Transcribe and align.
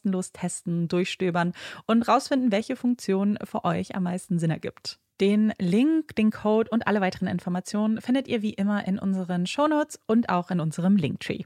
kostenlos 0.00 0.32
testen, 0.32 0.88
durchstöbern 0.88 1.52
und 1.86 2.02
rausfinden, 2.02 2.52
welche 2.52 2.76
Funktion 2.76 3.38
für 3.44 3.64
euch 3.64 3.94
am 3.94 4.04
meisten 4.04 4.38
Sinn 4.38 4.50
ergibt. 4.50 4.98
Den 5.20 5.52
Link, 5.58 6.16
den 6.16 6.30
Code 6.30 6.70
und 6.70 6.86
alle 6.86 7.02
weiteren 7.02 7.28
Informationen 7.28 8.00
findet 8.00 8.26
ihr 8.26 8.40
wie 8.40 8.54
immer 8.54 8.86
in 8.86 8.98
unseren 8.98 9.46
Shownotes 9.46 10.00
und 10.06 10.30
auch 10.30 10.50
in 10.50 10.60
unserem 10.60 10.96
Linktree. 10.96 11.44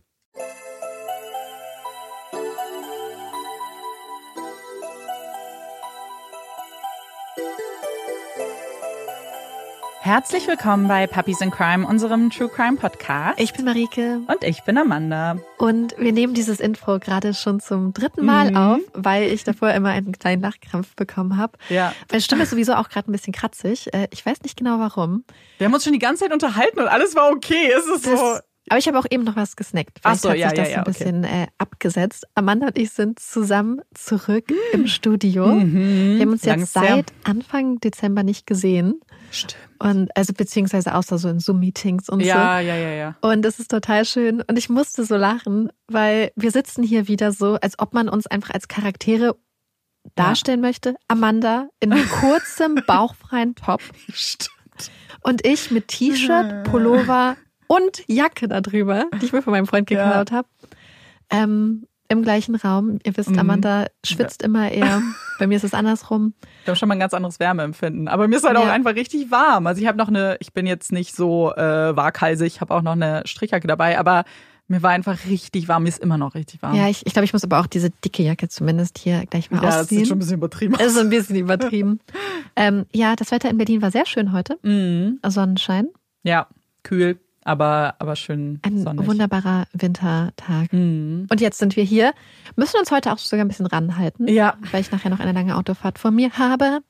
Herzlich 10.04 10.46
willkommen 10.46 10.86
bei 10.86 11.06
Puppies 11.06 11.40
in 11.40 11.50
Crime, 11.50 11.86
unserem 11.86 12.28
True 12.28 12.50
Crime 12.50 12.76
Podcast. 12.76 13.40
Ich 13.40 13.54
bin 13.54 13.64
Marike. 13.64 14.20
Und 14.26 14.44
ich 14.44 14.62
bin 14.62 14.76
Amanda. 14.76 15.38
Und 15.56 15.94
wir 15.96 16.12
nehmen 16.12 16.34
dieses 16.34 16.60
Intro 16.60 16.98
gerade 16.98 17.32
schon 17.32 17.58
zum 17.58 17.94
dritten 17.94 18.22
Mal 18.26 18.50
mhm. 18.50 18.56
auf, 18.58 18.80
weil 18.92 19.32
ich 19.32 19.44
davor 19.44 19.70
immer 19.70 19.88
einen 19.88 20.12
kleinen 20.12 20.42
Lachkrampf 20.42 20.94
bekommen 20.94 21.38
habe. 21.38 21.56
Ja. 21.70 21.94
Meine 22.10 22.20
Stimme 22.20 22.42
ist 22.42 22.50
sowieso 22.50 22.74
auch 22.74 22.90
gerade 22.90 23.10
ein 23.10 23.12
bisschen 23.12 23.32
kratzig. 23.32 23.94
Äh, 23.94 24.08
ich 24.10 24.26
weiß 24.26 24.42
nicht 24.42 24.58
genau 24.58 24.78
warum. 24.78 25.24
Wir 25.56 25.64
haben 25.64 25.72
uns 25.72 25.84
schon 25.84 25.94
die 25.94 25.98
ganze 25.98 26.24
Zeit 26.24 26.34
unterhalten 26.34 26.80
und 26.80 26.88
alles 26.88 27.16
war 27.16 27.30
okay. 27.30 27.72
Es 27.74 27.86
ist 27.86 28.06
das, 28.06 28.20
so. 28.20 28.38
Aber 28.68 28.78
ich 28.78 28.86
habe 28.86 28.98
auch 28.98 29.06
eben 29.08 29.24
noch 29.24 29.36
was 29.36 29.56
gesnackt. 29.56 30.00
Vielleicht 30.02 30.18
Ach 30.18 30.22
so, 30.22 30.28
hat 30.28 30.36
ja, 30.36 30.50
sich 30.50 30.58
das 30.58 30.68
ja, 30.68 30.74
ja, 30.74 30.78
ein 30.80 30.84
bisschen 30.84 31.24
okay. 31.24 31.44
äh, 31.44 31.46
abgesetzt. 31.56 32.26
Amanda 32.34 32.66
und 32.66 32.78
ich 32.78 32.90
sind 32.90 33.20
zusammen 33.20 33.80
zurück 33.94 34.44
im 34.74 34.86
Studio. 34.86 35.46
Mhm. 35.46 36.16
Wir 36.16 36.20
haben 36.20 36.32
uns 36.32 36.44
jetzt 36.44 36.74
seit 36.74 37.06
Anfang 37.24 37.80
Dezember 37.80 38.22
nicht 38.22 38.46
gesehen. 38.46 39.00
Stimmt. 39.34 39.56
Und 39.78 40.16
also 40.16 40.32
beziehungsweise 40.32 40.94
außer 40.94 41.18
so 41.18 41.28
in 41.28 41.40
Zoom-Meetings 41.40 42.08
und 42.08 42.20
ja, 42.20 42.34
so. 42.34 42.66
Ja, 42.66 42.76
ja, 42.76 42.90
ja. 42.90 43.16
Und 43.20 43.42
das 43.42 43.58
ist 43.58 43.70
total 43.70 44.04
schön. 44.04 44.42
Und 44.42 44.56
ich 44.56 44.68
musste 44.68 45.04
so 45.04 45.16
lachen, 45.16 45.70
weil 45.88 46.32
wir 46.36 46.50
sitzen 46.50 46.82
hier 46.82 47.08
wieder 47.08 47.32
so, 47.32 47.54
als 47.54 47.78
ob 47.78 47.92
man 47.92 48.08
uns 48.08 48.26
einfach 48.26 48.50
als 48.50 48.68
Charaktere 48.68 49.36
darstellen 50.14 50.62
ja. 50.62 50.68
möchte. 50.68 50.94
Amanda 51.08 51.68
in 51.80 51.92
einem 51.92 52.08
kurzem, 52.20 52.76
bauchfreien 52.86 53.54
Top. 53.54 53.82
Stimmt. 54.12 54.90
Und 55.22 55.44
ich 55.46 55.70
mit 55.70 55.88
T-Shirt, 55.88 56.64
Pullover 56.70 57.36
und 57.66 58.04
Jacke 58.06 58.46
darüber, 58.48 59.06
die 59.20 59.26
ich 59.26 59.32
mir 59.32 59.42
von 59.42 59.52
meinem 59.52 59.66
Freund 59.66 59.88
geklaut 59.88 60.30
ja. 60.30 60.36
habe. 60.36 60.48
Ähm, 61.30 61.86
im 62.08 62.22
gleichen 62.22 62.54
Raum. 62.54 62.98
Ihr 63.04 63.16
wisst, 63.16 63.30
mhm. 63.30 63.38
Amanda 63.38 63.86
schwitzt 64.04 64.42
ja. 64.42 64.48
immer 64.48 64.70
eher. 64.70 65.02
Bei 65.38 65.46
mir 65.46 65.56
ist 65.56 65.64
es 65.64 65.74
andersrum. 65.74 66.34
Ich 66.62 66.68
habe 66.68 66.76
schon 66.76 66.88
mal 66.88 66.94
ein 66.94 67.00
ganz 67.00 67.14
anderes 67.14 67.40
Wärmeempfinden. 67.40 68.08
Aber 68.08 68.28
mir 68.28 68.36
ist 68.36 68.44
halt 68.44 68.56
ja. 68.56 68.62
auch 68.62 68.68
einfach 68.68 68.94
richtig 68.94 69.30
warm. 69.30 69.66
Also 69.66 69.80
ich 69.80 69.88
habe 69.88 69.98
noch 69.98 70.08
eine, 70.08 70.36
ich 70.40 70.52
bin 70.52 70.66
jetzt 70.66 70.92
nicht 70.92 71.16
so 71.16 71.52
äh, 71.54 71.96
waghalsig, 71.96 72.46
ich 72.46 72.60
habe 72.60 72.74
auch 72.74 72.82
noch 72.82 72.92
eine 72.92 73.22
Strichjacke 73.26 73.66
dabei, 73.66 73.98
aber 73.98 74.24
mir 74.66 74.82
war 74.82 74.90
einfach 74.90 75.26
richtig 75.26 75.68
warm. 75.68 75.82
Mir 75.82 75.90
ist 75.90 75.98
immer 75.98 76.16
noch 76.16 76.34
richtig 76.34 76.62
warm. 76.62 76.74
Ja, 76.74 76.88
ich, 76.88 77.04
ich 77.04 77.12
glaube, 77.12 77.24
ich 77.24 77.32
muss 77.32 77.44
aber 77.44 77.60
auch 77.60 77.66
diese 77.66 77.90
dicke 77.90 78.22
Jacke 78.22 78.48
zumindest 78.48 78.98
hier 78.98 79.26
gleich 79.26 79.50
mal 79.50 79.62
ja, 79.62 79.68
ausziehen. 79.68 79.80
Ja, 79.80 79.82
das 79.82 80.02
ist 80.02 80.08
schon 80.08 80.16
ein 80.16 80.20
bisschen 80.20 80.36
übertrieben. 80.36 80.74
Das 80.78 80.86
ist 80.92 80.98
ein 80.98 81.10
bisschen 81.10 81.36
übertrieben. 81.36 82.00
ähm, 82.56 82.86
ja, 82.92 83.14
das 83.16 83.30
Wetter 83.30 83.50
in 83.50 83.58
Berlin 83.58 83.82
war 83.82 83.90
sehr 83.90 84.06
schön 84.06 84.32
heute. 84.32 84.58
Mhm. 84.62 85.20
Sonnenschein. 85.26 85.88
Ja, 86.22 86.48
kühl. 86.82 87.18
Aber, 87.44 87.94
aber 87.98 88.16
schön 88.16 88.58
Ein 88.62 88.78
sonnig. 88.82 89.06
wunderbarer 89.06 89.66
Wintertag. 89.72 90.72
Mhm. 90.72 91.26
Und 91.30 91.40
jetzt 91.40 91.58
sind 91.58 91.76
wir 91.76 91.84
hier, 91.84 92.12
müssen 92.56 92.78
uns 92.78 92.90
heute 92.90 93.12
auch 93.12 93.18
sogar 93.18 93.44
ein 93.44 93.48
bisschen 93.48 93.66
ranhalten, 93.66 94.26
Ja, 94.28 94.54
weil 94.72 94.80
ich 94.80 94.90
nachher 94.90 95.10
noch 95.10 95.20
eine 95.20 95.32
lange 95.32 95.56
Autofahrt 95.56 95.98
vor 95.98 96.10
mir 96.10 96.32
habe. 96.38 96.80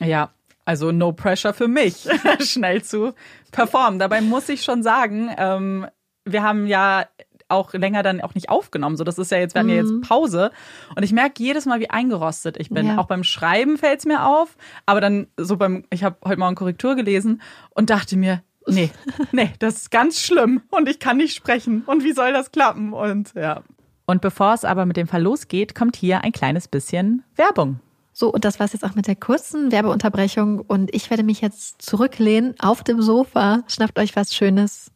ja. 0.00 0.30
Also 0.66 0.92
no 0.92 1.12
pressure 1.12 1.52
für 1.52 1.68
mich, 1.68 2.06
schnell 2.40 2.82
zu 2.82 3.12
performen. 3.52 3.98
Dabei 3.98 4.22
muss 4.22 4.48
ich 4.48 4.62
schon 4.62 4.82
sagen, 4.82 5.28
ähm, 5.36 5.86
wir 6.24 6.42
haben 6.42 6.66
ja 6.66 7.04
auch 7.48 7.74
länger 7.74 8.02
dann 8.02 8.22
auch 8.22 8.34
nicht 8.34 8.48
aufgenommen. 8.48 8.96
So, 8.96 9.04
das 9.04 9.18
ist 9.18 9.30
ja 9.30 9.36
jetzt, 9.36 9.54
wir 9.54 9.58
hatten 9.60 9.68
ja 9.68 9.82
Mhm. 9.82 9.98
jetzt 10.00 10.08
Pause. 10.08 10.52
Und 10.96 11.02
ich 11.02 11.12
merke 11.12 11.42
jedes 11.42 11.66
Mal, 11.66 11.80
wie 11.80 11.90
eingerostet 11.90 12.56
ich 12.56 12.70
bin. 12.70 12.86
Ja. 12.86 12.96
Auch 12.96 13.04
beim 13.04 13.24
Schreiben 13.24 13.76
fällt 13.76 13.98
es 13.98 14.06
mir 14.06 14.24
auf. 14.26 14.56
Aber 14.86 15.02
dann 15.02 15.26
so 15.36 15.58
beim, 15.58 15.84
ich 15.90 16.02
habe 16.02 16.16
heute 16.24 16.38
Morgen 16.40 16.54
Korrektur 16.54 16.96
gelesen 16.96 17.42
und 17.74 17.90
dachte 17.90 18.16
mir, 18.16 18.42
nee, 18.66 18.90
nee, 19.32 19.52
das 19.58 19.76
ist 19.76 19.90
ganz 19.90 20.20
schlimm 20.20 20.62
und 20.70 20.88
ich 20.88 20.98
kann 20.98 21.16
nicht 21.18 21.34
sprechen. 21.36 21.82
Und 21.86 22.04
wie 22.04 22.12
soll 22.12 22.32
das 22.32 22.50
klappen? 22.52 22.92
Und 22.92 23.32
ja. 23.34 23.62
Und 24.06 24.20
bevor 24.20 24.52
es 24.54 24.64
aber 24.64 24.84
mit 24.86 24.96
dem 24.96 25.06
Fall 25.08 25.22
losgeht, 25.22 25.74
kommt 25.74 25.96
hier 25.96 26.22
ein 26.24 26.32
kleines 26.32 26.68
bisschen 26.68 27.22
Werbung. 27.36 27.80
So, 28.12 28.32
und 28.32 28.44
das 28.44 28.60
war's 28.60 28.72
jetzt 28.74 28.84
auch 28.84 28.94
mit 28.94 29.06
der 29.08 29.16
kurzen 29.16 29.72
Werbeunterbrechung. 29.72 30.60
Und 30.60 30.94
ich 30.94 31.10
werde 31.10 31.22
mich 31.24 31.40
jetzt 31.40 31.82
zurücklehnen 31.82 32.54
auf 32.60 32.84
dem 32.84 33.00
Sofa. 33.02 33.64
Schnappt 33.66 33.98
euch 33.98 34.14
was 34.14 34.34
Schönes, 34.34 34.92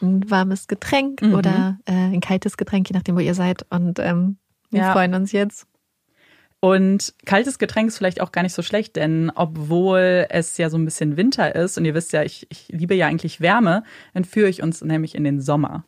ein 0.00 0.30
warmes 0.30 0.66
Getränk 0.66 1.20
Mhm. 1.20 1.34
oder 1.34 1.78
äh, 1.84 1.92
ein 1.92 2.20
kaltes 2.20 2.56
Getränk, 2.56 2.88
je 2.88 2.94
nachdem, 2.94 3.16
wo 3.16 3.20
ihr 3.20 3.34
seid. 3.34 3.66
Und 3.70 3.98
ähm, 3.98 4.38
wir 4.70 4.80
Ja. 4.80 4.92
freuen 4.92 5.14
uns 5.14 5.32
jetzt. 5.32 5.66
Und 6.64 7.12
kaltes 7.26 7.58
Getränk 7.58 7.88
ist 7.88 7.98
vielleicht 7.98 8.22
auch 8.22 8.32
gar 8.32 8.40
nicht 8.42 8.54
so 8.54 8.62
schlecht, 8.62 8.96
denn 8.96 9.30
obwohl 9.34 10.24
es 10.30 10.56
ja 10.56 10.70
so 10.70 10.78
ein 10.78 10.86
bisschen 10.86 11.18
Winter 11.18 11.54
ist 11.54 11.76
und 11.76 11.84
ihr 11.84 11.92
wisst 11.92 12.14
ja, 12.14 12.22
ich, 12.22 12.46
ich 12.48 12.68
liebe 12.68 12.94
ja 12.94 13.06
eigentlich 13.06 13.42
Wärme, 13.42 13.82
entführe 14.14 14.48
ich 14.48 14.62
uns 14.62 14.80
nämlich 14.80 15.14
in 15.14 15.24
den 15.24 15.42
Sommer. 15.42 15.84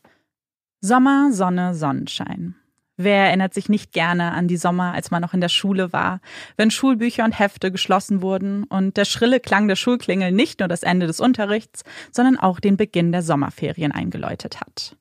Sommer, 0.83 1.33
Sonne, 1.33 1.75
Sonnenschein. 1.75 2.57
Wer 2.99 3.29
erinnert 3.29 3.55
sich 3.55 3.71
nicht 3.71 3.93
gerne 3.93 4.33
an 4.33 4.49
die 4.49 4.59
Sommer, 4.59 4.93
als 4.93 5.11
man 5.11 5.23
noch 5.23 5.33
in 5.33 5.41
der 5.41 5.49
Schule 5.49 5.95
war, 5.95 6.21
wenn 6.59 6.71
Schulbücher 6.71 7.25
und 7.25 7.39
Hefte 7.39 7.73
geschlossen 7.73 8.21
wurden 8.21 8.65
und 8.65 8.99
der 8.99 9.07
schrille 9.07 9.41
Klang 9.41 9.69
der 9.69 9.77
Schulklingel 9.77 10.31
nicht 10.31 10.61
nur 10.61 10.69
das 10.69 10.83
Ende 10.83 11.07
des 11.07 11.21
Unterrichts, 11.21 11.85
sondern 12.13 12.39
auch 12.39 12.61
den 12.61 12.77
Beginn 12.77 13.13
der 13.13 13.23
Sommerferien 13.23 13.93
eingeläutet 13.93 14.61
hat. 14.61 14.95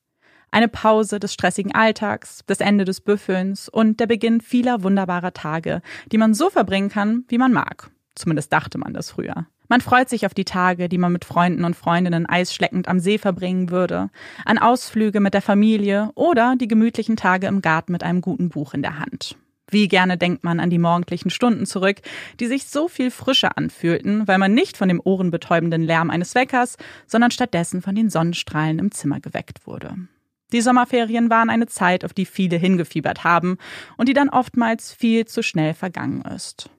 Eine 0.52 0.68
Pause 0.68 1.20
des 1.20 1.34
stressigen 1.34 1.74
Alltags, 1.74 2.44
das 2.48 2.60
Ende 2.60 2.86
des 2.86 3.02
Büffelns 3.02 3.70
und 3.70 4.00
der 4.00 4.08
Beginn 4.08 4.42
vieler 4.42 4.84
wunderbarer 4.84 5.34
Tage, 5.34 5.82
die 6.12 6.18
man 6.18 6.34
so 6.34 6.50
verbringen 6.50 6.90
kann, 6.90 7.26
wie 7.28 7.38
man 7.38 7.52
mag. 7.52 7.92
Zumindest 8.16 8.54
dachte 8.54 8.78
man 8.78 8.94
das 8.94 9.12
früher. 9.12 9.48
Man 9.68 9.82
freut 9.82 10.10
sich 10.10 10.26
auf 10.26 10.34
die 10.34 10.46
Tage, 10.46 10.90
die 10.90 10.98
man 10.98 11.12
mit 11.12 11.26
Freunden 11.26 11.66
und 11.66 11.76
Freundinnen 11.76 12.28
eisschleckend 12.28 12.88
am 12.88 13.00
See 13.00 13.18
verbringen 13.18 13.72
würde, 13.72 14.10
an 14.46 14.58
Ausflüge 14.58 15.20
mit 15.20 15.34
der 15.34 15.42
Familie 15.42 16.12
oder 16.16 16.56
die 16.56 16.68
gemütlichen 16.68 17.18
Tage 17.18 17.48
im 17.48 17.62
Garten 17.62 17.92
mit 17.92 18.04
einem 18.04 18.22
guten 18.22 18.50
Buch 18.50 18.74
in 18.74 18.84
der 18.84 19.00
Hand. 19.00 19.36
Wie 19.70 19.88
gerne 19.88 20.18
denkt 20.18 20.44
man 20.44 20.60
an 20.60 20.70
die 20.70 20.78
morgendlichen 20.78 21.32
Stunden 21.32 21.66
zurück, 21.66 21.98
die 22.40 22.46
sich 22.46 22.66
so 22.66 22.88
viel 22.88 23.10
frischer 23.10 23.58
anfühlten, 23.58 24.28
weil 24.28 24.38
man 24.38 24.54
nicht 24.54 24.78
von 24.78 24.88
dem 24.88 25.02
ohrenbetäubenden 25.04 25.82
Lärm 25.82 26.12
eines 26.12 26.36
Weckers, 26.36 26.78
sondern 27.08 27.32
stattdessen 27.32 27.82
von 27.82 27.96
den 27.96 28.12
Sonnenstrahlen 28.12 28.78
im 28.78 28.92
Zimmer 28.92 29.20
geweckt 29.20 29.66
wurde. 29.66 29.96
Die 30.52 30.62
Sommerferien 30.62 31.30
waren 31.30 31.50
eine 31.50 31.68
Zeit, 31.68 32.06
auf 32.06 32.14
die 32.14 32.26
viele 32.26 32.58
hingefiebert 32.58 33.24
haben 33.24 33.58
und 33.98 34.08
die 34.08 34.14
dann 34.14 34.30
oftmals 34.30 34.94
viel 34.94 35.26
zu 35.26 35.42
schnell 35.42 35.74
vergangen 35.74 36.22
ist. 36.22 36.70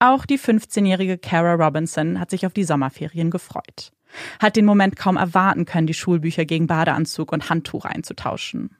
Auch 0.00 0.26
die 0.26 0.38
15-jährige 0.38 1.18
Cara 1.18 1.54
Robinson 1.54 2.20
hat 2.20 2.30
sich 2.30 2.46
auf 2.46 2.52
die 2.52 2.64
Sommerferien 2.64 3.30
gefreut. 3.30 3.92
Hat 4.40 4.56
den 4.56 4.64
Moment 4.64 4.96
kaum 4.96 5.16
erwarten 5.16 5.64
können, 5.64 5.86
die 5.86 5.94
Schulbücher 5.94 6.44
gegen 6.44 6.66
Badeanzug 6.66 7.32
und 7.32 7.50
Handtuch 7.50 7.84
einzutauschen. 7.84 8.76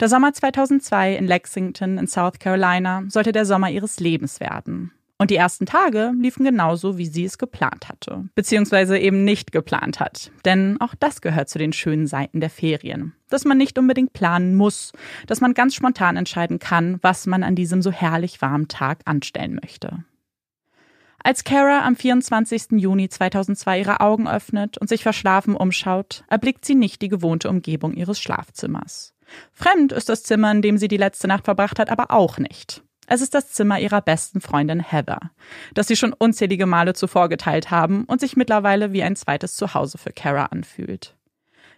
Der 0.00 0.08
Sommer 0.08 0.32
2002 0.32 1.14
in 1.14 1.26
Lexington 1.26 1.98
in 1.98 2.06
South 2.06 2.38
Carolina 2.40 3.04
sollte 3.08 3.32
der 3.32 3.44
Sommer 3.44 3.70
ihres 3.70 4.00
Lebens 4.00 4.40
werden. 4.40 4.92
Und 5.20 5.32
die 5.32 5.36
ersten 5.36 5.66
Tage 5.66 6.12
liefen 6.16 6.44
genauso, 6.44 6.96
wie 6.96 7.06
sie 7.06 7.24
es 7.24 7.38
geplant 7.38 7.88
hatte. 7.88 8.28
Beziehungsweise 8.36 8.96
eben 8.98 9.24
nicht 9.24 9.50
geplant 9.50 9.98
hat. 9.98 10.30
Denn 10.44 10.80
auch 10.80 10.94
das 10.94 11.20
gehört 11.20 11.48
zu 11.48 11.58
den 11.58 11.72
schönen 11.72 12.06
Seiten 12.06 12.38
der 12.40 12.50
Ferien. 12.50 13.14
Dass 13.28 13.44
man 13.44 13.58
nicht 13.58 13.78
unbedingt 13.80 14.12
planen 14.12 14.54
muss. 14.54 14.92
Dass 15.26 15.40
man 15.40 15.54
ganz 15.54 15.74
spontan 15.74 16.16
entscheiden 16.16 16.60
kann, 16.60 16.98
was 17.02 17.26
man 17.26 17.42
an 17.42 17.56
diesem 17.56 17.82
so 17.82 17.90
herrlich 17.90 18.40
warmen 18.40 18.68
Tag 18.68 19.00
anstellen 19.06 19.58
möchte. 19.60 20.04
Als 21.24 21.42
Kara 21.42 21.84
am 21.84 21.96
24. 21.96 22.80
Juni 22.80 23.08
2002 23.08 23.80
ihre 23.80 24.00
Augen 24.00 24.28
öffnet 24.28 24.78
und 24.78 24.88
sich 24.88 25.02
verschlafen 25.02 25.56
umschaut, 25.56 26.22
erblickt 26.30 26.64
sie 26.64 26.76
nicht 26.76 27.02
die 27.02 27.08
gewohnte 27.08 27.48
Umgebung 27.48 27.92
ihres 27.94 28.20
Schlafzimmers. 28.20 29.14
Fremd 29.52 29.92
ist 29.92 30.08
das 30.08 30.22
Zimmer, 30.22 30.52
in 30.52 30.62
dem 30.62 30.78
sie 30.78 30.88
die 30.88 30.96
letzte 30.96 31.26
Nacht 31.26 31.44
verbracht 31.44 31.80
hat, 31.80 31.90
aber 31.90 32.12
auch 32.12 32.38
nicht. 32.38 32.84
Es 33.10 33.22
ist 33.22 33.32
das 33.34 33.52
Zimmer 33.52 33.80
ihrer 33.80 34.02
besten 34.02 34.42
Freundin 34.42 34.80
Heather, 34.80 35.30
das 35.72 35.88
sie 35.88 35.96
schon 35.96 36.12
unzählige 36.12 36.66
Male 36.66 36.92
zuvor 36.92 37.30
geteilt 37.30 37.70
haben 37.70 38.04
und 38.04 38.20
sich 38.20 38.36
mittlerweile 38.36 38.92
wie 38.92 39.02
ein 39.02 39.16
zweites 39.16 39.56
Zuhause 39.56 39.96
für 39.96 40.12
Kara 40.12 40.46
anfühlt. 40.46 41.16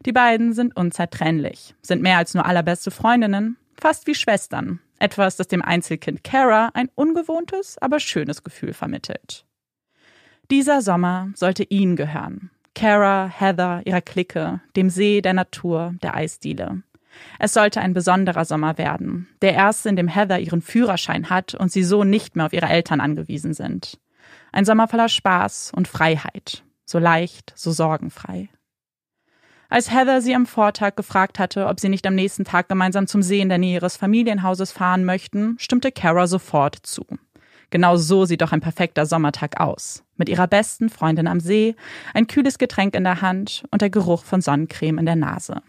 Die 0.04 0.12
beiden 0.12 0.54
sind 0.54 0.74
unzertrennlich, 0.76 1.76
sind 1.82 2.02
mehr 2.02 2.18
als 2.18 2.34
nur 2.34 2.46
allerbeste 2.46 2.90
Freundinnen, 2.90 3.56
fast 3.80 4.08
wie 4.08 4.16
Schwestern, 4.16 4.80
etwas, 4.98 5.36
das 5.36 5.46
dem 5.46 5.62
Einzelkind 5.62 6.24
Kara 6.24 6.70
ein 6.74 6.90
ungewohntes, 6.96 7.78
aber 7.78 8.00
schönes 8.00 8.42
Gefühl 8.42 8.72
vermittelt. 8.72 9.44
Dieser 10.50 10.82
Sommer 10.82 11.28
sollte 11.36 11.62
ihnen 11.62 11.94
gehören. 11.94 12.50
Kara, 12.74 13.28
Heather, 13.28 13.82
ihrer 13.84 14.00
Clique, 14.00 14.60
dem 14.74 14.90
See, 14.90 15.20
der 15.20 15.34
Natur, 15.34 15.94
der 16.02 16.16
Eisdiele. 16.16 16.82
Es 17.38 17.54
sollte 17.54 17.80
ein 17.80 17.94
besonderer 17.94 18.44
Sommer 18.44 18.78
werden, 18.78 19.28
der 19.42 19.54
erste, 19.54 19.88
in 19.88 19.96
dem 19.96 20.08
Heather 20.08 20.38
ihren 20.38 20.62
Führerschein 20.62 21.30
hat 21.30 21.54
und 21.54 21.72
sie 21.72 21.84
so 21.84 22.04
nicht 22.04 22.36
mehr 22.36 22.46
auf 22.46 22.52
ihre 22.52 22.68
Eltern 22.68 23.00
angewiesen 23.00 23.54
sind. 23.54 23.98
Ein 24.52 24.64
Sommer 24.64 24.88
voller 24.88 25.08
Spaß 25.08 25.72
und 25.74 25.88
Freiheit, 25.88 26.64
so 26.84 26.98
leicht, 26.98 27.52
so 27.56 27.70
sorgenfrei. 27.72 28.48
Als 29.68 29.92
Heather 29.92 30.20
sie 30.20 30.34
am 30.34 30.46
Vortag 30.46 30.96
gefragt 30.96 31.38
hatte, 31.38 31.68
ob 31.68 31.78
sie 31.78 31.88
nicht 31.88 32.04
am 32.06 32.16
nächsten 32.16 32.44
Tag 32.44 32.68
gemeinsam 32.68 33.06
zum 33.06 33.22
See 33.22 33.40
in 33.40 33.48
der 33.48 33.58
Nähe 33.58 33.74
ihres 33.74 33.96
Familienhauses 33.96 34.72
fahren 34.72 35.04
möchten, 35.04 35.56
stimmte 35.60 35.92
Kara 35.92 36.26
sofort 36.26 36.74
zu. 36.82 37.06
Genau 37.70 37.96
so 37.96 38.24
sieht 38.24 38.42
doch 38.42 38.50
ein 38.50 38.60
perfekter 38.60 39.06
Sommertag 39.06 39.60
aus. 39.60 40.02
Mit 40.16 40.28
ihrer 40.28 40.48
besten 40.48 40.88
Freundin 40.88 41.28
am 41.28 41.38
See, 41.38 41.76
ein 42.14 42.26
kühles 42.26 42.58
Getränk 42.58 42.96
in 42.96 43.04
der 43.04 43.22
Hand 43.22 43.62
und 43.70 43.80
der 43.80 43.90
Geruch 43.90 44.24
von 44.24 44.40
Sonnencreme 44.40 44.98
in 44.98 45.06
der 45.06 45.14
Nase. 45.14 45.62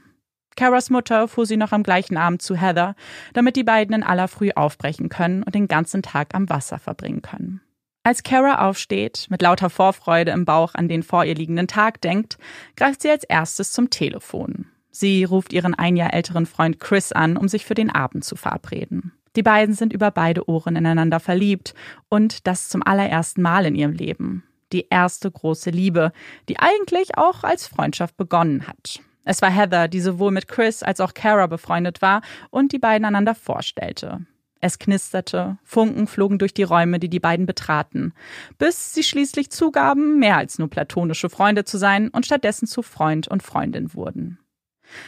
Caras 0.61 0.91
Mutter 0.91 1.27
fuhr 1.27 1.47
sie 1.47 1.57
noch 1.57 1.71
am 1.71 1.81
gleichen 1.81 2.17
Abend 2.17 2.43
zu 2.43 2.55
Heather, 2.55 2.93
damit 3.33 3.55
die 3.55 3.63
beiden 3.63 3.95
in 3.95 4.03
aller 4.03 4.27
Früh 4.27 4.51
aufbrechen 4.51 5.09
können 5.09 5.41
und 5.41 5.55
den 5.55 5.67
ganzen 5.67 6.03
Tag 6.03 6.35
am 6.35 6.51
Wasser 6.51 6.77
verbringen 6.77 7.23
können. 7.23 7.61
Als 8.03 8.21
Kara 8.21 8.69
aufsteht, 8.69 9.25
mit 9.31 9.41
lauter 9.41 9.71
Vorfreude 9.71 10.29
im 10.29 10.45
Bauch 10.45 10.75
an 10.75 10.87
den 10.87 11.01
vor 11.01 11.25
ihr 11.25 11.33
liegenden 11.33 11.65
Tag 11.65 11.99
denkt, 12.01 12.37
greift 12.75 13.01
sie 13.01 13.09
als 13.09 13.23
erstes 13.23 13.71
zum 13.71 13.89
Telefon. 13.89 14.67
Sie 14.91 15.23
ruft 15.23 15.51
ihren 15.51 15.73
ein 15.73 15.95
Jahr 15.95 16.13
älteren 16.13 16.45
Freund 16.45 16.79
Chris 16.79 17.11
an, 17.11 17.37
um 17.37 17.47
sich 17.47 17.65
für 17.65 17.73
den 17.73 17.89
Abend 17.89 18.23
zu 18.23 18.35
verabreden. 18.35 19.13
Die 19.35 19.41
beiden 19.41 19.73
sind 19.73 19.93
über 19.93 20.11
beide 20.11 20.47
Ohren 20.47 20.75
ineinander 20.75 21.19
verliebt 21.19 21.73
und 22.07 22.45
das 22.45 22.69
zum 22.69 22.83
allerersten 22.85 23.41
Mal 23.41 23.65
in 23.65 23.73
ihrem 23.73 23.93
Leben. 23.93 24.43
Die 24.73 24.85
erste 24.91 25.31
große 25.31 25.71
Liebe, 25.71 26.11
die 26.49 26.59
eigentlich 26.59 27.17
auch 27.17 27.43
als 27.43 27.65
Freundschaft 27.65 28.15
begonnen 28.15 28.67
hat. 28.67 29.01
Es 29.23 29.41
war 29.41 29.51
Heather, 29.51 29.87
die 29.87 30.01
sowohl 30.01 30.31
mit 30.31 30.47
Chris 30.47 30.83
als 30.83 30.99
auch 30.99 31.13
Kara 31.13 31.47
befreundet 31.47 32.01
war 32.01 32.21
und 32.49 32.71
die 32.71 32.79
beiden 32.79 33.05
einander 33.05 33.35
vorstellte. 33.35 34.25
Es 34.61 34.77
knisterte, 34.77 35.57
Funken 35.63 36.05
flogen 36.05 36.37
durch 36.37 36.53
die 36.53 36.63
Räume, 36.63 36.99
die 36.99 37.09
die 37.09 37.19
beiden 37.19 37.47
betraten, 37.47 38.13
bis 38.59 38.93
sie 38.93 39.03
schließlich 39.03 39.49
zugaben, 39.49 40.19
mehr 40.19 40.37
als 40.37 40.59
nur 40.59 40.69
platonische 40.69 41.29
Freunde 41.29 41.65
zu 41.65 41.79
sein 41.79 42.09
und 42.09 42.27
stattdessen 42.27 42.67
zu 42.67 42.83
Freund 42.83 43.27
und 43.27 43.41
Freundin 43.41 43.95
wurden. 43.95 44.37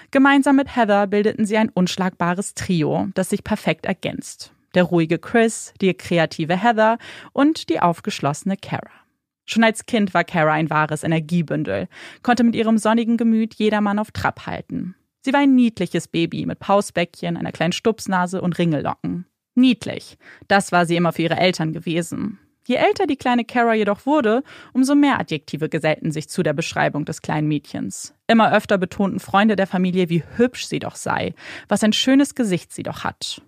Gemeinsam 0.10 0.55
mit 0.55 0.75
Heather 0.75 1.05
bildeten 1.08 1.46
sie 1.46 1.58
ein 1.58 1.70
unschlagbares 1.70 2.55
Trio, 2.55 3.10
das 3.13 3.29
sich 3.29 3.43
perfekt 3.43 3.86
ergänzt. 3.86 4.53
Der 4.74 4.84
ruhige 4.84 5.20
Chris, 5.20 5.74
die 5.82 5.93
kreative 5.93 6.55
Heather 6.55 6.98
und 7.32 7.70
die 7.70 7.79
aufgeschlossene 7.79 8.58
Kara. 8.58 9.02
Schon 9.45 9.63
als 9.63 9.85
Kind 9.85 10.13
war 10.13 10.23
Kara 10.23 10.53
ein 10.53 10.69
wahres 10.69 11.03
Energiebündel, 11.03 11.88
konnte 12.21 12.43
mit 12.43 12.55
ihrem 12.55 12.77
sonnigen 12.77 13.17
Gemüt 13.17 13.55
jedermann 13.55 14.00
auf 14.00 14.12
Trab 14.12 14.45
halten. 14.45 14.95
Sie 15.21 15.33
war 15.33 15.41
ein 15.41 15.55
niedliches 15.55 16.07
Baby 16.07 16.45
mit 16.45 16.59
Pausbäckchen, 16.59 17.38
einer 17.38 17.51
kleinen 17.51 17.71
Stupsnase 17.71 18.41
und 18.41 18.57
Ringellocken. 18.57 19.25
Niedlich. 19.55 20.17
Das 20.47 20.71
war 20.71 20.85
sie 20.85 20.95
immer 20.95 21.13
für 21.13 21.23
ihre 21.23 21.38
Eltern 21.38 21.73
gewesen. 21.73 22.39
Je 22.65 22.75
älter 22.75 23.07
die 23.07 23.17
kleine 23.17 23.43
Kara 23.43 23.73
jedoch 23.73 24.05
wurde, 24.05 24.43
umso 24.71 24.95
mehr 24.95 25.19
Adjektive 25.19 25.67
gesellten 25.67 26.12
sich 26.12 26.29
zu 26.29 26.43
der 26.43 26.53
Beschreibung 26.53 27.03
des 27.03 27.21
kleinen 27.21 27.47
Mädchens. 27.47 28.15
Immer 28.27 28.53
öfter 28.53 28.77
betonten 28.77 29.19
Freunde 29.19 29.55
der 29.55 29.67
Familie, 29.67 30.09
wie 30.09 30.23
hübsch 30.38 30.65
sie 30.65 30.79
doch 30.79 30.95
sei, 30.95 31.33
was 31.67 31.83
ein 31.83 31.93
schönes 31.93 32.35
Gesicht 32.35 32.73
sie 32.73 32.83
doch 32.83 33.03
hat. 33.03 33.41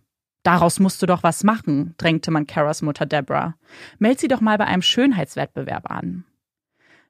Daraus 0.46 0.80
musst 0.80 1.02
du 1.02 1.08
doch 1.08 1.24
was 1.24 1.44
machen, 1.44 1.96
drängte 1.98 2.30
man 2.30 2.46
Caras 2.46 2.84
Mutter 2.84 3.08
Deborah. 3.08 3.56
Meld 3.98 4.20
sie 4.20 4.28
doch 4.28 4.42
mal 4.42 4.60
bei 4.60 4.66
einem 4.66 4.84
Schönheitswettbewerb 4.84 5.90
an. 5.90 6.24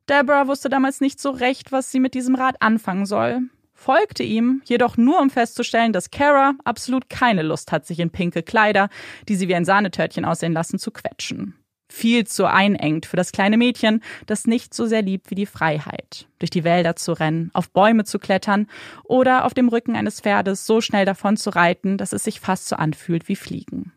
Deborah 0.10 0.48
wusste 0.48 0.70
damals 0.70 1.02
nicht 1.02 1.20
so 1.20 1.32
recht, 1.32 1.74
was 1.74 1.92
sie 1.92 2.00
mit 2.00 2.14
diesem 2.14 2.36
Rat 2.36 2.56
anfangen 2.62 3.06
soll. 3.06 3.42
folgte 3.74 4.24
ihm, 4.24 4.62
jedoch 4.64 4.96
nur 4.96 5.20
um 5.20 5.30
festzustellen, 5.30 5.92
dass 5.92 6.12
Kara 6.12 6.54
absolut 6.64 7.10
keine 7.10 7.42
Lust 7.42 7.74
hat, 7.74 7.86
sich 7.86 8.00
in 8.00 8.10
pinke 8.10 8.42
Kleider, 8.42 8.88
die 9.28 9.36
sie 9.36 9.50
wie 9.50 9.56
ein 9.56 9.66
Sahnetörtchen 9.66 10.24
aussehen 10.24 10.54
lassen, 10.54 10.80
zu 10.80 10.92
quetschen. 10.92 11.56
Viel 11.88 12.26
zu 12.26 12.46
einengt 12.46 13.06
für 13.06 13.16
das 13.16 13.32
kleine 13.32 13.58
Mädchen, 13.58 14.02
das 14.26 14.48
nicht 14.48 14.74
so 14.74 14.86
sehr 14.86 15.02
liebt 15.02 15.30
wie 15.30 15.36
die 15.36 15.46
Freiheit. 15.46 16.28
Durch 16.40 16.50
die 16.50 16.64
Wälder 16.64 16.96
zu 16.96 17.14
rennen, 17.14 17.52
auf 17.54 17.70
Bäume 17.70 18.06
zu 18.06 18.18
klettern 18.20 18.68
oder 19.04 19.46
auf 19.46 19.54
dem 19.54 19.70
Rücken 19.70 19.96
eines 19.96 20.20
Pferdes 20.20 20.66
so 20.66 20.82
schnell 20.82 21.06
davon 21.06 21.38
zu 21.38 21.52
reiten, 21.52 21.98
dass 21.98 22.12
es 22.12 22.24
sich 22.24 22.40
fast 22.40 22.68
so 22.68 22.76
anfühlt 22.76 23.28
wie 23.28 23.36
Fliegen. 23.36 23.92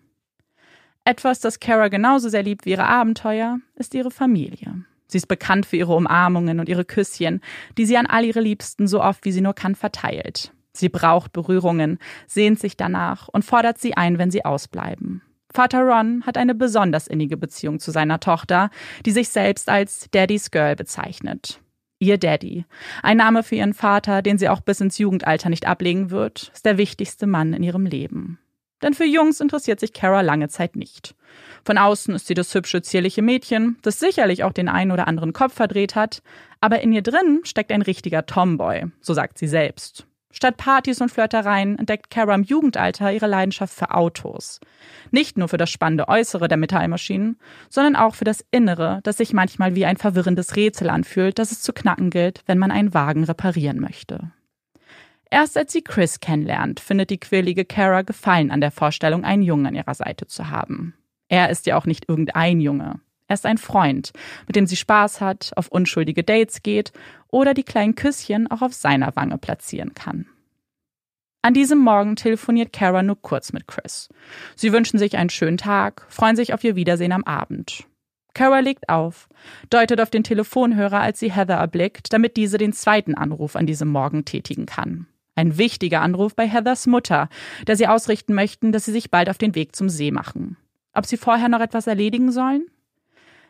Etwas, 1.05 1.41
das 1.41 1.59
Kara 1.59 1.89
genauso 1.89 2.29
sehr 2.29 2.43
liebt 2.43 2.67
wie 2.67 2.71
ihre 2.71 2.87
Abenteuer, 2.87 3.61
ist 3.77 3.95
ihre 3.95 4.11
Familie. 4.11 4.85
Sie 5.07 5.17
ist 5.17 5.27
bekannt 5.27 5.65
für 5.65 5.77
ihre 5.77 5.97
Umarmungen 5.97 6.61
und 6.61 6.69
ihre 6.69 6.85
Küsschen, 6.85 7.41
die 7.79 7.87
sie 7.87 7.97
an 7.97 8.07
all 8.07 8.27
ihre 8.27 8.43
Liebsten 8.43 8.87
so 8.87 9.03
oft 9.03 9.25
wie 9.25 9.33
sie 9.33 9.41
nur 9.41 9.55
kann 9.55 9.75
verteilt. 9.75 10.53
Sie 10.73 10.91
braucht 10.91 11.33
Berührungen, 11.33 11.99
sehnt 12.27 12.61
sich 12.61 12.77
danach 12.77 13.29
und 13.29 13.45
fordert 13.45 13.79
sie 13.79 13.97
ein, 13.97 14.19
wenn 14.19 14.31
sie 14.31 14.45
ausbleiben. 14.45 15.23
Vater 15.53 15.81
Ron 15.81 16.25
hat 16.27 16.37
eine 16.37 16.55
besonders 16.55 17.07
innige 17.07 17.37
Beziehung 17.37 17.81
zu 17.81 17.91
seiner 17.91 18.21
Tochter, 18.21 18.71
die 19.07 19.11
sich 19.11 19.31
selbst 19.31 19.69
als 19.69 20.09
Daddy's 20.11 20.51
Girl 20.51 20.77
bezeichnet. 20.77 21.61
Ihr 22.01 22.19
Daddy, 22.19 22.65
ein 23.03 23.17
Name 23.17 23.43
für 23.43 23.57
ihren 23.57 23.75
Vater, 23.75 24.23
den 24.23 24.39
sie 24.39 24.49
auch 24.49 24.61
bis 24.61 24.81
ins 24.81 24.99
Jugendalter 24.99 25.49
nicht 25.49 25.67
ablegen 25.67 26.11
wird, 26.11 26.53
ist 26.55 26.65
der 26.65 26.79
wichtigste 26.79 27.27
Mann 27.27 27.55
in 27.55 27.63
ihrem 27.63 27.87
Leben. 27.87 28.39
Denn 28.83 28.95
für 28.95 29.05
Jungs 29.05 29.41
interessiert 29.41 29.81
sich 29.81 29.93
Kara 29.93 30.21
lange 30.21 30.49
Zeit 30.49 30.77
nicht. 30.77 31.17
Von 31.65 31.79
außen 31.79 32.15
ist 32.15 32.29
sie 32.29 32.35
das 32.35 32.55
hübsche, 32.55 32.83
zierliche 32.83 33.23
Mädchen, 33.23 33.77
das 33.83 33.99
sicherlich 33.99 34.45
auch 34.45 34.53
den 34.53 34.69
einen 34.69 34.93
oder 34.93 35.09
anderen 35.09 35.33
Kopf 35.33 35.55
verdreht 35.55 35.97
hat, 35.97 36.23
aber 36.61 36.81
in 36.81 36.93
ihr 36.93 37.03
drin 37.03 37.41
steckt 37.43 37.73
ein 37.73 37.83
richtiger 37.83 38.27
Tomboy, 38.27 38.87
so 39.01 39.15
sagt 39.15 39.39
sie 39.39 39.49
selbst. 39.49 40.08
Statt 40.31 40.59
Partys 40.59 41.01
und 41.01 41.11
Flirtereien 41.11 41.79
entdeckt 41.79 42.11
Kara 42.11 42.35
im 42.35 42.43
Jugendalter 42.43 43.13
ihre 43.13 43.27
Leidenschaft 43.27 43.75
für 43.75 43.93
Autos. 43.93 44.61
Nicht 45.11 45.39
nur 45.39 45.49
für 45.49 45.57
das 45.57 45.71
spannende 45.71 46.09
Äußere 46.09 46.49
der 46.49 46.59
Metallmaschinen, 46.59 47.39
sondern 47.71 47.97
auch 47.97 48.15
für 48.15 48.25
das 48.25 48.45
Innere, 48.51 49.01
das 49.05 49.17
sich 49.17 49.33
manchmal 49.33 49.75
wie 49.75 49.87
ein 49.87 49.97
verwirrendes 49.97 50.55
Rätsel 50.55 50.91
anfühlt, 50.91 51.39
das 51.39 51.51
es 51.51 51.63
zu 51.63 51.73
knacken 51.73 52.11
gilt, 52.11 52.43
wenn 52.47 52.59
man 52.59 52.71
einen 52.71 52.93
Wagen 52.93 53.25
reparieren 53.25 53.81
möchte. 53.81 54.31
Erst 55.31 55.57
als 55.57 55.73
sie 55.73 55.83
Chris 55.83 56.21
kennenlernt, 56.21 56.81
findet 56.81 57.11
die 57.11 57.21
quirlige 57.21 57.65
Kara 57.65 58.03
Gefallen 58.03 58.51
an 58.51 58.61
der 58.61 58.71
Vorstellung, 58.71 59.25
einen 59.25 59.43
Jungen 59.43 59.67
an 59.67 59.75
ihrer 59.75 59.95
Seite 59.95 60.27
zu 60.27 60.51
haben. 60.51 60.95
Er 61.29 61.51
ist 61.51 61.67
ja 61.67 61.77
auch 61.77 61.87
nicht 61.87 62.09
irgendein 62.09 62.61
Junge. 62.61 63.01
Er 63.29 63.35
ist 63.35 63.47
ein 63.47 63.59
Freund, 63.59 64.13
mit 64.47 64.57
dem 64.57 64.67
sie 64.67 64.77
Spaß 64.77 65.21
hat, 65.21 65.53
auf 65.55 65.69
unschuldige 65.69 66.25
Dates 66.25 66.63
geht 66.63 66.93
oder 67.29 67.55
die 67.55 67.63
kleinen 67.63 67.95
Küsschen 67.95 68.51
auch 68.51 68.63
auf 68.63 68.73
seiner 68.73 69.15
Wange 69.17 69.39
platzieren 69.39 69.95
kann. 69.95 70.27
An 71.43 71.55
diesem 71.55 71.79
Morgen 71.79 72.17
telefoniert 72.17 72.73
Kara 72.73 73.03
nur 73.03 73.21
kurz 73.21 73.53
mit 73.53 73.69
Chris. 73.69 74.09
Sie 74.57 74.73
wünschen 74.73 74.99
sich 74.99 75.17
einen 75.17 75.31
schönen 75.31 75.59
Tag, 75.59 76.05
freuen 76.09 76.37
sich 76.37 76.53
auf 76.53 76.65
ihr 76.65 76.75
Wiedersehen 76.75 77.13
am 77.13 77.23
Abend. 77.25 77.85
Kara 78.35 78.61
legt 78.61 78.89
auf, 78.89 79.29
deutet 79.71 80.01
auf 80.01 80.11
den 80.11 80.25
Telefonhörer, 80.25 81.01
als 81.01 81.21
sie 81.21 81.33
Heather 81.33 81.57
erblickt, 81.57 82.13
damit 82.13 82.37
diese 82.37 82.59
den 82.59 82.73
zweiten 82.73 83.15
Anruf 83.15 83.57
an 83.57 83.67
diesem 83.67 83.89
Morgen 83.89 84.25
tätigen 84.25 84.67
kann. 84.67 85.07
Ein 85.35 85.59
wichtiger 85.59 86.01
Anruf 86.03 86.35
bei 86.35 86.49
Heathers 86.49 86.87
Mutter, 86.87 87.29
der 87.67 87.77
sie 87.77 87.87
ausrichten 87.87 88.35
möchten, 88.35 88.73
dass 88.73 88.87
sie 88.87 88.93
sich 88.93 89.11
bald 89.11 89.31
auf 89.31 89.39
den 89.39 89.55
Weg 89.55 89.77
zum 89.77 89.89
See 89.89 90.11
machen. 90.11 90.57
Ob 90.93 91.07
sie 91.07 91.17
vorher 91.17 91.49
noch 91.49 91.61
etwas 91.61 91.87
erledigen 91.87 92.33
sollen? 92.33 92.67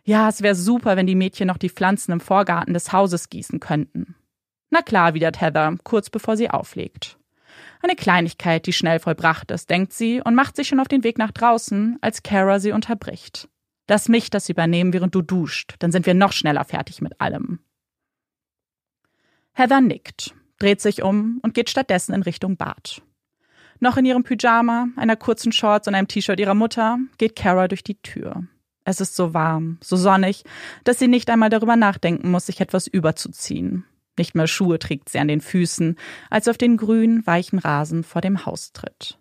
Ja, 0.08 0.30
es 0.30 0.40
wäre 0.40 0.54
super, 0.54 0.96
wenn 0.96 1.06
die 1.06 1.14
Mädchen 1.14 1.48
noch 1.48 1.58
die 1.58 1.68
Pflanzen 1.68 2.12
im 2.12 2.20
Vorgarten 2.20 2.72
des 2.72 2.94
Hauses 2.94 3.28
gießen 3.28 3.60
könnten. 3.60 4.14
Na 4.70 4.80
klar, 4.80 5.12
widert 5.12 5.42
Heather, 5.42 5.76
kurz 5.84 6.08
bevor 6.08 6.34
sie 6.34 6.48
auflegt. 6.48 7.18
Eine 7.82 7.94
Kleinigkeit, 7.94 8.64
die 8.64 8.72
schnell 8.72 9.00
vollbracht 9.00 9.50
ist, 9.50 9.68
denkt 9.68 9.92
sie 9.92 10.22
und 10.22 10.34
macht 10.34 10.56
sich 10.56 10.66
schon 10.66 10.80
auf 10.80 10.88
den 10.88 11.04
Weg 11.04 11.18
nach 11.18 11.30
draußen, 11.30 11.98
als 12.00 12.22
Kara 12.22 12.58
sie 12.58 12.72
unterbricht. 12.72 13.50
Lass 13.86 14.08
mich 14.08 14.30
das 14.30 14.48
übernehmen, 14.48 14.94
während 14.94 15.14
du 15.14 15.20
duscht, 15.20 15.74
dann 15.80 15.92
sind 15.92 16.06
wir 16.06 16.14
noch 16.14 16.32
schneller 16.32 16.64
fertig 16.64 17.02
mit 17.02 17.20
allem. 17.20 17.60
Heather 19.52 19.82
nickt, 19.82 20.34
dreht 20.58 20.80
sich 20.80 21.02
um 21.02 21.38
und 21.42 21.52
geht 21.52 21.68
stattdessen 21.68 22.14
in 22.14 22.22
Richtung 22.22 22.56
Bad. 22.56 23.02
Noch 23.78 23.98
in 23.98 24.06
ihrem 24.06 24.24
Pyjama, 24.24 24.88
einer 24.96 25.16
kurzen 25.16 25.52
Shorts 25.52 25.86
und 25.86 25.94
einem 25.94 26.08
T-Shirt 26.08 26.40
ihrer 26.40 26.54
Mutter 26.54 26.96
geht 27.18 27.36
Kara 27.36 27.68
durch 27.68 27.84
die 27.84 28.00
Tür. 28.00 28.44
Es 28.88 29.02
ist 29.02 29.16
so 29.16 29.34
warm, 29.34 29.76
so 29.82 29.96
sonnig, 29.96 30.44
dass 30.82 30.98
sie 30.98 31.08
nicht 31.08 31.28
einmal 31.28 31.50
darüber 31.50 31.76
nachdenken 31.76 32.30
muss, 32.30 32.46
sich 32.46 32.62
etwas 32.62 32.86
überzuziehen. 32.86 33.84
Nicht 34.16 34.34
mehr 34.34 34.46
Schuhe 34.46 34.78
trägt 34.78 35.10
sie 35.10 35.18
an 35.18 35.28
den 35.28 35.42
Füßen, 35.42 35.96
als 36.30 36.48
auf 36.48 36.56
den 36.56 36.78
grünen, 36.78 37.26
weichen 37.26 37.58
Rasen 37.58 38.02
vor 38.02 38.22
dem 38.22 38.46
Haus 38.46 38.72
tritt. 38.72 39.18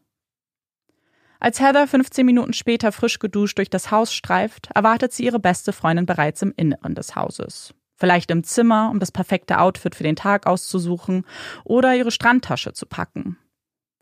Als 1.41 1.59
Heather 1.59 1.85
15 1.85 2.25
Minuten 2.25 2.53
später 2.53 2.93
frisch 2.93 3.19
geduscht 3.19 3.57
durch 3.57 3.69
das 3.69 3.91
Haus 3.91 4.13
streift, 4.13 4.69
erwartet 4.73 5.11
sie 5.11 5.25
ihre 5.25 5.37
beste 5.37 5.73
Freundin 5.73 6.05
bereits 6.05 6.41
im 6.41 6.53
Inneren 6.55 6.95
des 6.95 7.17
Hauses. 7.17 7.73
Vielleicht 7.97 8.31
im 8.31 8.45
Zimmer, 8.45 8.89
um 8.89 9.01
das 9.01 9.11
perfekte 9.11 9.59
Outfit 9.59 9.95
für 9.95 10.03
den 10.03 10.15
Tag 10.15 10.47
auszusuchen 10.47 11.25
oder 11.65 11.93
ihre 11.93 12.11
Strandtasche 12.11 12.71
zu 12.71 12.85
packen. 12.85 13.37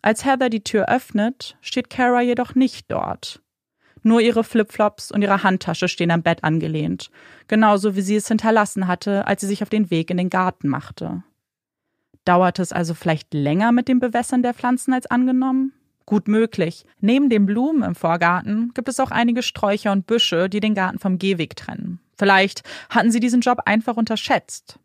Als 0.04 0.26
Heather 0.26 0.52
die 0.52 0.64
Tür 0.64 0.90
öffnet, 0.90 1.58
steht 1.60 1.90
Kara 1.90 2.22
jedoch 2.22 2.54
nicht 2.54 2.92
dort. 2.92 3.42
Nur 4.08 4.22
ihre 4.22 4.44
Flipflops 4.44 5.10
und 5.10 5.24
ihre 5.24 5.42
Handtasche 5.42 5.88
stehen 5.88 6.12
am 6.12 6.22
Bett 6.22 6.44
angelehnt, 6.44 7.10
genauso 7.48 7.96
wie 7.96 8.02
sie 8.02 8.18
es 8.18 8.28
hinterlassen 8.28 8.88
hatte, 8.88 9.26
als 9.26 9.42
sie 9.42 9.48
sich 9.48 9.64
auf 9.64 9.70
den 9.70 9.90
Weg 9.90 10.12
in 10.12 10.18
den 10.18 10.30
Garten 10.30 10.68
machte. 10.68 11.24
Dauerte 12.24 12.62
es 12.62 12.72
also 12.72 12.94
vielleicht 12.94 13.34
länger 13.34 13.72
mit 13.72 13.88
dem 13.88 14.00
Bewässern 14.00 14.44
der 14.44 14.54
Pflanzen 14.54 14.94
als 14.94 15.08
angenommen? 15.08 15.74
Gut 16.06 16.28
möglich. 16.28 16.86
Neben 17.00 17.32
den 17.32 17.48
Blumen 17.48 17.82
im 17.82 17.96
Vorgarten 17.96 18.70
gibt 18.76 18.90
es 18.90 19.00
auch 19.00 19.10
einige 19.10 19.42
Sträucher 19.42 19.92
und 19.92 20.06
Büsche, 20.06 20.50
die 20.50 20.60
den 20.60 20.76
Garten 20.76 21.00
vom 21.00 21.18
Gehweg 21.18 21.56
trennen. 21.56 22.00
Vielleicht 22.16 22.62
hatten 22.92 23.10
sie 23.10 23.20
diesen 23.20 23.42
Job 23.42 23.62
einfach 23.66 23.98
unterschätzt. 23.98 24.78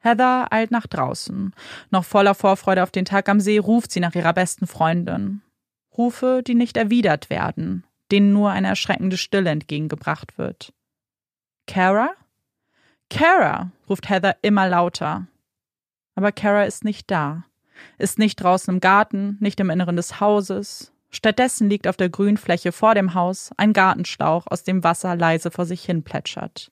Heather 0.00 0.52
eilt 0.52 0.70
nach 0.70 0.86
draußen. 0.86 1.54
Noch 1.90 2.04
voller 2.04 2.34
Vorfreude 2.34 2.82
auf 2.82 2.90
den 2.90 3.06
Tag 3.06 3.30
am 3.30 3.40
See 3.40 3.56
ruft 3.56 3.90
sie 3.90 4.00
nach 4.00 4.14
ihrer 4.14 4.34
besten 4.34 4.66
Freundin. 4.66 5.40
Rufe, 5.96 6.42
die 6.46 6.54
nicht 6.54 6.76
erwidert 6.76 7.30
werden, 7.30 7.85
denen 8.10 8.32
nur 8.32 8.50
eine 8.50 8.68
erschreckende 8.68 9.16
Stille 9.16 9.50
entgegengebracht 9.50 10.38
wird. 10.38 10.72
Kara? 11.66 12.10
Kara, 13.10 13.70
ruft 13.88 14.08
Heather 14.08 14.36
immer 14.42 14.68
lauter. 14.68 15.26
Aber 16.14 16.32
Kara 16.32 16.64
ist 16.64 16.84
nicht 16.84 17.10
da, 17.10 17.44
ist 17.98 18.18
nicht 18.18 18.36
draußen 18.36 18.74
im 18.74 18.80
Garten, 18.80 19.36
nicht 19.40 19.60
im 19.60 19.70
Inneren 19.70 19.96
des 19.96 20.20
Hauses. 20.20 20.92
Stattdessen 21.10 21.68
liegt 21.68 21.86
auf 21.86 21.96
der 21.96 22.08
Grünfläche 22.08 22.72
vor 22.72 22.94
dem 22.94 23.14
Haus 23.14 23.50
ein 23.56 23.72
Gartenschlauch, 23.72 24.46
aus 24.48 24.64
dem 24.64 24.82
Wasser 24.82 25.14
leise 25.16 25.50
vor 25.50 25.66
sich 25.66 25.84
hin 25.84 26.02
plätschert. 26.02 26.70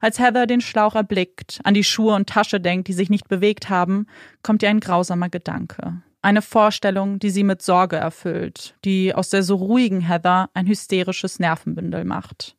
Als 0.00 0.18
Heather 0.18 0.46
den 0.46 0.60
Schlauch 0.60 0.94
erblickt, 0.94 1.60
an 1.64 1.74
die 1.74 1.84
Schuhe 1.84 2.14
und 2.14 2.28
Tasche 2.28 2.60
denkt, 2.60 2.88
die 2.88 2.92
sich 2.92 3.10
nicht 3.10 3.28
bewegt 3.28 3.70
haben, 3.70 4.06
kommt 4.42 4.62
ihr 4.62 4.68
ein 4.68 4.80
grausamer 4.80 5.30
Gedanke. 5.30 6.02
Eine 6.24 6.40
Vorstellung, 6.40 7.18
die 7.18 7.28
sie 7.28 7.44
mit 7.44 7.60
Sorge 7.60 7.96
erfüllt, 7.96 8.76
die 8.86 9.14
aus 9.14 9.28
der 9.28 9.42
so 9.42 9.56
ruhigen 9.56 10.00
Heather 10.00 10.48
ein 10.54 10.66
hysterisches 10.66 11.38
Nervenbündel 11.38 12.06
macht. 12.06 12.56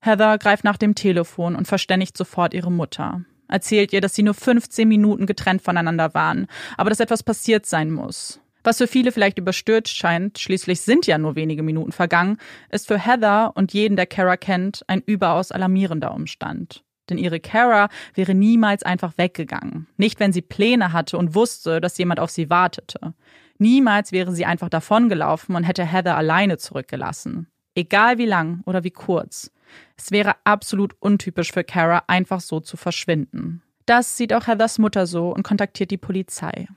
Heather 0.00 0.36
greift 0.36 0.64
nach 0.64 0.76
dem 0.76 0.94
Telefon 0.94 1.56
und 1.56 1.66
verständigt 1.66 2.14
sofort 2.14 2.52
ihre 2.52 2.70
Mutter. 2.70 3.24
Erzählt 3.48 3.94
ihr, 3.94 4.02
dass 4.02 4.14
sie 4.14 4.22
nur 4.22 4.34
15 4.34 4.86
Minuten 4.86 5.24
getrennt 5.24 5.62
voneinander 5.62 6.12
waren, 6.12 6.46
aber 6.76 6.90
dass 6.90 7.00
etwas 7.00 7.22
passiert 7.22 7.64
sein 7.64 7.90
muss. 7.90 8.38
Was 8.64 8.76
für 8.76 8.86
viele 8.86 9.12
vielleicht 9.12 9.38
überstürzt 9.38 9.96
scheint, 9.96 10.38
schließlich 10.38 10.82
sind 10.82 11.06
ja 11.06 11.16
nur 11.16 11.36
wenige 11.36 11.62
Minuten 11.62 11.92
vergangen, 11.92 12.36
ist 12.68 12.86
für 12.86 12.98
Heather 12.98 13.52
und 13.56 13.72
jeden, 13.72 13.96
der 13.96 14.04
Kara 14.04 14.36
kennt, 14.36 14.84
ein 14.88 15.00
überaus 15.00 15.52
alarmierender 15.52 16.12
Umstand. 16.12 16.84
Denn 17.08 17.18
ihre 17.18 17.40
Kara 17.40 17.88
wäre 18.14 18.34
niemals 18.34 18.82
einfach 18.82 19.12
weggegangen. 19.16 19.86
Nicht, 19.96 20.20
wenn 20.20 20.32
sie 20.32 20.42
Pläne 20.42 20.92
hatte 20.92 21.18
und 21.18 21.34
wusste, 21.34 21.80
dass 21.80 21.98
jemand 21.98 22.20
auf 22.20 22.30
sie 22.30 22.50
wartete. 22.50 23.14
Niemals 23.58 24.12
wäre 24.12 24.32
sie 24.32 24.44
einfach 24.44 24.68
davongelaufen 24.68 25.56
und 25.56 25.64
hätte 25.64 25.84
Heather 25.84 26.16
alleine 26.16 26.58
zurückgelassen. 26.58 27.48
Egal 27.74 28.18
wie 28.18 28.26
lang 28.26 28.62
oder 28.66 28.84
wie 28.84 28.90
kurz. 28.90 29.50
Es 29.96 30.10
wäre 30.10 30.34
absolut 30.44 30.94
untypisch 31.00 31.52
für 31.52 31.64
Kara, 31.64 32.04
einfach 32.06 32.40
so 32.40 32.60
zu 32.60 32.76
verschwinden. 32.76 33.62
Das 33.86 34.16
sieht 34.16 34.32
auch 34.32 34.46
Heathers 34.46 34.78
Mutter 34.78 35.06
so 35.06 35.30
und 35.30 35.42
kontaktiert 35.42 35.90
die 35.90 35.96
Polizei. 35.96 36.68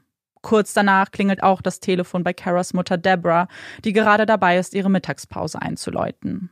Kurz 0.42 0.74
danach 0.74 1.12
klingelt 1.12 1.44
auch 1.44 1.62
das 1.62 1.80
Telefon 1.80 2.24
bei 2.24 2.34
Caras 2.34 2.74
Mutter 2.74 2.98
Deborah, 2.98 3.48
die 3.86 3.94
gerade 3.94 4.26
dabei 4.26 4.58
ist, 4.58 4.74
ihre 4.74 4.90
Mittagspause 4.90 5.62
einzuläuten. 5.62 6.50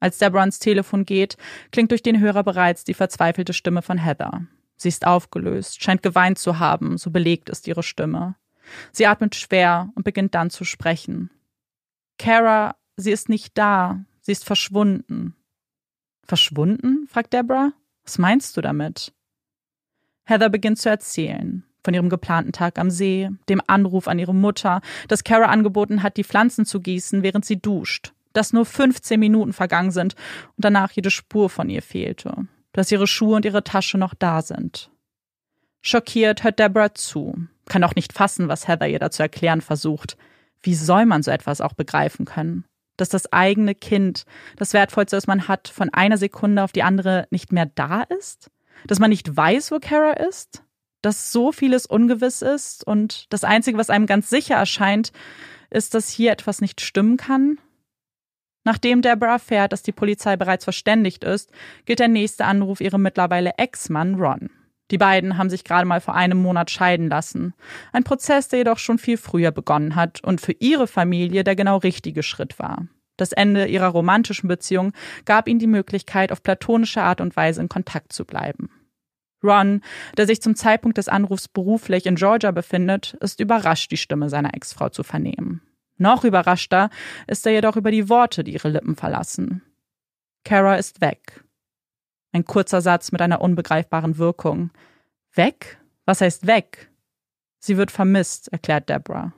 Als 0.00 0.18
Deborah 0.18 0.40
ans 0.40 0.58
Telefon 0.58 1.04
geht, 1.04 1.36
klingt 1.70 1.90
durch 1.90 2.02
den 2.02 2.18
Hörer 2.20 2.42
bereits 2.42 2.84
die 2.84 2.94
verzweifelte 2.94 3.52
Stimme 3.52 3.82
von 3.82 3.98
Heather. 3.98 4.46
Sie 4.76 4.88
ist 4.88 5.06
aufgelöst, 5.06 5.82
scheint 5.82 6.02
geweint 6.02 6.38
zu 6.38 6.58
haben, 6.58 6.96
so 6.96 7.10
belegt 7.10 7.50
ist 7.50 7.68
ihre 7.68 7.82
Stimme. 7.82 8.36
Sie 8.92 9.06
atmet 9.06 9.34
schwer 9.34 9.90
und 9.94 10.04
beginnt 10.04 10.34
dann 10.34 10.48
zu 10.48 10.64
sprechen. 10.64 11.30
Kara, 12.18 12.76
sie 12.96 13.12
ist 13.12 13.28
nicht 13.28 13.58
da, 13.58 14.04
sie 14.22 14.32
ist 14.32 14.44
verschwunden. 14.44 15.36
Verschwunden? 16.24 17.06
fragt 17.08 17.34
Deborah. 17.34 17.72
Was 18.04 18.18
meinst 18.18 18.56
du 18.56 18.62
damit? 18.62 19.12
Heather 20.24 20.48
beginnt 20.48 20.78
zu 20.78 20.88
erzählen. 20.88 21.64
von 21.82 21.94
ihrem 21.94 22.10
geplanten 22.10 22.52
Tag 22.52 22.78
am 22.78 22.90
See, 22.90 23.30
dem 23.48 23.62
Anruf 23.66 24.06
an 24.06 24.18
ihre 24.18 24.34
Mutter, 24.34 24.82
dass 25.08 25.24
Kara 25.24 25.46
angeboten 25.46 26.02
hat, 26.02 26.18
die 26.18 26.24
Pflanzen 26.24 26.66
zu 26.66 26.80
gießen, 26.80 27.22
während 27.22 27.44
sie 27.44 27.60
duscht, 27.60 28.12
dass 28.32 28.52
nur 28.52 28.64
15 28.64 29.18
Minuten 29.18 29.52
vergangen 29.52 29.90
sind 29.90 30.14
und 30.56 30.64
danach 30.64 30.92
jede 30.92 31.10
Spur 31.10 31.50
von 31.50 31.68
ihr 31.68 31.82
fehlte, 31.82 32.46
dass 32.72 32.92
ihre 32.92 33.06
Schuhe 33.06 33.36
und 33.36 33.44
ihre 33.44 33.64
Tasche 33.64 33.98
noch 33.98 34.14
da 34.14 34.42
sind. 34.42 34.90
Schockiert 35.82 36.44
hört 36.44 36.58
Deborah 36.58 36.94
zu, 36.94 37.46
kann 37.68 37.84
auch 37.84 37.94
nicht 37.94 38.12
fassen, 38.12 38.48
was 38.48 38.68
Heather 38.68 38.88
ihr 38.88 38.98
dazu 38.98 39.22
erklären 39.22 39.60
versucht. 39.60 40.16
Wie 40.62 40.74
soll 40.74 41.06
man 41.06 41.22
so 41.22 41.30
etwas 41.30 41.60
auch 41.60 41.72
begreifen 41.72 42.26
können? 42.26 42.64
Dass 42.98 43.08
das 43.08 43.32
eigene 43.32 43.74
Kind, 43.74 44.26
das 44.56 44.74
Wertvollste, 44.74 45.16
das 45.16 45.26
man 45.26 45.48
hat, 45.48 45.68
von 45.68 45.88
einer 45.88 46.18
Sekunde 46.18 46.62
auf 46.62 46.72
die 46.72 46.82
andere 46.82 47.26
nicht 47.30 47.50
mehr 47.50 47.66
da 47.66 48.02
ist? 48.02 48.50
Dass 48.86 48.98
man 48.98 49.10
nicht 49.10 49.34
weiß, 49.34 49.70
wo 49.72 49.78
Kara 49.78 50.12
ist? 50.12 50.62
Dass 51.00 51.32
so 51.32 51.50
vieles 51.50 51.86
ungewiss 51.86 52.42
ist 52.42 52.86
und 52.86 53.26
das 53.30 53.44
Einzige, 53.44 53.78
was 53.78 53.88
einem 53.88 54.04
ganz 54.04 54.28
sicher 54.28 54.56
erscheint, 54.56 55.12
ist, 55.70 55.94
dass 55.94 56.10
hier 56.10 56.32
etwas 56.32 56.60
nicht 56.60 56.82
stimmen 56.82 57.16
kann? 57.16 57.58
Nachdem 58.64 59.02
Deborah 59.02 59.34
erfährt, 59.34 59.72
dass 59.72 59.82
die 59.82 59.92
Polizei 59.92 60.36
bereits 60.36 60.64
verständigt 60.64 61.24
ist, 61.24 61.50
gilt 61.86 61.98
der 61.98 62.08
nächste 62.08 62.44
Anruf 62.44 62.80
ihrem 62.80 63.02
mittlerweile 63.02 63.52
Ex-Mann 63.56 64.16
Ron. 64.16 64.50
Die 64.90 64.98
beiden 64.98 65.38
haben 65.38 65.50
sich 65.50 65.64
gerade 65.64 65.86
mal 65.86 66.00
vor 66.00 66.14
einem 66.14 66.38
Monat 66.38 66.70
scheiden 66.70 67.08
lassen. 67.08 67.54
Ein 67.92 68.04
Prozess, 68.04 68.48
der 68.48 68.60
jedoch 68.60 68.78
schon 68.78 68.98
viel 68.98 69.16
früher 69.16 69.52
begonnen 69.52 69.94
hat 69.94 70.22
und 70.24 70.40
für 70.40 70.52
ihre 70.58 70.86
Familie 70.86 71.44
der 71.44 71.56
genau 71.56 71.78
richtige 71.78 72.22
Schritt 72.22 72.58
war. 72.58 72.86
Das 73.16 73.32
Ende 73.32 73.66
ihrer 73.66 73.88
romantischen 73.88 74.48
Beziehung 74.48 74.92
gab 75.26 75.46
ihnen 75.46 75.60
die 75.60 75.66
Möglichkeit, 75.66 76.32
auf 76.32 76.42
platonische 76.42 77.02
Art 77.02 77.20
und 77.20 77.36
Weise 77.36 77.60
in 77.60 77.68
Kontakt 77.68 78.12
zu 78.12 78.24
bleiben. 78.24 78.70
Ron, 79.42 79.82
der 80.16 80.26
sich 80.26 80.42
zum 80.42 80.54
Zeitpunkt 80.54 80.98
des 80.98 81.08
Anrufs 81.08 81.48
beruflich 81.48 82.06
in 82.06 82.16
Georgia 82.16 82.50
befindet, 82.50 83.16
ist 83.20 83.40
überrascht, 83.40 83.90
die 83.90 83.96
Stimme 83.96 84.28
seiner 84.28 84.54
Ex-Frau 84.54 84.88
zu 84.88 85.02
vernehmen. 85.02 85.62
Noch 86.00 86.24
überraschter 86.24 86.88
ist 87.26 87.44
er 87.44 87.52
jedoch 87.52 87.76
über 87.76 87.90
die 87.90 88.08
Worte, 88.08 88.42
die 88.42 88.54
ihre 88.54 88.70
Lippen 88.70 88.96
verlassen. 88.96 89.60
Kara 90.44 90.76
ist 90.76 91.02
weg. 91.02 91.44
Ein 92.32 92.46
kurzer 92.46 92.80
Satz 92.80 93.12
mit 93.12 93.20
einer 93.20 93.42
unbegreifbaren 93.42 94.16
Wirkung. 94.16 94.70
Weg? 95.34 95.78
Was 96.06 96.22
heißt 96.22 96.46
weg? 96.46 96.90
Sie 97.58 97.76
wird 97.76 97.90
vermisst, 97.90 98.48
erklärt 98.48 98.88
Deborah. 98.88 99.34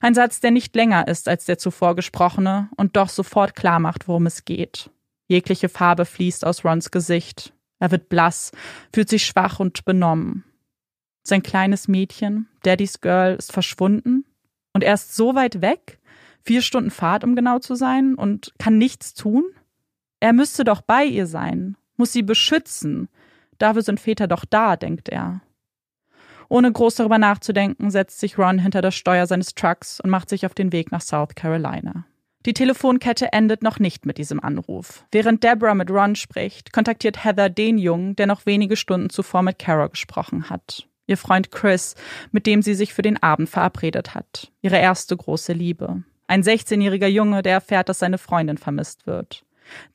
Ein 0.00 0.14
Satz, 0.14 0.40
der 0.40 0.50
nicht 0.50 0.74
länger 0.74 1.06
ist 1.06 1.28
als 1.28 1.44
der 1.44 1.58
zuvor 1.58 1.94
gesprochene 1.94 2.68
und 2.76 2.96
doch 2.96 3.08
sofort 3.08 3.54
klar 3.54 3.78
macht, 3.78 4.08
worum 4.08 4.26
es 4.26 4.44
geht. 4.44 4.90
Jegliche 5.28 5.68
Farbe 5.68 6.06
fließt 6.06 6.44
aus 6.44 6.64
Rons 6.64 6.90
Gesicht. 6.90 7.54
Er 7.78 7.92
wird 7.92 8.08
blass, 8.08 8.50
fühlt 8.92 9.08
sich 9.08 9.24
schwach 9.24 9.60
und 9.60 9.84
benommen. 9.84 10.42
Sein 11.22 11.44
kleines 11.44 11.86
Mädchen, 11.86 12.48
Daddy's 12.64 13.00
Girl, 13.00 13.36
ist 13.36 13.52
verschwunden 13.52 14.24
und 14.72 14.84
er 14.84 14.94
ist 14.94 15.14
so 15.14 15.34
weit 15.34 15.60
weg, 15.60 15.98
vier 16.42 16.62
Stunden 16.62 16.90
Fahrt, 16.90 17.24
um 17.24 17.36
genau 17.36 17.58
zu 17.58 17.74
sein, 17.74 18.14
und 18.14 18.52
kann 18.58 18.78
nichts 18.78 19.14
tun? 19.14 19.44
Er 20.20 20.32
müsste 20.32 20.64
doch 20.64 20.80
bei 20.82 21.04
ihr 21.04 21.26
sein 21.26 21.76
muss 22.02 22.12
sie 22.12 22.22
beschützen. 22.22 23.08
Dafür 23.58 23.82
sind 23.82 24.00
Väter 24.00 24.26
doch 24.26 24.44
da, 24.44 24.76
denkt 24.76 25.08
er. 25.08 25.40
Ohne 26.48 26.72
groß 26.72 26.96
darüber 26.96 27.18
nachzudenken, 27.18 27.92
setzt 27.92 28.18
sich 28.18 28.38
Ron 28.38 28.58
hinter 28.58 28.82
das 28.82 28.96
Steuer 28.96 29.28
seines 29.28 29.54
Trucks 29.54 30.00
und 30.00 30.10
macht 30.10 30.28
sich 30.28 30.44
auf 30.44 30.52
den 30.52 30.72
Weg 30.72 30.90
nach 30.90 31.00
South 31.00 31.36
Carolina. 31.36 32.04
Die 32.44 32.54
Telefonkette 32.54 33.32
endet 33.32 33.62
noch 33.62 33.78
nicht 33.78 34.04
mit 34.04 34.18
diesem 34.18 34.40
Anruf. 34.40 35.04
Während 35.12 35.44
Deborah 35.44 35.74
mit 35.74 35.92
Ron 35.92 36.16
spricht, 36.16 36.72
kontaktiert 36.72 37.24
Heather 37.24 37.48
den 37.48 37.78
Jungen, 37.78 38.16
der 38.16 38.26
noch 38.26 38.44
wenige 38.46 38.74
Stunden 38.74 39.10
zuvor 39.10 39.42
mit 39.42 39.60
Kara 39.60 39.86
gesprochen 39.86 40.50
hat. 40.50 40.88
Ihr 41.06 41.16
Freund 41.16 41.50
Chris, 41.50 41.94
mit 42.30 42.46
dem 42.46 42.62
sie 42.62 42.74
sich 42.74 42.94
für 42.94 43.02
den 43.02 43.22
Abend 43.22 43.48
verabredet 43.48 44.14
hat. 44.14 44.52
Ihre 44.60 44.78
erste 44.78 45.16
große 45.16 45.52
Liebe. 45.52 46.04
Ein 46.26 46.42
16-jähriger 46.42 47.08
Junge, 47.08 47.42
der 47.42 47.54
erfährt, 47.54 47.88
dass 47.88 47.98
seine 47.98 48.18
Freundin 48.18 48.58
vermisst 48.58 49.06
wird 49.06 49.44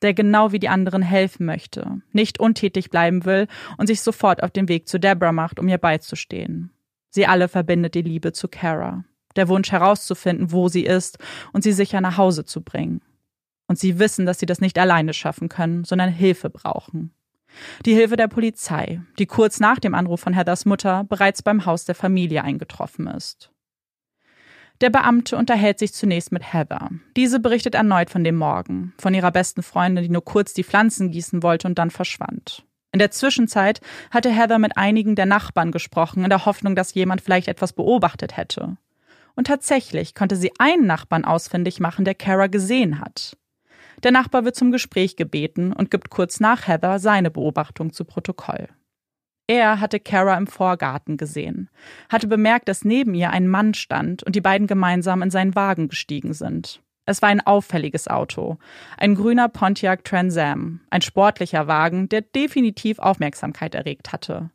der 0.02 0.14
genau 0.14 0.52
wie 0.52 0.58
die 0.58 0.68
anderen 0.68 1.02
helfen 1.02 1.46
möchte, 1.46 2.00
nicht 2.12 2.40
untätig 2.40 2.90
bleiben 2.90 3.24
will 3.24 3.46
und 3.76 3.86
sich 3.86 4.00
sofort 4.00 4.42
auf 4.42 4.50
den 4.50 4.68
Weg 4.68 4.88
zu 4.88 4.98
Deborah 4.98 5.32
macht, 5.32 5.58
um 5.58 5.68
ihr 5.68 5.78
beizustehen. 5.78 6.70
Sie 7.10 7.26
alle 7.26 7.48
verbindet 7.48 7.94
die 7.94 8.02
Liebe 8.02 8.32
zu 8.32 8.48
Kara, 8.48 9.04
der 9.36 9.48
Wunsch 9.48 9.72
herauszufinden, 9.72 10.52
wo 10.52 10.68
sie 10.68 10.84
ist 10.84 11.18
und 11.52 11.62
sie 11.62 11.72
sicher 11.72 12.00
nach 12.00 12.16
Hause 12.16 12.44
zu 12.44 12.62
bringen. 12.62 13.00
Und 13.66 13.78
sie 13.78 13.98
wissen, 13.98 14.24
dass 14.24 14.38
sie 14.38 14.46
das 14.46 14.60
nicht 14.60 14.78
alleine 14.78 15.12
schaffen 15.12 15.48
können, 15.48 15.84
sondern 15.84 16.10
Hilfe 16.10 16.48
brauchen. 16.48 17.12
Die 17.84 17.94
Hilfe 17.94 18.16
der 18.16 18.28
Polizei, 18.28 19.00
die 19.18 19.26
kurz 19.26 19.60
nach 19.60 19.78
dem 19.78 19.94
Anruf 19.94 20.20
von 20.20 20.32
Heathers 20.32 20.64
Mutter 20.64 21.04
bereits 21.04 21.42
beim 21.42 21.66
Haus 21.66 21.84
der 21.84 21.94
Familie 21.94 22.44
eingetroffen 22.44 23.06
ist. 23.06 23.50
Der 24.80 24.90
Beamte 24.90 25.36
unterhält 25.36 25.80
sich 25.80 25.92
zunächst 25.92 26.30
mit 26.30 26.52
Heather. 26.52 26.90
Diese 27.16 27.40
berichtet 27.40 27.74
erneut 27.74 28.10
von 28.10 28.22
dem 28.22 28.36
Morgen, 28.36 28.94
von 28.98 29.12
ihrer 29.12 29.32
besten 29.32 29.62
Freundin, 29.62 30.04
die 30.04 30.10
nur 30.10 30.24
kurz 30.24 30.54
die 30.54 30.62
Pflanzen 30.62 31.10
gießen 31.10 31.42
wollte 31.42 31.66
und 31.66 31.78
dann 31.78 31.90
verschwand. 31.90 32.64
In 32.92 33.00
der 33.00 33.10
Zwischenzeit 33.10 33.80
hatte 34.10 34.30
Heather 34.30 34.58
mit 34.58 34.76
einigen 34.76 35.16
der 35.16 35.26
Nachbarn 35.26 35.72
gesprochen, 35.72 36.22
in 36.22 36.30
der 36.30 36.46
Hoffnung, 36.46 36.76
dass 36.76 36.94
jemand 36.94 37.20
vielleicht 37.20 37.48
etwas 37.48 37.72
beobachtet 37.72 38.36
hätte. 38.36 38.76
Und 39.34 39.46
tatsächlich 39.46 40.14
konnte 40.14 40.36
sie 40.36 40.52
einen 40.58 40.86
Nachbarn 40.86 41.24
ausfindig 41.24 41.80
machen, 41.80 42.04
der 42.04 42.14
Kara 42.14 42.46
gesehen 42.46 43.00
hat. 43.00 43.36
Der 44.02 44.12
Nachbar 44.12 44.44
wird 44.44 44.54
zum 44.54 44.70
Gespräch 44.70 45.16
gebeten 45.16 45.72
und 45.72 45.90
gibt 45.90 46.10
kurz 46.10 46.40
nach 46.40 46.68
Heather 46.68 46.98
seine 46.98 47.30
Beobachtung 47.30 47.92
zu 47.92 48.04
Protokoll. 48.04 48.68
Er 49.50 49.80
hatte 49.80 49.98
Kara 49.98 50.36
im 50.36 50.46
Vorgarten 50.46 51.16
gesehen, 51.16 51.70
hatte 52.10 52.26
bemerkt, 52.26 52.68
dass 52.68 52.84
neben 52.84 53.14
ihr 53.14 53.30
ein 53.30 53.48
Mann 53.48 53.72
stand 53.74 54.22
und 54.22 54.36
die 54.36 54.42
beiden 54.42 54.66
gemeinsam 54.66 55.22
in 55.22 55.30
seinen 55.30 55.54
Wagen 55.54 55.88
gestiegen 55.88 56.34
sind. 56.34 56.82
Es 57.06 57.22
war 57.22 57.30
ein 57.30 57.40
auffälliges 57.40 58.06
Auto, 58.06 58.58
ein 58.98 59.14
grüner 59.14 59.48
Pontiac 59.48 60.04
Trans 60.04 60.36
Am, 60.36 60.80
ein 60.90 61.00
sportlicher 61.00 61.66
Wagen, 61.66 62.10
der 62.10 62.20
definitiv 62.20 62.98
Aufmerksamkeit 62.98 63.74
erregt 63.74 64.12
hatte. 64.12 64.50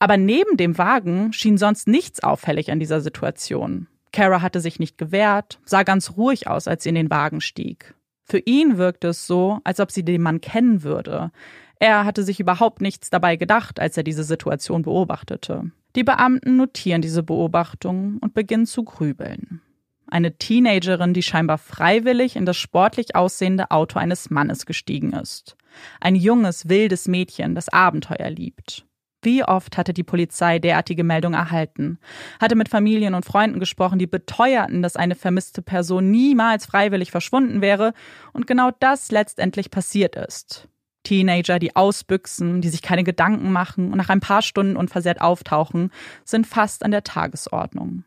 Aber 0.00 0.16
neben 0.16 0.56
dem 0.56 0.76
Wagen 0.76 1.32
schien 1.32 1.56
sonst 1.56 1.86
nichts 1.86 2.22
auffällig 2.24 2.72
an 2.72 2.80
dieser 2.80 3.00
Situation. 3.00 3.86
Kara 4.12 4.42
hatte 4.42 4.60
sich 4.60 4.80
nicht 4.80 4.98
gewehrt, 4.98 5.60
sah 5.64 5.84
ganz 5.84 6.16
ruhig 6.16 6.48
aus, 6.48 6.66
als 6.66 6.82
sie 6.82 6.88
in 6.88 6.94
den 6.96 7.10
Wagen 7.10 7.40
stieg. 7.40 7.94
Für 8.28 8.38
ihn 8.38 8.76
wirkte 8.76 9.08
es 9.08 9.26
so, 9.26 9.60
als 9.62 9.78
ob 9.78 9.92
sie 9.92 10.04
den 10.04 10.20
Mann 10.20 10.40
kennen 10.40 10.82
würde. 10.82 11.30
Er 11.78 12.04
hatte 12.04 12.24
sich 12.24 12.40
überhaupt 12.40 12.80
nichts 12.80 13.08
dabei 13.08 13.36
gedacht, 13.36 13.78
als 13.78 13.96
er 13.96 14.02
diese 14.02 14.24
Situation 14.24 14.82
beobachtete. 14.82 15.70
Die 15.94 16.02
Beamten 16.02 16.56
notieren 16.56 17.02
diese 17.02 17.22
Beobachtung 17.22 18.18
und 18.20 18.34
beginnen 18.34 18.66
zu 18.66 18.82
grübeln. 18.82 19.60
Eine 20.08 20.36
Teenagerin, 20.36 21.14
die 21.14 21.22
scheinbar 21.22 21.58
freiwillig 21.58 22.36
in 22.36 22.46
das 22.46 22.56
sportlich 22.56 23.14
aussehende 23.14 23.70
Auto 23.70 23.98
eines 23.98 24.30
Mannes 24.30 24.66
gestiegen 24.66 25.12
ist. 25.12 25.56
Ein 26.00 26.16
junges, 26.16 26.68
wildes 26.68 27.06
Mädchen, 27.06 27.54
das 27.54 27.68
Abenteuer 27.68 28.30
liebt. 28.30 28.85
Wie 29.26 29.42
oft 29.42 29.76
hatte 29.76 29.92
die 29.92 30.04
Polizei 30.04 30.60
derartige 30.60 31.02
Meldungen 31.02 31.36
erhalten? 31.36 31.98
Hatte 32.40 32.54
mit 32.54 32.68
Familien 32.68 33.12
und 33.12 33.24
Freunden 33.24 33.58
gesprochen, 33.58 33.98
die 33.98 34.06
beteuerten, 34.06 34.82
dass 34.82 34.94
eine 34.94 35.16
vermisste 35.16 35.62
Person 35.62 36.12
niemals 36.12 36.66
freiwillig 36.66 37.10
verschwunden 37.10 37.60
wäre 37.60 37.92
und 38.32 38.46
genau 38.46 38.70
das 38.78 39.10
letztendlich 39.10 39.72
passiert 39.72 40.14
ist. 40.14 40.68
Teenager, 41.02 41.58
die 41.58 41.74
ausbüchsen, 41.74 42.60
die 42.60 42.68
sich 42.68 42.82
keine 42.82 43.02
Gedanken 43.02 43.50
machen 43.50 43.90
und 43.90 43.98
nach 43.98 44.10
ein 44.10 44.20
paar 44.20 44.42
Stunden 44.42 44.76
unversehrt 44.76 45.20
auftauchen, 45.20 45.90
sind 46.24 46.46
fast 46.46 46.84
an 46.84 46.92
der 46.92 47.02
Tagesordnung. 47.02 48.04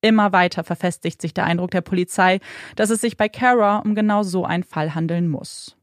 Immer 0.00 0.32
weiter 0.32 0.64
verfestigt 0.64 1.20
sich 1.20 1.34
der 1.34 1.44
Eindruck 1.44 1.72
der 1.72 1.82
Polizei, 1.82 2.40
dass 2.76 2.88
es 2.88 3.02
sich 3.02 3.18
bei 3.18 3.28
Kara 3.28 3.80
um 3.80 3.94
genau 3.94 4.22
so 4.22 4.46
einen 4.46 4.64
Fall 4.64 4.94
handeln 4.94 5.28
muss. 5.28 5.76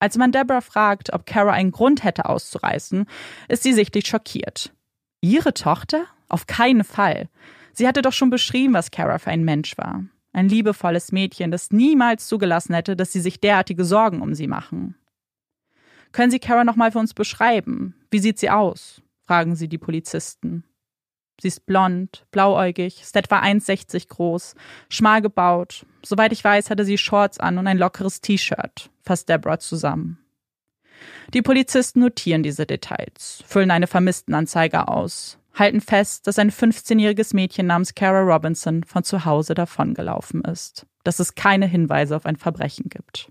Als 0.00 0.16
man 0.16 0.32
Deborah 0.32 0.60
fragt, 0.60 1.12
ob 1.12 1.26
Kara 1.26 1.52
einen 1.52 1.72
Grund 1.72 2.04
hätte 2.04 2.26
auszureißen, 2.26 3.06
ist 3.48 3.62
sie 3.62 3.72
sichtlich 3.72 4.06
schockiert. 4.06 4.72
Ihre 5.20 5.54
Tochter? 5.54 6.04
Auf 6.28 6.46
keinen 6.46 6.84
Fall. 6.84 7.28
Sie 7.72 7.88
hatte 7.88 8.02
doch 8.02 8.12
schon 8.12 8.30
beschrieben, 8.30 8.74
was 8.74 8.90
Kara 8.90 9.18
für 9.18 9.30
ein 9.30 9.44
Mensch 9.44 9.76
war. 9.78 10.04
Ein 10.32 10.48
liebevolles 10.48 11.10
Mädchen, 11.10 11.50
das 11.50 11.70
niemals 11.70 12.28
zugelassen 12.28 12.74
hätte, 12.74 12.96
dass 12.96 13.12
sie 13.12 13.20
sich 13.20 13.40
derartige 13.40 13.84
Sorgen 13.84 14.20
um 14.20 14.34
sie 14.34 14.46
machen. 14.46 14.94
Können 16.12 16.30
Sie 16.30 16.38
Kara 16.38 16.64
nochmal 16.64 16.92
für 16.92 16.98
uns 16.98 17.14
beschreiben? 17.14 17.94
Wie 18.10 18.18
sieht 18.18 18.38
sie 18.38 18.50
aus? 18.50 19.02
fragen 19.26 19.56
sie 19.56 19.68
die 19.68 19.78
Polizisten. 19.78 20.64
Sie 21.40 21.48
ist 21.48 21.66
blond, 21.66 22.26
blauäugig, 22.32 23.00
ist 23.00 23.14
etwa 23.14 23.40
1,60 23.40 24.08
groß, 24.08 24.54
schmal 24.88 25.22
gebaut. 25.22 25.86
Soweit 26.04 26.32
ich 26.32 26.42
weiß, 26.42 26.70
hatte 26.70 26.84
sie 26.84 26.98
Shorts 26.98 27.38
an 27.38 27.58
und 27.58 27.66
ein 27.66 27.78
lockeres 27.78 28.20
T-Shirt, 28.20 28.90
fasst 29.02 29.28
Deborah 29.28 29.60
zusammen. 29.60 30.18
Die 31.32 31.42
Polizisten 31.42 32.00
notieren 32.00 32.42
diese 32.42 32.66
Details, 32.66 33.44
füllen 33.46 33.70
eine 33.70 33.86
Vermisstenanzeige 33.86 34.88
aus, 34.88 35.38
halten 35.54 35.80
fest, 35.80 36.26
dass 36.26 36.40
ein 36.40 36.50
15-jähriges 36.50 37.36
Mädchen 37.36 37.66
namens 37.66 37.94
Kara 37.94 38.20
Robinson 38.20 38.82
von 38.82 39.04
zu 39.04 39.24
Hause 39.24 39.54
davongelaufen 39.54 40.42
ist, 40.42 40.86
dass 41.04 41.20
es 41.20 41.36
keine 41.36 41.66
Hinweise 41.66 42.16
auf 42.16 42.26
ein 42.26 42.36
Verbrechen 42.36 42.88
gibt. 42.88 43.30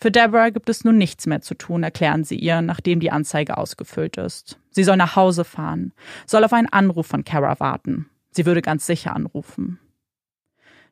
Für 0.00 0.10
Deborah 0.10 0.50
gibt 0.50 0.68
es 0.68 0.84
nun 0.84 0.98
nichts 0.98 1.26
mehr 1.26 1.40
zu 1.40 1.54
tun, 1.54 1.82
erklären 1.82 2.24
sie 2.24 2.36
ihr, 2.36 2.60
nachdem 2.60 3.00
die 3.00 3.10
Anzeige 3.10 3.56
ausgefüllt 3.56 4.16
ist. 4.16 4.58
Sie 4.72 4.84
soll 4.84 4.96
nach 4.96 5.16
Hause 5.16 5.44
fahren, 5.44 5.92
soll 6.26 6.44
auf 6.44 6.52
einen 6.52 6.68
Anruf 6.68 7.06
von 7.06 7.24
Kara 7.24 7.60
warten. 7.60 8.08
Sie 8.30 8.46
würde 8.46 8.62
ganz 8.62 8.86
sicher 8.86 9.14
anrufen. 9.14 9.78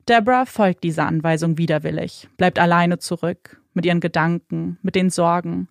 Deborah 0.07 0.45
folgt 0.45 0.83
dieser 0.83 1.05
Anweisung 1.05 1.57
widerwillig, 1.57 2.27
bleibt 2.37 2.59
alleine 2.59 2.99
zurück, 2.99 3.61
mit 3.73 3.85
ihren 3.85 3.99
Gedanken, 3.99 4.77
mit 4.81 4.95
den 4.95 5.09
Sorgen, 5.09 5.67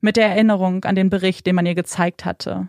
mit 0.00 0.16
der 0.16 0.28
Erinnerung 0.28 0.84
an 0.84 0.94
den 0.94 1.10
Bericht, 1.10 1.46
den 1.46 1.54
man 1.54 1.66
ihr 1.66 1.74
gezeigt 1.74 2.24
hatte. 2.24 2.68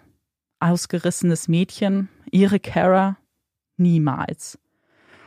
Ausgerissenes 0.60 1.47
Mädchen, 1.47 2.10
ihre 2.31 2.60
Kara? 2.60 3.17
Niemals. 3.77 4.60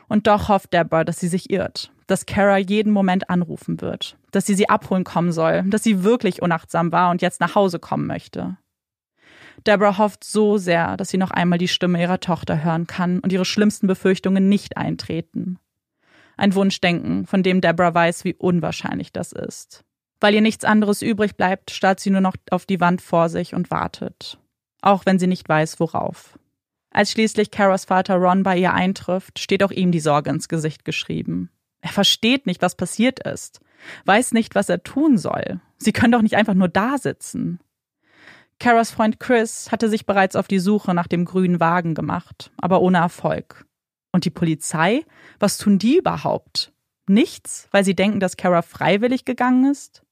Und 0.08 0.26
doch 0.26 0.48
hofft 0.48 0.72
Deborah, 0.72 1.04
dass 1.04 1.20
sie 1.20 1.28
sich 1.28 1.50
irrt, 1.50 1.92
dass 2.06 2.26
Kara 2.26 2.56
jeden 2.56 2.92
Moment 2.92 3.28
anrufen 3.28 3.80
wird, 3.80 4.16
dass 4.30 4.46
sie 4.46 4.54
sie 4.54 4.68
abholen 4.68 5.04
kommen 5.04 5.32
soll, 5.32 5.64
dass 5.64 5.82
sie 5.82 6.02
wirklich 6.02 6.40
unachtsam 6.40 6.92
war 6.92 7.10
und 7.10 7.20
jetzt 7.20 7.40
nach 7.40 7.54
Hause 7.54 7.78
kommen 7.78 8.06
möchte. 8.06 8.56
Deborah 9.66 9.98
hofft 9.98 10.24
so 10.24 10.58
sehr, 10.58 10.96
dass 10.96 11.08
sie 11.08 11.18
noch 11.18 11.30
einmal 11.30 11.58
die 11.58 11.68
Stimme 11.68 12.00
ihrer 12.00 12.20
Tochter 12.20 12.62
hören 12.62 12.86
kann 12.86 13.20
und 13.20 13.32
ihre 13.32 13.44
schlimmsten 13.44 13.86
Befürchtungen 13.86 14.48
nicht 14.48 14.76
eintreten. 14.76 15.58
Ein 16.36 16.54
Wunschdenken, 16.54 17.26
von 17.26 17.42
dem 17.42 17.60
Deborah 17.60 17.94
weiß, 17.94 18.24
wie 18.24 18.34
unwahrscheinlich 18.34 19.12
das 19.12 19.32
ist. 19.32 19.84
Weil 20.20 20.34
ihr 20.34 20.40
nichts 20.40 20.64
anderes 20.64 21.02
übrig 21.02 21.36
bleibt, 21.36 21.70
starrt 21.70 22.00
sie 22.00 22.10
nur 22.10 22.20
noch 22.20 22.36
auf 22.50 22.66
die 22.66 22.80
Wand 22.80 23.02
vor 23.02 23.28
sich 23.28 23.54
und 23.54 23.70
wartet. 23.70 24.38
Auch 24.80 25.06
wenn 25.06 25.18
sie 25.18 25.26
nicht 25.26 25.48
weiß, 25.48 25.80
worauf. 25.80 26.38
Als 26.90 27.12
schließlich 27.12 27.50
Caras 27.50 27.84
Vater 27.84 28.16
Ron 28.16 28.42
bei 28.42 28.56
ihr 28.56 28.72
eintrifft, 28.72 29.38
steht 29.38 29.62
auch 29.62 29.70
ihm 29.70 29.92
die 29.92 30.00
Sorge 30.00 30.30
ins 30.30 30.48
Gesicht 30.48 30.84
geschrieben. 30.84 31.50
Er 31.80 31.90
versteht 31.90 32.46
nicht, 32.46 32.62
was 32.62 32.76
passiert 32.76 33.20
ist, 33.20 33.60
weiß 34.04 34.32
nicht, 34.32 34.54
was 34.54 34.68
er 34.68 34.82
tun 34.82 35.18
soll. 35.18 35.60
Sie 35.76 35.92
können 35.92 36.12
doch 36.12 36.22
nicht 36.22 36.36
einfach 36.36 36.54
nur 36.54 36.68
da 36.68 36.98
sitzen. 36.98 37.60
Caras 38.60 38.90
Freund 38.90 39.20
Chris 39.20 39.70
hatte 39.70 39.88
sich 39.88 40.04
bereits 40.04 40.34
auf 40.34 40.48
die 40.48 40.58
Suche 40.58 40.92
nach 40.92 41.06
dem 41.06 41.24
grünen 41.24 41.60
Wagen 41.60 41.94
gemacht, 41.94 42.50
aber 42.56 42.80
ohne 42.80 42.98
Erfolg. 42.98 43.66
Und 44.12 44.24
die 44.24 44.30
Polizei? 44.30 45.04
Was 45.38 45.58
tun 45.58 45.78
die 45.78 45.98
überhaupt? 45.98 46.72
Nichts, 47.08 47.68
weil 47.70 47.84
sie 47.84 47.94
denken, 47.94 48.20
dass 48.20 48.36
Kara 48.36 48.62
freiwillig 48.62 49.24
gegangen 49.24 49.70
ist? 49.70 50.02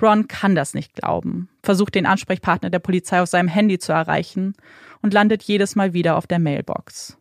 Ron 0.00 0.28
kann 0.28 0.54
das 0.54 0.74
nicht 0.74 0.94
glauben, 0.94 1.48
versucht 1.62 1.94
den 1.94 2.06
Ansprechpartner 2.06 2.70
der 2.70 2.78
Polizei 2.78 3.20
auf 3.20 3.28
seinem 3.28 3.48
Handy 3.48 3.78
zu 3.78 3.92
erreichen 3.92 4.54
und 5.02 5.14
landet 5.14 5.42
jedes 5.42 5.76
Mal 5.76 5.92
wieder 5.92 6.16
auf 6.16 6.26
der 6.26 6.38
Mailbox. 6.38 7.18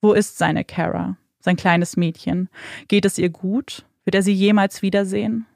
Wo 0.00 0.12
ist 0.12 0.38
seine 0.38 0.64
Kara, 0.64 1.16
sein 1.40 1.56
kleines 1.56 1.96
Mädchen? 1.96 2.48
Geht 2.88 3.04
es 3.04 3.18
ihr 3.18 3.30
gut? 3.30 3.86
Wird 4.04 4.14
er 4.14 4.22
sie 4.22 4.32
jemals 4.32 4.82
wiedersehen? 4.82 5.46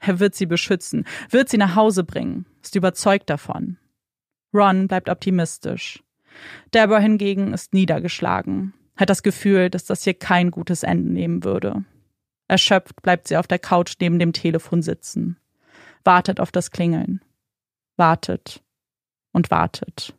Er 0.00 0.18
wird 0.18 0.34
sie 0.34 0.46
beschützen, 0.46 1.06
wird 1.28 1.48
sie 1.48 1.58
nach 1.58 1.76
Hause 1.76 2.04
bringen, 2.04 2.46
ist 2.62 2.74
überzeugt 2.74 3.28
davon. 3.30 3.76
Ron 4.52 4.88
bleibt 4.88 5.08
optimistisch. 5.08 6.02
Deborah 6.74 6.98
hingegen 6.98 7.52
ist 7.52 7.74
niedergeschlagen, 7.74 8.72
hat 8.96 9.10
das 9.10 9.22
Gefühl, 9.22 9.70
dass 9.70 9.84
das 9.84 10.02
hier 10.02 10.14
kein 10.14 10.50
gutes 10.50 10.82
Ende 10.82 11.12
nehmen 11.12 11.44
würde. 11.44 11.84
Erschöpft 12.48 13.02
bleibt 13.02 13.28
sie 13.28 13.36
auf 13.36 13.46
der 13.46 13.58
Couch 13.58 13.94
neben 14.00 14.18
dem 14.18 14.32
Telefon 14.32 14.82
sitzen, 14.82 15.36
wartet 16.02 16.40
auf 16.40 16.50
das 16.50 16.70
Klingeln, 16.70 17.20
wartet 17.96 18.62
und 19.32 19.50
wartet, 19.50 20.14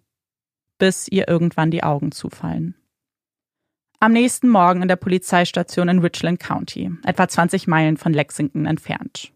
bis 0.77 1.07
ihr 1.07 1.27
irgendwann 1.27 1.71
die 1.71 1.83
Augen 1.83 2.11
zufallen. 2.11 2.75
Am 3.99 4.13
nächsten 4.13 4.47
Morgen 4.47 4.81
in 4.81 4.87
der 4.87 4.95
Polizeistation 4.95 5.89
in 5.89 5.99
Richland 5.99 6.39
County, 6.39 6.91
etwa 7.03 7.27
20 7.27 7.67
Meilen 7.67 7.97
von 7.97 8.13
Lexington 8.13 8.65
entfernt. 8.65 9.33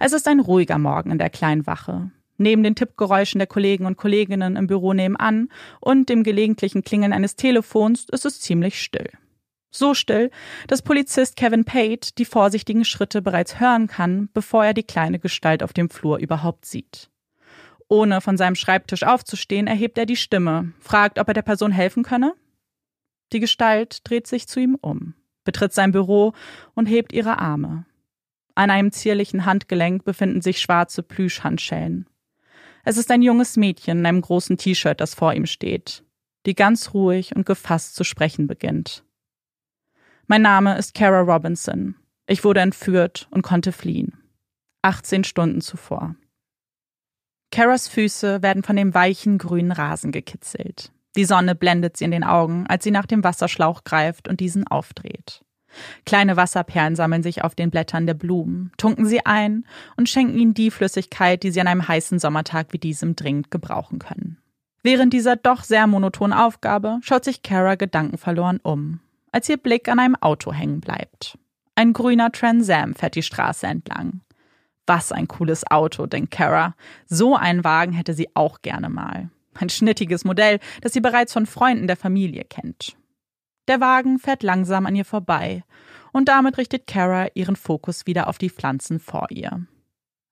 Es 0.00 0.12
ist 0.12 0.28
ein 0.28 0.40
ruhiger 0.40 0.78
Morgen 0.78 1.10
in 1.10 1.18
der 1.18 1.30
kleinen 1.30 1.66
Wache. 1.66 2.10
Neben 2.36 2.62
den 2.62 2.74
Tippgeräuschen 2.74 3.38
der 3.38 3.46
Kollegen 3.46 3.86
und 3.86 3.96
Kolleginnen 3.96 4.56
im 4.56 4.66
Büro 4.66 4.92
nebenan 4.92 5.48
und 5.80 6.08
dem 6.08 6.22
gelegentlichen 6.22 6.82
Klingeln 6.82 7.12
eines 7.12 7.36
Telefons 7.36 8.06
ist 8.10 8.24
es 8.24 8.40
ziemlich 8.40 8.82
still. 8.82 9.10
So 9.70 9.94
still, 9.94 10.30
dass 10.68 10.82
Polizist 10.82 11.36
Kevin 11.36 11.64
Pate 11.64 12.12
die 12.16 12.24
vorsichtigen 12.24 12.84
Schritte 12.84 13.22
bereits 13.22 13.58
hören 13.58 13.88
kann, 13.88 14.28
bevor 14.32 14.64
er 14.64 14.74
die 14.74 14.84
kleine 14.84 15.18
Gestalt 15.18 15.62
auf 15.62 15.72
dem 15.72 15.90
Flur 15.90 16.18
überhaupt 16.18 16.64
sieht. 16.64 17.10
Ohne 17.88 18.20
von 18.20 18.36
seinem 18.36 18.54
Schreibtisch 18.54 19.02
aufzustehen, 19.02 19.66
erhebt 19.66 19.98
er 19.98 20.06
die 20.06 20.16
Stimme, 20.16 20.72
fragt, 20.80 21.18
ob 21.18 21.28
er 21.28 21.34
der 21.34 21.42
Person 21.42 21.72
helfen 21.72 22.02
könne. 22.02 22.34
Die 23.32 23.40
Gestalt 23.40 24.08
dreht 24.08 24.26
sich 24.26 24.46
zu 24.46 24.60
ihm 24.60 24.76
um, 24.80 25.14
betritt 25.44 25.72
sein 25.72 25.92
Büro 25.92 26.32
und 26.74 26.86
hebt 26.86 27.12
ihre 27.12 27.38
Arme. 27.38 27.84
An 28.54 28.70
einem 28.70 28.92
zierlichen 28.92 29.46
Handgelenk 29.46 30.04
befinden 30.04 30.40
sich 30.40 30.60
schwarze 30.60 31.02
Plüschhandschellen. 31.02 32.08
Es 32.84 32.96
ist 32.96 33.10
ein 33.10 33.22
junges 33.22 33.56
Mädchen 33.56 34.00
in 34.00 34.06
einem 34.06 34.20
großen 34.20 34.58
T-Shirt, 34.58 35.00
das 35.00 35.14
vor 35.14 35.32
ihm 35.32 35.46
steht, 35.46 36.04
die 36.46 36.54
ganz 36.54 36.94
ruhig 36.94 37.34
und 37.34 37.46
gefasst 37.46 37.96
zu 37.96 38.04
sprechen 38.04 38.46
beginnt. 38.46 39.04
Mein 40.26 40.42
Name 40.42 40.76
ist 40.78 40.94
Kara 40.94 41.20
Robinson. 41.20 41.96
Ich 42.26 42.44
wurde 42.44 42.60
entführt 42.60 43.28
und 43.30 43.42
konnte 43.42 43.72
fliehen. 43.72 44.18
18 44.82 45.24
Stunden 45.24 45.60
zuvor. 45.60 46.14
Karas 47.50 47.88
Füße 47.88 48.42
werden 48.42 48.62
von 48.62 48.76
dem 48.76 48.94
weichen 48.94 49.38
grünen 49.38 49.72
Rasen 49.72 50.12
gekitzelt. 50.12 50.92
Die 51.16 51.24
Sonne 51.24 51.54
blendet 51.54 51.96
sie 51.96 52.04
in 52.04 52.10
den 52.10 52.24
Augen, 52.24 52.66
als 52.66 52.84
sie 52.84 52.90
nach 52.90 53.06
dem 53.06 53.22
Wasserschlauch 53.22 53.84
greift 53.84 54.26
und 54.28 54.40
diesen 54.40 54.66
aufdreht. 54.66 55.43
Kleine 56.06 56.36
Wasserperlen 56.36 56.96
sammeln 56.96 57.22
sich 57.22 57.44
auf 57.44 57.54
den 57.54 57.70
Blättern 57.70 58.06
der 58.06 58.14
Blumen, 58.14 58.72
tunken 58.76 59.06
sie 59.06 59.24
ein 59.24 59.66
und 59.96 60.08
schenken 60.08 60.38
ihnen 60.38 60.54
die 60.54 60.70
Flüssigkeit, 60.70 61.42
die 61.42 61.50
sie 61.50 61.60
an 61.60 61.68
einem 61.68 61.86
heißen 61.86 62.18
Sommertag 62.18 62.68
wie 62.70 62.78
diesem 62.78 63.16
dringend 63.16 63.50
gebrauchen 63.50 63.98
können. 63.98 64.38
Während 64.82 65.12
dieser 65.12 65.36
doch 65.36 65.64
sehr 65.64 65.86
monotonen 65.86 66.36
Aufgabe 66.36 66.98
schaut 67.02 67.24
sich 67.24 67.42
Kara 67.42 67.74
gedankenverloren 67.74 68.60
um, 68.62 69.00
als 69.32 69.48
ihr 69.48 69.56
Blick 69.56 69.88
an 69.88 69.98
einem 69.98 70.16
Auto 70.16 70.52
hängen 70.52 70.80
bleibt. 70.80 71.38
Ein 71.74 71.92
grüner 71.92 72.30
Trans 72.30 72.68
Am 72.70 72.94
fährt 72.94 73.16
die 73.16 73.22
Straße 73.22 73.66
entlang. 73.66 74.20
Was 74.86 75.10
ein 75.10 75.26
cooles 75.28 75.68
Auto, 75.70 76.06
denkt 76.06 76.30
Kara. 76.30 76.74
So 77.06 77.34
einen 77.34 77.64
Wagen 77.64 77.92
hätte 77.92 78.12
sie 78.12 78.28
auch 78.34 78.60
gerne 78.60 78.90
mal. 78.90 79.30
Ein 79.54 79.70
schnittiges 79.70 80.24
Modell, 80.24 80.60
das 80.82 80.92
sie 80.92 81.00
bereits 81.00 81.32
von 81.32 81.46
Freunden 81.46 81.86
der 81.86 81.96
Familie 81.96 82.44
kennt. 82.44 82.96
Der 83.68 83.80
Wagen 83.80 84.18
fährt 84.18 84.42
langsam 84.42 84.86
an 84.86 84.94
ihr 84.94 85.04
vorbei 85.04 85.64
und 86.12 86.28
damit 86.28 86.58
richtet 86.58 86.86
Kara 86.86 87.28
ihren 87.34 87.56
Fokus 87.56 88.06
wieder 88.06 88.28
auf 88.28 88.38
die 88.38 88.50
Pflanzen 88.50 89.00
vor 89.00 89.26
ihr. 89.30 89.66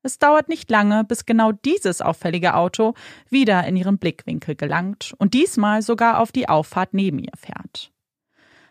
Es 0.03 0.18
dauert 0.18 0.49
nicht 0.49 0.71
lange, 0.71 1.05
bis 1.05 1.27
genau 1.27 1.53
dieses 1.53 2.03
auffällige 2.03 2.55
Auto 2.55 2.95
wieder 3.31 3.64
in 3.64 3.77
ihren 3.77 3.99
Blickwinkel 3.99 4.57
gelangt 4.57 5.14
und 5.18 5.33
diesmal 5.33 5.83
sogar 5.83 6.18
auf 6.18 6.33
die 6.33 6.49
Auffahrt 6.49 6.92
neben 6.92 7.21
ihr 7.21 7.33
fährt. 7.37 7.92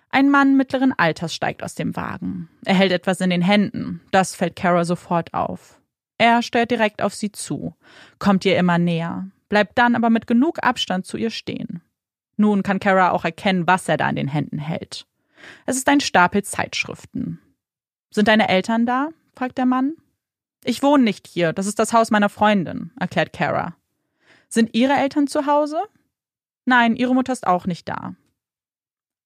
Ein 0.10 0.30
Mann 0.30 0.58
mittleren 0.58 0.91
Alters 0.91 1.34
steigt 1.34 1.63
aus 1.63 1.74
dem 1.74 1.95
Wagen. 1.95 2.50
Er 2.65 2.76
hält 2.76 2.91
etwas 2.91 3.21
in 3.21 3.30
den 3.30 3.41
Händen. 3.41 4.02
Das 4.12 4.36
fällt 4.36 4.58
Kara 4.58 4.84
sofort 4.84 5.34
auf. 5.34 5.80
Er 6.17 6.43
steuert 6.43 6.69
direkt 6.69 7.02
auf 7.02 7.15
sie 7.15 7.32
zu, 7.32 7.76
kommt 8.19 8.45
ihr 8.45 8.58
immer 8.58 8.78
näher, 8.78 9.28
bleibt 9.50 9.78
dann 9.78 9.95
aber 9.95 10.10
mit 10.10 10.28
genug 10.28 10.63
Abstand 10.63 11.06
zu 11.06 11.17
ihr 11.17 11.32
stehen. 11.32 11.82
Nun 12.41 12.63
kann 12.63 12.80
Kara 12.80 13.12
auch 13.12 13.23
erkennen, 13.23 13.67
was 13.67 13.88
er 13.88 13.97
da 13.97 14.10
in 14.10 14.15
den 14.15 14.27
Händen 14.27 14.58
hält. 14.58 15.06
Es 15.67 15.77
ist 15.77 15.88
ein 15.88 16.01
Stapel 16.01 16.43
Zeitschriften. 16.43 17.39
Sind 18.10 18.27
deine 18.27 18.49
Eltern 18.49 18.88
da? 18.88 19.10
fragt 19.36 19.60
der 19.60 19.67
Mann. 19.67 19.93
Ich 20.63 20.82
wohne 20.82 21.04
nicht 21.04 21.27
hier, 21.27 21.54
das 21.54 21.67
ist 21.67 21.77
das 21.77 21.93
Haus 21.93 22.10
meiner 22.10 22.30
Freundin, 22.30 22.91
erklärt 22.99 23.32
Kara. 23.32 23.75
Sind 24.49 24.73
ihre 24.73 24.93
Eltern 24.93 25.27
zu 25.27 25.45
Hause? 25.45 25.82
Nein, 26.65 26.95
ihre 26.95 27.13
Mutter 27.13 27.32
ist 27.32 27.45
auch 27.45 27.67
nicht 27.67 27.88
da. 27.88 28.15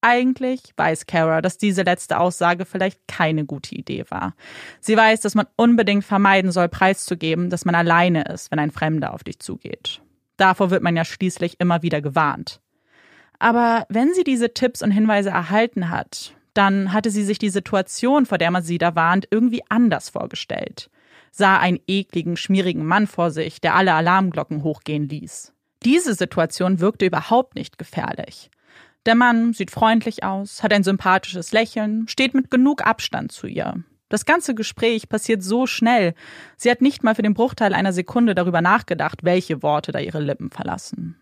Eigentlich 0.02 0.74
weiß 0.76 1.08
Kara, 1.08 1.42
dass 1.42 1.58
diese 1.58 1.84
letzte 1.84 2.20
Aussage 2.20 2.66
vielleicht 2.66 3.08
keine 3.08 3.46
gute 3.46 3.76
Idee 3.76 4.04
war. 4.10 4.36
Sie 4.82 4.98
weiß, 4.98 5.22
dass 5.22 5.36
man 5.36 5.48
unbedingt 5.56 6.04
vermeiden 6.04 6.52
soll, 6.52 6.68
preiszugeben, 6.68 7.50
dass 7.50 7.64
man 7.64 7.76
alleine 7.76 8.26
ist, 8.26 8.52
wenn 8.52 8.60
ein 8.60 8.72
Fremder 8.72 9.14
auf 9.14 9.24
dich 9.24 9.40
zugeht. 9.40 10.02
Davor 10.36 10.70
wird 10.70 10.84
man 10.84 10.98
ja 10.98 11.06
schließlich 11.06 11.60
immer 11.60 11.82
wieder 11.82 12.02
gewarnt. 12.02 12.62
Aber 13.46 13.86
wenn 13.90 14.12
sie 14.16 14.24
diese 14.24 14.56
Tipps 14.56 14.82
und 14.82 14.90
Hinweise 14.90 15.30
erhalten 15.30 15.92
hat, 15.92 16.34
dann 16.56 16.92
hatte 16.94 17.12
sie 17.12 17.24
sich 17.24 17.38
die 17.38 17.52
Situation, 17.52 18.26
vor 18.26 18.40
der 18.40 18.50
man 18.50 18.64
sie 18.64 18.80
da 18.80 18.96
warnt, 18.96 19.28
irgendwie 19.30 19.62
anders 19.70 20.10
vorgestellt. 20.10 20.90
Sah 21.30 21.60
einen 21.60 21.80
ekligen, 21.86 22.38
schmierigen 22.38 22.84
Mann 22.84 23.06
vor 23.06 23.30
sich, 23.30 23.62
der 23.62 23.76
alle 23.76 23.94
Alarmglocken 23.94 24.64
hochgehen 24.64 25.08
ließ. 25.08 25.54
Diese 25.84 26.16
Situation 26.16 26.80
wirkte 26.80 27.06
überhaupt 27.06 27.54
nicht 27.54 27.78
gefährlich. 27.78 28.50
Der 29.06 29.14
Mann 29.14 29.54
sieht 29.54 29.70
freundlich 29.70 30.24
aus, 30.24 30.64
hat 30.64 30.74
ein 30.74 30.84
sympathisches 30.84 31.52
Lächeln, 31.52 32.08
steht 32.08 32.34
mit 32.34 32.50
genug 32.50 32.84
Abstand 32.84 33.32
zu 33.32 33.46
ihr. 33.46 33.76
Das 34.10 34.26
ganze 34.26 34.56
Gespräch 34.56 35.08
passiert 35.08 35.44
so 35.44 35.68
schnell. 35.68 36.16
Sie 36.58 36.72
hat 36.72 36.82
nicht 36.82 37.04
mal 37.04 37.14
für 37.14 37.22
den 37.22 37.36
Bruchteil 37.36 37.76
einer 37.76 37.94
Sekunde 37.94 38.34
darüber 38.34 38.62
nachgedacht, 38.62 39.20
welche 39.24 39.62
Worte 39.62 39.92
da 39.92 40.00
ihre 40.00 40.20
Lippen 40.20 40.50
verlassen. 40.50 41.20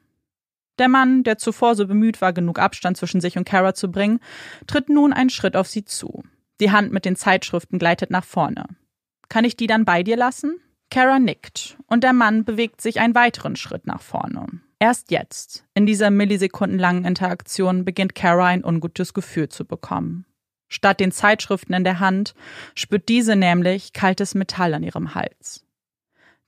Der 0.80 0.90
Mann, 0.90 1.24
der 1.24 1.38
zuvor 1.38 1.76
so 1.76 1.88
bemüht 1.88 2.22
war, 2.22 2.34
genug 2.34 2.60
Abstand 2.60 2.98
zwischen 2.98 3.22
sich 3.22 3.38
und 3.38 3.46
Kara 3.46 3.74
zu 3.74 3.92
bringen, 3.92 4.20
tritt 4.68 4.90
nun 4.90 5.14
einen 5.14 5.30
Schritt 5.30 5.56
auf 5.56 5.68
sie 5.68 5.86
zu. 5.86 6.24
Die 6.60 6.72
Hand 6.72 6.92
mit 6.92 7.06
den 7.06 7.16
Zeitschriften 7.16 7.80
gleitet 7.80 8.10
nach 8.10 8.24
vorne. 8.24 8.66
Kann 9.30 9.46
ich 9.46 9.56
die 9.56 9.68
dann 9.68 9.86
bei 9.86 10.04
dir 10.04 10.18
lassen? 10.18 10.60
Kara 10.90 11.20
nickt 11.20 11.78
und 11.88 12.04
der 12.04 12.14
Mann 12.14 12.46
bewegt 12.46 12.82
sich 12.82 13.00
einen 13.00 13.16
weiteren 13.16 13.56
Schritt 13.56 13.88
nach 13.88 14.02
vorne. 14.02 14.48
Erst 14.80 15.12
jetzt, 15.12 15.66
in 15.74 15.86
dieser 15.86 16.12
millisekundenlangen 16.12 17.06
Interaktion, 17.06 17.86
beginnt 17.86 18.16
Kara 18.16 18.48
ein 18.48 18.66
ungutes 18.66 19.14
Gefühl 19.14 19.50
zu 19.50 19.66
bekommen. 19.66 20.26
Statt 20.68 21.00
den 21.00 21.12
Zeitschriften 21.12 21.74
in 21.74 21.84
der 21.84 22.00
Hand 22.00 22.34
spürt 22.76 23.08
diese 23.08 23.36
nämlich 23.36 23.94
kaltes 23.94 24.36
Metall 24.36 24.74
an 24.74 24.84
ihrem 24.84 25.16
Hals. 25.16 25.66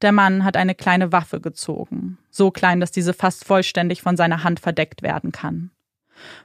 Der 0.05 0.11
Mann 0.11 0.43
hat 0.43 0.55
eine 0.55 0.75
kleine 0.75 1.11
Waffe 1.11 1.41
gezogen, 1.41 2.19
so 2.29 2.51
klein, 2.51 2.79
dass 2.79 2.91
diese 2.91 3.11
fast 3.11 3.43
vollständig 3.43 4.03
von 4.03 4.15
seiner 4.15 4.43
Hand 4.43 4.59
verdeckt 4.59 5.01
werden 5.01 5.31
kann. 5.31 5.71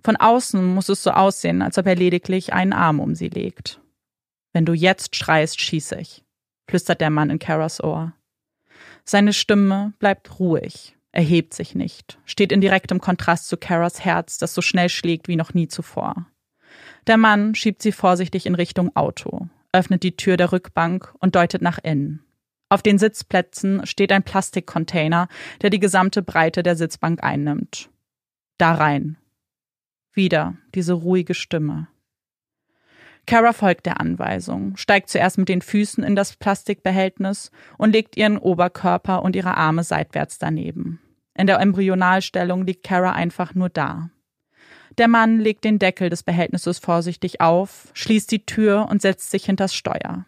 Von 0.02 0.16
außen 0.16 0.64
muss 0.64 0.88
es 0.88 1.02
so 1.02 1.10
aussehen, 1.10 1.60
als 1.60 1.76
ob 1.76 1.86
er 1.86 1.94
lediglich 1.94 2.54
einen 2.54 2.72
Arm 2.72 3.00
um 3.00 3.14
sie 3.14 3.28
legt. 3.28 3.78
Wenn 4.54 4.64
du 4.64 4.72
jetzt 4.72 5.14
schreist, 5.14 5.60
schieße 5.60 6.00
ich, 6.00 6.24
flüstert 6.70 7.02
der 7.02 7.10
Mann 7.10 7.28
in 7.28 7.38
Karas 7.38 7.84
Ohr. 7.84 8.14
Seine 9.04 9.34
Stimme 9.34 9.92
bleibt 9.98 10.40
ruhig, 10.40 10.96
erhebt 11.12 11.52
sich 11.52 11.74
nicht, 11.74 12.18
steht 12.24 12.52
in 12.52 12.62
direktem 12.62 12.98
Kontrast 12.98 13.46
zu 13.46 13.58
Karas 13.58 14.02
Herz, 14.02 14.38
das 14.38 14.54
so 14.54 14.62
schnell 14.62 14.88
schlägt 14.88 15.28
wie 15.28 15.36
noch 15.36 15.52
nie 15.52 15.68
zuvor. 15.68 16.24
Der 17.06 17.18
Mann 17.18 17.54
schiebt 17.54 17.82
sie 17.82 17.92
vorsichtig 17.92 18.46
in 18.46 18.54
Richtung 18.54 18.96
Auto, 18.96 19.48
öffnet 19.72 20.02
die 20.02 20.16
Tür 20.16 20.38
der 20.38 20.50
Rückbank 20.50 21.12
und 21.18 21.34
deutet 21.34 21.60
nach 21.60 21.76
innen. 21.76 22.24
Auf 22.70 22.82
den 22.82 22.98
Sitzplätzen 22.98 23.84
steht 23.84 24.12
ein 24.12 24.22
Plastikcontainer, 24.22 25.26
der 25.60 25.70
die 25.70 25.80
gesamte 25.80 26.22
Breite 26.22 26.62
der 26.62 26.76
Sitzbank 26.76 27.22
einnimmt. 27.22 27.90
Da 28.58 28.74
rein. 28.74 29.16
Wieder 30.12 30.54
diese 30.74 30.92
ruhige 30.92 31.34
Stimme. 31.34 31.88
Kara 33.26 33.52
folgt 33.52 33.86
der 33.86 34.00
Anweisung, 34.00 34.76
steigt 34.76 35.08
zuerst 35.08 35.36
mit 35.36 35.48
den 35.48 35.62
Füßen 35.62 36.04
in 36.04 36.14
das 36.14 36.36
Plastikbehältnis 36.36 37.50
und 37.76 37.92
legt 37.92 38.16
ihren 38.16 38.38
Oberkörper 38.38 39.22
und 39.22 39.34
ihre 39.34 39.56
Arme 39.56 39.82
seitwärts 39.82 40.38
daneben. 40.38 41.00
In 41.34 41.48
der 41.48 41.58
Embryonalstellung 41.58 42.66
liegt 42.66 42.84
Kara 42.84 43.12
einfach 43.12 43.54
nur 43.54 43.68
da. 43.68 44.10
Der 44.98 45.08
Mann 45.08 45.38
legt 45.38 45.64
den 45.64 45.78
Deckel 45.78 46.08
des 46.08 46.22
Behältnisses 46.22 46.78
vorsichtig 46.78 47.40
auf, 47.40 47.88
schließt 47.94 48.30
die 48.30 48.46
Tür 48.46 48.88
und 48.90 49.02
setzt 49.02 49.30
sich 49.30 49.46
hinters 49.46 49.74
Steuer. 49.74 50.26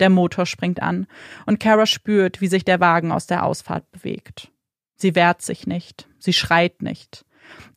Der 0.00 0.10
Motor 0.10 0.46
springt 0.46 0.82
an 0.82 1.06
und 1.46 1.60
Kara 1.60 1.86
spürt, 1.86 2.40
wie 2.40 2.48
sich 2.48 2.64
der 2.64 2.80
Wagen 2.80 3.12
aus 3.12 3.26
der 3.26 3.44
Ausfahrt 3.44 3.90
bewegt. 3.92 4.50
Sie 4.96 5.14
wehrt 5.14 5.42
sich 5.42 5.66
nicht, 5.66 6.08
sie 6.18 6.32
schreit 6.32 6.82
nicht. 6.82 7.24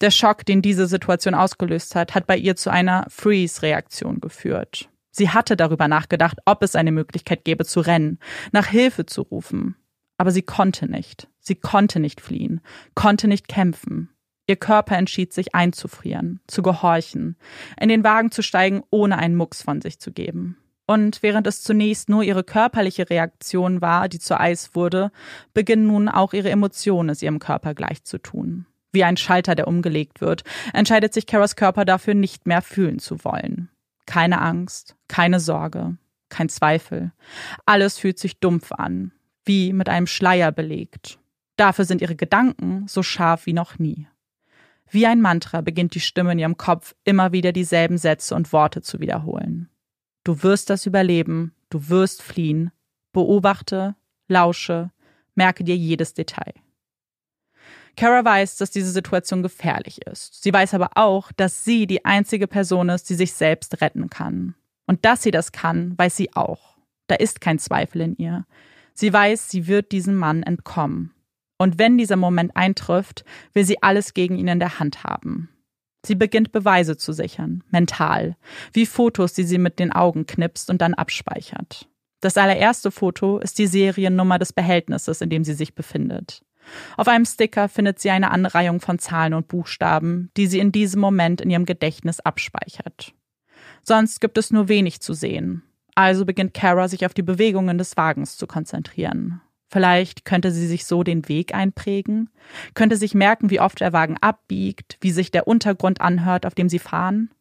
Der 0.01 0.11
Schock, 0.11 0.45
den 0.45 0.61
diese 0.61 0.87
Situation 0.87 1.35
ausgelöst 1.35 1.95
hat, 1.95 2.15
hat 2.15 2.27
bei 2.27 2.37
ihr 2.37 2.55
zu 2.55 2.69
einer 2.69 3.05
Freeze-Reaktion 3.09 4.19
geführt. 4.19 4.89
Sie 5.11 5.29
hatte 5.29 5.55
darüber 5.55 5.87
nachgedacht, 5.87 6.39
ob 6.45 6.63
es 6.63 6.75
eine 6.75 6.91
Möglichkeit 6.91 7.45
gäbe 7.45 7.65
zu 7.65 7.81
rennen, 7.81 8.19
nach 8.51 8.67
Hilfe 8.67 9.05
zu 9.05 9.21
rufen. 9.21 9.75
Aber 10.17 10.31
sie 10.31 10.41
konnte 10.41 10.89
nicht. 10.89 11.27
Sie 11.39 11.55
konnte 11.55 11.99
nicht 11.99 12.21
fliehen, 12.21 12.61
konnte 12.95 13.27
nicht 13.27 13.47
kämpfen. 13.47 14.09
Ihr 14.47 14.55
Körper 14.55 14.97
entschied 14.97 15.33
sich 15.33 15.55
einzufrieren, 15.55 16.41
zu 16.47 16.61
gehorchen, 16.61 17.37
in 17.79 17.89
den 17.89 18.03
Wagen 18.03 18.31
zu 18.31 18.41
steigen, 18.41 18.83
ohne 18.89 19.17
einen 19.17 19.35
Mucks 19.35 19.61
von 19.61 19.81
sich 19.81 19.99
zu 19.99 20.11
geben. 20.11 20.57
Und 20.85 21.23
während 21.23 21.47
es 21.47 21.61
zunächst 21.63 22.09
nur 22.09 22.23
ihre 22.23 22.43
körperliche 22.43 23.09
Reaktion 23.09 23.81
war, 23.81 24.09
die 24.09 24.19
zu 24.19 24.39
Eis 24.39 24.75
wurde, 24.75 25.11
beginnen 25.53 25.87
nun 25.87 26.09
auch 26.09 26.33
ihre 26.33 26.49
Emotionen 26.49 27.09
es 27.09 27.21
ihrem 27.21 27.39
Körper 27.39 27.73
gleich 27.73 28.03
zu 28.03 28.17
tun. 28.17 28.65
Wie 28.91 29.03
ein 29.03 29.17
Schalter, 29.17 29.55
der 29.55 29.67
umgelegt 29.67 30.21
wird, 30.21 30.43
entscheidet 30.73 31.13
sich 31.13 31.25
Karas 31.25 31.55
Körper 31.55 31.85
dafür, 31.85 32.13
nicht 32.13 32.45
mehr 32.45 32.61
fühlen 32.61 32.99
zu 32.99 33.23
wollen. 33.23 33.69
Keine 34.05 34.41
Angst, 34.41 34.95
keine 35.07 35.39
Sorge, 35.39 35.97
kein 36.29 36.49
Zweifel. 36.49 37.11
Alles 37.65 37.97
fühlt 37.97 38.19
sich 38.19 38.39
dumpf 38.39 38.71
an, 38.73 39.13
wie 39.45 39.73
mit 39.73 39.89
einem 39.89 40.07
Schleier 40.07 40.51
belegt. 40.51 41.17
Dafür 41.55 41.85
sind 41.85 42.01
ihre 42.01 42.15
Gedanken 42.15 42.87
so 42.87 43.03
scharf 43.03 43.45
wie 43.45 43.53
noch 43.53 43.79
nie. 43.79 44.07
Wie 44.89 45.07
ein 45.07 45.21
Mantra 45.21 45.61
beginnt 45.61 45.95
die 45.95 45.99
Stimme 45.99 46.33
in 46.33 46.39
ihrem 46.39 46.57
Kopf 46.57 46.93
immer 47.03 47.31
wieder 47.31 47.51
dieselben 47.51 47.97
Sätze 47.97 48.35
und 48.35 48.53
Worte 48.53 48.81
zu 48.81 48.99
wiederholen. 48.99 49.69
Du 50.23 50.43
wirst 50.43 50.69
das 50.69 50.85
überleben, 50.85 51.53
du 51.69 51.89
wirst 51.89 52.21
fliehen. 52.21 52.71
Beobachte, 53.11 53.95
lausche, 54.27 54.91
merke 55.35 55.63
dir 55.63 55.75
jedes 55.75 56.13
Detail. 56.13 56.53
Kara 57.95 58.25
weiß, 58.25 58.57
dass 58.57 58.71
diese 58.71 58.91
Situation 58.91 59.43
gefährlich 59.43 60.05
ist. 60.07 60.41
Sie 60.41 60.51
weiß 60.51 60.73
aber 60.73 60.91
auch, 60.95 61.31
dass 61.31 61.63
sie 61.63 61.85
die 61.85 62.05
einzige 62.05 62.47
Person 62.47 62.89
ist, 62.89 63.09
die 63.09 63.15
sich 63.15 63.33
selbst 63.33 63.81
retten 63.81 64.09
kann. 64.09 64.55
Und 64.87 65.05
dass 65.05 65.21
sie 65.21 65.31
das 65.31 65.51
kann, 65.51 65.97
weiß 65.97 66.15
sie 66.15 66.33
auch. 66.35 66.77
Da 67.07 67.15
ist 67.15 67.41
kein 67.41 67.59
Zweifel 67.59 68.01
in 68.01 68.15
ihr. 68.17 68.45
Sie 68.93 69.13
weiß, 69.13 69.49
sie 69.49 69.67
wird 69.67 69.91
diesem 69.91 70.15
Mann 70.15 70.43
entkommen. 70.43 71.13
Und 71.57 71.77
wenn 71.77 71.97
dieser 71.97 72.15
Moment 72.15 72.55
eintrifft, 72.55 73.23
will 73.53 73.63
sie 73.63 73.81
alles 73.83 74.13
gegen 74.13 74.37
ihn 74.37 74.47
in 74.47 74.59
der 74.59 74.79
Hand 74.79 75.03
haben. 75.03 75.49
Sie 76.05 76.15
beginnt 76.15 76.51
Beweise 76.51 76.97
zu 76.97 77.13
sichern, 77.13 77.63
mental, 77.71 78.35
wie 78.73 78.85
Fotos, 78.85 79.33
die 79.33 79.43
sie 79.43 79.57
mit 79.57 79.79
den 79.79 79.91
Augen 79.93 80.25
knipst 80.25 80.69
und 80.69 80.81
dann 80.81 80.93
abspeichert. 80.93 81.87
Das 82.19 82.37
allererste 82.37 82.91
Foto 82.91 83.39
ist 83.39 83.57
die 83.57 83.67
Seriennummer 83.67 84.39
des 84.39 84.53
Behältnisses, 84.53 85.21
in 85.21 85.29
dem 85.29 85.43
sie 85.43 85.53
sich 85.53 85.75
befindet. 85.75 86.41
Auf 86.97 87.07
einem 87.07 87.25
Sticker 87.25 87.67
findet 87.67 87.99
sie 87.99 88.09
eine 88.09 88.31
Anreihung 88.31 88.79
von 88.79 88.99
Zahlen 88.99 89.33
und 89.33 89.47
Buchstaben, 89.47 90.29
die 90.37 90.47
sie 90.47 90.59
in 90.59 90.71
diesem 90.71 91.01
Moment 91.01 91.41
in 91.41 91.49
ihrem 91.49 91.65
Gedächtnis 91.65 92.19
abspeichert. 92.19 93.13
Sonst 93.83 94.21
gibt 94.21 94.37
es 94.37 94.51
nur 94.51 94.69
wenig 94.69 95.01
zu 95.01 95.13
sehen. 95.13 95.63
Also 95.95 96.25
beginnt 96.25 96.53
Kara 96.53 96.87
sich 96.87 97.05
auf 97.05 97.13
die 97.13 97.21
Bewegungen 97.21 97.77
des 97.77 97.97
Wagens 97.97 98.37
zu 98.37 98.47
konzentrieren. 98.47 99.41
Vielleicht 99.73 100.23
könnte 100.23 100.51
sie 100.51 100.67
sich 100.67 100.85
so 100.85 101.01
den 101.01 101.27
Weg 101.27 101.55
einprägen, 101.55 102.29
könnte 102.75 102.95
sich 102.95 103.15
merken, 103.15 103.49
wie 103.49 103.59
oft 103.59 103.79
der 103.79 103.91
Wagen 103.91 104.17
abbiegt, 104.21 104.99
wie 105.01 105.09
sich 105.09 105.31
der 105.31 105.47
Untergrund 105.47 105.99
anhört, 105.99 106.45
auf 106.45 106.53
dem 106.53 106.69
sie 106.69 106.77
fahren. 106.77 107.31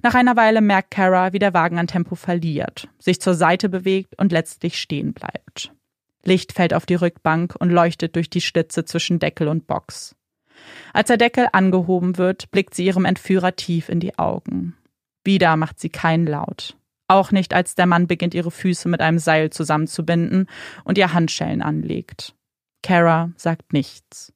Nach 0.00 0.14
einer 0.14 0.36
Weile 0.36 0.60
merkt 0.60 0.92
Kara, 0.92 1.32
wie 1.32 1.40
der 1.40 1.52
Wagen 1.52 1.80
an 1.80 1.88
Tempo 1.88 2.14
verliert, 2.14 2.88
sich 3.00 3.20
zur 3.20 3.34
Seite 3.34 3.68
bewegt 3.68 4.16
und 4.16 4.30
letztlich 4.30 4.78
stehen 4.78 5.12
bleibt. 5.12 5.72
Licht 6.22 6.52
fällt 6.52 6.72
auf 6.72 6.86
die 6.86 6.94
Rückbank 6.94 7.56
und 7.58 7.70
leuchtet 7.70 8.14
durch 8.14 8.30
die 8.30 8.40
Schlitze 8.40 8.84
zwischen 8.84 9.18
Deckel 9.18 9.48
und 9.48 9.66
Box. 9.66 10.14
Als 10.92 11.08
der 11.08 11.16
Deckel 11.16 11.48
angehoben 11.52 12.16
wird, 12.16 12.52
blickt 12.52 12.74
sie 12.74 12.86
ihrem 12.86 13.06
Entführer 13.06 13.56
tief 13.56 13.88
in 13.88 13.98
die 13.98 14.16
Augen. 14.20 14.76
Wieder 15.24 15.56
macht 15.56 15.80
sie 15.80 15.90
keinen 15.90 16.28
Laut. 16.28 16.76
Auch 17.10 17.32
nicht, 17.32 17.54
als 17.54 17.74
der 17.74 17.86
Mann 17.86 18.06
beginnt, 18.06 18.34
ihre 18.34 18.52
Füße 18.52 18.88
mit 18.88 19.00
einem 19.00 19.18
Seil 19.18 19.50
zusammenzubinden 19.50 20.46
und 20.84 20.96
ihr 20.96 21.12
Handschellen 21.12 21.60
anlegt. 21.60 22.36
Kara 22.84 23.32
sagt 23.36 23.72
nichts. 23.72 24.32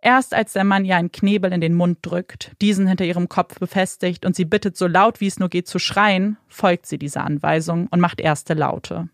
Erst 0.00 0.32
als 0.32 0.54
der 0.54 0.64
Mann 0.64 0.86
ihr 0.86 0.96
einen 0.96 1.12
Knebel 1.12 1.52
in 1.52 1.60
den 1.60 1.74
Mund 1.74 1.98
drückt, 2.00 2.52
diesen 2.62 2.86
hinter 2.86 3.04
ihrem 3.04 3.28
Kopf 3.28 3.58
befestigt 3.58 4.24
und 4.24 4.34
sie 4.34 4.46
bittet, 4.46 4.78
so 4.78 4.86
laut 4.86 5.20
wie 5.20 5.26
es 5.26 5.38
nur 5.38 5.50
geht 5.50 5.68
zu 5.68 5.78
schreien, 5.78 6.38
folgt 6.48 6.86
sie 6.86 6.96
dieser 6.96 7.22
Anweisung 7.22 7.86
und 7.88 8.00
macht 8.00 8.22
erste 8.22 8.54
Laute. 8.54 9.10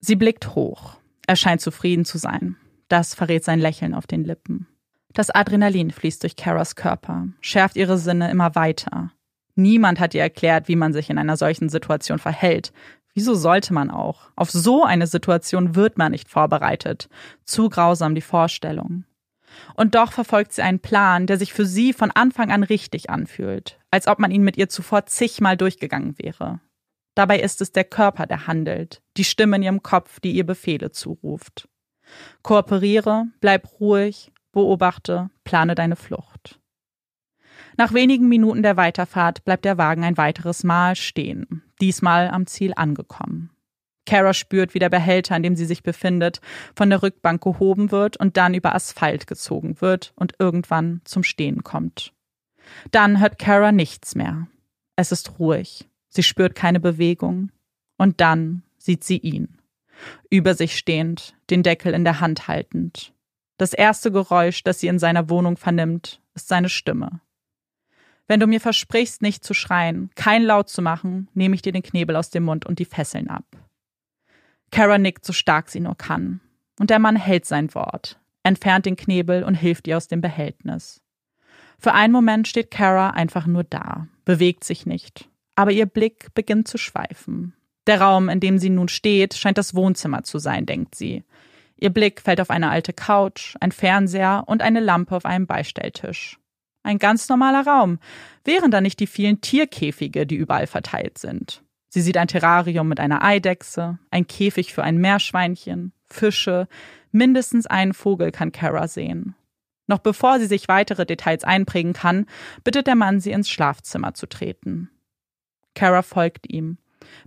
Sie 0.00 0.16
blickt 0.16 0.54
hoch. 0.54 0.96
Er 1.26 1.36
scheint 1.36 1.60
zufrieden 1.60 2.06
zu 2.06 2.16
sein. 2.16 2.56
Das 2.88 3.14
verrät 3.14 3.44
sein 3.44 3.60
Lächeln 3.60 3.92
auf 3.92 4.06
den 4.06 4.24
Lippen. 4.24 4.66
Das 5.12 5.28
Adrenalin 5.28 5.90
fließt 5.90 6.22
durch 6.22 6.36
Karas 6.36 6.74
Körper, 6.74 7.28
schärft 7.42 7.76
ihre 7.76 7.98
Sinne 7.98 8.30
immer 8.30 8.54
weiter. 8.54 9.12
Niemand 9.54 10.00
hat 10.00 10.14
ihr 10.14 10.22
erklärt, 10.22 10.68
wie 10.68 10.76
man 10.76 10.92
sich 10.92 11.10
in 11.10 11.18
einer 11.18 11.36
solchen 11.36 11.68
Situation 11.68 12.18
verhält. 12.18 12.72
Wieso 13.14 13.34
sollte 13.34 13.72
man 13.72 13.90
auch? 13.90 14.30
Auf 14.34 14.50
so 14.50 14.84
eine 14.84 15.06
Situation 15.06 15.76
wird 15.76 15.96
man 15.98 16.12
nicht 16.12 16.28
vorbereitet. 16.28 17.08
Zu 17.44 17.68
grausam 17.68 18.14
die 18.16 18.20
Vorstellung. 18.20 19.04
Und 19.76 19.94
doch 19.94 20.12
verfolgt 20.12 20.52
sie 20.52 20.62
einen 20.62 20.80
Plan, 20.80 21.28
der 21.28 21.38
sich 21.38 21.52
für 21.52 21.64
sie 21.64 21.92
von 21.92 22.10
Anfang 22.10 22.50
an 22.50 22.64
richtig 22.64 23.10
anfühlt, 23.10 23.78
als 23.92 24.08
ob 24.08 24.18
man 24.18 24.32
ihn 24.32 24.42
mit 24.42 24.56
ihr 24.56 24.68
zuvor 24.68 25.06
zigmal 25.06 25.56
durchgegangen 25.56 26.18
wäre. 26.18 26.60
Dabei 27.14 27.38
ist 27.38 27.60
es 27.60 27.70
der 27.70 27.84
Körper, 27.84 28.26
der 28.26 28.48
handelt, 28.48 29.00
die 29.16 29.22
Stimme 29.22 29.56
in 29.56 29.62
ihrem 29.62 29.82
Kopf, 29.84 30.18
die 30.18 30.32
ihr 30.32 30.44
Befehle 30.44 30.90
zuruft. 30.90 31.68
Kooperiere, 32.42 33.26
bleib 33.40 33.80
ruhig, 33.80 34.32
beobachte, 34.52 35.30
plane 35.44 35.76
deine 35.76 35.96
Flucht. 35.96 36.33
Nach 37.76 37.92
wenigen 37.92 38.28
Minuten 38.28 38.62
der 38.62 38.76
Weiterfahrt 38.76 39.44
bleibt 39.44 39.64
der 39.64 39.78
Wagen 39.78 40.04
ein 40.04 40.16
weiteres 40.16 40.64
Mal 40.64 40.96
stehen, 40.96 41.62
diesmal 41.80 42.28
am 42.28 42.46
Ziel 42.46 42.72
angekommen. 42.76 43.50
Kara 44.06 44.34
spürt, 44.34 44.74
wie 44.74 44.78
der 44.78 44.90
Behälter, 44.90 45.34
an 45.34 45.42
dem 45.42 45.56
sie 45.56 45.64
sich 45.64 45.82
befindet, 45.82 46.40
von 46.76 46.90
der 46.90 47.02
Rückbank 47.02 47.42
gehoben 47.42 47.90
wird 47.90 48.16
und 48.16 48.36
dann 48.36 48.54
über 48.54 48.74
Asphalt 48.74 49.26
gezogen 49.26 49.80
wird 49.80 50.12
und 50.16 50.34
irgendwann 50.38 51.00
zum 51.04 51.22
Stehen 51.22 51.64
kommt. 51.64 52.12
Dann 52.90 53.20
hört 53.20 53.38
Kara 53.38 53.72
nichts 53.72 54.14
mehr. 54.14 54.46
Es 54.96 55.10
ist 55.10 55.38
ruhig. 55.38 55.88
Sie 56.08 56.22
spürt 56.22 56.54
keine 56.54 56.80
Bewegung. 56.80 57.50
Und 57.96 58.20
dann 58.20 58.62
sieht 58.78 59.04
sie 59.04 59.18
ihn. 59.18 59.58
Über 60.28 60.54
sich 60.54 60.76
stehend, 60.76 61.34
den 61.50 61.62
Deckel 61.62 61.94
in 61.94 62.04
der 62.04 62.20
Hand 62.20 62.48
haltend. 62.48 63.12
Das 63.56 63.72
erste 63.72 64.10
Geräusch, 64.10 64.64
das 64.64 64.80
sie 64.80 64.88
in 64.88 64.98
seiner 64.98 65.30
Wohnung 65.30 65.56
vernimmt, 65.56 66.20
ist 66.34 66.48
seine 66.48 66.68
Stimme. 66.68 67.20
Wenn 68.26 68.40
du 68.40 68.46
mir 68.46 68.60
versprichst, 68.60 69.22
nicht 69.22 69.44
zu 69.44 69.54
schreien, 69.54 70.10
kein 70.14 70.42
Laut 70.42 70.68
zu 70.68 70.80
machen, 70.80 71.28
nehme 71.34 71.54
ich 71.54 71.62
dir 71.62 71.72
den 71.72 71.82
Knebel 71.82 72.16
aus 72.16 72.30
dem 72.30 72.44
Mund 72.44 72.64
und 72.64 72.78
die 72.78 72.86
Fesseln 72.86 73.28
ab. 73.28 73.44
Kara 74.70 74.98
nickt 74.98 75.24
so 75.24 75.32
stark 75.32 75.68
sie 75.68 75.80
nur 75.80 75.96
kann. 75.96 76.40
Und 76.80 76.90
der 76.90 76.98
Mann 76.98 77.16
hält 77.16 77.46
sein 77.46 77.74
Wort. 77.74 78.18
entfernt 78.42 78.84
den 78.84 78.96
Knebel 78.96 79.42
und 79.42 79.54
hilft 79.54 79.88
ihr 79.88 79.96
aus 79.96 80.06
dem 80.06 80.20
Behältnis. 80.20 81.00
Für 81.78 81.92
einen 81.92 82.12
Moment 82.12 82.46
steht 82.46 82.70
Kara 82.70 83.10
einfach 83.10 83.46
nur 83.46 83.64
da, 83.64 84.06
bewegt 84.26 84.64
sich 84.64 84.84
nicht, 84.84 85.30
aber 85.56 85.70
ihr 85.70 85.86
Blick 85.86 86.34
beginnt 86.34 86.68
zu 86.68 86.76
schweifen. 86.76 87.54
Der 87.86 88.00
Raum, 88.00 88.28
in 88.28 88.40
dem 88.40 88.58
sie 88.58 88.70
nun 88.70 88.88
steht, 88.88 89.34
scheint 89.34 89.56
das 89.56 89.74
Wohnzimmer 89.74 90.24
zu 90.24 90.38
sein, 90.38 90.66
denkt 90.66 90.94
sie. 90.94 91.24
Ihr 91.76 91.90
Blick 91.90 92.20
fällt 92.20 92.40
auf 92.40 92.50
eine 92.50 92.70
alte 92.70 92.92
Couch, 92.92 93.56
ein 93.60 93.72
Fernseher 93.72 94.44
und 94.46 94.62
eine 94.62 94.80
Lampe 94.80 95.16
auf 95.16 95.24
einem 95.24 95.46
Beistelltisch. 95.46 96.38
Ein 96.84 96.98
ganz 96.98 97.28
normaler 97.30 97.66
Raum, 97.66 97.98
wären 98.44 98.70
da 98.70 98.80
nicht 98.80 99.00
die 99.00 99.06
vielen 99.06 99.40
Tierkäfige, 99.40 100.26
die 100.26 100.36
überall 100.36 100.66
verteilt 100.66 101.18
sind. 101.18 101.62
Sie 101.88 102.02
sieht 102.02 102.18
ein 102.18 102.28
Terrarium 102.28 102.88
mit 102.88 103.00
einer 103.00 103.24
Eidechse, 103.24 103.98
ein 104.10 104.26
Käfig 104.26 104.74
für 104.74 104.84
ein 104.84 104.98
Meerschweinchen, 104.98 105.92
Fische, 106.10 106.68
mindestens 107.10 107.66
einen 107.66 107.94
Vogel 107.94 108.32
kann 108.32 108.52
Kara 108.52 108.86
sehen. 108.86 109.34
Noch 109.86 109.98
bevor 109.98 110.38
sie 110.38 110.46
sich 110.46 110.68
weitere 110.68 111.06
Details 111.06 111.42
einprägen 111.42 111.94
kann, 111.94 112.26
bittet 112.64 112.86
der 112.86 112.96
Mann 112.96 113.18
sie 113.18 113.32
ins 113.32 113.48
Schlafzimmer 113.48 114.12
zu 114.12 114.26
treten. 114.26 114.90
Kara 115.74 116.02
folgt 116.02 116.50
ihm, 116.52 116.76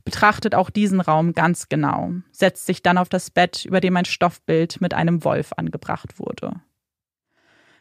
betrachtet 0.05 0.53
auch 0.53 0.69
diesen 0.69 1.01
Raum 1.01 1.33
ganz 1.33 1.67
genau, 1.67 2.11
setzt 2.31 2.67
sich 2.67 2.83
dann 2.83 2.99
auf 2.99 3.09
das 3.09 3.31
Bett, 3.31 3.65
über 3.65 3.81
dem 3.81 3.97
ein 3.97 4.05
Stoffbild 4.05 4.81
mit 4.81 4.93
einem 4.93 5.23
Wolf 5.23 5.53
angebracht 5.57 6.19
wurde. 6.19 6.61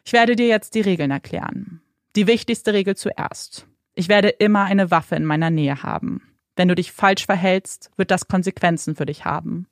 Ich 0.07 0.13
werde 0.13 0.37
dir 0.37 0.47
jetzt 0.47 0.73
die 0.73 0.79
Regeln 0.79 1.11
erklären. 1.11 1.81
Die 2.15 2.27
wichtigste 2.27 2.71
Regel 2.71 2.95
zuerst. 2.95 3.67
Ich 3.93 4.07
werde 4.07 4.29
immer 4.29 4.63
eine 4.63 4.89
Waffe 4.89 5.17
in 5.17 5.25
meiner 5.25 5.49
Nähe 5.49 5.83
haben. 5.83 6.21
Wenn 6.55 6.69
du 6.69 6.75
dich 6.75 6.93
falsch 6.93 7.25
verhältst, 7.25 7.91
wird 7.97 8.09
das 8.09 8.29
Konsequenzen 8.29 8.95
für 8.95 9.05
dich 9.05 9.25
haben. 9.25 9.67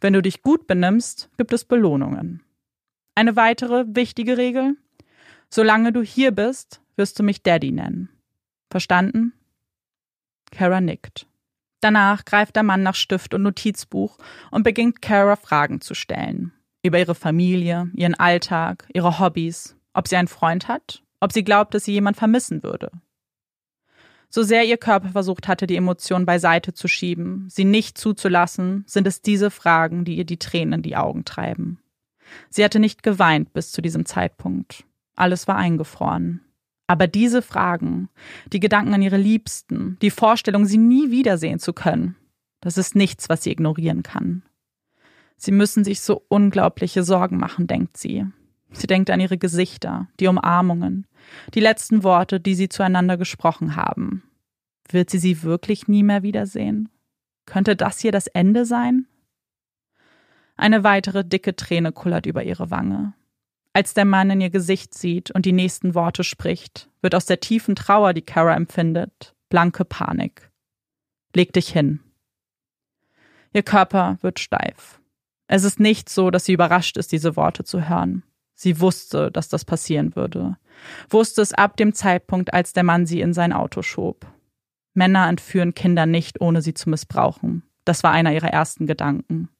Wenn 0.00 0.14
du 0.14 0.22
dich 0.22 0.40
gut 0.40 0.66
benimmst, 0.66 1.28
gibt 1.36 1.52
es 1.52 1.66
Belohnungen. 1.66 2.42
Eine 3.14 3.36
weitere 3.36 3.84
wichtige 3.88 4.38
Regel? 4.38 4.78
Solange 5.50 5.92
du 5.92 6.00
hier 6.00 6.30
bist, 6.30 6.80
wirst 6.96 7.18
du 7.18 7.22
mich 7.22 7.42
Daddy 7.42 7.70
nennen. 7.70 8.08
Verstanden? 8.70 9.34
Kara 10.52 10.80
nickt. 10.80 11.26
Danach 11.82 12.24
greift 12.24 12.56
der 12.56 12.62
Mann 12.62 12.82
nach 12.82 12.94
Stift 12.94 13.34
und 13.34 13.42
Notizbuch 13.42 14.16
und 14.50 14.62
beginnt 14.62 15.02
Kara 15.02 15.36
Fragen 15.36 15.82
zu 15.82 15.92
stellen. 15.92 16.55
Über 16.86 17.00
ihre 17.00 17.14
Familie, 17.14 17.90
ihren 17.94 18.14
Alltag, 18.14 18.88
ihre 18.94 19.18
Hobbys, 19.18 19.76
ob 19.92 20.06
sie 20.06 20.16
einen 20.16 20.28
Freund 20.28 20.68
hat, 20.68 21.02
ob 21.20 21.32
sie 21.32 21.42
glaubt, 21.42 21.74
dass 21.74 21.84
sie 21.84 21.92
jemand 21.92 22.16
vermissen 22.16 22.62
würde. 22.62 22.90
So 24.28 24.42
sehr 24.42 24.64
ihr 24.64 24.76
Körper 24.76 25.08
versucht 25.08 25.48
hatte, 25.48 25.66
die 25.66 25.76
Emotionen 25.76 26.26
beiseite 26.26 26.74
zu 26.74 26.86
schieben, 26.86 27.46
sie 27.48 27.64
nicht 27.64 27.98
zuzulassen, 27.98 28.84
sind 28.86 29.06
es 29.06 29.22
diese 29.22 29.50
Fragen, 29.50 30.04
die 30.04 30.16
ihr 30.16 30.24
die 30.24 30.38
Tränen 30.38 30.74
in 30.74 30.82
die 30.82 30.96
Augen 30.96 31.24
treiben. 31.24 31.80
Sie 32.50 32.64
hatte 32.64 32.78
nicht 32.78 33.02
geweint 33.02 33.52
bis 33.52 33.72
zu 33.72 33.82
diesem 33.82 34.04
Zeitpunkt. 34.04 34.84
Alles 35.16 35.48
war 35.48 35.56
eingefroren. 35.56 36.40
Aber 36.86 37.08
diese 37.08 37.42
Fragen, 37.42 38.10
die 38.52 38.60
Gedanken 38.60 38.94
an 38.94 39.02
ihre 39.02 39.16
Liebsten, 39.16 39.96
die 40.02 40.10
Vorstellung, 40.10 40.66
sie 40.66 40.78
nie 40.78 41.10
wiedersehen 41.10 41.58
zu 41.58 41.72
können, 41.72 42.14
das 42.60 42.78
ist 42.78 42.94
nichts, 42.94 43.28
was 43.28 43.42
sie 43.42 43.50
ignorieren 43.50 44.02
kann. 44.02 44.42
Sie 45.36 45.52
müssen 45.52 45.84
sich 45.84 46.00
so 46.00 46.24
unglaubliche 46.28 47.02
Sorgen 47.02 47.36
machen, 47.36 47.66
denkt 47.66 47.96
sie. 47.96 48.24
Sie 48.70 48.86
denkt 48.86 49.10
an 49.10 49.20
ihre 49.20 49.38
Gesichter, 49.38 50.08
die 50.18 50.26
Umarmungen, 50.26 51.06
die 51.54 51.60
letzten 51.60 52.02
Worte, 52.02 52.40
die 52.40 52.54
sie 52.54 52.68
zueinander 52.68 53.16
gesprochen 53.16 53.76
haben. 53.76 54.22
Wird 54.88 55.10
sie 55.10 55.18
sie 55.18 55.42
wirklich 55.42 55.88
nie 55.88 56.02
mehr 56.02 56.22
wiedersehen? 56.22 56.88
Könnte 57.44 57.76
das 57.76 58.00
hier 58.00 58.12
das 58.12 58.26
Ende 58.26 58.64
sein? 58.64 59.06
Eine 60.56 60.84
weitere 60.84 61.24
dicke 61.24 61.54
Träne 61.54 61.92
kullert 61.92 62.26
über 62.26 62.42
ihre 62.42 62.70
Wange. 62.70 63.14
Als 63.72 63.92
der 63.92 64.06
Mann 64.06 64.30
in 64.30 64.40
ihr 64.40 64.50
Gesicht 64.50 64.94
sieht 64.94 65.30
und 65.30 65.44
die 65.44 65.52
nächsten 65.52 65.94
Worte 65.94 66.24
spricht, 66.24 66.88
wird 67.02 67.14
aus 67.14 67.26
der 67.26 67.40
tiefen 67.40 67.76
Trauer, 67.76 68.14
die 68.14 68.22
Kara 68.22 68.54
empfindet, 68.54 69.34
blanke 69.50 69.84
Panik. 69.84 70.50
Leg 71.34 71.52
dich 71.52 71.68
hin. 71.68 72.00
Ihr 73.52 73.62
Körper 73.62 74.18
wird 74.22 74.40
steif. 74.40 75.00
Es 75.48 75.64
ist 75.64 75.80
nicht 75.80 76.08
so, 76.08 76.30
dass 76.30 76.44
sie 76.44 76.52
überrascht 76.52 76.96
ist, 76.96 77.12
diese 77.12 77.36
Worte 77.36 77.64
zu 77.64 77.88
hören. 77.88 78.22
Sie 78.54 78.80
wusste, 78.80 79.30
dass 79.30 79.48
das 79.48 79.64
passieren 79.64 80.16
würde. 80.16 80.56
Wusste 81.10 81.42
es 81.42 81.52
ab 81.52 81.76
dem 81.76 81.92
Zeitpunkt, 81.92 82.52
als 82.52 82.72
der 82.72 82.82
Mann 82.82 83.06
sie 83.06 83.20
in 83.20 83.32
sein 83.32 83.52
Auto 83.52 83.82
schob. 83.82 84.26
Männer 84.94 85.28
entführen 85.28 85.74
Kinder 85.74 86.06
nicht, 86.06 86.40
ohne 86.40 86.62
sie 86.62 86.74
zu 86.74 86.88
missbrauchen. 86.88 87.62
Das 87.84 88.02
war 88.02 88.12
einer 88.12 88.32
ihrer 88.32 88.48
ersten 88.48 88.86
Gedanken. 88.86 89.50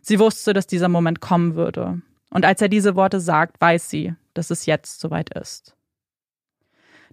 Sie 0.00 0.18
wusste, 0.18 0.52
dass 0.52 0.66
dieser 0.66 0.88
Moment 0.88 1.20
kommen 1.20 1.54
würde. 1.54 2.00
Und 2.30 2.44
als 2.44 2.62
er 2.62 2.68
diese 2.68 2.94
Worte 2.94 3.20
sagt, 3.20 3.60
weiß 3.60 3.90
sie, 3.90 4.14
dass 4.34 4.50
es 4.50 4.66
jetzt 4.66 5.00
soweit 5.00 5.30
ist. 5.36 5.76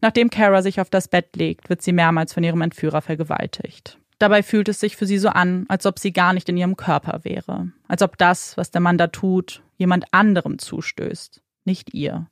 Nachdem 0.02 0.30
Kara 0.30 0.62
sich 0.62 0.80
auf 0.80 0.90
das 0.90 1.08
Bett 1.08 1.36
legt, 1.36 1.70
wird 1.70 1.82
sie 1.82 1.92
mehrmals 1.92 2.34
von 2.34 2.44
ihrem 2.44 2.62
Entführer 2.62 3.02
vergewaltigt. 3.02 3.99
Dabei 4.20 4.44
fühlt 4.44 4.68
es 4.68 4.82
sich 4.82 4.98
für 4.98 5.06
sie 5.06 5.18
so 5.18 5.30
an, 5.30 5.66
als 5.70 5.86
ob 5.86 5.98
sie 5.98 6.12
gar 6.12 6.34
nicht 6.34 6.50
in 6.50 6.58
ihrem 6.58 6.76
Körper 6.76 7.22
wäre, 7.24 7.72
als 7.88 8.02
ob 8.02 8.18
das, 8.18 8.58
was 8.58 8.70
der 8.70 8.82
Mann 8.82 8.98
da 8.98 9.08
tut, 9.08 9.64
jemand 9.78 10.14
anderem 10.14 10.60
zustößt, 10.60 11.42
nicht 11.64 11.94
ihr. 11.94 12.28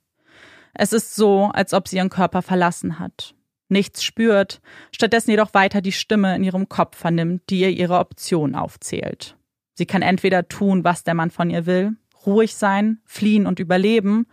Es 0.74 0.92
ist 0.92 1.16
so, 1.16 1.44
als 1.46 1.72
ob 1.72 1.88
sie 1.88 1.96
ihren 1.96 2.10
Körper 2.10 2.42
verlassen 2.42 2.98
hat, 2.98 3.34
nichts 3.68 4.04
spürt, 4.04 4.60
stattdessen 4.92 5.30
jedoch 5.30 5.54
weiter 5.54 5.80
die 5.80 5.92
Stimme 5.92 6.36
in 6.36 6.44
ihrem 6.44 6.68
Kopf 6.68 6.98
vernimmt, 6.98 7.42
die 7.48 7.60
ihr 7.60 7.70
ihre 7.70 7.98
Option 7.98 8.54
aufzählt. 8.54 9.36
Sie 9.74 9.86
kann 9.86 10.02
entweder 10.02 10.46
tun, 10.46 10.84
was 10.84 11.04
der 11.04 11.14
Mann 11.14 11.30
von 11.30 11.48
ihr 11.48 11.64
will, 11.64 11.92
ruhig 12.26 12.54
sein, 12.54 13.00
fliehen 13.06 13.46
und 13.46 13.60
überleben, 13.60 14.26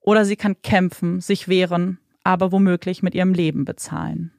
oder 0.00 0.24
sie 0.24 0.36
kann 0.36 0.62
kämpfen, 0.62 1.20
sich 1.20 1.48
wehren, 1.48 1.98
aber 2.22 2.52
womöglich 2.52 3.02
mit 3.02 3.14
ihrem 3.14 3.34
Leben 3.34 3.64
bezahlen. 3.64 4.32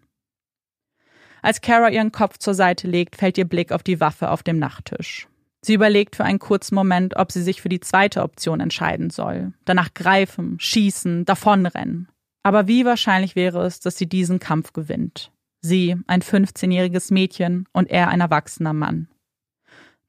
Als 1.43 1.60
Kara 1.60 1.89
ihren 1.89 2.13
Kopf 2.13 2.38
zur 2.38 2.53
Seite 2.53 2.88
legt, 2.88 3.17
fällt 3.17 3.38
ihr 3.38 3.45
Blick 3.45 3.73
auf 3.73 3.84
die 3.84 3.99
Waffe 3.99 4.32
auf 4.32 4.43
dem 4.43 4.60
Nachttisch. 4.60 5.27
Sie 5.62 5.73
überlegt 5.73 6.15
für 6.15 6.23
einen 6.23 6.39
kurzen 6.39 6.73
Moment, 6.73 7.17
ob 7.17 7.34
sie 7.34 7.43
sich 7.43 7.62
für 7.62 7.69
die 7.69 7.82
zweite 7.82 8.23
Option 8.23 8.62
entscheiden 8.62 9.10
soll. 9.10 9.51
Danach 9.65 9.93
greifen, 9.93 10.58
schießen, 10.60 11.25
davonrennen. 11.25 12.08
Aber 12.43 12.67
wie 12.67 12.86
wahrscheinlich 12.86 13.36
wäre 13.36 13.65
es, 13.65 13.82
dass 13.82 13.97
sie 13.97 14.08
diesen 14.08 14.39
Kampf 14.39 14.71
gewinnt? 14.71 15.32
Sie, 15.60 15.97
ein 16.08 16.21
15-jähriges 16.21 17.13
Mädchen 17.13 17.67
und 17.73 17.89
er 17.89 18.08
ein 18.08 18.21
erwachsener 18.21 18.73
Mann. 18.73 19.10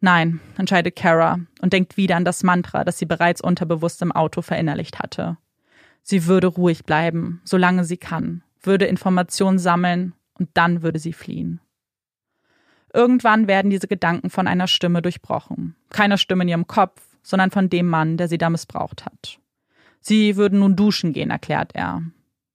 Nein, 0.01 0.41
entscheidet 0.57 0.95
Kara 0.95 1.41
und 1.61 1.73
denkt 1.73 1.97
wieder 1.97 2.15
an 2.15 2.25
das 2.25 2.45
Mantra, 2.45 2.85
das 2.85 2.99
sie 2.99 3.07
bereits 3.07 3.41
unterbewusst 3.41 4.03
im 4.03 4.13
Auto 4.13 4.41
verinnerlicht 4.41 5.01
hatte. 5.01 5.37
Sie 6.03 6.27
würde 6.27 6.47
ruhig 6.47 6.85
bleiben, 6.85 7.41
solange 7.45 7.85
sie 7.85 7.97
kann, 7.97 8.43
würde 8.63 8.87
Informationen 8.87 9.59
sammeln 9.59 10.13
und 10.39 10.51
dann 10.55 10.83
würde 10.83 10.99
sie 10.99 11.13
fliehen. 11.13 11.61
Irgendwann 12.93 13.49
werden 13.49 13.71
diese 13.71 13.89
Gedanken 13.89 14.31
von 14.31 14.47
einer 14.47 14.69
Stimme 14.69 15.03
durchbrochen. 15.03 15.75
Keiner 15.91 16.17
Stimme 16.17 16.45
in 16.45 16.49
ihrem 16.49 16.67
Kopf, 16.67 17.03
sondern 17.23 17.51
von 17.51 17.69
dem 17.69 17.89
Mann, 17.89 18.17
der 18.17 18.29
sie 18.29 18.39
da 18.39 18.51
missbraucht 18.51 19.05
hat. 19.05 19.41
Sie 20.01 20.37
würden 20.37 20.61
nun 20.61 20.77
duschen 20.77 21.13
gehen, 21.13 21.31
erklärt 21.31 21.75
er. 21.75 22.03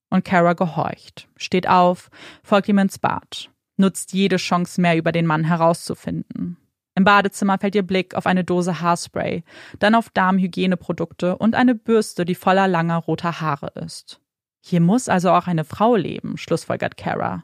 Und 0.10 0.24
Kara 0.24 0.54
gehorcht, 0.54 1.28
steht 1.36 1.68
auf, 1.68 2.10
folgt 2.44 2.70
ihm 2.70 2.78
ins 2.78 3.00
Bad, 3.00 3.50
nutzt 3.78 4.14
jede 4.14 4.38
Chance 4.38 4.80
mehr 4.80 4.98
über 4.98 5.12
den 5.12 5.26
Mann 5.26 5.44
herauszufinden. 5.44 6.58
Im 6.96 7.04
Badezimmer 7.04 7.58
fällt 7.58 7.76
ihr 7.76 7.84
Blick 7.84 8.16
auf 8.16 8.26
eine 8.26 8.44
Dose 8.44 8.82
Haarspray, 8.82 9.44
dann 9.80 9.96
auf 9.96 10.10
Darmhygieneprodukte 10.10 11.38
und 11.38 11.56
eine 11.56 11.76
Bürste, 11.76 12.26
die 12.26 12.36
voller 12.36 12.68
langer 12.68 12.98
roter 12.98 13.42
Haare 13.42 13.72
ist. 13.76 14.20
Hier 14.62 14.82
muss 14.82 15.10
also 15.10 15.32
auch 15.32 15.48
eine 15.48 15.64
Frau 15.64 15.96
leben, 15.96 16.38
schlussfolgert 16.38 16.98
Kara. 16.98 17.44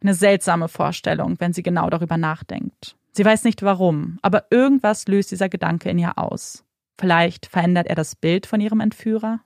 Eine 0.00 0.14
seltsame 0.14 0.68
Vorstellung, 0.68 1.36
wenn 1.40 1.52
sie 1.52 1.62
genau 1.62 1.90
darüber 1.90 2.16
nachdenkt. 2.16 2.96
Sie 3.12 3.24
weiß 3.24 3.44
nicht 3.44 3.62
warum, 3.62 4.18
aber 4.22 4.46
irgendwas 4.50 5.08
löst 5.08 5.32
dieser 5.32 5.48
Gedanke 5.48 5.90
in 5.90 5.98
ihr 5.98 6.18
aus. 6.18 6.64
Vielleicht 7.00 7.46
verändert 7.46 7.86
er 7.88 7.94
das 7.94 8.14
Bild 8.14 8.46
von 8.46 8.60
ihrem 8.60 8.80
Entführer? 8.80 9.40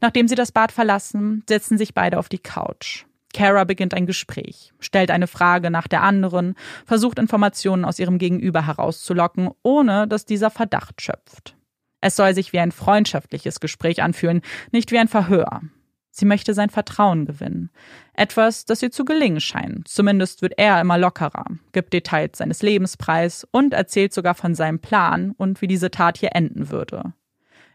Nachdem 0.00 0.28
sie 0.28 0.34
das 0.34 0.52
Bad 0.52 0.72
verlassen, 0.72 1.44
setzen 1.48 1.78
sich 1.78 1.94
beide 1.94 2.18
auf 2.18 2.28
die 2.28 2.38
Couch. 2.38 3.04
Kara 3.32 3.64
beginnt 3.64 3.94
ein 3.94 4.06
Gespräch, 4.06 4.72
stellt 4.80 5.10
eine 5.10 5.28
Frage 5.28 5.70
nach 5.70 5.86
der 5.86 6.02
anderen, 6.02 6.56
versucht 6.84 7.18
Informationen 7.18 7.84
aus 7.84 7.98
ihrem 7.98 8.18
Gegenüber 8.18 8.66
herauszulocken, 8.66 9.50
ohne 9.62 10.08
dass 10.08 10.24
dieser 10.24 10.50
Verdacht 10.50 11.00
schöpft. 11.00 11.56
Es 12.00 12.16
soll 12.16 12.34
sich 12.34 12.52
wie 12.52 12.58
ein 12.58 12.72
freundschaftliches 12.72 13.60
Gespräch 13.60 14.02
anfühlen, 14.02 14.40
nicht 14.72 14.90
wie 14.90 14.98
ein 14.98 15.08
Verhör. 15.08 15.60
Sie 16.10 16.24
möchte 16.24 16.54
sein 16.54 16.70
Vertrauen 16.70 17.24
gewinnen. 17.24 17.70
Etwas, 18.14 18.64
das 18.64 18.82
ihr 18.82 18.90
zu 18.90 19.04
gelingen 19.04 19.40
scheint. 19.40 19.88
Zumindest 19.88 20.42
wird 20.42 20.54
er 20.58 20.80
immer 20.80 20.98
lockerer, 20.98 21.44
gibt 21.72 21.92
Details 21.92 22.38
seines 22.38 22.62
Lebens 22.62 22.96
preis 22.96 23.46
und 23.52 23.72
erzählt 23.72 24.12
sogar 24.12 24.34
von 24.34 24.54
seinem 24.54 24.80
Plan 24.80 25.32
und 25.36 25.62
wie 25.62 25.68
diese 25.68 25.90
Tat 25.90 26.18
hier 26.18 26.30
enden 26.34 26.70
würde. 26.70 27.14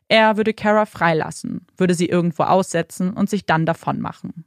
Er 0.08 0.38
würde 0.38 0.54
Kara 0.54 0.86
freilassen, 0.86 1.66
würde 1.78 1.96
sie 1.96 2.08
irgendwo 2.08 2.44
aussetzen 2.44 3.14
und 3.14 3.30
sich 3.30 3.46
dann 3.46 3.66
davon 3.66 4.00
machen. 4.00 4.46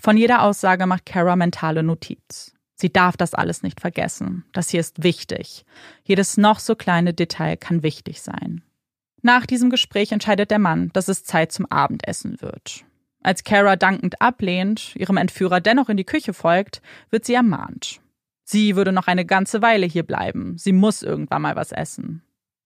Von 0.00 0.16
jeder 0.16 0.42
Aussage 0.42 0.86
macht 0.86 1.06
Kara 1.06 1.34
mentale 1.34 1.82
Notiz. 1.82 2.54
Sie 2.74 2.92
darf 2.92 3.16
das 3.16 3.34
alles 3.34 3.62
nicht 3.62 3.80
vergessen. 3.80 4.44
Das 4.52 4.68
hier 4.68 4.80
ist 4.80 5.02
wichtig. 5.02 5.64
Jedes 6.04 6.36
noch 6.36 6.60
so 6.60 6.76
kleine 6.76 7.12
Detail 7.12 7.56
kann 7.56 7.82
wichtig 7.82 8.22
sein. 8.22 8.62
Nach 9.20 9.46
diesem 9.46 9.70
Gespräch 9.70 10.12
entscheidet 10.12 10.52
der 10.52 10.60
Mann, 10.60 10.90
dass 10.92 11.08
es 11.08 11.24
Zeit 11.24 11.50
zum 11.50 11.66
Abendessen 11.66 12.40
wird. 12.40 12.84
Als 13.28 13.44
Kara 13.44 13.76
dankend 13.76 14.22
ablehnt, 14.22 14.96
ihrem 14.96 15.18
Entführer 15.18 15.60
dennoch 15.60 15.90
in 15.90 15.98
die 15.98 16.06
Küche 16.06 16.32
folgt, 16.32 16.80
wird 17.10 17.26
sie 17.26 17.34
ermahnt. 17.34 18.00
Sie 18.42 18.74
würde 18.74 18.90
noch 18.90 19.06
eine 19.06 19.26
ganze 19.26 19.60
Weile 19.60 19.84
hier 19.84 20.02
bleiben. 20.02 20.56
Sie 20.56 20.72
muss 20.72 21.02
irgendwann 21.02 21.42
mal 21.42 21.54
was 21.54 21.70
essen. 21.70 22.22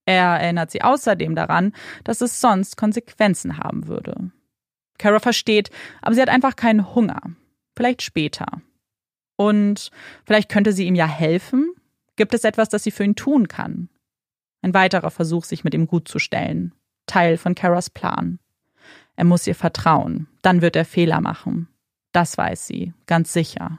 Er 0.07 0.39
erinnert 0.39 0.71
sie 0.71 0.83
außerdem 0.83 1.35
daran, 1.35 1.73
dass 2.05 2.21
es 2.21 2.41
sonst 2.41 2.77
Konsequenzen 2.77 3.59
haben 3.59 3.89
würde. 3.89 4.31
Kara 4.99 5.19
versteht, 5.19 5.71
aber 6.01 6.15
sie 6.15 6.23
hat 6.23 6.29
einfach 6.29 6.55
keinen 6.55 6.95
Hunger. 6.95 7.21
Vielleicht 7.77 8.03
später. 8.03 8.47
Und 9.35 9.91
vielleicht 10.25 10.49
könnte 10.49 10.73
sie 10.73 10.87
ihm 10.87 10.95
ja 10.95 11.07
helfen? 11.07 11.75
Gibt 12.15 12.35
es 12.35 12.45
etwas, 12.45 12.69
das 12.69 12.85
sie 12.85 12.93
für 12.93 13.03
ihn 13.03 13.17
tun 13.17 13.49
kann? 13.49 13.89
Ein 14.61 14.75
weiterer 14.75 15.11
Versuch, 15.11 15.43
sich 15.43 15.65
mit 15.65 15.75
ihm 15.75 15.89
gut 15.89 16.07
zu 16.07 16.21
stellen. 16.21 16.73
Teil 17.07 17.37
von 17.37 17.57
Karas 17.57 17.91
Plan. 17.91 18.39
Er 19.17 19.25
muss 19.25 19.47
ihr 19.47 19.55
vertrauen, 19.55 20.29
dann 20.43 20.63
wird 20.63 20.77
er 20.77 20.85
Fehler 20.85 21.21
machen. 21.21 21.69
Das 22.13 22.37
weiß 22.37 22.67
sie, 22.67 22.93
ganz 23.07 23.33
sicher. 23.33 23.79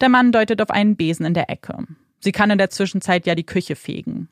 Der 0.00 0.08
Mann 0.08 0.32
deutet 0.32 0.60
auf 0.60 0.70
einen 0.70 0.96
Besen 0.96 1.26
in 1.26 1.34
der 1.34 1.50
Ecke. 1.50 1.86
Sie 2.20 2.32
kann 2.32 2.50
in 2.50 2.58
der 2.58 2.70
Zwischenzeit 2.70 3.26
ja 3.26 3.34
die 3.34 3.46
Küche 3.46 3.76
fegen. 3.76 4.28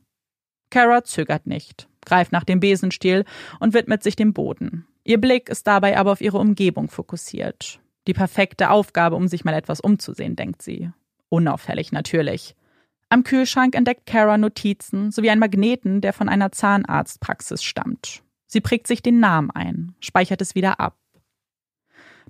Kara 0.70 1.05
zögert 1.05 1.47
nicht, 1.47 1.89
greift 2.05 2.33
nach 2.33 2.45
dem 2.45 2.61
Besenstiel 2.61 3.24
und 3.61 3.72
widmet 3.74 4.03
sich 4.03 4.16
dem 4.16 4.33
Boden. 4.33 4.87
Ihr 5.05 5.18
Blick 5.18 5.49
ist 5.49 5.66
dabei 5.66 5.97
aber 5.97 6.12
auf 6.12 6.20
ihre 6.20 6.39
Umgebung 6.39 6.89
fokussiert. 6.91 7.81
Die 8.07 8.14
perfekte 8.14 8.70
Aufgabe, 8.70 9.16
um 9.16 9.29
sich 9.29 9.45
mal 9.45 9.55
etwas 9.55 9.81
umzusehen, 9.81 10.37
denkt 10.37 10.62
sie. 10.62 10.91
Unauffällig 11.31 11.93
natürlich. 11.93 12.55
Am 13.11 13.24
Kühlschrank 13.24 13.74
entdeckt 13.74 14.05
Kara 14.07 14.37
Notizen 14.37 15.11
sowie 15.11 15.31
einen 15.31 15.41
Magneten, 15.41 16.03
der 16.03 16.12
von 16.12 16.29
einer 16.29 16.53
Zahnarztpraxis 16.53 17.62
stammt. 17.62 18.22
Sie 18.49 18.61
prägt 18.61 18.87
sich 18.87 19.03
den 19.03 19.21
Namen 19.21 19.51
ein, 19.51 19.95
speichert 20.01 20.41
es 20.41 20.55
wieder 20.55 20.81
ab. 20.81 20.99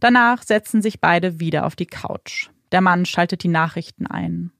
Danach 0.01 0.43
setzen 0.43 0.83
sich 0.83 1.01
beide 1.01 1.41
wieder 1.41 1.65
auf 1.65 1.75
die 1.75 1.87
Couch. 1.87 2.51
Der 2.73 2.81
Mann 2.81 3.07
schaltet 3.07 3.43
die 3.43 3.49
Nachrichten 3.49 4.07
ein. 4.07 4.53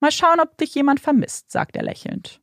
Mal 0.00 0.10
schauen, 0.10 0.40
ob 0.40 0.56
dich 0.58 0.74
jemand 0.74 1.00
vermisst, 1.00 1.52
sagt 1.52 1.76
er 1.76 1.84
lächelnd. 1.84 2.40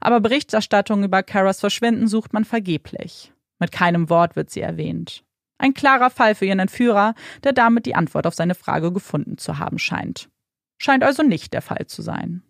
Aber 0.00 0.20
Berichterstattung 0.20 1.02
über 1.02 1.22
Karas 1.22 1.60
Verschwinden 1.60 2.06
sucht 2.06 2.32
man 2.32 2.44
vergeblich. 2.44 3.32
Mit 3.58 3.72
keinem 3.72 4.10
Wort 4.10 4.36
wird 4.36 4.50
sie 4.50 4.60
erwähnt. 4.60 5.24
Ein 5.58 5.74
klarer 5.74 6.10
Fall 6.10 6.34
für 6.34 6.44
ihren 6.44 6.58
Entführer, 6.58 7.14
der 7.42 7.52
damit 7.52 7.86
die 7.86 7.94
Antwort 7.94 8.26
auf 8.26 8.34
seine 8.34 8.54
Frage 8.54 8.92
gefunden 8.92 9.38
zu 9.38 9.58
haben 9.58 9.78
scheint. 9.78 10.28
Scheint 10.78 11.04
also 11.04 11.22
nicht 11.22 11.52
der 11.52 11.62
Fall 11.62 11.86
zu 11.86 12.02
sein. 12.02 12.42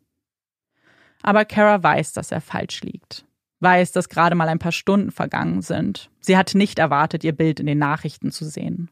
Aber 1.22 1.44
Kara 1.44 1.82
weiß, 1.82 2.12
dass 2.12 2.32
er 2.32 2.40
falsch 2.40 2.80
liegt. 2.82 3.24
Weiß, 3.62 3.92
dass 3.92 4.08
gerade 4.08 4.34
mal 4.34 4.48
ein 4.48 4.58
paar 4.58 4.72
Stunden 4.72 5.10
vergangen 5.10 5.62
sind. 5.62 6.10
Sie 6.20 6.36
hat 6.36 6.54
nicht 6.54 6.78
erwartet, 6.78 7.24
ihr 7.24 7.32
Bild 7.32 7.60
in 7.60 7.66
den 7.66 7.78
Nachrichten 7.78 8.30
zu 8.30 8.44
sehen. 8.44 8.90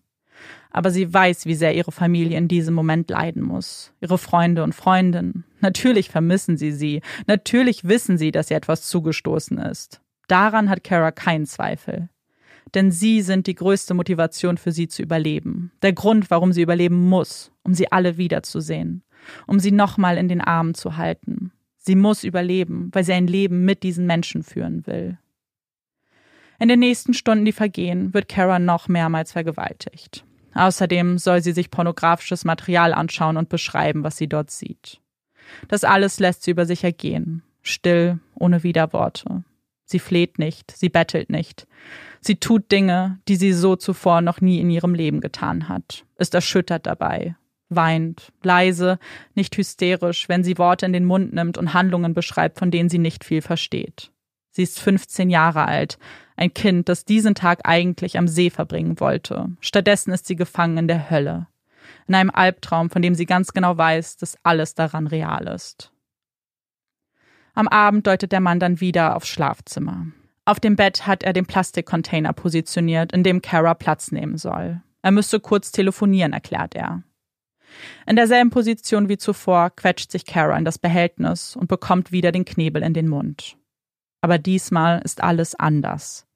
Aber 0.71 0.91
sie 0.91 1.13
weiß, 1.13 1.45
wie 1.45 1.55
sehr 1.55 1.75
ihre 1.75 1.93
Familie 1.93 2.39
in 2.39 2.49
diesem 2.49 2.75
Moment 2.75 3.11
leiden 3.11 3.43
muss. 3.43 3.93
Ihre 4.01 4.17
Freunde 4.17 4.63
und 4.63 4.75
Freundinnen. 4.75 5.45
Natürlich 5.61 6.09
vermissen 6.09 6.57
sie 6.57 6.73
sie. 6.73 7.03
Natürlich 7.27 7.85
wissen 7.85 8.17
sie, 8.17 8.31
dass 8.31 8.51
ihr 8.51 8.57
etwas 8.57 8.83
zugestoßen 8.89 9.59
ist. 9.59 10.01
Daran 10.29 10.71
hat 10.71 10.85
Kara 10.85 11.11
keinen 11.11 11.47
Zweifel. 11.47 12.09
Denn 12.75 12.93
sie 12.93 13.21
sind 13.21 13.49
die 13.49 13.57
größte 13.57 13.95
Motivation 13.95 14.57
für 14.57 14.71
sie 14.71 14.87
zu 14.87 15.03
überleben. 15.03 15.73
Der 15.83 15.93
Grund, 15.93 16.31
warum 16.31 16.53
sie 16.53 16.63
überleben 16.63 17.09
muss, 17.09 17.51
um 17.65 17.75
sie 17.75 17.91
alle 17.91 18.17
wiederzusehen 18.17 19.03
um 19.47 19.59
sie 19.59 19.73
nochmal 19.73 20.19
in 20.19 20.29
den 20.29 20.41
Armen 20.41 20.75
zu 20.75 20.97
halten. 20.97 21.53
Sie 21.83 21.95
muss 21.95 22.25
überleben, 22.25 22.91
weil 22.93 23.05
sie 23.05 23.15
ein 23.15 23.27
Leben 23.27 23.65
mit 23.65 23.83
diesen 23.83 24.07
Menschen 24.07 24.43
führen 24.43 24.87
will. 24.87 25.19
In 26.59 26.69
den 26.69 26.79
nächsten 26.79 27.15
Stunden, 27.15 27.47
die 27.47 27.53
vergehen, 27.53 28.13
wird 28.13 28.29
Kara 28.29 28.59
noch 28.59 28.87
mehrmals 28.87 29.33
vergewaltigt. 29.33 30.25
Außerdem 30.53 31.17
soll 31.17 31.43
sie 31.43 31.53
sich 31.53 31.71
pornografisches 31.71 32.45
Material 32.45 32.93
anschauen 32.93 33.39
und 33.39 33.49
beschreiben, 33.49 34.05
was 34.05 34.19
sie 34.19 34.29
dort 34.29 34.51
sieht. 34.51 35.01
Das 35.69 35.85
alles 35.85 36.21
lässt 36.21 36.43
sie 36.43 36.51
über 36.51 36.67
sich 36.67 36.85
ergehen, 36.85 37.43
still, 37.63 38.19
ohne 38.35 38.63
Widerworte. 38.63 39.43
Sie 39.85 39.99
fleht 39.99 40.39
nicht, 40.39 40.71
sie 40.77 40.91
bettelt 40.91 41.31
nicht. 41.31 41.67
Sie 42.21 42.37
tut 42.37 42.71
Dinge, 42.71 43.19
die 43.27 43.37
sie 43.37 43.55
so 43.55 43.75
zuvor 43.75 44.21
noch 44.21 44.43
nie 44.43 44.61
in 44.61 44.69
ihrem 44.69 44.95
Leben 44.95 45.21
getan 45.21 45.69
hat, 45.69 46.05
ist 46.19 46.35
erschüttert 46.35 46.85
dabei, 46.85 47.37
weint, 47.71 48.33
leise, 48.43 48.99
nicht 49.35 49.57
hysterisch, 49.57 50.29
wenn 50.29 50.45
sie 50.45 50.59
Worte 50.59 50.87
in 50.87 50.93
den 50.93 51.07
Mund 51.07 51.33
nimmt 51.33 51.57
und 51.57 51.73
Handlungen 51.73 52.13
beschreibt, 52.13 52.59
von 52.59 52.71
denen 52.71 52.89
sie 52.89 52.99
nicht 52.99 53.25
viel 53.25 53.41
versteht. 53.41 54.11
Sie 54.51 54.63
ist 54.63 54.81
15 54.81 55.31
Jahre 55.31 55.65
alt, 55.67 55.99
ein 56.37 56.53
Kind, 56.53 56.89
das 56.89 57.05
diesen 57.05 57.35
Tag 57.35 57.61
eigentlich 57.65 58.19
am 58.19 58.27
See 58.27 58.51
verbringen 58.51 58.99
wollte. 58.99 59.51
Stattdessen 59.61 60.13
ist 60.13 60.27
sie 60.27 60.37
gefangen 60.37 60.79
in 60.79 60.89
der 60.89 61.11
Hölle. 61.11 61.47
In 62.09 62.15
einem 62.15 62.31
Albtraum, 62.31 62.91
von 62.91 63.03
dem 63.03 63.15
sie 63.15 63.27
ganz 63.27 63.53
genau 63.53 63.77
weiß, 63.77 64.17
dass 64.17 64.37
alles 64.43 64.75
daran 64.75 65.07
real 65.07 65.47
ist. 65.47 65.93
Am 67.55 67.69
Abend 67.69 68.07
deutet 68.07 68.33
der 68.33 68.41
Mann 68.41 68.61
dann 68.61 68.81
wieder 68.81 69.17
aufs 69.17 69.29
Schlafzimmer. 69.29 70.07
Auf 70.45 70.59
dem 70.59 70.77
Bett 70.77 71.07
hat 71.07 71.23
er 71.23 71.33
den 71.33 71.47
Plastikcontainer 71.47 72.33
positioniert, 72.33 73.13
in 73.13 73.23
dem 73.23 73.43
Kara 73.43 73.75
Platz 73.75 74.11
nehmen 74.11 74.39
soll. 74.39 74.81
Er 75.03 75.11
müsste 75.11 75.41
kurz 75.41 75.71
telefonieren, 75.71 76.33
erklärt 76.33 76.75
er. 76.75 77.03
In 78.07 78.17
derselben 78.17 78.51
Position 78.51 79.09
wie 79.09 79.19
zuvor 79.19 79.71
quetscht 79.71 80.11
sich 80.11 80.27
Kara 80.27 80.57
in 80.57 80.65
das 80.65 80.79
Behältnis 80.79 81.57
und 81.57 81.69
bekommt 81.69 82.13
wieder 82.13 82.33
den 82.33 82.45
Knebel 82.45 82.83
in 82.83 82.95
den 82.95 83.09
Mund. 83.09 83.57
Aber 84.21 84.39
diesmal 84.39 85.01
ist 85.03 85.23
alles 85.23 85.55
anders. 85.55 86.27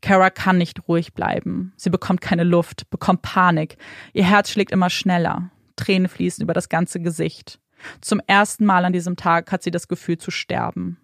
Kara 0.00 0.30
kann 0.30 0.58
nicht 0.58 0.86
ruhig 0.88 1.14
bleiben. 1.14 1.72
Sie 1.76 1.90
bekommt 1.90 2.20
keine 2.20 2.44
Luft, 2.44 2.90
bekommt 2.90 3.22
Panik. 3.22 3.76
Ihr 4.12 4.28
Herz 4.28 4.50
schlägt 4.50 4.70
immer 4.70 4.90
schneller. 4.90 5.50
Tränen 5.76 6.08
fließen 6.08 6.42
über 6.42 6.52
das 6.52 6.68
ganze 6.68 7.00
Gesicht. 7.00 7.58
Zum 8.00 8.20
ersten 8.26 8.64
Mal 8.64 8.84
an 8.84 8.92
diesem 8.92 9.16
Tag 9.16 9.50
hat 9.50 9.62
sie 9.62 9.70
das 9.70 9.88
Gefühl 9.88 10.18
zu 10.18 10.30
sterben. 10.30 10.98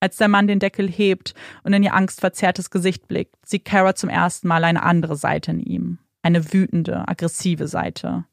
Als 0.00 0.16
der 0.16 0.28
Mann 0.28 0.46
den 0.46 0.58
Deckel 0.58 0.90
hebt 0.90 1.34
und 1.62 1.72
in 1.72 1.82
ihr 1.82 1.94
angstverzerrtes 1.94 2.70
Gesicht 2.70 3.08
blickt, 3.08 3.34
sieht 3.44 3.64
Kara 3.64 3.94
zum 3.94 4.10
ersten 4.10 4.48
Mal 4.48 4.64
eine 4.64 4.82
andere 4.82 5.16
Seite 5.16 5.52
in 5.52 5.60
ihm. 5.60 5.98
Eine 6.22 6.52
wütende, 6.52 7.06
aggressive 7.08 7.68
Seite. 7.68 8.24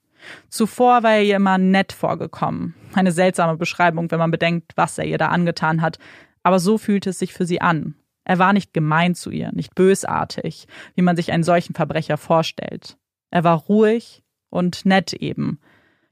Zuvor 0.49 1.03
war 1.03 1.13
er 1.13 1.23
ihr 1.23 1.35
immer 1.35 1.57
nett 1.57 1.93
vorgekommen. 1.93 2.75
Eine 2.93 3.11
seltsame 3.11 3.57
Beschreibung, 3.57 4.11
wenn 4.11 4.19
man 4.19 4.31
bedenkt, 4.31 4.73
was 4.75 4.97
er 4.97 5.05
ihr 5.05 5.17
da 5.17 5.29
angetan 5.29 5.81
hat. 5.81 5.99
Aber 6.43 6.59
so 6.59 6.77
fühlte 6.77 7.11
es 7.11 7.19
sich 7.19 7.33
für 7.33 7.45
sie 7.45 7.61
an. 7.61 7.95
Er 8.25 8.39
war 8.39 8.53
nicht 8.53 8.73
gemein 8.73 9.15
zu 9.15 9.31
ihr, 9.31 9.51
nicht 9.53 9.75
bösartig, 9.75 10.67
wie 10.95 11.01
man 11.01 11.15
sich 11.15 11.31
einen 11.31 11.43
solchen 11.43 11.73
Verbrecher 11.73 12.17
vorstellt. 12.17 12.97
Er 13.31 13.43
war 13.43 13.57
ruhig 13.57 14.23
und 14.49 14.85
nett 14.85 15.13
eben. 15.13 15.59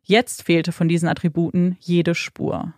Jetzt 0.04 0.44
fehlte 0.44 0.72
von 0.72 0.88
diesen 0.88 1.08
Attributen 1.08 1.78
jede 1.80 2.16
Spur. 2.16 2.74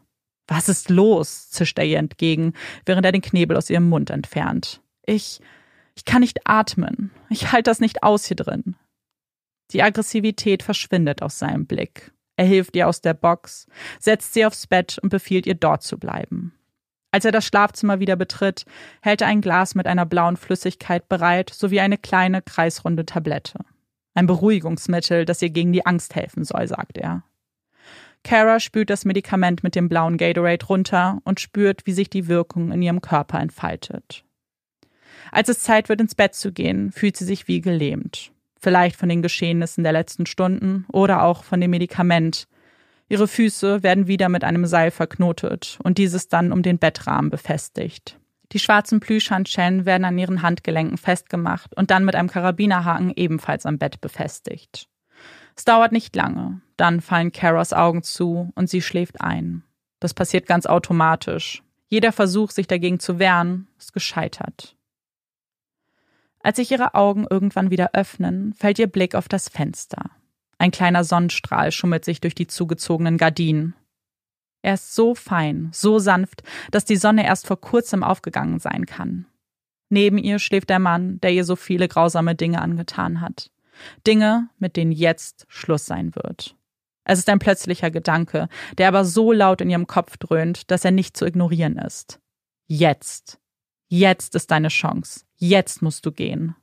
Was 0.48 0.70
ist 0.70 0.90
los? 0.90 1.50
zischt 1.50 1.80
er 1.80 1.86
ihr 1.86 1.98
entgegen, 1.98 2.54
während 2.86 3.06
er 3.06 3.12
den 3.12 3.22
Knebel 3.22 3.56
aus 3.56 3.70
ihrem 3.70 3.88
Mund 3.88 4.10
entfernt. 4.10 4.82
Ich, 5.06 5.40
ich 5.96 6.06
kann 6.06 6.22
nicht 6.22 6.42
atmen. 6.46 7.12
Ich 7.30 7.52
halte 7.52 7.70
das 7.70 7.80
nicht 7.80 8.04
aus 8.04 8.26
hier 8.26 8.36
drin. 8.36 8.76
Die 9.72 9.82
Aggressivität 9.82 10.64
verschwindet 10.64 11.22
aus 11.22 11.40
seinem 11.40 11.66
Blick. 11.66 12.12
Er 12.36 12.46
hilft 12.46 12.76
ihr 12.76 12.88
aus 12.88 13.02
der 13.02 13.14
Box, 13.14 13.68
setzt 14.00 14.34
sie 14.34 14.46
aufs 14.46 14.68
Bett 14.68 15.00
und 15.02 15.10
befiehlt 15.10 15.46
ihr 15.46 15.56
dort 15.56 15.84
zu 15.84 15.98
bleiben. 15.98 16.54
Als 17.12 17.26
er 17.26 17.32
das 17.32 17.46
Schlafzimmer 17.46 18.00
wieder 18.00 18.16
betritt, 18.16 18.66
hält 19.02 19.22
er 19.22 19.28
ein 19.28 19.42
Glas 19.42 19.76
mit 19.76 19.86
einer 19.86 20.06
blauen 20.06 20.36
Flüssigkeit 20.36 21.08
bereit 21.08 21.52
sowie 21.52 21.80
eine 21.80 22.00
kleine 22.00 22.42
kreisrunde 22.42 23.06
Tablette. 23.06 23.60
Ein 24.16 24.26
Beruhigungsmittel, 24.26 25.26
das 25.26 25.42
ihr 25.42 25.52
gegen 25.52 25.74
die 25.74 25.86
Angst 25.86 26.16
helfen 26.16 26.44
soll, 26.44 26.68
sagt 26.68 26.98
er. 26.98 27.24
Kara 28.24 28.60
spült 28.60 28.90
das 28.90 29.06
Medikament 29.06 29.64
mit 29.64 29.76
dem 29.76 29.90
blauen 29.90 30.18
Gatorade 30.18 30.66
runter 30.66 31.20
und 31.24 31.40
spürt, 31.40 31.86
wie 31.86 31.94
sich 31.94 32.10
die 32.10 32.28
Wirkung 32.28 32.72
in 32.72 32.82
ihrem 32.82 33.02
Körper 33.02 33.40
entfaltet. 33.40 34.24
Als 35.32 35.50
es 35.50 35.60
Zeit 35.60 35.90
wird, 35.90 36.02
ins 36.02 36.16
Bett 36.16 36.34
zu 36.34 36.52
gehen, 36.52 36.92
fühlt 36.92 37.18
sie 37.18 37.26
sich 37.26 37.48
wie 37.48 37.62
gelähmt 37.62 38.33
vielleicht 38.64 38.96
von 38.96 39.10
den 39.10 39.22
Geschehnissen 39.22 39.84
der 39.84 39.94
letzten 39.94 40.26
Stunden 40.26 40.86
oder 40.92 41.24
auch 41.24 41.44
von 41.44 41.62
dem 41.62 41.72
Medikament. 41.72 42.48
Ihre 43.10 43.28
Füße 43.28 43.84
werden 43.84 44.08
wieder 44.08 44.30
mit 44.30 44.44
einem 44.44 44.66
Seil 44.66 44.90
verknotet 44.90 45.78
und 45.84 45.98
dieses 45.98 46.30
dann 46.30 46.52
um 46.52 46.64
den 46.64 46.80
Bettrahmen 46.80 47.30
befestigt. 47.30 48.18
Die 48.54 48.60
schwarzen 48.60 49.00
Plüschhandschellen 49.00 49.86
werden 49.86 50.06
an 50.06 50.18
ihren 50.18 50.42
Handgelenken 50.42 50.98
festgemacht 50.98 51.76
und 51.76 51.92
dann 51.92 52.06
mit 52.06 52.16
einem 52.16 52.30
Karabinerhaken 52.30 53.12
ebenfalls 53.16 53.66
am 53.66 53.78
Bett 53.78 54.00
befestigt. 54.00 54.88
Es 55.56 55.66
dauert 55.66 55.92
nicht 55.92 56.16
lange, 56.16 56.62
dann 56.78 57.02
fallen 57.02 57.32
Caras 57.32 57.74
Augen 57.74 58.04
zu 58.04 58.52
und 58.56 58.70
sie 58.70 58.82
schläft 58.82 59.22
ein. 59.22 59.64
Das 60.00 60.14
passiert 60.14 60.48
ganz 60.48 60.66
automatisch. 60.66 61.64
Jeder 61.90 62.12
Versuch, 62.12 62.52
sich 62.52 62.68
dagegen 62.68 63.00
zu 63.00 63.20
wehren, 63.20 63.68
ist 63.78 63.94
gescheitert. 63.94 64.76
Als 66.44 66.58
sich 66.58 66.70
ihre 66.72 66.94
Augen 66.94 67.26
irgendwann 67.30 67.72
wieder 67.72 67.92
öffnen, 67.94 68.54
fällt 68.54 68.78
ihr 68.78 68.88
Blick 68.88 69.16
auf 69.16 69.30
das 69.30 69.48
Fenster. 69.48 70.12
Ein 70.58 70.72
kleiner 70.72 71.04
Sonnenstrahl 71.04 71.72
schummelt 71.72 72.06
sich 72.06 72.22
durch 72.22 72.36
die 72.36 72.48
zugezogenen 72.48 73.18
Gardinen. 73.18 73.76
Er 74.62 74.76
ist 74.76 74.94
so 74.94 75.16
fein, 75.16 75.70
so 75.74 76.00
sanft, 76.00 76.44
dass 76.72 76.86
die 76.86 76.96
Sonne 76.96 77.26
erst 77.26 77.48
vor 77.48 77.60
kurzem 77.60 78.04
aufgegangen 78.04 78.60
sein 78.60 78.86
kann. 78.86 79.26
Neben 79.90 80.18
ihr 80.18 80.40
schläft 80.40 80.70
der 80.70 80.80
Mann, 80.80 81.20
der 81.22 81.32
ihr 81.32 81.46
so 81.46 81.56
viele 81.56 81.88
grausame 81.88 82.36
Dinge 82.36 82.62
angetan 82.62 83.22
hat. 83.22 83.52
Dinge, 84.06 84.50
mit 84.58 84.76
denen 84.76 84.92
jetzt 84.92 85.46
Schluss 85.50 85.86
sein 85.86 86.16
wird. 86.16 86.56
Es 87.06 87.20
ist 87.20 87.30
ein 87.30 87.40
plötzlicher 87.40 87.92
Gedanke, 87.92 88.48
der 88.78 88.88
aber 88.88 89.06
so 89.06 89.32
laut 89.32 89.62
in 89.62 89.70
ihrem 89.70 89.88
Kopf 89.88 90.18
dröhnt, 90.18 90.72
dass 90.72 90.86
er 90.86 90.92
nicht 90.92 91.18
zu 91.18 91.26
ignorieren 91.26 91.78
ist. 91.78 92.20
Jetzt. 92.68 93.40
Jetzt 93.90 94.36
ist 94.36 94.50
deine 94.52 94.70
Chance. 94.70 95.26
Jetzt 95.46 95.82
musst 95.82 96.06
du 96.06 96.14
gehen. 96.14 96.56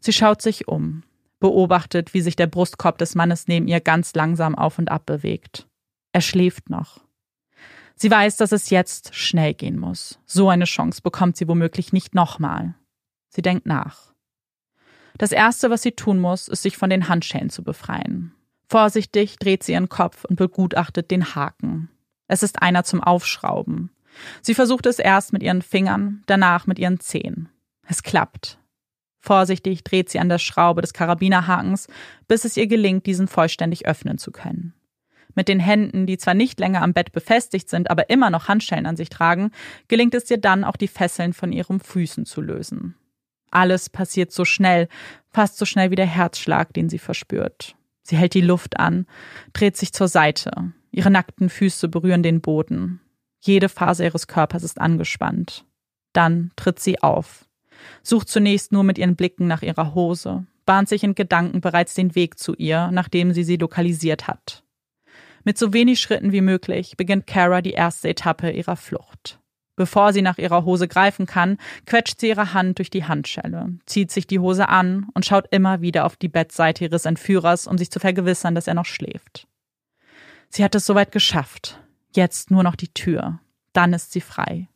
Sie 0.00 0.12
schaut 0.12 0.42
sich 0.42 0.68
um, 0.68 1.02
beobachtet, 1.38 2.12
wie 2.12 2.20
sich 2.20 2.36
der 2.36 2.46
Brustkorb 2.46 2.98
des 2.98 3.14
Mannes 3.14 3.48
neben 3.48 3.68
ihr 3.68 3.80
ganz 3.80 4.12
langsam 4.14 4.54
auf 4.54 4.78
und 4.78 4.90
ab 4.90 5.06
bewegt. 5.06 5.66
Er 6.12 6.20
schläft 6.20 6.68
noch. 6.68 7.00
Sie 7.94 8.10
weiß, 8.10 8.36
dass 8.36 8.52
es 8.52 8.68
jetzt 8.68 9.14
schnell 9.14 9.54
gehen 9.54 9.78
muss. 9.78 10.18
So 10.26 10.50
eine 10.50 10.66
Chance 10.66 11.00
bekommt 11.00 11.38
sie 11.38 11.48
womöglich 11.48 11.90
nicht 11.90 12.14
nochmal. 12.14 12.74
Sie 13.30 13.40
denkt 13.40 13.64
nach. 13.64 14.12
Das 15.16 15.32
Erste, 15.32 15.70
was 15.70 15.80
sie 15.80 15.92
tun 15.92 16.20
muss, 16.20 16.48
ist, 16.48 16.60
sich 16.60 16.76
von 16.76 16.90
den 16.90 17.08
Handschellen 17.08 17.48
zu 17.48 17.64
befreien. 17.64 18.34
Vorsichtig 18.68 19.38
dreht 19.38 19.62
sie 19.62 19.72
ihren 19.72 19.88
Kopf 19.88 20.26
und 20.26 20.36
begutachtet 20.36 21.10
den 21.10 21.34
Haken. 21.34 21.88
Es 22.28 22.42
ist 22.42 22.60
einer 22.60 22.84
zum 22.84 23.02
Aufschrauben. 23.02 23.88
Sie 24.42 24.54
versucht 24.54 24.84
es 24.84 24.98
erst 24.98 25.32
mit 25.32 25.42
ihren 25.42 25.62
Fingern, 25.62 26.22
danach 26.26 26.66
mit 26.66 26.78
ihren 26.78 27.00
Zehen. 27.00 27.48
Es 27.90 28.04
klappt. 28.04 28.56
Vorsichtig 29.18 29.82
dreht 29.82 30.08
sie 30.08 30.20
an 30.20 30.28
der 30.28 30.38
Schraube 30.38 30.80
des 30.80 30.92
Karabinerhakens, 30.92 31.88
bis 32.28 32.44
es 32.44 32.56
ihr 32.56 32.68
gelingt, 32.68 33.04
diesen 33.04 33.26
vollständig 33.26 33.86
öffnen 33.86 34.16
zu 34.16 34.30
können. 34.30 34.74
Mit 35.34 35.48
den 35.48 35.58
Händen, 35.58 36.06
die 36.06 36.16
zwar 36.16 36.34
nicht 36.34 36.60
länger 36.60 36.82
am 36.82 36.92
Bett 36.92 37.10
befestigt 37.10 37.68
sind, 37.68 37.90
aber 37.90 38.08
immer 38.08 38.30
noch 38.30 38.46
Handschellen 38.46 38.86
an 38.86 38.96
sich 38.96 39.08
tragen, 39.08 39.50
gelingt 39.88 40.14
es 40.14 40.30
ihr 40.30 40.38
dann 40.38 40.62
auch 40.62 40.76
die 40.76 40.86
Fesseln 40.86 41.32
von 41.32 41.50
ihren 41.50 41.80
Füßen 41.80 42.26
zu 42.26 42.40
lösen. 42.40 42.94
Alles 43.50 43.90
passiert 43.90 44.30
so 44.30 44.44
schnell, 44.44 44.86
fast 45.28 45.58
so 45.58 45.64
schnell 45.64 45.90
wie 45.90 45.96
der 45.96 46.06
Herzschlag, 46.06 46.72
den 46.72 46.88
sie 46.88 46.98
verspürt. 46.98 47.74
Sie 48.02 48.16
hält 48.16 48.34
die 48.34 48.40
Luft 48.40 48.78
an, 48.78 49.06
dreht 49.52 49.76
sich 49.76 49.92
zur 49.92 50.06
Seite. 50.06 50.72
Ihre 50.92 51.10
nackten 51.10 51.48
Füße 51.48 51.88
berühren 51.88 52.22
den 52.22 52.40
Boden. 52.40 53.00
Jede 53.40 53.68
Phase 53.68 54.04
ihres 54.04 54.28
Körpers 54.28 54.62
ist 54.62 54.80
angespannt. 54.80 55.64
Dann 56.12 56.52
tritt 56.54 56.78
sie 56.78 57.02
auf, 57.02 57.46
sucht 58.02 58.28
zunächst 58.28 58.72
nur 58.72 58.84
mit 58.84 58.98
ihren 58.98 59.16
Blicken 59.16 59.46
nach 59.46 59.62
ihrer 59.62 59.94
Hose, 59.94 60.46
bahnt 60.66 60.88
sich 60.88 61.02
in 61.02 61.14
Gedanken 61.14 61.60
bereits 61.60 61.94
den 61.94 62.14
Weg 62.14 62.38
zu 62.38 62.54
ihr, 62.54 62.90
nachdem 62.92 63.32
sie 63.32 63.44
sie 63.44 63.56
lokalisiert 63.56 64.28
hat. 64.28 64.62
Mit 65.44 65.58
so 65.58 65.72
wenig 65.72 66.00
Schritten 66.00 66.32
wie 66.32 66.42
möglich 66.42 66.96
beginnt 66.96 67.26
Kara 67.26 67.62
die 67.62 67.72
erste 67.72 68.08
Etappe 68.08 68.50
ihrer 68.50 68.76
Flucht. 68.76 69.40
Bevor 69.76 70.12
sie 70.12 70.20
nach 70.20 70.36
ihrer 70.36 70.66
Hose 70.66 70.88
greifen 70.88 71.24
kann, 71.24 71.56
quetscht 71.86 72.20
sie 72.20 72.28
ihre 72.28 72.52
Hand 72.52 72.78
durch 72.78 72.90
die 72.90 73.04
Handschelle, 73.04 73.78
zieht 73.86 74.10
sich 74.10 74.26
die 74.26 74.38
Hose 74.38 74.68
an 74.68 75.08
und 75.14 75.24
schaut 75.24 75.46
immer 75.50 75.80
wieder 75.80 76.04
auf 76.04 76.16
die 76.16 76.28
Bettseite 76.28 76.84
ihres 76.84 77.06
Entführers, 77.06 77.66
um 77.66 77.78
sich 77.78 77.90
zu 77.90 77.98
vergewissern, 77.98 78.54
dass 78.54 78.66
er 78.66 78.74
noch 78.74 78.84
schläft. 78.84 79.48
Sie 80.50 80.62
hat 80.64 80.74
es 80.74 80.84
soweit 80.84 81.12
geschafft. 81.12 81.80
Jetzt 82.14 82.50
nur 82.50 82.62
noch 82.62 82.76
die 82.76 82.92
Tür. 82.92 83.40
Dann 83.72 83.92
ist 83.92 84.12
sie 84.12 84.20
frei. 84.20 84.68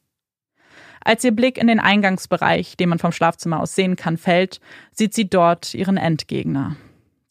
Als 1.05 1.23
ihr 1.23 1.33
Blick 1.33 1.59
in 1.59 1.67
den 1.67 1.81
Eingangsbereich, 1.81 2.77
den 2.77 2.89
man 2.89 2.99
vom 2.99 3.13
Schlafzimmer 3.13 3.61
aus 3.61 3.75
sehen 3.75 3.95
kann, 3.95 4.17
fällt, 4.17 4.61
sieht 4.91 5.13
sie 5.13 5.29
dort 5.29 5.75
ihren 5.75 5.99
Endgegner. 5.99 6.77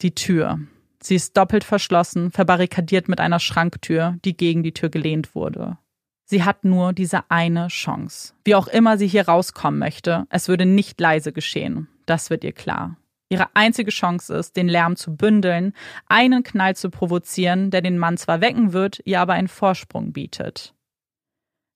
Die 0.00 0.14
Tür. 0.14 0.60
Sie 1.02 1.16
ist 1.16 1.36
doppelt 1.36 1.64
verschlossen, 1.64 2.30
verbarrikadiert 2.30 3.08
mit 3.08 3.20
einer 3.20 3.40
Schranktür, 3.40 4.16
die 4.24 4.36
gegen 4.36 4.62
die 4.62 4.72
Tür 4.72 4.88
gelehnt 4.88 5.34
wurde. 5.34 5.76
Sie 6.24 6.44
hat 6.44 6.64
nur 6.64 6.92
diese 6.92 7.30
eine 7.30 7.68
Chance. 7.68 8.32
Wie 8.44 8.54
auch 8.54 8.68
immer 8.68 8.96
sie 8.96 9.08
hier 9.08 9.28
rauskommen 9.28 9.78
möchte, 9.78 10.26
es 10.30 10.48
würde 10.48 10.64
nicht 10.64 10.98
leise 10.98 11.32
geschehen. 11.32 11.88
Das 12.06 12.30
wird 12.30 12.44
ihr 12.44 12.52
klar. 12.52 12.96
Ihre 13.28 13.54
einzige 13.54 13.90
Chance 13.90 14.34
ist, 14.34 14.56
den 14.56 14.68
Lärm 14.68 14.96
zu 14.96 15.16
bündeln, 15.16 15.74
einen 16.06 16.42
Knall 16.42 16.76
zu 16.76 16.88
provozieren, 16.88 17.70
der 17.70 17.82
den 17.82 17.98
Mann 17.98 18.16
zwar 18.16 18.40
wecken 18.40 18.72
wird, 18.72 19.00
ihr 19.04 19.20
aber 19.20 19.32
einen 19.34 19.48
Vorsprung 19.48 20.12
bietet. 20.12 20.74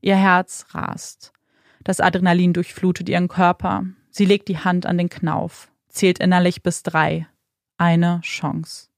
Ihr 0.00 0.16
Herz 0.16 0.66
rast. 0.70 1.32
Das 1.88 2.00
Adrenalin 2.00 2.52
durchflutet 2.52 3.08
ihren 3.08 3.28
Körper. 3.28 3.86
Sie 4.10 4.26
legt 4.26 4.48
die 4.48 4.58
Hand 4.58 4.84
an 4.84 4.98
den 4.98 5.08
Knauf, 5.08 5.70
zählt 5.88 6.18
innerlich 6.18 6.62
bis 6.62 6.82
drei. 6.82 7.26
Eine 7.78 8.20
Chance. 8.22 8.88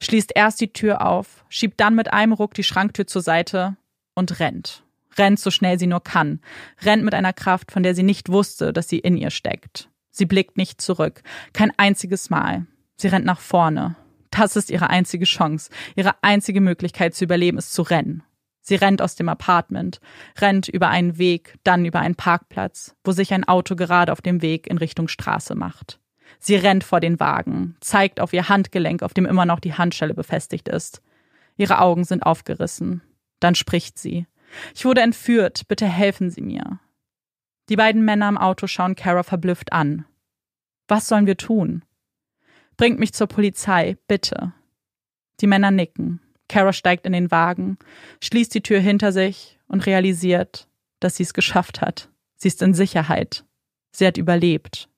Schließt 0.00 0.32
erst 0.34 0.58
die 0.62 0.72
Tür 0.72 1.06
auf, 1.06 1.44
schiebt 1.50 1.78
dann 1.80 1.94
mit 1.94 2.14
einem 2.14 2.32
Ruck 2.32 2.54
die 2.54 2.64
Schranktür 2.64 3.06
zur 3.06 3.20
Seite 3.20 3.76
und 4.14 4.40
rennt. 4.40 4.84
Rennt 5.18 5.38
so 5.38 5.50
schnell 5.50 5.78
sie 5.78 5.86
nur 5.86 6.02
kann. 6.02 6.40
Rennt 6.80 7.04
mit 7.04 7.12
einer 7.12 7.34
Kraft, 7.34 7.70
von 7.70 7.82
der 7.82 7.94
sie 7.94 8.02
nicht 8.02 8.30
wusste, 8.30 8.72
dass 8.72 8.88
sie 8.88 9.00
in 9.00 9.18
ihr 9.18 9.30
steckt. 9.30 9.90
Sie 10.10 10.24
blickt 10.24 10.56
nicht 10.56 10.80
zurück. 10.80 11.22
Kein 11.52 11.72
einziges 11.76 12.30
Mal. 12.30 12.64
Sie 12.96 13.08
rennt 13.08 13.26
nach 13.26 13.40
vorne. 13.40 13.96
Das 14.30 14.56
ist 14.56 14.70
ihre 14.70 14.88
einzige 14.88 15.26
Chance. 15.26 15.68
Ihre 15.94 16.14
einzige 16.22 16.62
Möglichkeit 16.62 17.14
zu 17.14 17.24
überleben 17.24 17.58
ist 17.58 17.74
zu 17.74 17.82
rennen. 17.82 18.22
Sie 18.66 18.76
rennt 18.76 19.02
aus 19.02 19.14
dem 19.14 19.28
Apartment, 19.28 20.00
rennt 20.38 20.68
über 20.68 20.88
einen 20.88 21.18
Weg, 21.18 21.58
dann 21.64 21.84
über 21.84 22.00
einen 22.00 22.14
Parkplatz, 22.14 22.96
wo 23.04 23.12
sich 23.12 23.34
ein 23.34 23.44
Auto 23.44 23.76
gerade 23.76 24.10
auf 24.10 24.22
dem 24.22 24.40
Weg 24.40 24.66
in 24.66 24.78
Richtung 24.78 25.06
Straße 25.06 25.54
macht. 25.54 26.00
Sie 26.38 26.56
rennt 26.56 26.82
vor 26.82 27.00
den 27.00 27.20
Wagen, 27.20 27.76
zeigt 27.80 28.20
auf 28.20 28.32
ihr 28.32 28.48
Handgelenk, 28.48 29.02
auf 29.02 29.12
dem 29.12 29.26
immer 29.26 29.44
noch 29.44 29.60
die 29.60 29.74
Handschelle 29.74 30.14
befestigt 30.14 30.68
ist. 30.68 31.02
Ihre 31.58 31.78
Augen 31.78 32.04
sind 32.04 32.22
aufgerissen. 32.24 33.02
Dann 33.38 33.54
spricht 33.54 33.98
sie. 33.98 34.26
Ich 34.74 34.86
wurde 34.86 35.02
entführt, 35.02 35.68
bitte 35.68 35.86
helfen 35.86 36.30
Sie 36.30 36.40
mir. 36.40 36.80
Die 37.68 37.76
beiden 37.76 38.02
Männer 38.02 38.30
im 38.30 38.38
Auto 38.38 38.66
schauen 38.66 38.96
Kara 38.96 39.24
verblüfft 39.24 39.74
an. 39.74 40.06
Was 40.88 41.06
sollen 41.06 41.26
wir 41.26 41.36
tun? 41.36 41.84
Bringt 42.78 42.98
mich 42.98 43.12
zur 43.12 43.26
Polizei, 43.26 43.98
bitte. 44.08 44.54
Die 45.42 45.46
Männer 45.46 45.70
nicken. 45.70 46.20
Kara 46.48 46.72
steigt 46.72 47.06
in 47.06 47.12
den 47.12 47.30
Wagen, 47.30 47.78
schließt 48.22 48.54
die 48.54 48.62
Tür 48.62 48.80
hinter 48.80 49.12
sich 49.12 49.58
und 49.66 49.86
realisiert, 49.86 50.68
dass 51.00 51.16
sie 51.16 51.22
es 51.22 51.34
geschafft 51.34 51.80
hat. 51.80 52.10
Sie 52.36 52.48
ist 52.48 52.62
in 52.62 52.74
Sicherheit. 52.74 53.44
Sie 53.92 54.06
hat 54.06 54.16
überlebt. 54.16 54.88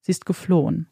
Sie 0.00 0.12
ist 0.12 0.26
geflohen. 0.26 0.88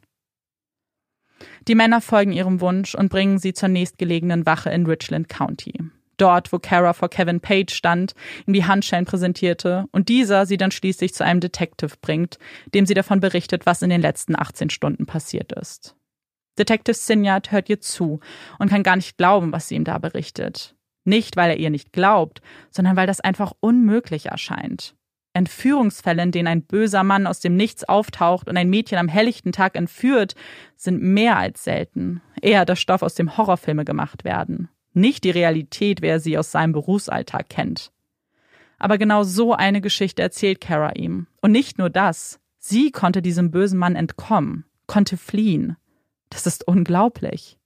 Die 1.66 1.74
Männer 1.74 2.00
folgen 2.00 2.32
ihrem 2.32 2.60
Wunsch 2.60 2.94
und 2.94 3.08
bringen 3.08 3.38
sie 3.38 3.52
zur 3.52 3.68
nächstgelegenen 3.68 4.46
Wache 4.46 4.70
in 4.70 4.86
Richland 4.86 5.28
County 5.28 5.72
dort, 6.22 6.52
wo 6.52 6.58
Kara 6.58 6.92
vor 6.92 7.10
Kevin 7.10 7.40
Page 7.40 7.74
stand, 7.74 8.14
ihm 8.46 8.54
die 8.54 8.64
Handschellen 8.64 9.04
präsentierte 9.04 9.86
und 9.90 10.08
dieser 10.08 10.46
sie 10.46 10.56
dann 10.56 10.70
schließlich 10.70 11.14
zu 11.14 11.24
einem 11.24 11.40
Detective 11.40 11.96
bringt, 12.00 12.38
dem 12.74 12.86
sie 12.86 12.94
davon 12.94 13.20
berichtet, 13.20 13.66
was 13.66 13.82
in 13.82 13.90
den 13.90 14.00
letzten 14.00 14.38
18 14.38 14.70
Stunden 14.70 15.04
passiert 15.04 15.52
ist. 15.52 15.96
Detective 16.58 16.94
Sinyard 16.94 17.50
hört 17.52 17.68
ihr 17.68 17.80
zu 17.80 18.20
und 18.58 18.68
kann 18.68 18.82
gar 18.82 18.96
nicht 18.96 19.16
glauben, 19.16 19.52
was 19.52 19.68
sie 19.68 19.76
ihm 19.76 19.84
da 19.84 19.98
berichtet. 19.98 20.74
Nicht, 21.04 21.36
weil 21.36 21.50
er 21.50 21.56
ihr 21.56 21.70
nicht 21.70 21.92
glaubt, 21.92 22.42
sondern 22.70 22.96
weil 22.96 23.06
das 23.06 23.20
einfach 23.20 23.52
unmöglich 23.60 24.26
erscheint. 24.26 24.94
Entführungsfälle, 25.34 26.22
in 26.22 26.30
denen 26.30 26.48
ein 26.48 26.62
böser 26.62 27.02
Mann 27.04 27.26
aus 27.26 27.40
dem 27.40 27.56
Nichts 27.56 27.84
auftaucht 27.84 28.48
und 28.48 28.56
ein 28.56 28.68
Mädchen 28.68 28.98
am 28.98 29.08
helllichten 29.08 29.52
Tag 29.52 29.76
entführt, 29.76 30.34
sind 30.76 31.02
mehr 31.02 31.38
als 31.38 31.64
selten. 31.64 32.20
Eher 32.42 32.66
der 32.66 32.76
Stoff, 32.76 33.02
aus 33.02 33.14
dem 33.14 33.36
Horrorfilme 33.38 33.84
gemacht 33.84 34.24
werden 34.24 34.68
nicht 34.94 35.24
die 35.24 35.30
Realität, 35.30 36.02
wer 36.02 36.20
sie 36.20 36.38
aus 36.38 36.50
seinem 36.50 36.72
Berufsalltag 36.72 37.48
kennt. 37.48 37.92
Aber 38.78 38.98
genau 38.98 39.22
so 39.22 39.52
eine 39.52 39.80
Geschichte 39.80 40.22
erzählt 40.22 40.60
Kara 40.60 40.92
ihm. 40.92 41.26
Und 41.40 41.52
nicht 41.52 41.78
nur 41.78 41.90
das. 41.90 42.40
Sie 42.58 42.90
konnte 42.90 43.22
diesem 43.22 43.50
bösen 43.50 43.78
Mann 43.78 43.96
entkommen, 43.96 44.64
konnte 44.86 45.16
fliehen. 45.16 45.76
Das 46.32 46.46
ist 46.46 46.66
unglaublich. 46.66 47.58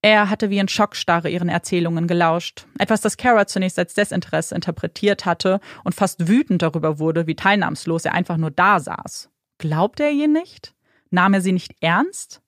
Er 0.00 0.30
hatte 0.30 0.50
wie 0.50 0.58
in 0.58 0.68
Schockstarre 0.68 1.28
ihren 1.28 1.48
Erzählungen 1.48 2.06
gelauscht, 2.06 2.66
etwas, 2.78 3.00
das 3.00 3.16
Kara 3.16 3.46
zunächst 3.46 3.78
als 3.78 3.94
Desinteresse 3.94 4.54
interpretiert 4.54 5.26
hatte 5.26 5.60
und 5.84 5.94
fast 5.94 6.28
wütend 6.28 6.62
darüber 6.62 6.98
wurde, 6.98 7.26
wie 7.26 7.36
teilnahmslos 7.36 8.04
er 8.04 8.14
einfach 8.14 8.36
nur 8.36 8.50
da 8.50 8.80
saß. 8.80 9.30
Glaubte 9.58 10.04
er 10.04 10.10
ihr 10.10 10.28
nicht? 10.28 10.74
Nahm 11.10 11.34
er 11.34 11.40
sie 11.40 11.52
nicht 11.52 11.76
ernst? 11.80 12.42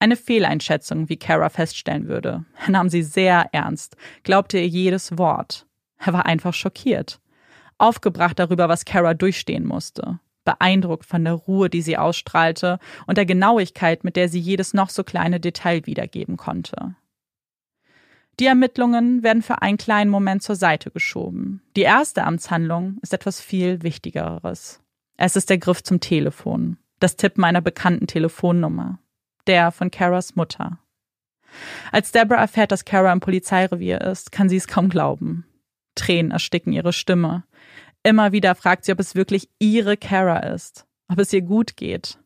Eine 0.00 0.16
Fehleinschätzung, 0.16 1.08
wie 1.08 1.18
Kara 1.18 1.48
feststellen 1.48 2.08
würde. 2.08 2.44
Er 2.64 2.70
nahm 2.70 2.88
sie 2.88 3.02
sehr 3.02 3.48
ernst, 3.52 3.96
glaubte 4.22 4.58
ihr 4.58 4.66
jedes 4.66 5.18
Wort. 5.18 5.66
Er 5.98 6.12
war 6.12 6.26
einfach 6.26 6.54
schockiert. 6.54 7.20
Aufgebracht 7.78 8.38
darüber, 8.38 8.68
was 8.68 8.84
Kara 8.84 9.14
durchstehen 9.14 9.66
musste. 9.66 10.18
Beeindruckt 10.58 11.04
von 11.04 11.24
der 11.24 11.34
Ruhe, 11.34 11.70
die 11.70 11.82
sie 11.82 11.96
ausstrahlte 11.96 12.78
und 13.06 13.18
der 13.18 13.26
Genauigkeit, 13.26 14.04
mit 14.04 14.16
der 14.16 14.28
sie 14.28 14.40
jedes 14.40 14.74
noch 14.74 14.90
so 14.90 15.04
kleine 15.04 15.40
Detail 15.40 15.86
wiedergeben 15.86 16.36
konnte. 16.36 16.94
Die 18.38 18.46
Ermittlungen 18.46 19.22
werden 19.22 19.42
für 19.42 19.60
einen 19.62 19.76
kleinen 19.76 20.10
Moment 20.10 20.42
zur 20.42 20.56
Seite 20.56 20.90
geschoben. 20.90 21.62
Die 21.76 21.82
erste 21.82 22.24
Amtshandlung 22.24 22.98
ist 23.02 23.12
etwas 23.12 23.40
viel 23.40 23.82
Wichtigeres. 23.82 24.80
Es 25.16 25.36
ist 25.36 25.50
der 25.50 25.58
Griff 25.58 25.82
zum 25.82 26.00
Telefon, 26.00 26.78
das 26.98 27.16
Tippen 27.16 27.44
einer 27.44 27.60
bekannten 27.60 28.06
Telefonnummer 28.06 28.98
der 29.46 29.72
von 29.72 29.90
Caras 29.90 30.36
Mutter. 30.36 30.78
Als 31.90 32.12
Deborah 32.12 32.40
erfährt, 32.40 32.70
dass 32.70 32.84
Kara 32.84 33.12
im 33.12 33.20
Polizeirevier 33.20 34.00
ist, 34.00 34.30
kann 34.30 34.48
sie 34.48 34.56
es 34.56 34.68
kaum 34.68 34.88
glauben. 34.88 35.44
Tränen 35.96 36.30
ersticken 36.30 36.72
ihre 36.72 36.92
Stimme. 36.92 37.42
Immer 38.02 38.32
wieder 38.32 38.54
fragt 38.54 38.84
sie, 38.84 38.92
ob 38.92 39.00
es 39.00 39.14
wirklich 39.14 39.48
ihre 39.58 39.96
Kara 39.96 40.38
ist, 40.38 40.86
ob 41.08 41.18
es 41.18 41.32
ihr 41.32 41.42
gut 41.42 41.76
geht. 41.76 42.18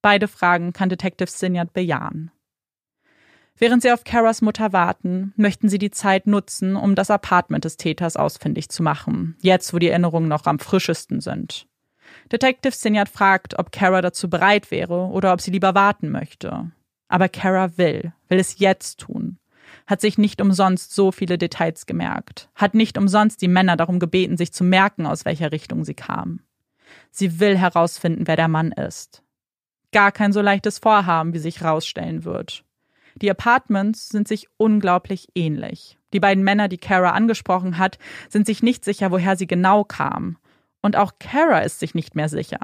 Beide 0.00 0.28
Fragen 0.28 0.72
kann 0.72 0.88
Detective 0.88 1.30
Sinyard 1.30 1.72
bejahen. 1.72 2.30
Während 3.56 3.82
sie 3.82 3.90
auf 3.90 4.04
Karas 4.04 4.40
Mutter 4.40 4.72
warten, 4.72 5.32
möchten 5.36 5.68
sie 5.68 5.78
die 5.78 5.90
Zeit 5.90 6.28
nutzen, 6.28 6.76
um 6.76 6.94
das 6.94 7.10
Apartment 7.10 7.64
des 7.64 7.76
Täters 7.76 8.16
ausfindig 8.16 8.68
zu 8.68 8.84
machen, 8.84 9.36
jetzt 9.40 9.74
wo 9.74 9.80
die 9.80 9.88
Erinnerungen 9.88 10.28
noch 10.28 10.46
am 10.46 10.60
frischesten 10.60 11.20
sind. 11.20 11.66
Detective 12.30 12.72
Sinyard 12.72 13.08
fragt, 13.08 13.58
ob 13.58 13.72
Kara 13.72 14.00
dazu 14.00 14.30
bereit 14.30 14.70
wäre 14.70 15.08
oder 15.08 15.32
ob 15.32 15.40
sie 15.40 15.50
lieber 15.50 15.74
warten 15.74 16.10
möchte. 16.10 16.70
Aber 17.08 17.28
Kara 17.28 17.76
will, 17.76 18.12
will 18.28 18.38
es 18.38 18.60
jetzt 18.60 19.00
tun. 19.00 19.38
Hat 19.88 20.02
sich 20.02 20.18
nicht 20.18 20.42
umsonst 20.42 20.94
so 20.94 21.12
viele 21.12 21.38
Details 21.38 21.86
gemerkt, 21.86 22.50
hat 22.54 22.74
nicht 22.74 22.98
umsonst 22.98 23.40
die 23.40 23.48
Männer 23.48 23.74
darum 23.74 23.98
gebeten, 23.98 24.36
sich 24.36 24.52
zu 24.52 24.62
merken, 24.62 25.06
aus 25.06 25.24
welcher 25.24 25.50
Richtung 25.50 25.82
sie 25.82 25.94
kamen. 25.94 26.42
Sie 27.10 27.40
will 27.40 27.56
herausfinden, 27.56 28.26
wer 28.26 28.36
der 28.36 28.48
Mann 28.48 28.70
ist. 28.72 29.22
Gar 29.90 30.12
kein 30.12 30.34
so 30.34 30.42
leichtes 30.42 30.78
Vorhaben, 30.78 31.32
wie 31.32 31.38
sich 31.38 31.62
herausstellen 31.62 32.26
wird. 32.26 32.64
Die 33.14 33.30
Apartments 33.30 34.10
sind 34.10 34.28
sich 34.28 34.48
unglaublich 34.58 35.28
ähnlich. 35.34 35.96
Die 36.12 36.20
beiden 36.20 36.44
Männer, 36.44 36.68
die 36.68 36.76
Kara 36.76 37.12
angesprochen 37.12 37.78
hat, 37.78 37.98
sind 38.28 38.46
sich 38.46 38.62
nicht 38.62 38.84
sicher, 38.84 39.10
woher 39.10 39.36
sie 39.36 39.46
genau 39.46 39.84
kamen. 39.84 40.36
Und 40.82 40.96
auch 40.96 41.12
Kara 41.18 41.60
ist 41.60 41.80
sich 41.80 41.94
nicht 41.94 42.14
mehr 42.14 42.28
sicher. 42.28 42.60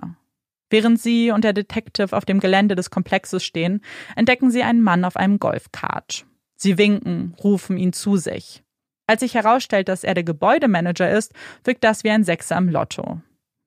Während 0.69 1.01
sie 1.01 1.31
und 1.31 1.43
der 1.43 1.55
Detective 1.55 2.15
auf 2.15 2.27
dem 2.27 2.39
Gelände 2.39 2.75
des 2.75 2.91
Komplexes 2.91 3.43
stehen, 3.43 3.81
entdecken 4.15 4.51
sie 4.51 4.63
einen 4.63 4.83
Mann 4.83 5.07
auf 5.07 5.17
einem 5.17 5.39
Golfkart. 5.39 6.27
Sie 6.65 6.79
winken, 6.79 7.35
rufen 7.45 7.77
ihn 7.77 7.93
zu 7.93 8.17
sich. 8.17 8.65
Als 9.07 9.21
sich 9.21 9.35
herausstellt, 9.35 9.87
dass 9.87 10.03
er 10.03 10.15
der 10.15 10.25
Gebäudemanager 10.25 11.11
ist, 11.11 11.35
wirkt 11.63 11.85
das 11.85 12.05
wie 12.05 12.11
ein 12.11 12.25
Sechser 12.25 12.57
im 12.57 12.71
Lotto. 12.71 13.21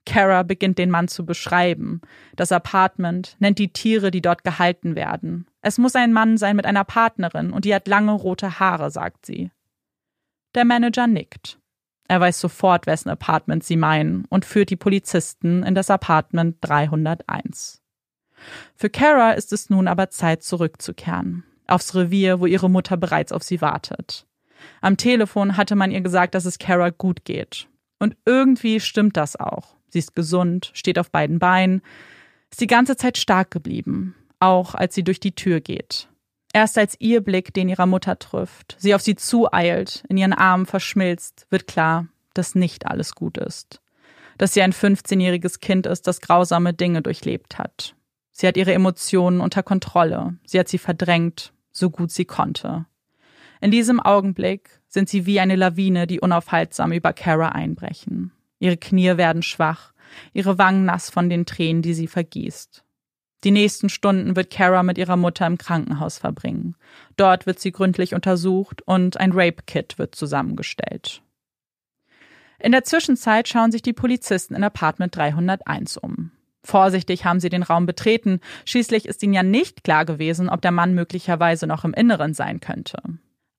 Kara 0.08 0.41
beginnt 0.41 0.80
den 0.80 0.89
Mann 0.89 1.08
zu 1.08 1.24
beschreiben. 1.24 2.02
Das 2.36 2.52
Apartment 2.52 3.36
nennt 3.38 3.60
die 3.60 3.72
Tiere, 3.72 4.10
die 4.10 4.24
dort 4.24 4.43
gehalten 4.43 4.95
werden. 4.95 5.45
Es 5.62 5.78
muss 5.78 5.93
ein 5.95 6.12
Mann 6.12 6.38
sein 6.38 6.56
mit 6.56 6.66
einer 6.66 6.86
Partnerin 6.86 7.52
und 7.52 7.66
die 7.66 7.76
hat 7.76 7.88
lange 7.88 8.14
rote 8.14 8.60
Haare, 8.60 8.89
sagt 8.89 9.28
sie. 9.28 9.52
Der 10.56 10.66
Manager 10.66 11.06
nickt. 11.06 11.60
Er 12.08 12.20
weiß 12.20 12.39
sofort, 12.39 12.88
wessen 12.88 13.10
Apartment 13.10 13.64
sie 13.64 13.78
meinen 13.78 14.26
und 14.30 14.43
führt 14.43 14.72
die 14.72 14.76
Polizisten 14.76 15.62
in 15.62 15.76
das 15.76 15.91
Apartment 15.91 16.58
301. 16.62 17.80
Für 18.74 18.89
Kara 18.89 19.34
ist 19.34 19.54
es 19.54 19.70
nun 19.70 19.88
aber 19.88 20.10
Zeit 20.10 20.41
zurückzukehren. 20.41 21.43
Aufs 21.68 21.95
Revier, 21.95 22.39
wo 22.39 22.45
ihre 22.45 22.70
Mutter 22.70 22.97
bereits 22.97 23.32
auf 23.32 23.43
sie 23.43 23.61
wartet. 23.61 24.26
Am 24.82 24.97
Telefon 24.97 25.57
hatte 25.57 25.76
man 25.76 25.91
ihr 25.91 26.01
gesagt, 26.01 26.36
dass 26.36 26.45
es 26.45 26.59
Kara 26.59 26.89
gut 26.89 27.26
geht. 27.26 27.68
Und 27.99 28.15
irgendwie 28.26 28.80
stimmt 28.80 29.18
das 29.18 29.36
auch. 29.36 29.76
Sie 29.89 29.99
ist 29.99 30.15
gesund, 30.15 30.72
steht 30.74 30.99
auf 30.99 31.11
beiden 31.11 31.39
Beinen, 31.39 31.82
ist 32.51 32.61
die 32.61 32.68
ganze 32.68 32.95
Zeit 32.95 33.18
stark 33.18 33.51
geblieben, 33.51 34.15
auch 34.39 34.76
als 34.76 34.95
sie 34.95 35.03
durch 35.03 35.20
die 35.20 35.36
Tür 35.36 35.61
geht. 35.61 36.09
Erst 36.53 36.78
als 36.78 36.95
ihr 36.99 37.22
Blick 37.22 37.53
den 37.53 37.70
ihrer 37.70 37.86
Mutter 37.86 38.18
trifft, 38.20 38.76
sie 38.80 38.95
auf 38.95 39.01
sie 39.01 39.15
zueilt, 39.15 40.03
in 40.09 40.18
ihren 40.18 40.34
Armen 40.34 40.65
verschmilzt, 40.65 41.45
wird 41.49 41.68
klar, 41.68 42.07
dass 42.34 42.55
nicht 42.55 42.88
alles 42.88 43.15
gut 43.15 43.38
ist. 43.38 43.82
Dass 44.38 44.53
sie 44.53 44.61
ein 44.61 44.74
15-jähriges 44.74 45.59
Kind 45.59 45.88
ist, 45.88 46.07
das 46.07 46.22
grausame 46.22 46.74
Dinge 46.74 47.01
durchlebt 47.01 47.57
hat. 47.57 47.95
Sie 48.32 48.47
hat 48.47 48.55
ihre 48.55 48.74
Emotionen 48.74 49.41
unter 49.41 49.63
Kontrolle. 49.63 50.38
Sie 50.45 50.59
hat 50.59 50.68
sie 50.68 50.78
verdrängt, 50.78 51.53
so 51.78 51.89
gut 51.89 52.11
sie 52.11 52.25
konnte. 52.25 52.86
In 53.61 53.71
diesem 53.71 53.99
Augenblick 53.99 54.82
sind 54.88 55.09
sie 55.09 55.25
wie 55.25 55.39
eine 55.39 55.55
Lawine, 55.55 56.07
die 56.07 56.19
unaufhaltsam 56.19 56.91
über 56.91 57.13
Kara 57.13 57.49
einbrechen. 57.49 58.32
Ihre 58.59 58.78
Knie 58.78 59.17
werden 59.17 59.43
schwach, 59.43 59.93
ihre 60.34 60.57
Wangen 60.57 60.86
nass 60.86 61.09
von 61.09 61.30
den 61.30 61.45
Tränen, 61.45 61.82
die 61.82 61.93
sie 61.93 62.07
vergießt. 62.07 62.84
Die 63.43 63.51
nächsten 63.51 63.89
Stunden 63.89 64.36
wird 64.36 64.49
Kara 64.49 64.82
mit 64.84 64.97
ihrer 64.97 65.15
Mutter 65.15 65.45
im 65.45 65.57
Krankenhaus 65.57 66.17
verbringen. 66.17 66.75
Dort 67.17 67.45
wird 67.45 67.59
sie 67.59 67.71
gründlich 67.71 68.15
untersucht 68.15 68.82
und 68.82 69.17
ein 69.17 69.32
Rape-Kit 69.32 69.99
wird 69.99 70.15
zusammengestellt. 70.15 71.21
In 72.59 72.71
der 72.71 72.84
Zwischenzeit 72.84 73.47
schauen 73.47 73.71
sich 73.71 73.84
die 73.84 73.93
Polizisten 73.93 74.55
in 74.55 74.63
Apartment 74.63 75.15
301 75.15 75.97
um. 75.97 76.32
Vorsichtig 76.68 77.24
haben 77.24 77.39
sie 77.39 77.47
den 77.47 77.63
Raum 77.63 77.86
betreten, 77.86 78.41
schließlich 78.65 79.07
ist 79.07 79.24
ihnen 79.24 79.32
ja 79.32 79.41
nicht 79.41 79.86
klar 79.86 80.03
gewesen, 80.03 80.49
ob 80.49 80.61
der 80.61 80.72
Mann 80.72 80.93
möglicherweise 80.93 81.65
noch 81.65 81.86
im 81.86 81.93
Inneren 81.93 82.34
sein 82.34 82.59
könnte. 82.59 82.97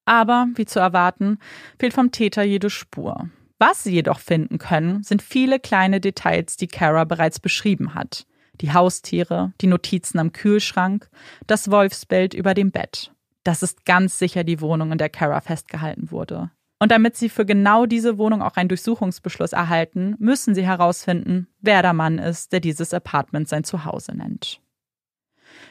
Aber, 0.04 0.46
wie 0.56 0.66
zu 0.66 0.78
erwarten, 0.78 1.38
fehlt 1.78 1.94
vom 1.94 2.12
Täter 2.12 2.42
jede 2.42 2.68
Spur. 2.68 3.30
Was 3.58 3.82
sie 3.82 3.94
jedoch 3.94 4.20
finden 4.20 4.58
können, 4.58 5.02
sind 5.04 5.22
viele 5.22 5.58
kleine 5.58 6.02
Details, 6.02 6.58
die 6.58 6.66
Kara 6.66 7.04
bereits 7.04 7.40
beschrieben 7.40 7.94
hat. 7.94 8.26
Die 8.60 8.74
Haustiere, 8.74 9.54
die 9.62 9.68
Notizen 9.68 10.18
am 10.18 10.32
Kühlschrank, 10.32 11.08
das 11.46 11.70
Wolfsbild 11.70 12.34
über 12.34 12.52
dem 12.52 12.70
Bett. 12.70 13.10
Das 13.42 13.62
ist 13.62 13.86
ganz 13.86 14.18
sicher 14.18 14.44
die 14.44 14.60
Wohnung, 14.60 14.92
in 14.92 14.98
der 14.98 15.08
Kara 15.08 15.40
festgehalten 15.40 16.10
wurde. 16.10 16.50
Und 16.78 16.92
damit 16.92 17.16
sie 17.16 17.28
für 17.28 17.44
genau 17.44 17.86
diese 17.86 18.18
Wohnung 18.18 18.40
auch 18.40 18.56
einen 18.56 18.68
Durchsuchungsbeschluss 18.68 19.52
erhalten, 19.52 20.14
müssen 20.18 20.54
sie 20.54 20.64
herausfinden, 20.64 21.48
wer 21.60 21.82
der 21.82 21.92
Mann 21.92 22.18
ist, 22.18 22.52
der 22.52 22.60
dieses 22.60 22.94
Apartment 22.94 23.48
sein 23.48 23.64
Zuhause 23.64 24.16
nennt. 24.16 24.60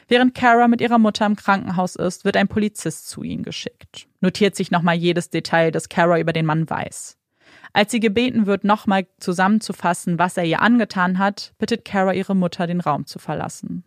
Während 0.06 0.34
Kara 0.34 0.68
mit 0.68 0.80
ihrer 0.80 0.98
Mutter 0.98 1.24
im 1.24 1.36
Krankenhaus 1.36 1.96
ist, 1.96 2.24
wird 2.24 2.36
ein 2.36 2.48
Polizist 2.48 3.08
zu 3.08 3.22
ihnen 3.22 3.42
geschickt, 3.42 4.08
notiert 4.20 4.54
sich 4.54 4.70
nochmal 4.70 4.96
jedes 4.96 5.30
Detail, 5.30 5.70
das 5.70 5.88
Kara 5.88 6.18
über 6.18 6.32
den 6.32 6.46
Mann 6.46 6.68
weiß. 6.68 7.16
Als 7.72 7.90
sie 7.90 8.00
gebeten 8.00 8.46
wird, 8.46 8.64
nochmal 8.64 9.06
zusammenzufassen, 9.18 10.18
was 10.18 10.36
er 10.36 10.44
ihr 10.44 10.62
angetan 10.62 11.18
hat, 11.18 11.52
bittet 11.58 11.84
Kara 11.84 12.12
ihre 12.12 12.34
Mutter, 12.34 12.66
den 12.66 12.80
Raum 12.80 13.06
zu 13.06 13.18
verlassen. 13.18 13.84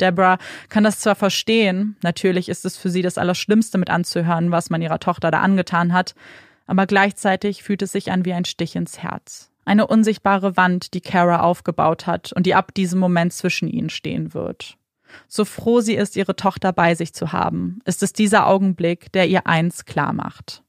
Deborah 0.00 0.38
kann 0.68 0.84
das 0.84 1.00
zwar 1.00 1.14
verstehen, 1.14 1.96
natürlich 2.02 2.48
ist 2.48 2.64
es 2.64 2.76
für 2.76 2.90
sie 2.90 3.02
das 3.02 3.18
Allerschlimmste 3.18 3.78
mit 3.78 3.90
anzuhören, 3.90 4.50
was 4.50 4.70
man 4.70 4.82
ihrer 4.82 4.98
Tochter 4.98 5.30
da 5.30 5.40
angetan 5.40 5.92
hat, 5.92 6.14
aber 6.66 6.86
gleichzeitig 6.86 7.62
fühlt 7.62 7.82
es 7.82 7.92
sich 7.92 8.10
an 8.10 8.24
wie 8.24 8.32
ein 8.32 8.44
Stich 8.44 8.74
ins 8.74 8.98
Herz. 9.02 9.50
Eine 9.64 9.86
unsichtbare 9.86 10.56
Wand, 10.56 10.94
die 10.94 11.00
Kara 11.00 11.40
aufgebaut 11.40 12.06
hat 12.06 12.32
und 12.32 12.44
die 12.46 12.54
ab 12.54 12.74
diesem 12.74 13.00
Moment 13.00 13.32
zwischen 13.32 13.68
ihnen 13.68 13.90
stehen 13.90 14.34
wird. 14.34 14.76
So 15.28 15.44
froh 15.44 15.80
sie 15.80 15.94
ist, 15.94 16.16
ihre 16.16 16.36
Tochter 16.36 16.72
bei 16.72 16.94
sich 16.94 17.14
zu 17.14 17.32
haben, 17.32 17.78
ist 17.84 18.02
es 18.02 18.12
dieser 18.12 18.46
Augenblick, 18.46 19.12
der 19.12 19.28
ihr 19.28 19.46
eins 19.46 19.84
klar 19.84 20.12
macht. 20.12 20.62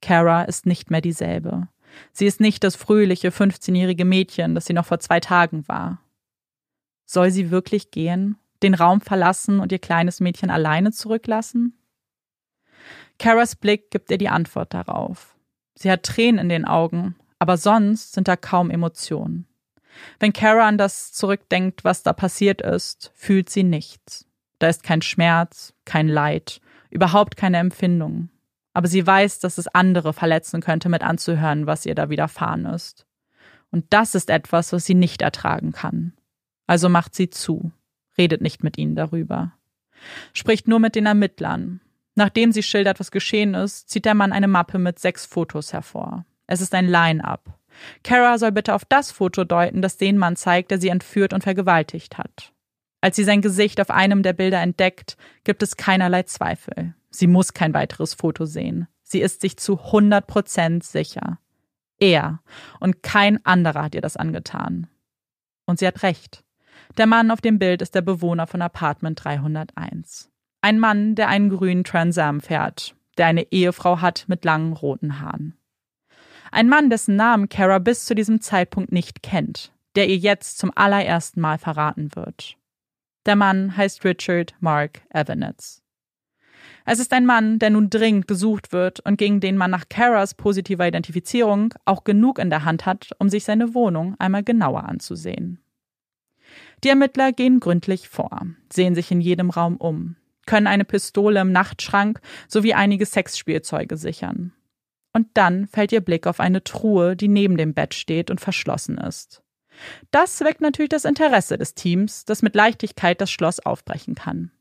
Kara 0.00 0.42
ist 0.44 0.66
nicht 0.66 0.90
mehr 0.90 1.00
dieselbe. 1.00 1.68
Sie 2.12 2.26
ist 2.26 2.40
nicht 2.40 2.64
das 2.64 2.76
fröhliche 2.76 3.28
15-jährige 3.28 4.04
Mädchen, 4.04 4.54
das 4.54 4.64
sie 4.64 4.72
noch 4.72 4.86
vor 4.86 5.00
zwei 5.00 5.20
Tagen 5.20 5.66
war. 5.68 6.00
Soll 7.04 7.30
sie 7.30 7.50
wirklich 7.50 7.90
gehen, 7.90 8.36
den 8.62 8.74
Raum 8.74 9.00
verlassen 9.00 9.60
und 9.60 9.72
ihr 9.72 9.78
kleines 9.78 10.20
Mädchen 10.20 10.50
alleine 10.50 10.92
zurücklassen? 10.92 11.78
Karas 13.18 13.56
Blick 13.56 13.90
gibt 13.90 14.10
ihr 14.10 14.18
die 14.18 14.28
Antwort 14.28 14.72
darauf. 14.74 15.36
Sie 15.74 15.90
hat 15.90 16.02
Tränen 16.02 16.38
in 16.40 16.48
den 16.48 16.64
Augen, 16.64 17.16
aber 17.38 17.56
sonst 17.56 18.12
sind 18.12 18.28
da 18.28 18.36
kaum 18.36 18.70
Emotionen. 18.70 19.46
Wenn 20.18 20.32
Kara 20.32 20.66
an 20.68 20.78
das 20.78 21.12
zurückdenkt, 21.12 21.84
was 21.84 22.02
da 22.02 22.12
passiert 22.12 22.62
ist, 22.62 23.12
fühlt 23.14 23.50
sie 23.50 23.64
nichts. 23.64 24.26
Da 24.58 24.68
ist 24.68 24.82
kein 24.82 25.02
Schmerz, 25.02 25.74
kein 25.84 26.08
Leid, 26.08 26.60
überhaupt 26.90 27.36
keine 27.36 27.58
Empfindung 27.58 28.30
aber 28.72 28.88
sie 28.88 29.06
weiß, 29.06 29.40
dass 29.40 29.58
es 29.58 29.68
andere 29.68 30.12
verletzen 30.12 30.60
könnte, 30.60 30.88
mit 30.88 31.02
anzuhören, 31.02 31.66
was 31.66 31.86
ihr 31.86 31.94
da 31.94 32.08
widerfahren 32.10 32.66
ist. 32.66 33.06
Und 33.70 33.86
das 33.90 34.14
ist 34.14 34.30
etwas, 34.30 34.72
was 34.72 34.84
sie 34.84 34.94
nicht 34.94 35.22
ertragen 35.22 35.72
kann. 35.72 36.14
Also 36.66 36.88
macht 36.88 37.14
sie 37.14 37.30
zu, 37.30 37.72
redet 38.20 38.42
nicht 38.42 38.62
mit 38.62 38.76
ihnen 38.76 38.94
darüber. 38.94 39.52
Spricht 40.34 40.68
nur 40.68 40.78
mit 40.78 40.94
den 40.94 41.06
Ermittlern. 41.06 41.80
Nachdem 42.14 42.52
sie 42.52 42.62
schildert, 42.62 43.00
was 43.00 43.10
geschehen 43.10 43.54
ist, 43.54 43.88
zieht 43.88 44.04
der 44.04 44.14
Mann 44.14 44.32
eine 44.32 44.48
Mappe 44.48 44.78
mit 44.78 44.98
sechs 44.98 45.24
Fotos 45.24 45.72
hervor. 45.72 46.26
Es 46.46 46.60
ist 46.60 46.74
ein 46.74 46.86
Line-up. 46.86 47.58
Kara 48.04 48.36
soll 48.36 48.52
bitte 48.52 48.74
auf 48.74 48.84
das 48.84 49.10
Foto 49.10 49.44
deuten, 49.44 49.80
das 49.80 49.96
den 49.96 50.18
Mann 50.18 50.36
zeigt, 50.36 50.70
der 50.70 50.78
sie 50.78 50.88
entführt 50.88 51.32
und 51.32 51.44
vergewaltigt 51.44 52.18
hat. 52.18 52.52
Als 53.00 53.16
sie 53.16 53.24
sein 53.24 53.40
Gesicht 53.40 53.80
auf 53.80 53.88
einem 53.88 54.22
der 54.22 54.34
Bilder 54.34 54.60
entdeckt, 54.60 55.16
gibt 55.44 55.62
es 55.62 55.78
keinerlei 55.78 56.24
Zweifel. 56.24 56.94
Sie 57.08 57.26
muss 57.26 57.54
kein 57.54 57.72
weiteres 57.72 58.12
Foto 58.12 58.44
sehen. 58.44 58.86
Sie 59.02 59.20
ist 59.20 59.40
sich 59.40 59.56
zu 59.56 59.78
100 59.78 60.26
Prozent 60.26 60.84
sicher. 60.84 61.38
Er 61.98 62.42
und 62.80 63.02
kein 63.02 63.44
anderer 63.46 63.84
hat 63.84 63.94
ihr 63.94 64.02
das 64.02 64.18
angetan. 64.18 64.88
Und 65.64 65.78
sie 65.78 65.86
hat 65.86 66.02
recht. 66.02 66.44
Der 66.96 67.06
Mann 67.06 67.30
auf 67.30 67.40
dem 67.40 67.58
Bild 67.58 67.82
ist 67.82 67.94
der 67.94 68.02
Bewohner 68.02 68.46
von 68.46 68.62
Apartment 68.62 69.24
301. 69.24 70.28
Ein 70.60 70.78
Mann, 70.78 71.14
der 71.14 71.28
einen 71.28 71.48
grünen 71.48 71.84
Transam 71.84 72.40
fährt, 72.40 72.94
der 73.16 73.26
eine 73.26 73.50
Ehefrau 73.52 74.00
hat 74.00 74.24
mit 74.26 74.44
langen 74.44 74.72
roten 74.72 75.20
Haaren. 75.20 75.56
Ein 76.50 76.68
Mann, 76.68 76.90
dessen 76.90 77.14
Namen 77.14 77.48
Kara 77.48 77.78
bis 77.78 78.04
zu 78.04 78.14
diesem 78.14 78.40
Zeitpunkt 78.40 78.90
nicht 78.90 79.22
kennt, 79.22 79.72
der 79.94 80.08
ihr 80.08 80.16
jetzt 80.16 80.58
zum 80.58 80.72
allerersten 80.74 81.40
Mal 81.40 81.58
verraten 81.58 82.14
wird. 82.16 82.56
Der 83.24 83.36
Mann 83.36 83.76
heißt 83.76 84.04
Richard 84.04 84.54
Mark 84.58 85.02
Evanitz. 85.10 85.82
Es 86.84 86.98
ist 86.98 87.12
ein 87.12 87.24
Mann, 87.24 87.60
der 87.60 87.70
nun 87.70 87.88
dringend 87.88 88.26
gesucht 88.26 88.72
wird 88.72 88.98
und 89.00 89.16
gegen 89.16 89.38
den 89.38 89.56
man 89.56 89.70
nach 89.70 89.88
Karas 89.88 90.34
positiver 90.34 90.88
Identifizierung 90.88 91.72
auch 91.84 92.02
genug 92.02 92.38
in 92.38 92.50
der 92.50 92.64
Hand 92.64 92.84
hat, 92.84 93.10
um 93.18 93.28
sich 93.28 93.44
seine 93.44 93.74
Wohnung 93.74 94.16
einmal 94.18 94.42
genauer 94.42 94.84
anzusehen. 94.84 95.60
Die 96.82 96.88
Ermittler 96.88 97.32
gehen 97.32 97.60
gründlich 97.60 98.08
vor, 98.08 98.46
sehen 98.72 98.94
sich 98.94 99.10
in 99.10 99.20
jedem 99.20 99.50
Raum 99.50 99.76
um, 99.76 100.16
können 100.46 100.66
eine 100.66 100.84
Pistole 100.84 101.40
im 101.40 101.52
Nachtschrank 101.52 102.20
sowie 102.48 102.74
einige 102.74 103.06
Sexspielzeuge 103.06 103.96
sichern. 103.96 104.52
Und 105.12 105.28
dann 105.34 105.66
fällt 105.66 105.92
ihr 105.92 106.00
Blick 106.00 106.26
auf 106.26 106.40
eine 106.40 106.62
Truhe, 106.62 107.16
die 107.16 107.28
neben 107.28 107.56
dem 107.56 107.74
Bett 107.74 107.94
steht 107.94 108.30
und 108.30 108.40
verschlossen 108.40 108.96
ist. 108.96 109.42
Das 110.10 110.40
weckt 110.40 110.60
natürlich 110.60 110.90
das 110.90 111.04
Interesse 111.04 111.58
des 111.58 111.74
Teams, 111.74 112.24
das 112.24 112.42
mit 112.42 112.54
Leichtigkeit 112.54 113.20
das 113.20 113.30
Schloss 113.30 113.60
aufbrechen 113.60 114.14
kann. 114.14 114.52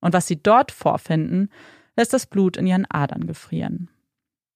Und 0.00 0.12
was 0.12 0.26
sie 0.26 0.42
dort 0.42 0.72
vorfinden, 0.72 1.48
lässt 1.96 2.12
das 2.12 2.26
Blut 2.26 2.56
in 2.56 2.66
ihren 2.66 2.86
Adern 2.90 3.26
gefrieren. 3.26 3.88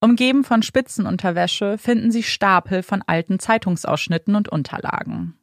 Umgeben 0.01 0.45
von 0.45 0.63
Spitzenunterwäsche 0.63 1.79
finden 1.79 2.11
sie 2.13 2.23
Stapel 2.23 2.83
von 2.83 3.03
alten 3.07 3.39
Zeitungsausschnitten 3.39 4.35
und 4.35 4.49
Unterlagen. 4.49 5.38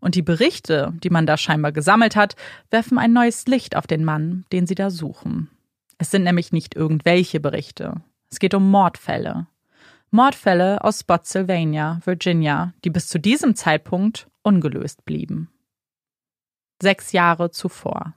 Und 0.00 0.14
die 0.14 0.22
Berichte, 0.22 0.92
die 1.02 1.10
man 1.10 1.26
da 1.26 1.36
scheinbar 1.36 1.72
gesammelt 1.72 2.16
hat, 2.16 2.36
werfen 2.70 2.98
ein 2.98 3.12
neues 3.12 3.46
Licht 3.46 3.76
auf 3.76 3.86
den 3.86 4.04
Mann, 4.04 4.44
den 4.52 4.66
sie 4.66 4.74
da 4.74 4.90
suchen. 4.90 5.50
Es 5.98 6.10
sind 6.10 6.24
nämlich 6.24 6.52
nicht 6.52 6.74
irgendwelche 6.74 7.40
Berichte. 7.40 8.02
Es 8.30 8.38
geht 8.38 8.54
um 8.54 8.70
Mordfälle. 8.70 9.46
Mordfälle 10.10 10.84
aus 10.84 11.00
Spotsylvania, 11.00 12.00
Virginia, 12.04 12.72
die 12.84 12.90
bis 12.90 13.08
zu 13.08 13.18
diesem 13.18 13.54
Zeitpunkt 13.54 14.28
ungelöst 14.42 15.04
blieben. 15.04 15.50
Sechs 16.80 17.12
Jahre 17.12 17.50
zuvor. 17.50 18.14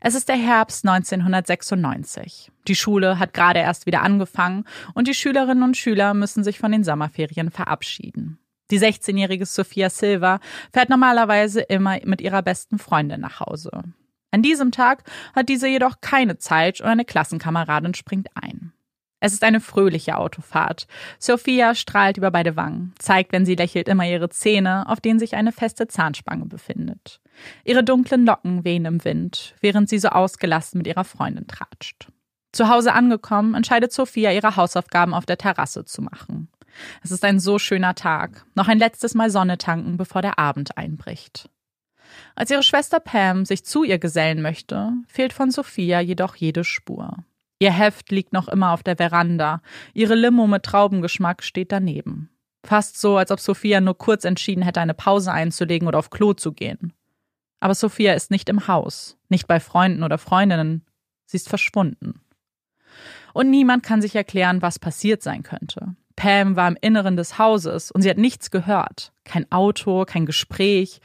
Es 0.00 0.14
ist 0.14 0.28
der 0.28 0.36
Herbst 0.36 0.86
1996. 0.86 2.50
Die 2.66 2.74
Schule 2.74 3.18
hat 3.18 3.32
gerade 3.32 3.60
erst 3.60 3.86
wieder 3.86 4.02
angefangen 4.02 4.64
und 4.94 5.06
die 5.06 5.14
Schülerinnen 5.14 5.62
und 5.62 5.76
Schüler 5.76 6.12
müssen 6.12 6.44
sich 6.44 6.58
von 6.58 6.72
den 6.72 6.84
Sommerferien 6.84 7.50
verabschieden. 7.50 8.38
Die 8.72 8.80
16-jährige 8.80 9.44
Sophia 9.44 9.90
Silva 9.90 10.40
fährt 10.72 10.88
normalerweise 10.88 11.60
immer 11.60 11.98
mit 12.06 12.22
ihrer 12.22 12.40
besten 12.40 12.78
Freundin 12.78 13.20
nach 13.20 13.40
Hause. 13.40 13.70
An 14.30 14.40
diesem 14.40 14.72
Tag 14.72 15.04
hat 15.34 15.50
diese 15.50 15.68
jedoch 15.68 16.00
keine 16.00 16.38
Zeit 16.38 16.80
und 16.80 16.86
eine 16.86 17.04
Klassenkameradin 17.04 17.92
springt 17.92 18.28
ein. 18.34 18.72
Es 19.20 19.34
ist 19.34 19.44
eine 19.44 19.60
fröhliche 19.60 20.16
Autofahrt. 20.16 20.86
Sophia 21.18 21.74
strahlt 21.74 22.16
über 22.16 22.30
beide 22.30 22.56
Wangen, 22.56 22.94
zeigt, 22.98 23.32
wenn 23.32 23.44
sie 23.44 23.56
lächelt, 23.56 23.88
immer 23.88 24.08
ihre 24.08 24.30
Zähne, 24.30 24.88
auf 24.88 25.00
denen 25.00 25.18
sich 25.18 25.36
eine 25.36 25.52
feste 25.52 25.86
Zahnspange 25.86 26.46
befindet. 26.46 27.20
Ihre 27.64 27.84
dunklen 27.84 28.24
Locken 28.24 28.64
wehen 28.64 28.86
im 28.86 29.04
Wind, 29.04 29.54
während 29.60 29.90
sie 29.90 29.98
so 29.98 30.08
ausgelassen 30.08 30.78
mit 30.78 30.86
ihrer 30.86 31.04
Freundin 31.04 31.46
tratscht. 31.46 32.08
Zu 32.52 32.68
Hause 32.68 32.94
angekommen, 32.94 33.54
entscheidet 33.54 33.92
Sophia, 33.92 34.32
ihre 34.32 34.56
Hausaufgaben 34.56 35.12
auf 35.12 35.26
der 35.26 35.36
Terrasse 35.36 35.84
zu 35.84 36.00
machen. 36.00 36.48
Es 37.02 37.10
ist 37.10 37.24
ein 37.24 37.40
so 37.40 37.58
schöner 37.58 37.94
Tag. 37.94 38.44
Noch 38.54 38.68
ein 38.68 38.78
letztes 38.78 39.14
Mal 39.14 39.30
Sonne 39.30 39.58
tanken, 39.58 39.96
bevor 39.96 40.22
der 40.22 40.38
Abend 40.38 40.76
einbricht. 40.76 41.48
Als 42.34 42.50
ihre 42.50 42.62
Schwester 42.62 43.00
Pam 43.00 43.44
sich 43.44 43.64
zu 43.64 43.84
ihr 43.84 43.98
gesellen 43.98 44.42
möchte, 44.42 44.92
fehlt 45.06 45.32
von 45.32 45.50
Sophia 45.50 46.00
jedoch 46.00 46.36
jede 46.36 46.64
Spur. 46.64 47.24
Ihr 47.58 47.72
Heft 47.72 48.10
liegt 48.10 48.32
noch 48.32 48.48
immer 48.48 48.72
auf 48.72 48.82
der 48.82 48.96
Veranda. 48.96 49.62
Ihre 49.94 50.14
Limo 50.14 50.46
mit 50.46 50.64
Traubengeschmack 50.64 51.42
steht 51.42 51.72
daneben. 51.72 52.28
Fast 52.64 53.00
so, 53.00 53.16
als 53.16 53.30
ob 53.30 53.40
Sophia 53.40 53.80
nur 53.80 53.96
kurz 53.96 54.24
entschieden 54.24 54.62
hätte, 54.62 54.80
eine 54.80 54.94
Pause 54.94 55.32
einzulegen 55.32 55.88
oder 55.88 55.98
auf 55.98 56.10
Klo 56.10 56.32
zu 56.32 56.52
gehen. 56.52 56.92
Aber 57.60 57.74
Sophia 57.74 58.14
ist 58.14 58.30
nicht 58.30 58.48
im 58.48 58.66
Haus, 58.66 59.16
nicht 59.28 59.46
bei 59.46 59.60
Freunden 59.60 60.02
oder 60.02 60.18
Freundinnen. 60.18 60.84
Sie 61.26 61.36
ist 61.36 61.48
verschwunden. 61.48 62.20
Und 63.32 63.50
niemand 63.50 63.82
kann 63.82 64.02
sich 64.02 64.14
erklären, 64.14 64.62
was 64.62 64.78
passiert 64.78 65.22
sein 65.22 65.42
könnte. 65.42 65.94
Pam 66.16 66.56
war 66.56 66.68
im 66.68 66.76
Inneren 66.80 67.16
des 67.16 67.38
Hauses 67.38 67.90
und 67.90 68.02
sie 68.02 68.10
hat 68.10 68.18
nichts 68.18 68.50
gehört. 68.50 69.12
Kein 69.24 69.50
Auto, 69.50 70.04
kein 70.04 70.26
Gespräch. 70.26 71.00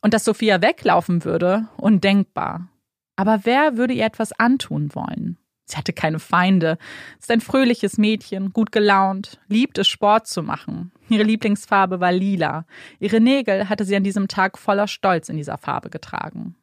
Und 0.00 0.14
dass 0.14 0.24
Sophia 0.24 0.62
weglaufen 0.62 1.24
würde, 1.24 1.68
undenkbar. 1.76 2.68
Aber 3.16 3.40
wer 3.44 3.76
würde 3.76 3.94
ihr 3.94 4.04
etwas 4.04 4.32
antun 4.32 4.94
wollen? 4.94 5.38
Sie 5.64 5.76
hatte 5.76 5.92
keine 5.92 6.18
Feinde, 6.18 6.76
ist 7.18 7.30
ein 7.30 7.40
fröhliches 7.40 7.96
Mädchen, 7.96 8.52
gut 8.52 8.72
gelaunt, 8.72 9.40
liebt 9.48 9.78
es 9.78 9.88
Sport 9.88 10.26
zu 10.26 10.42
machen. 10.42 10.92
Ihre 11.08 11.22
Lieblingsfarbe 11.22 12.00
war 12.00 12.12
lila. 12.12 12.66
Ihre 12.98 13.20
Nägel 13.20 13.68
hatte 13.68 13.84
sie 13.84 13.96
an 13.96 14.04
diesem 14.04 14.28
Tag 14.28 14.58
voller 14.58 14.88
Stolz 14.88 15.28
in 15.28 15.36
dieser 15.36 15.58
Farbe 15.58 15.88
getragen. 15.88 16.56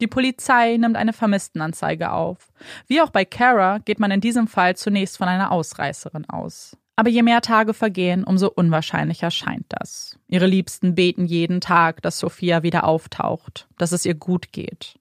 Die 0.00 0.06
Polizei 0.06 0.76
nimmt 0.78 0.96
eine 0.96 1.12
Vermisstenanzeige 1.12 2.10
auf. 2.10 2.52
Wie 2.86 3.00
auch 3.00 3.10
bei 3.10 3.24
Kara 3.24 3.78
geht 3.78 4.00
man 4.00 4.10
in 4.10 4.20
diesem 4.20 4.48
Fall 4.48 4.76
zunächst 4.76 5.16
von 5.16 5.28
einer 5.28 5.52
Ausreißerin 5.52 6.28
aus. 6.28 6.76
Aber 6.96 7.08
je 7.08 7.22
mehr 7.22 7.40
Tage 7.40 7.74
vergehen, 7.74 8.22
umso 8.22 8.48
unwahrscheinlicher 8.48 9.30
scheint 9.30 9.66
das. 9.68 10.18
Ihre 10.28 10.46
Liebsten 10.46 10.94
beten 10.94 11.24
jeden 11.24 11.60
Tag, 11.60 12.02
dass 12.02 12.18
Sophia 12.18 12.62
wieder 12.62 12.84
auftaucht, 12.84 13.66
dass 13.78 13.92
es 13.92 14.04
ihr 14.04 14.14
gut 14.14 14.52
geht. 14.52 14.98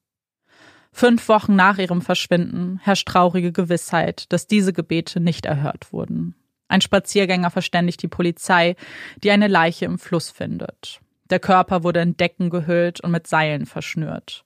Fünf 0.94 1.28
Wochen 1.30 1.56
nach 1.56 1.78
ihrem 1.78 2.02
Verschwinden 2.02 2.80
herrscht 2.84 3.08
traurige 3.08 3.52
Gewissheit, 3.52 4.32
dass 4.32 4.48
diese 4.48 4.74
Gebete 4.74 5.20
nicht 5.20 5.46
erhört 5.46 5.94
wurden. 5.94 6.36
Ein 6.68 6.82
Spaziergänger 6.82 7.50
verständigt 7.50 8.02
die 8.02 8.08
Polizei, 8.08 8.76
die 9.24 9.32
eine 9.32 9.48
Leiche 9.48 9.86
im 9.86 10.00
Fluss 10.00 10.30
findet. 10.30 11.02
Der 11.30 11.40
Körper 11.40 11.84
wurde 11.84 12.02
in 12.02 12.18
Decken 12.18 12.50
gehüllt 12.50 13.02
und 13.02 13.12
mit 13.12 13.28
Seilen 13.28 13.66
verschnürt. 13.66 14.46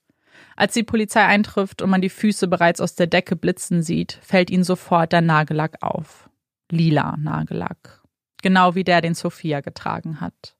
Als 0.55 0.73
die 0.73 0.83
Polizei 0.83 1.23
eintrifft 1.23 1.81
und 1.81 1.89
man 1.89 2.01
die 2.01 2.09
Füße 2.09 2.47
bereits 2.47 2.81
aus 2.81 2.95
der 2.95 3.07
Decke 3.07 3.35
blitzen 3.35 3.81
sieht, 3.81 4.19
fällt 4.21 4.49
ihnen 4.49 4.63
sofort 4.63 5.11
der 5.11 5.21
Nagellack 5.21 5.81
auf. 5.81 6.29
Lila 6.75 7.15
Nagellack. 7.17 8.03
Genau 8.41 8.75
wie 8.75 8.83
der, 8.83 9.01
den 9.01 9.15
Sophia 9.15 9.61
getragen 9.61 10.21
hat. 10.21 10.55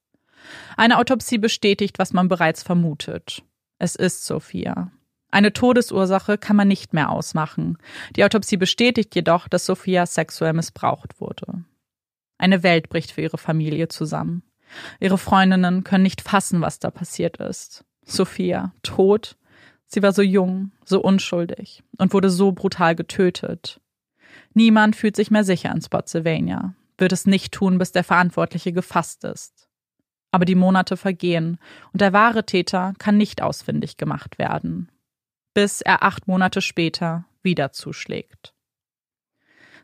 Eine 0.78 0.98
Autopsie 0.98 1.38
bestätigt, 1.38 2.00
was 2.00 2.14
man 2.14 2.28
bereits 2.28 2.64
vermutet. 2.64 3.44
Es 3.78 3.96
ist 3.96 4.26
Sophia. 4.26 4.92
Eine 5.32 5.52
Todesursache 5.54 6.38
kann 6.38 6.56
man 6.56 6.68
nicht 6.68 6.94
mehr 6.94 7.10
ausmachen. 7.10 7.78
Die 8.16 8.24
Autopsie 8.24 8.58
bestätigt 8.58 9.14
jedoch, 9.16 9.48
dass 9.48 9.66
Sophia 9.66 10.06
sexuell 10.06 10.54
missbraucht 10.54 11.20
wurde. 11.20 11.66
Eine 12.38 12.64
Welt 12.64 12.90
bricht 12.90 13.12
für 13.12 13.22
ihre 13.22 13.38
Familie 13.38 13.88
zusammen. 13.88 14.44
Ihre 15.00 15.18
Freundinnen 15.18 15.84
können 15.84 16.04
nicht 16.04 16.22
fassen, 16.22 16.62
was 16.62 16.80
da 16.80 16.90
passiert 16.90 17.38
ist. 17.38 17.84
Sophia, 18.04 18.74
tot. 18.84 19.38
Sie 19.88 20.02
war 20.02 20.14
so 20.14 20.22
jung, 20.22 20.72
so 20.84 21.02
unschuldig 21.02 21.84
und 21.98 22.14
wurde 22.14 22.30
so 22.30 22.52
brutal 22.52 22.96
getötet. 22.96 23.82
Niemand 24.54 24.96
fühlt 24.96 25.16
sich 25.16 25.32
mehr 25.32 25.44
sicher 25.44 25.72
in 25.72 25.82
Spotsylvania, 25.82 26.74
wird 26.98 27.12
es 27.12 27.26
nicht 27.26 27.54
tun, 27.54 27.78
bis 27.78 27.92
der 27.92 28.04
Verantwortliche 28.04 28.72
gefasst 28.74 29.24
ist. 29.24 29.68
Aber 30.32 30.46
die 30.46 30.56
Monate 30.56 30.98
vergehen 30.98 31.58
und 31.94 32.02
der 32.02 32.14
wahre 32.14 32.46
Täter 32.46 32.94
kann 32.98 33.18
nicht 33.18 33.42
ausfindig 33.42 33.98
gemacht 33.98 34.38
werden 34.38 34.90
bis 35.56 35.82
er 35.82 36.04
acht 36.04 36.28
Monate 36.28 36.62
später 36.62 37.26
wieder 37.42 37.72
zuschlägt. 37.72 38.54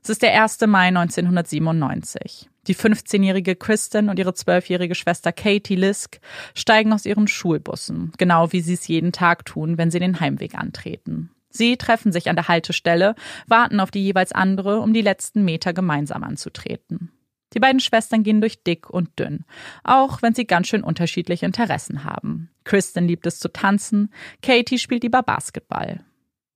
Es 0.04 0.10
ist 0.10 0.22
der 0.22 0.40
1. 0.40 0.60
Mai 0.68 0.88
1997. 0.88 2.50
Die 2.68 2.76
15-jährige 2.76 3.56
Kristen 3.56 4.10
und 4.10 4.20
ihre 4.20 4.32
12-jährige 4.32 4.94
Schwester 4.94 5.32
Katie 5.32 5.76
Lisk 5.76 6.20
steigen 6.54 6.94
aus 6.94 7.06
ihren 7.06 7.28
Schulbussen, 7.28 8.12
genau 8.18 8.52
wie 8.52 8.62
sie 8.62 8.74
es 8.74 8.88
jeden 8.88 9.12
Tag 9.12 9.46
tun, 9.46 9.78
wenn 9.78 9.90
sie 9.90 10.00
den 10.00 10.20
Heimweg 10.20 10.56
antreten. 10.56 11.32
Sie 11.52 11.78
treffen 11.78 12.12
sich 12.12 12.30
an 12.30 12.36
der 12.36 12.48
Haltestelle, 12.48 13.16
warten 13.48 13.80
auf 13.80 13.92
die 13.92 14.04
jeweils 14.04 14.32
andere, 14.32 14.80
um 14.80 14.94
die 14.94 15.02
letzten 15.02 15.46
Meter 15.46 15.74
gemeinsam 15.74 16.24
anzutreten. 16.24 17.12
Die 17.54 17.60
beiden 17.60 17.82
Schwestern 17.82 18.24
gehen 18.24 18.40
durch 18.40 18.64
dick 18.64 18.90
und 18.90 19.20
dünn, 19.20 19.44
auch 19.84 20.22
wenn 20.22 20.34
sie 20.34 20.46
ganz 20.46 20.68
schön 20.68 20.84
unterschiedliche 20.84 21.46
Interessen 21.46 22.06
haben. 22.06 22.50
Kristen 22.64 23.08
liebt 23.08 23.28
es 23.28 23.40
zu 23.40 23.52
tanzen, 23.52 24.14
Katie 24.42 24.80
spielt 24.80 25.04
lieber 25.04 25.22
Basketball. 25.22 26.06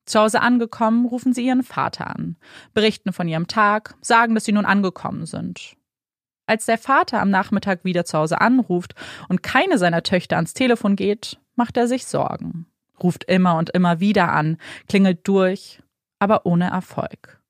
Zu 0.06 0.20
Hause 0.20 0.42
angekommen, 0.42 1.06
rufen 1.06 1.34
sie 1.34 1.46
ihren 1.46 1.64
Vater 1.64 2.08
an, 2.08 2.38
berichten 2.74 3.12
von 3.12 3.28
ihrem 3.28 3.48
Tag, 3.48 3.96
sagen, 4.02 4.36
dass 4.36 4.46
sie 4.46 4.52
nun 4.52 4.66
angekommen 4.66 5.26
sind. 5.26 5.76
Als 6.48 6.66
der 6.66 6.78
Vater 6.78 7.22
am 7.22 7.32
Nachmittag 7.32 7.84
wieder 7.84 8.06
zu 8.06 8.18
Hause 8.20 8.40
anruft 8.40 8.94
und 9.30 9.42
keine 9.42 9.80
seiner 9.80 10.04
Töchter 10.04 10.36
ans 10.36 10.54
Telefon 10.54 10.96
geht, 10.96 11.40
macht 11.56 11.76
er 11.76 11.88
sich 11.88 12.06
Sorgen. 12.06 12.68
Ruft 13.02 13.24
immer 13.26 13.58
und 13.58 13.70
immer 13.72 14.00
wieder 14.00 14.32
an, 14.32 14.58
klingelt 14.88 15.28
durch, 15.28 15.82
aber 16.20 16.46
ohne 16.46 16.70
Erfolg. 16.70 17.42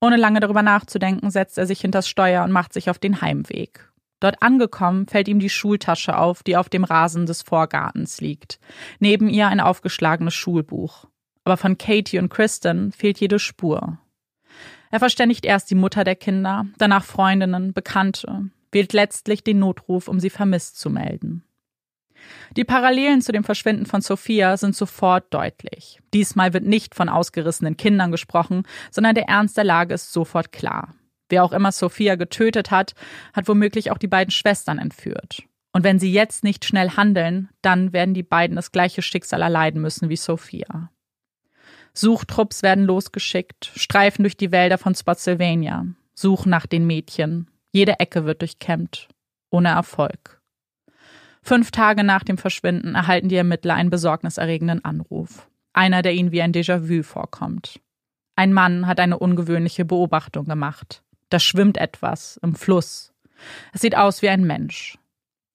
Ohne 0.00 0.16
lange 0.16 0.40
darüber 0.40 0.62
nachzudenken, 0.62 1.30
setzt 1.30 1.58
er 1.58 1.66
sich 1.66 1.80
hinters 1.80 2.08
Steuer 2.08 2.44
und 2.44 2.52
macht 2.52 2.72
sich 2.72 2.90
auf 2.90 2.98
den 2.98 3.20
Heimweg. 3.20 3.92
Dort 4.20 4.40
angekommen, 4.40 5.06
fällt 5.06 5.28
ihm 5.28 5.40
die 5.40 5.50
Schultasche 5.50 6.16
auf, 6.16 6.42
die 6.42 6.56
auf 6.56 6.68
dem 6.68 6.84
Rasen 6.84 7.26
des 7.26 7.42
Vorgartens 7.42 8.20
liegt. 8.20 8.60
Neben 9.00 9.28
ihr 9.28 9.48
ein 9.48 9.60
aufgeschlagenes 9.60 10.34
Schulbuch. 10.34 11.06
Aber 11.44 11.56
von 11.56 11.76
Katie 11.76 12.18
und 12.18 12.28
Kristen 12.28 12.92
fehlt 12.92 13.18
jede 13.18 13.40
Spur. 13.40 13.98
Er 14.92 15.00
verständigt 15.00 15.44
erst 15.44 15.70
die 15.70 15.74
Mutter 15.74 16.04
der 16.04 16.14
Kinder, 16.16 16.66
danach 16.78 17.04
Freundinnen, 17.04 17.72
Bekannte, 17.72 18.50
wählt 18.70 18.92
letztlich 18.92 19.42
den 19.42 19.58
Notruf, 19.58 20.06
um 20.06 20.20
sie 20.20 20.30
vermisst 20.30 20.78
zu 20.78 20.90
melden. 20.90 21.44
Die 22.56 22.64
Parallelen 22.64 23.22
zu 23.22 23.32
dem 23.32 23.44
Verschwinden 23.44 23.86
von 23.86 24.00
Sophia 24.00 24.56
sind 24.56 24.76
sofort 24.76 25.32
deutlich. 25.32 26.00
Diesmal 26.12 26.52
wird 26.52 26.64
nicht 26.64 26.94
von 26.94 27.08
ausgerissenen 27.08 27.76
Kindern 27.76 28.10
gesprochen, 28.10 28.64
sondern 28.90 29.14
der 29.14 29.28
Ernst 29.28 29.56
der 29.56 29.64
Lage 29.64 29.94
ist 29.94 30.12
sofort 30.12 30.52
klar. 30.52 30.94
Wer 31.28 31.44
auch 31.44 31.52
immer 31.52 31.72
Sophia 31.72 32.16
getötet 32.16 32.70
hat, 32.70 32.94
hat 33.32 33.48
womöglich 33.48 33.90
auch 33.90 33.98
die 33.98 34.08
beiden 34.08 34.30
Schwestern 34.30 34.78
entführt. 34.78 35.44
Und 35.72 35.84
wenn 35.84 35.98
sie 35.98 36.12
jetzt 36.12 36.44
nicht 36.44 36.66
schnell 36.66 36.90
handeln, 36.90 37.48
dann 37.62 37.94
werden 37.94 38.12
die 38.12 38.22
beiden 38.22 38.56
das 38.56 38.72
gleiche 38.72 39.00
Schicksal 39.00 39.40
erleiden 39.40 39.80
müssen 39.80 40.10
wie 40.10 40.16
Sophia. 40.16 40.90
Suchtrupps 41.94 42.62
werden 42.62 42.84
losgeschickt, 42.84 43.72
streifen 43.76 44.24
durch 44.24 44.36
die 44.36 44.52
Wälder 44.52 44.76
von 44.76 44.94
Spotsylvania, 44.94 45.86
suchen 46.14 46.50
nach 46.50 46.66
den 46.66 46.86
Mädchen. 46.86 47.50
Jede 47.70 47.98
Ecke 48.00 48.26
wird 48.26 48.42
durchkämmt. 48.42 49.08
Ohne 49.50 49.70
Erfolg. 49.70 50.41
Fünf 51.44 51.72
Tage 51.72 52.04
nach 52.04 52.22
dem 52.22 52.38
Verschwinden 52.38 52.94
erhalten 52.94 53.28
die 53.28 53.36
Ermittler 53.36 53.74
einen 53.74 53.90
besorgniserregenden 53.90 54.84
Anruf. 54.84 55.48
Einer, 55.72 56.02
der 56.02 56.12
ihnen 56.12 56.30
wie 56.30 56.42
ein 56.42 56.52
Déjà-vu 56.52 57.02
vorkommt. 57.02 57.80
Ein 58.36 58.52
Mann 58.52 58.86
hat 58.86 59.00
eine 59.00 59.18
ungewöhnliche 59.18 59.84
Beobachtung 59.84 60.46
gemacht. 60.46 61.02
Da 61.30 61.40
schwimmt 61.40 61.78
etwas 61.78 62.38
im 62.42 62.54
Fluss. 62.54 63.12
Es 63.72 63.80
sieht 63.80 63.96
aus 63.96 64.22
wie 64.22 64.28
ein 64.28 64.44
Mensch. 64.44 64.98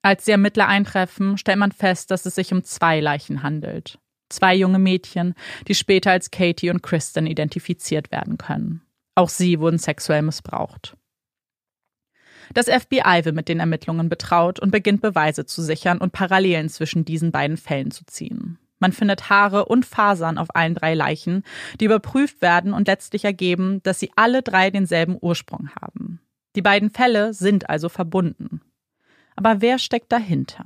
Als 0.02 0.26
die 0.26 0.32
Ermittler 0.32 0.68
eintreffen, 0.68 1.38
stellt 1.38 1.58
man 1.58 1.72
fest, 1.72 2.12
dass 2.12 2.26
es 2.26 2.36
sich 2.36 2.52
um 2.52 2.64
zwei 2.64 3.00
Leichen 3.00 3.42
handelt. 3.42 3.98
Zwei 4.30 4.56
junge 4.56 4.80
Mädchen, 4.80 5.36
die 5.68 5.76
später 5.76 6.12
als 6.12 6.32
Katie 6.32 6.70
und 6.70 6.84
Kristen 6.84 7.28
identifiziert 7.28 8.12
werden 8.12 8.38
können. 8.38 8.82
Auch 9.16 9.30
sie 9.30 9.60
wurden 9.60 9.80
sexuell 9.80 10.22
missbraucht. 10.22 10.97
Das 12.54 12.68
FBI 12.68 13.22
wird 13.24 13.36
mit 13.36 13.50
den 13.50 13.60
Ermittlungen 13.60 14.10
betraut 14.10 14.60
und 14.60 14.72
beginnt 14.72 15.02
Beweise 15.02 15.45
zu 15.45 15.62
sichern 15.62 15.98
und 15.98 16.12
Parallelen 16.12 16.70
zwischen 16.70 17.06
diesen 17.06 17.32
beiden 17.32 17.58
Fällen 17.58 17.91
zu 17.91 18.06
ziehen. 18.06 18.58
Man 18.80 18.91
findet 18.91 19.30
Haare 19.30 19.66
und 19.66 19.86
Fasern 19.86 20.38
auf 20.38 20.56
allen 20.56 20.76
drei 20.76 20.93
Leichen, 20.93 21.43
die 21.80 21.86
überprüft 21.86 22.41
werden 22.41 22.74
und 22.74 22.88
letztlich 22.88 23.26
ergeben, 23.26 23.82
dass 23.84 24.00
sie 24.00 24.12
alle 24.16 24.43
drei 24.43 24.70
denselben 24.70 25.18
Ursprung 25.20 25.70
haben. 25.82 26.20
Die 26.56 26.62
beiden 26.62 26.91
Fälle 26.91 27.34
sind 27.34 27.70
also 27.70 27.89
verbunden. 27.89 28.62
Aber 29.36 29.62
wer 29.62 29.80
steckt 29.80 30.12
dahinter? 30.12 30.66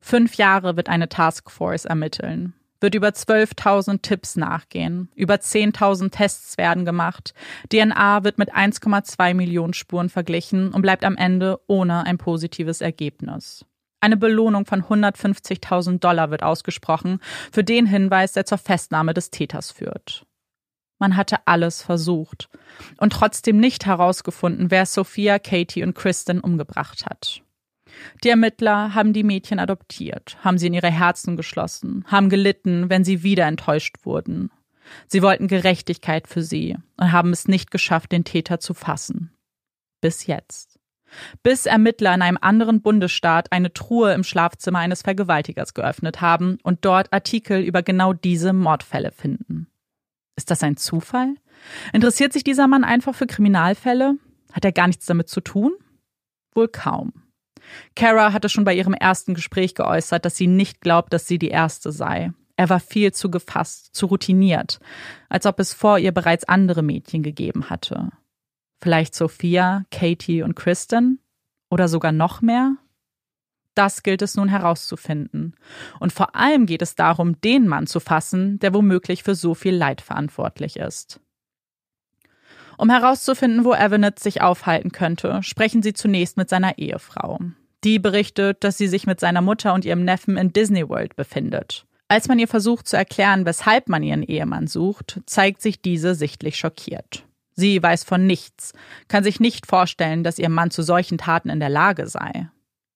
Fünf 0.00 0.34
Jahre 0.34 0.76
wird 0.76 0.88
eine 0.88 1.08
Taskforce 1.08 1.84
ermitteln, 1.86 2.54
wird 2.84 2.94
über 2.94 3.08
12.000 3.08 4.02
Tipps 4.02 4.36
nachgehen, 4.36 5.08
über 5.14 5.36
10.000 5.36 6.10
Tests 6.10 6.58
werden 6.58 6.84
gemacht, 6.84 7.32
DNA 7.72 8.24
wird 8.24 8.36
mit 8.36 8.54
1,2 8.54 9.32
Millionen 9.32 9.72
Spuren 9.72 10.10
verglichen 10.10 10.70
und 10.70 10.82
bleibt 10.82 11.02
am 11.02 11.16
Ende 11.16 11.58
ohne 11.66 12.04
ein 12.04 12.18
positives 12.18 12.82
Ergebnis. 12.82 13.64
Eine 14.00 14.18
Belohnung 14.18 14.66
von 14.66 14.82
150.000 14.82 15.98
Dollar 15.98 16.30
wird 16.30 16.42
ausgesprochen 16.42 17.20
für 17.50 17.64
den 17.64 17.86
Hinweis, 17.86 18.32
der 18.32 18.44
zur 18.44 18.58
Festnahme 18.58 19.14
des 19.14 19.30
Täters 19.30 19.70
führt. 19.70 20.26
Man 20.98 21.16
hatte 21.16 21.38
alles 21.46 21.80
versucht 21.80 22.50
und 22.98 23.14
trotzdem 23.14 23.56
nicht 23.56 23.86
herausgefunden, 23.86 24.70
wer 24.70 24.84
Sophia, 24.84 25.38
Katie 25.38 25.84
und 25.84 25.94
Kristen 25.94 26.38
umgebracht 26.40 27.06
hat. 27.06 27.43
Die 28.22 28.28
Ermittler 28.28 28.94
haben 28.94 29.12
die 29.12 29.24
Mädchen 29.24 29.58
adoptiert, 29.58 30.36
haben 30.42 30.58
sie 30.58 30.66
in 30.66 30.74
ihre 30.74 30.90
Herzen 30.90 31.36
geschlossen, 31.36 32.04
haben 32.06 32.28
gelitten, 32.28 32.90
wenn 32.90 33.04
sie 33.04 33.22
wieder 33.22 33.46
enttäuscht 33.46 33.96
wurden. 34.04 34.50
Sie 35.06 35.22
wollten 35.22 35.48
Gerechtigkeit 35.48 36.28
für 36.28 36.42
sie 36.42 36.76
und 36.96 37.12
haben 37.12 37.32
es 37.32 37.48
nicht 37.48 37.70
geschafft, 37.70 38.12
den 38.12 38.24
Täter 38.24 38.60
zu 38.60 38.74
fassen. 38.74 39.32
Bis 40.00 40.26
jetzt. 40.26 40.78
Bis 41.42 41.66
Ermittler 41.66 42.14
in 42.14 42.22
einem 42.22 42.38
anderen 42.40 42.82
Bundesstaat 42.82 43.52
eine 43.52 43.72
Truhe 43.72 44.12
im 44.12 44.24
Schlafzimmer 44.24 44.80
eines 44.80 45.02
Vergewaltigers 45.02 45.74
geöffnet 45.74 46.20
haben 46.20 46.58
und 46.62 46.84
dort 46.84 47.12
Artikel 47.12 47.62
über 47.62 47.82
genau 47.82 48.12
diese 48.12 48.52
Mordfälle 48.52 49.12
finden. 49.12 49.68
Ist 50.36 50.50
das 50.50 50.62
ein 50.62 50.76
Zufall? 50.76 51.34
Interessiert 51.92 52.32
sich 52.32 52.44
dieser 52.44 52.66
Mann 52.66 52.84
einfach 52.84 53.14
für 53.14 53.26
Kriminalfälle? 53.26 54.16
Hat 54.52 54.64
er 54.64 54.72
gar 54.72 54.88
nichts 54.88 55.06
damit 55.06 55.28
zu 55.28 55.40
tun? 55.40 55.72
Wohl 56.54 56.68
kaum. 56.68 57.12
Kara 57.96 58.32
hatte 58.32 58.48
schon 58.48 58.64
bei 58.64 58.74
ihrem 58.74 58.94
ersten 58.94 59.34
Gespräch 59.34 59.74
geäußert, 59.74 60.24
dass 60.24 60.36
sie 60.36 60.46
nicht 60.46 60.80
glaubt, 60.80 61.12
dass 61.12 61.26
sie 61.26 61.38
die 61.38 61.48
Erste 61.48 61.92
sei. 61.92 62.32
Er 62.56 62.68
war 62.68 62.80
viel 62.80 63.12
zu 63.12 63.30
gefasst, 63.30 63.94
zu 63.94 64.06
routiniert, 64.06 64.78
als 65.28 65.46
ob 65.46 65.58
es 65.58 65.74
vor 65.74 65.98
ihr 65.98 66.12
bereits 66.12 66.44
andere 66.44 66.82
Mädchen 66.82 67.22
gegeben 67.22 67.68
hatte. 67.68 68.10
Vielleicht 68.80 69.14
Sophia, 69.14 69.84
Katie 69.90 70.42
und 70.42 70.54
Kristen? 70.54 71.18
Oder 71.70 71.88
sogar 71.88 72.12
noch 72.12 72.42
mehr? 72.42 72.76
Das 73.74 74.04
gilt 74.04 74.22
es 74.22 74.36
nun 74.36 74.48
herauszufinden. 74.48 75.56
Und 75.98 76.12
vor 76.12 76.36
allem 76.36 76.66
geht 76.66 76.82
es 76.82 76.94
darum, 76.94 77.40
den 77.40 77.66
Mann 77.66 77.88
zu 77.88 77.98
fassen, 77.98 78.60
der 78.60 78.72
womöglich 78.72 79.24
für 79.24 79.34
so 79.34 79.54
viel 79.54 79.74
Leid 79.74 80.00
verantwortlich 80.00 80.76
ist. 80.76 81.20
Um 82.76 82.90
herauszufinden, 82.90 83.64
wo 83.64 83.72
Evanet 83.72 84.18
sich 84.18 84.42
aufhalten 84.42 84.92
könnte, 84.92 85.42
sprechen 85.42 85.82
sie 85.82 85.92
zunächst 85.92 86.36
mit 86.36 86.48
seiner 86.48 86.78
Ehefrau. 86.78 87.38
Die 87.84 87.98
berichtet, 87.98 88.64
dass 88.64 88.78
sie 88.78 88.88
sich 88.88 89.06
mit 89.06 89.20
seiner 89.20 89.42
Mutter 89.42 89.74
und 89.74 89.84
ihrem 89.84 90.04
Neffen 90.04 90.36
in 90.36 90.52
Disney 90.52 90.88
World 90.88 91.16
befindet. 91.16 91.86
Als 92.08 92.28
man 92.28 92.38
ihr 92.38 92.48
versucht 92.48 92.88
zu 92.88 92.96
erklären, 92.96 93.46
weshalb 93.46 93.88
man 93.88 94.02
ihren 94.02 94.22
Ehemann 94.22 94.66
sucht, 94.66 95.20
zeigt 95.26 95.62
sich 95.62 95.80
diese 95.80 96.14
sichtlich 96.14 96.56
schockiert. 96.56 97.24
Sie 97.56 97.82
weiß 97.82 98.04
von 98.04 98.26
nichts, 98.26 98.72
kann 99.08 99.24
sich 99.24 99.40
nicht 99.40 99.66
vorstellen, 99.66 100.24
dass 100.24 100.38
ihr 100.38 100.48
Mann 100.48 100.70
zu 100.70 100.82
solchen 100.82 101.18
Taten 101.18 101.50
in 101.50 101.60
der 101.60 101.68
Lage 101.68 102.06
sei. 102.08 102.48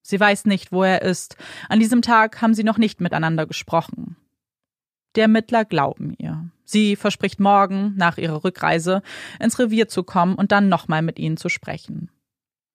Sie 0.02 0.18
weiß 0.18 0.46
nicht, 0.46 0.72
wo 0.72 0.82
er 0.82 1.02
ist. 1.02 1.36
An 1.68 1.80
diesem 1.80 2.02
Tag 2.02 2.40
haben 2.40 2.54
sie 2.54 2.64
noch 2.64 2.78
nicht 2.78 3.00
miteinander 3.00 3.46
gesprochen. 3.46 4.16
Die 5.16 5.20
Ermittler 5.20 5.64
glauben 5.64 6.14
ihr. 6.18 6.50
Sie 6.70 6.96
verspricht 6.96 7.40
morgen, 7.40 7.94
nach 7.96 8.18
ihrer 8.18 8.44
Rückreise, 8.44 9.00
ins 9.40 9.58
Revier 9.58 9.88
zu 9.88 10.02
kommen 10.02 10.34
und 10.34 10.52
dann 10.52 10.68
nochmal 10.68 11.00
mit 11.00 11.18
ihnen 11.18 11.38
zu 11.38 11.48
sprechen. 11.48 12.10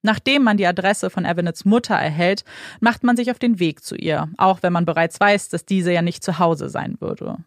Nachdem 0.01 0.41
man 0.41 0.57
die 0.57 0.65
Adresse 0.65 1.11
von 1.11 1.25
Evanets 1.25 1.63
Mutter 1.63 1.93
erhält, 1.93 2.43
macht 2.79 3.03
man 3.03 3.15
sich 3.15 3.29
auf 3.29 3.37
den 3.37 3.59
Weg 3.59 3.83
zu 3.83 3.95
ihr, 3.95 4.29
auch 4.37 4.63
wenn 4.63 4.73
man 4.73 4.87
bereits 4.87 5.19
weiß, 5.19 5.49
dass 5.49 5.67
diese 5.67 5.93
ja 5.93 6.01
nicht 6.01 6.23
zu 6.23 6.39
Hause 6.39 6.69
sein 6.69 6.95
würde. 7.01 7.37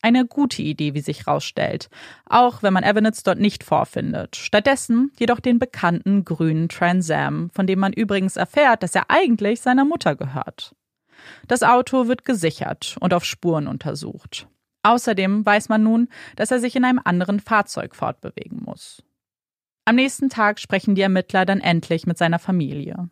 Eine 0.00 0.24
gute 0.24 0.62
Idee, 0.62 0.94
wie 0.94 1.00
sich 1.00 1.26
rausstellt, 1.26 1.90
auch 2.26 2.62
wenn 2.62 2.72
man 2.72 2.84
Evanets 2.84 3.24
dort 3.24 3.40
nicht 3.40 3.64
vorfindet. 3.64 4.36
Stattdessen 4.36 5.10
jedoch 5.18 5.40
den 5.40 5.58
bekannten 5.58 6.24
grünen 6.24 6.68
Trans 6.68 7.10
Am, 7.10 7.50
von 7.50 7.66
dem 7.66 7.80
man 7.80 7.92
übrigens 7.92 8.36
erfährt, 8.36 8.84
dass 8.84 8.94
er 8.94 9.06
eigentlich 9.10 9.62
seiner 9.62 9.84
Mutter 9.84 10.14
gehört. 10.14 10.76
Das 11.48 11.64
Auto 11.64 12.06
wird 12.06 12.24
gesichert 12.24 12.96
und 13.00 13.12
auf 13.12 13.24
Spuren 13.24 13.66
untersucht. 13.66 14.46
Außerdem 14.82 15.44
weiß 15.44 15.68
man 15.68 15.82
nun, 15.82 16.08
dass 16.36 16.50
er 16.50 16.60
sich 16.60 16.76
in 16.76 16.84
einem 16.84 17.00
anderen 17.02 17.40
Fahrzeug 17.40 17.94
fortbewegen 17.94 18.62
muss. 18.64 19.02
Am 19.84 19.96
nächsten 19.96 20.28
Tag 20.28 20.60
sprechen 20.60 20.94
die 20.94 21.02
Ermittler 21.02 21.46
dann 21.46 21.60
endlich 21.60 22.06
mit 22.06 22.18
seiner 22.18 22.38
Familie. 22.38 23.08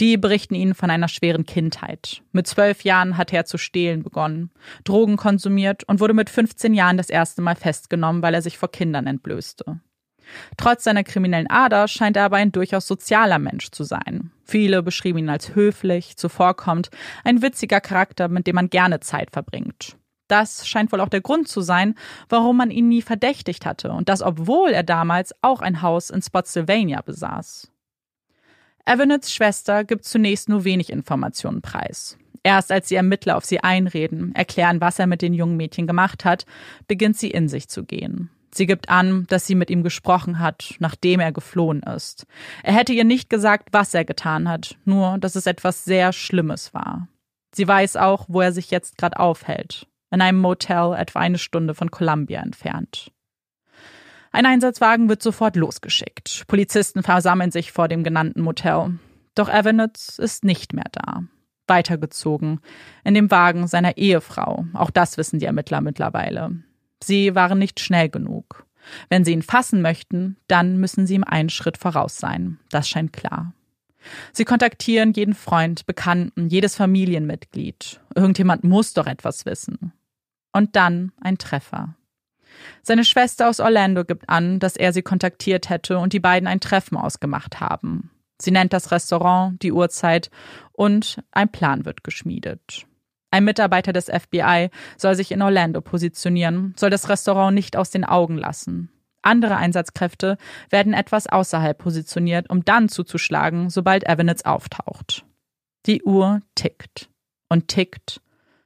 Die 0.00 0.16
berichten 0.16 0.54
ihnen 0.54 0.74
von 0.74 0.90
einer 0.90 1.08
schweren 1.08 1.46
Kindheit. 1.46 2.22
Mit 2.32 2.46
zwölf 2.46 2.82
Jahren 2.82 3.16
hat 3.16 3.32
er 3.32 3.44
zu 3.44 3.58
stehlen 3.58 4.02
begonnen, 4.02 4.50
Drogen 4.84 5.16
konsumiert 5.16 5.84
und 5.84 6.00
wurde 6.00 6.14
mit 6.14 6.30
15 6.30 6.74
Jahren 6.74 6.96
das 6.96 7.10
erste 7.10 7.42
Mal 7.42 7.56
festgenommen, 7.56 8.22
weil 8.22 8.34
er 8.34 8.42
sich 8.42 8.58
vor 8.58 8.70
Kindern 8.70 9.06
entblößte. 9.06 9.80
Trotz 10.56 10.84
seiner 10.84 11.04
kriminellen 11.04 11.50
Ader 11.50 11.88
scheint 11.88 12.16
er 12.16 12.24
aber 12.24 12.36
ein 12.36 12.52
durchaus 12.52 12.86
sozialer 12.86 13.38
Mensch 13.38 13.70
zu 13.70 13.84
sein. 13.84 14.30
Viele 14.44 14.82
beschrieben 14.82 15.18
ihn 15.18 15.28
als 15.28 15.54
höflich, 15.54 16.16
zuvorkommt, 16.16 16.90
ein 17.24 17.42
witziger 17.42 17.80
Charakter, 17.80 18.28
mit 18.28 18.46
dem 18.46 18.54
man 18.54 18.70
gerne 18.70 19.00
Zeit 19.00 19.30
verbringt. 19.30 19.96
Das 20.30 20.68
scheint 20.68 20.92
wohl 20.92 21.00
auch 21.00 21.08
der 21.08 21.20
Grund 21.20 21.48
zu 21.48 21.60
sein, 21.60 21.96
warum 22.28 22.56
man 22.56 22.70
ihn 22.70 22.88
nie 22.88 23.02
verdächtigt 23.02 23.66
hatte, 23.66 23.90
und 23.90 24.08
das 24.08 24.22
obwohl 24.22 24.70
er 24.70 24.84
damals 24.84 25.34
auch 25.42 25.60
ein 25.60 25.82
Haus 25.82 26.08
in 26.08 26.22
Spotsylvania 26.22 27.02
besaß. 27.02 27.72
Evanets 28.84 29.32
Schwester 29.32 29.82
gibt 29.82 30.04
zunächst 30.04 30.48
nur 30.48 30.62
wenig 30.62 30.90
Informationen 30.90 31.62
preis. 31.62 32.16
Erst 32.44 32.70
als 32.70 32.88
die 32.88 32.94
Ermittler 32.94 33.36
auf 33.36 33.44
sie 33.44 33.60
einreden, 33.60 34.32
erklären, 34.34 34.80
was 34.80 35.00
er 35.00 35.08
mit 35.08 35.20
den 35.20 35.34
jungen 35.34 35.56
Mädchen 35.56 35.88
gemacht 35.88 36.24
hat, 36.24 36.46
beginnt 36.86 37.18
sie 37.18 37.30
in 37.30 37.48
sich 37.48 37.68
zu 37.68 37.84
gehen. 37.84 38.30
Sie 38.52 38.66
gibt 38.66 38.88
an, 38.88 39.26
dass 39.28 39.48
sie 39.48 39.56
mit 39.56 39.68
ihm 39.68 39.82
gesprochen 39.82 40.38
hat, 40.38 40.76
nachdem 40.78 41.18
er 41.18 41.32
geflohen 41.32 41.82
ist. 41.82 42.24
Er 42.62 42.74
hätte 42.74 42.92
ihr 42.92 43.04
nicht 43.04 43.30
gesagt, 43.30 43.70
was 43.72 43.94
er 43.94 44.04
getan 44.04 44.48
hat, 44.48 44.76
nur 44.84 45.18
dass 45.18 45.34
es 45.34 45.46
etwas 45.46 45.84
sehr 45.84 46.12
Schlimmes 46.12 46.72
war. 46.72 47.08
Sie 47.52 47.66
weiß 47.66 47.96
auch, 47.96 48.26
wo 48.28 48.40
er 48.40 48.52
sich 48.52 48.70
jetzt 48.70 48.96
gerade 48.96 49.18
aufhält, 49.18 49.88
in 50.10 50.20
einem 50.20 50.38
Motel 50.38 50.94
etwa 50.96 51.20
eine 51.20 51.38
Stunde 51.38 51.74
von 51.74 51.90
Columbia 51.90 52.40
entfernt. 52.40 53.10
Ein 54.32 54.46
Einsatzwagen 54.46 55.08
wird 55.08 55.22
sofort 55.22 55.56
losgeschickt. 55.56 56.44
Polizisten 56.46 57.02
versammeln 57.02 57.50
sich 57.50 57.72
vor 57.72 57.88
dem 57.88 58.04
genannten 58.04 58.42
Motel. 58.42 58.98
Doch 59.34 59.48
Evanitz 59.48 60.18
ist 60.18 60.44
nicht 60.44 60.72
mehr 60.72 60.86
da. 60.92 61.24
Weitergezogen. 61.66 62.60
In 63.04 63.14
dem 63.14 63.30
Wagen 63.30 63.66
seiner 63.66 63.96
Ehefrau. 63.96 64.66
Auch 64.74 64.90
das 64.90 65.16
wissen 65.16 65.38
die 65.40 65.46
Ermittler 65.46 65.80
mittlerweile. 65.80 66.62
Sie 67.02 67.34
waren 67.34 67.58
nicht 67.58 67.80
schnell 67.80 68.08
genug. 68.08 68.66
Wenn 69.08 69.24
sie 69.24 69.32
ihn 69.32 69.42
fassen 69.42 69.82
möchten, 69.82 70.36
dann 70.48 70.78
müssen 70.78 71.06
sie 71.06 71.14
ihm 71.14 71.24
einen 71.24 71.50
Schritt 71.50 71.78
voraus 71.78 72.16
sein. 72.18 72.58
Das 72.70 72.88
scheint 72.88 73.12
klar. 73.12 73.52
Sie 74.32 74.44
kontaktieren 74.44 75.12
jeden 75.12 75.34
Freund, 75.34 75.86
Bekannten, 75.86 76.48
jedes 76.48 76.76
Familienmitglied. 76.76 78.00
Irgendjemand 78.14 78.64
muss 78.64 78.94
doch 78.94 79.06
etwas 79.06 79.44
wissen. 79.44 79.92
Und 80.52 80.76
dann 80.76 81.12
ein 81.20 81.38
Treffer. 81.38 81.94
Seine 82.82 83.04
Schwester 83.04 83.48
aus 83.48 83.60
Orlando 83.60 84.04
gibt 84.04 84.28
an, 84.28 84.58
dass 84.58 84.76
er 84.76 84.92
sie 84.92 85.02
kontaktiert 85.02 85.70
hätte 85.70 85.98
und 85.98 86.12
die 86.12 86.20
beiden 86.20 86.48
ein 86.48 86.60
Treffen 86.60 86.96
ausgemacht 86.96 87.60
haben. 87.60 88.10
Sie 88.40 88.50
nennt 88.50 88.72
das 88.72 88.90
Restaurant, 88.90 89.62
die 89.62 89.72
Uhrzeit 89.72 90.30
und 90.72 91.22
ein 91.30 91.50
Plan 91.50 91.84
wird 91.84 92.04
geschmiedet. 92.04 92.86
Ein 93.30 93.44
Mitarbeiter 93.44 93.92
des 93.92 94.06
FBI 94.06 94.70
soll 94.96 95.14
sich 95.14 95.30
in 95.30 95.42
Orlando 95.42 95.80
positionieren, 95.80 96.74
soll 96.76 96.90
das 96.90 97.08
Restaurant 97.08 97.54
nicht 97.54 97.76
aus 97.76 97.90
den 97.90 98.04
Augen 98.04 98.36
lassen. 98.36 98.90
Andere 99.22 99.56
Einsatzkräfte 99.56 100.38
werden 100.70 100.94
etwas 100.94 101.26
außerhalb 101.26 101.76
positioniert, 101.76 102.48
um 102.48 102.64
dann 102.64 102.88
zuzuschlagen, 102.88 103.68
sobald 103.68 104.08
Evanitz 104.08 104.42
auftaucht. 104.42 105.24
Die 105.86 106.02
Uhr 106.02 106.40
tickt 106.54 107.10
und 107.48 107.68
tickt 107.68 108.20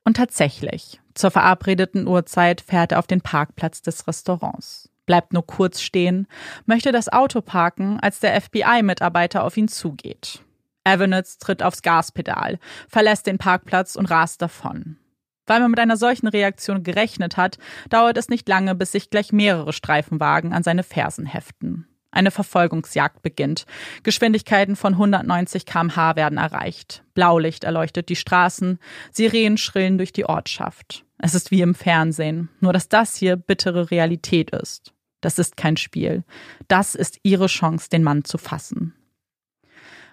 und 0.05 0.16
tatsächlich, 0.16 1.00
zur 1.14 1.30
verabredeten 1.30 2.07
Uhrzeit 2.07 2.61
fährt 2.61 2.92
er 2.92 2.98
auf 2.98 3.07
den 3.07 3.20
Parkplatz 3.20 3.82
des 3.82 4.07
Restaurants, 4.07 4.90
bleibt 5.07 5.32
nur 5.32 5.46
kurz 5.46 5.80
stehen, 5.80 6.26
möchte 6.66 6.92
das 6.92 7.12
Auto 7.12 7.40
parken, 7.40 7.98
als 8.00 8.20
der 8.20 8.40
FBI-Mitarbeiter 8.40 9.44
auf 9.44 9.57
ihn 9.57 9.68
zugeht. 9.68 10.40
Evanitz 10.84 11.38
tritt 11.38 11.62
aufs 11.62 11.82
Gaspedal, 11.82 12.59
verlässt 12.88 13.26
den 13.26 13.38
Parkplatz 13.38 13.96
und 13.96 14.11
rast 14.11 14.42
davon. 14.42 14.98
Weil 15.46 15.61
man 15.61 15.70
mit 15.70 15.80
einer 15.80 15.96
solchen 15.96 16.28
Reaktion 16.28 16.82
gerechnet 16.82 17.36
hat, 17.36 17.59
dauert 17.90 18.16
es 18.16 18.28
nicht 18.28 18.48
lange, 18.48 18.74
bis 18.74 18.92
sich 18.92 19.11
gleich 19.11 19.32
mehrere 19.32 19.72
Streifenwagen 19.72 20.52
an 20.52 20.62
seine 20.62 20.82
Fersen 20.82 21.26
heften. 21.26 21.86
Eine 22.15 22.31
Verfolgungsjagd 22.31 23.23
beginnt. 23.23 23.67
Geschwindigkeiten 24.05 24.77
von 24.77 24.93
190 24.93 25.67
kmh 25.67 26.15
werden 26.15 26.39
erreicht. 26.39 27.03
Blaulicht 27.15 27.65
erleuchtet 27.65 28.09
die 28.09 28.15
Straßen, 28.15 28.79
Sirenen 29.11 29.59
schrillen 29.59 29.99
durch 29.99 30.12
die 30.12 30.25
Ortschaft. 30.25 31.05
Es 31.19 31.35
ist 31.35 31.51
wie 31.51 31.61
im 31.61 31.75
Fernsehen, 31.75 32.51
nur 32.61 32.73
dass 32.73 32.89
das 32.89 33.17
hier 33.17 33.35
bittere 33.35 33.91
Realität 33.91 34.51
ist. 34.51 34.93
Das 35.23 35.41
ist 35.41 35.57
kein 35.57 35.77
Spiel. 35.77 36.23
Das 36.69 36.95
ist 36.95 37.19
ihre 37.25 37.47
Chance, 37.47 37.89
den 37.91 38.05
Mann 38.05 38.25
zu 38.25 38.39
fassen. 38.39 38.95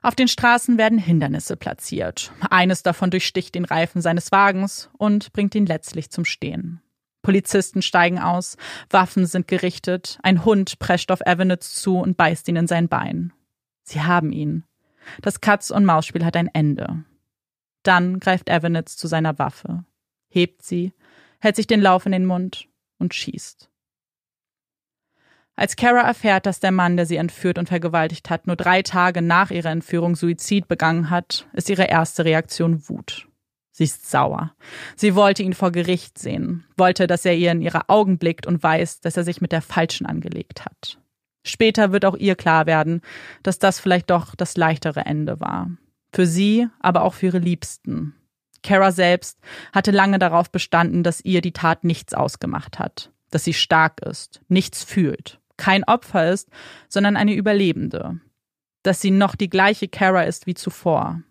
Auf 0.02 0.16
den 0.16 0.28
Straßen 0.28 0.80
werden 0.80 0.98
Hindernisse 0.98 1.56
platziert. 1.56 2.32
Eines 2.50 2.82
davon 2.82 3.12
durchsticht 3.12 3.54
den 3.54 3.66
Reifen 3.66 4.02
seines 4.02 4.32
Wagens 4.32 4.90
und 4.98 5.34
bringt 5.34 5.54
ihn 5.54 5.68
letztlich 5.68 6.10
zum 6.10 6.26
Stehen. 6.26 6.82
Polizisten 7.22 7.82
steigen 7.82 8.20
aus, 8.20 8.58
Waffen 8.90 9.26
sind 9.26 9.48
gerichtet, 9.48 10.20
ein 10.24 10.44
Hund 10.44 10.80
prescht 10.80 11.12
auf 11.12 11.22
Evanitz 11.22 11.76
zu 11.76 11.98
und 11.98 12.18
beißt 12.18 12.48
ihn 12.48 12.56
in 12.56 12.68
sein 12.68 12.88
Bein. 12.88 13.34
Sie 13.84 14.02
haben 14.02 14.32
ihn. 14.32 14.64
Das 15.22 15.42
Katz- 15.42 15.72
und 15.72 15.86
Mausspiel 15.86 16.26
hat 16.26 16.36
ein 16.36 16.50
Ende. 16.54 17.04
Dann 17.84 18.20
greift 18.20 18.50
Evanitz 18.50 18.98
zu 18.98 19.08
seiner 19.08 19.40
Waffe, 19.40 19.86
hebt 20.30 20.64
sie, 20.64 20.94
hält 21.40 21.56
sich 21.56 21.68
den 21.68 21.82
Lauf 21.82 22.06
in 22.06 22.12
den 22.12 22.26
Mund 22.26 22.68
und 23.00 23.14
schießt. 23.14 23.70
Als 25.56 25.76
Kara 25.76 26.02
erfährt, 26.02 26.46
dass 26.46 26.60
der 26.60 26.72
Mann, 26.72 26.96
der 26.96 27.06
sie 27.06 27.18
entführt 27.18 27.58
und 27.58 27.70
vergewaltigt 27.70 28.30
hat, 28.30 28.48
nur 28.48 28.56
drei 28.56 28.82
Tage 28.82 29.22
nach 29.22 29.52
ihrer 29.52 29.70
Entführung 29.70 30.16
Suizid 30.16 30.68
begangen 30.68 31.10
hat, 31.10 31.48
ist 31.54 31.70
ihre 31.70 31.86
erste 31.86 32.26
Reaktion 32.26 32.88
Wut. 32.90 33.28
Sie 33.82 33.86
ist 33.86 34.12
sauer. 34.12 34.54
Sie 34.96 35.16
wollte 35.16 35.42
ihn 35.42 35.56
vor 35.56 35.72
Gericht 35.72 36.20
sehen, 36.20 36.66
wollte, 36.78 37.08
dass 37.08 37.26
er 37.26 37.36
ihr 37.36 37.52
in 37.52 37.64
ihre 37.64 37.90
Augen 37.90 38.20
blickt 38.20 38.46
und 38.46 38.62
weiß, 38.62 39.02
dass 39.02 39.18
er 39.18 39.24
sich 39.24 39.42
mit 39.42 39.52
der 39.52 39.64
Falschen 39.64 40.06
angelegt 40.06 40.66
hat. 40.66 41.00
Später 41.44 41.92
wird 41.92 42.06
auch 42.06 42.16
ihr 42.16 42.36
klar 42.36 42.68
werden, 42.68 43.02
dass 43.42 43.58
das 43.58 43.80
vielleicht 43.80 44.12
doch 44.12 44.36
das 44.36 44.56
leichtere 44.56 45.00
Ende 45.08 45.40
war. 45.40 45.72
Für 46.14 46.28
sie, 46.28 46.68
aber 46.80 47.02
auch 47.02 47.16
für 47.16 47.26
ihre 47.26 47.40
Liebsten. 47.40 48.14
Kara 48.62 48.92
selbst 48.92 49.40
hatte 49.74 49.90
lange 49.90 50.20
darauf 50.20 50.52
bestanden, 50.52 51.02
dass 51.02 51.26
ihr 51.26 51.42
die 51.42 51.54
Tat 51.54 51.84
nichts 51.84 52.14
ausgemacht 52.14 52.78
hat, 52.78 53.12
dass 53.32 53.46
sie 53.46 53.56
stark 53.56 54.00
ist, 54.02 54.42
nichts 54.48 54.84
fühlt, 54.84 55.40
kein 55.58 55.84
Opfer 55.86 56.30
ist, 56.30 56.50
sondern 56.88 57.18
eine 57.18 57.34
Überlebende, 57.34 58.20
dass 58.84 59.02
sie 59.02 59.10
noch 59.10 59.36
die 59.36 59.50
gleiche 59.50 59.88
Kara 59.88 60.22
ist 60.22 60.46
wie 60.46 60.54
zuvor, 60.54 61.24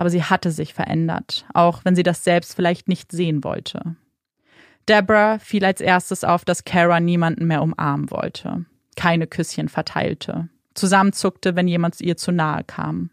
aber 0.00 0.08
sie 0.08 0.24
hatte 0.24 0.50
sich 0.50 0.72
verändert, 0.72 1.44
auch 1.52 1.84
wenn 1.84 1.94
sie 1.94 2.02
das 2.02 2.24
selbst 2.24 2.54
vielleicht 2.54 2.88
nicht 2.88 3.12
sehen 3.12 3.44
wollte. 3.44 3.96
Deborah 4.88 5.38
fiel 5.38 5.62
als 5.62 5.82
erstes 5.82 6.24
auf, 6.24 6.46
dass 6.46 6.64
Kara 6.64 7.00
niemanden 7.00 7.46
mehr 7.46 7.60
umarmen 7.60 8.10
wollte, 8.10 8.64
keine 8.96 9.26
Küsschen 9.26 9.68
verteilte, 9.68 10.48
zusammenzuckte, 10.72 11.54
wenn 11.54 11.68
jemand 11.68 12.00
ihr 12.00 12.16
zu 12.16 12.32
nahe 12.32 12.64
kam. 12.64 13.10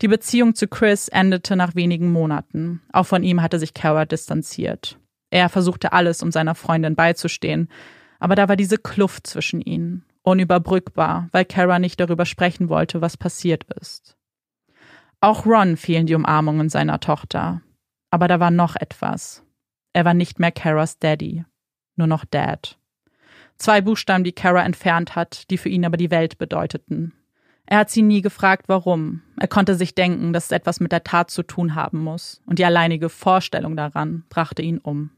Die 0.00 0.08
Beziehung 0.08 0.54
zu 0.54 0.66
Chris 0.66 1.08
endete 1.08 1.56
nach 1.56 1.74
wenigen 1.74 2.10
Monaten. 2.10 2.80
Auch 2.94 3.06
von 3.06 3.22
ihm 3.22 3.42
hatte 3.42 3.58
sich 3.58 3.74
Kara 3.74 4.06
distanziert. 4.06 4.98
Er 5.28 5.50
versuchte 5.50 5.92
alles, 5.92 6.22
um 6.22 6.32
seiner 6.32 6.54
Freundin 6.54 6.94
beizustehen, 6.94 7.68
aber 8.18 8.34
da 8.34 8.48
war 8.48 8.56
diese 8.56 8.78
Kluft 8.78 9.26
zwischen 9.26 9.60
ihnen, 9.60 10.06
unüberbrückbar, 10.22 11.28
weil 11.32 11.44
Kara 11.44 11.78
nicht 11.78 12.00
darüber 12.00 12.24
sprechen 12.24 12.70
wollte, 12.70 13.02
was 13.02 13.18
passiert 13.18 13.64
ist. 13.78 14.16
Auch 15.22 15.46
Ron 15.46 15.76
fielen 15.76 16.06
die 16.06 16.16
Umarmungen 16.16 16.68
seiner 16.68 16.98
Tochter. 16.98 17.62
Aber 18.10 18.26
da 18.26 18.40
war 18.40 18.50
noch 18.50 18.74
etwas. 18.74 19.44
Er 19.92 20.04
war 20.04 20.14
nicht 20.14 20.40
mehr 20.40 20.50
Karas 20.50 20.98
Daddy, 20.98 21.44
nur 21.94 22.08
noch 22.08 22.24
Dad. 22.24 22.76
Zwei 23.56 23.80
Buchstaben, 23.82 24.24
die 24.24 24.32
Kara 24.32 24.64
entfernt 24.64 25.14
hat, 25.14 25.48
die 25.50 25.58
für 25.58 25.68
ihn 25.68 25.84
aber 25.84 25.96
die 25.96 26.10
Welt 26.10 26.38
bedeuteten. 26.38 27.12
Er 27.66 27.78
hat 27.78 27.90
sie 27.90 28.02
nie 28.02 28.20
gefragt, 28.20 28.64
warum. 28.66 29.22
Er 29.38 29.46
konnte 29.46 29.76
sich 29.76 29.94
denken, 29.94 30.32
dass 30.32 30.46
es 30.46 30.50
etwas 30.50 30.80
mit 30.80 30.90
der 30.90 31.04
Tat 31.04 31.30
zu 31.30 31.44
tun 31.44 31.76
haben 31.76 32.02
muss, 32.02 32.42
und 32.46 32.58
die 32.58 32.64
alleinige 32.64 33.08
Vorstellung 33.08 33.76
daran 33.76 34.24
brachte 34.28 34.62
ihn 34.62 34.78
um. 34.78 35.10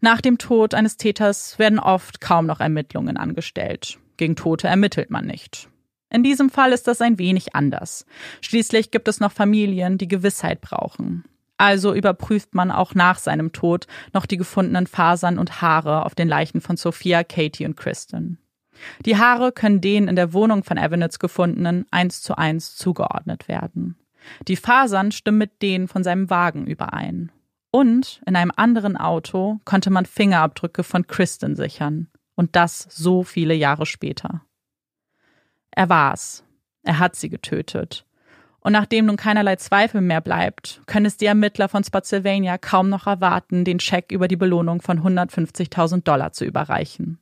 Nach 0.00 0.20
dem 0.20 0.36
Tod 0.36 0.74
eines 0.74 0.96
Täters 0.96 1.60
werden 1.60 1.78
oft 1.78 2.20
kaum 2.20 2.46
noch 2.46 2.58
Ermittlungen 2.58 3.16
angestellt. 3.16 4.00
Gegen 4.16 4.34
Tote 4.34 4.66
ermittelt 4.66 5.10
man 5.10 5.26
nicht. 5.26 5.68
In 6.10 6.22
diesem 6.22 6.50
Fall 6.50 6.72
ist 6.72 6.86
das 6.86 7.00
ein 7.00 7.18
wenig 7.18 7.54
anders. 7.54 8.06
Schließlich 8.40 8.90
gibt 8.90 9.08
es 9.08 9.20
noch 9.20 9.32
Familien, 9.32 9.98
die 9.98 10.08
Gewissheit 10.08 10.60
brauchen. 10.60 11.24
Also 11.58 11.92
überprüft 11.92 12.54
man 12.54 12.70
auch 12.70 12.94
nach 12.94 13.18
seinem 13.18 13.52
Tod 13.52 13.86
noch 14.14 14.26
die 14.26 14.36
gefundenen 14.36 14.86
Fasern 14.86 15.38
und 15.38 15.60
Haare 15.60 16.06
auf 16.06 16.14
den 16.14 16.28
Leichen 16.28 16.60
von 16.60 16.76
Sophia, 16.76 17.24
Katie 17.24 17.66
und 17.66 17.76
Kristen. 17.76 18.38
Die 19.04 19.16
Haare 19.16 19.50
können 19.50 19.80
denen 19.80 20.06
in 20.06 20.16
der 20.16 20.32
Wohnung 20.32 20.62
von 20.62 20.78
Evanitz 20.78 21.18
gefundenen 21.18 21.84
eins 21.90 22.22
zu 22.22 22.38
eins 22.38 22.76
zugeordnet 22.76 23.48
werden. 23.48 23.96
Die 24.46 24.56
Fasern 24.56 25.10
stimmen 25.10 25.38
mit 25.38 25.62
denen 25.62 25.88
von 25.88 26.04
seinem 26.04 26.30
Wagen 26.30 26.66
überein. 26.66 27.32
Und 27.70 28.22
in 28.24 28.36
einem 28.36 28.52
anderen 28.54 28.96
Auto 28.96 29.60
konnte 29.64 29.90
man 29.90 30.06
Fingerabdrücke 30.06 30.84
von 30.84 31.06
Kristen 31.06 31.56
sichern. 31.56 32.08
Und 32.34 32.54
das 32.54 32.86
so 32.88 33.24
viele 33.24 33.54
Jahre 33.54 33.84
später. 33.84 34.42
Er 35.70 35.88
war's. 35.88 36.44
Er 36.82 36.98
hat 36.98 37.16
sie 37.16 37.28
getötet. 37.28 38.04
Und 38.60 38.72
nachdem 38.72 39.06
nun 39.06 39.16
keinerlei 39.16 39.56
Zweifel 39.56 40.00
mehr 40.00 40.20
bleibt, 40.20 40.82
können 40.86 41.06
es 41.06 41.16
die 41.16 41.26
Ermittler 41.26 41.68
von 41.68 41.84
Spotsylvania 41.84 42.58
kaum 42.58 42.88
noch 42.88 43.06
erwarten, 43.06 43.64
den 43.64 43.80
Scheck 43.80 44.10
über 44.10 44.28
die 44.28 44.36
Belohnung 44.36 44.82
von 44.82 45.00
150.000 45.00 46.02
Dollar 46.02 46.32
zu 46.32 46.44
überreichen. 46.44 47.18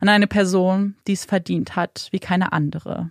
An 0.00 0.08
eine 0.08 0.26
Person, 0.26 0.96
die 1.06 1.12
es 1.12 1.24
verdient 1.24 1.76
hat, 1.76 2.08
wie 2.10 2.18
keine 2.18 2.52
andere. 2.52 3.10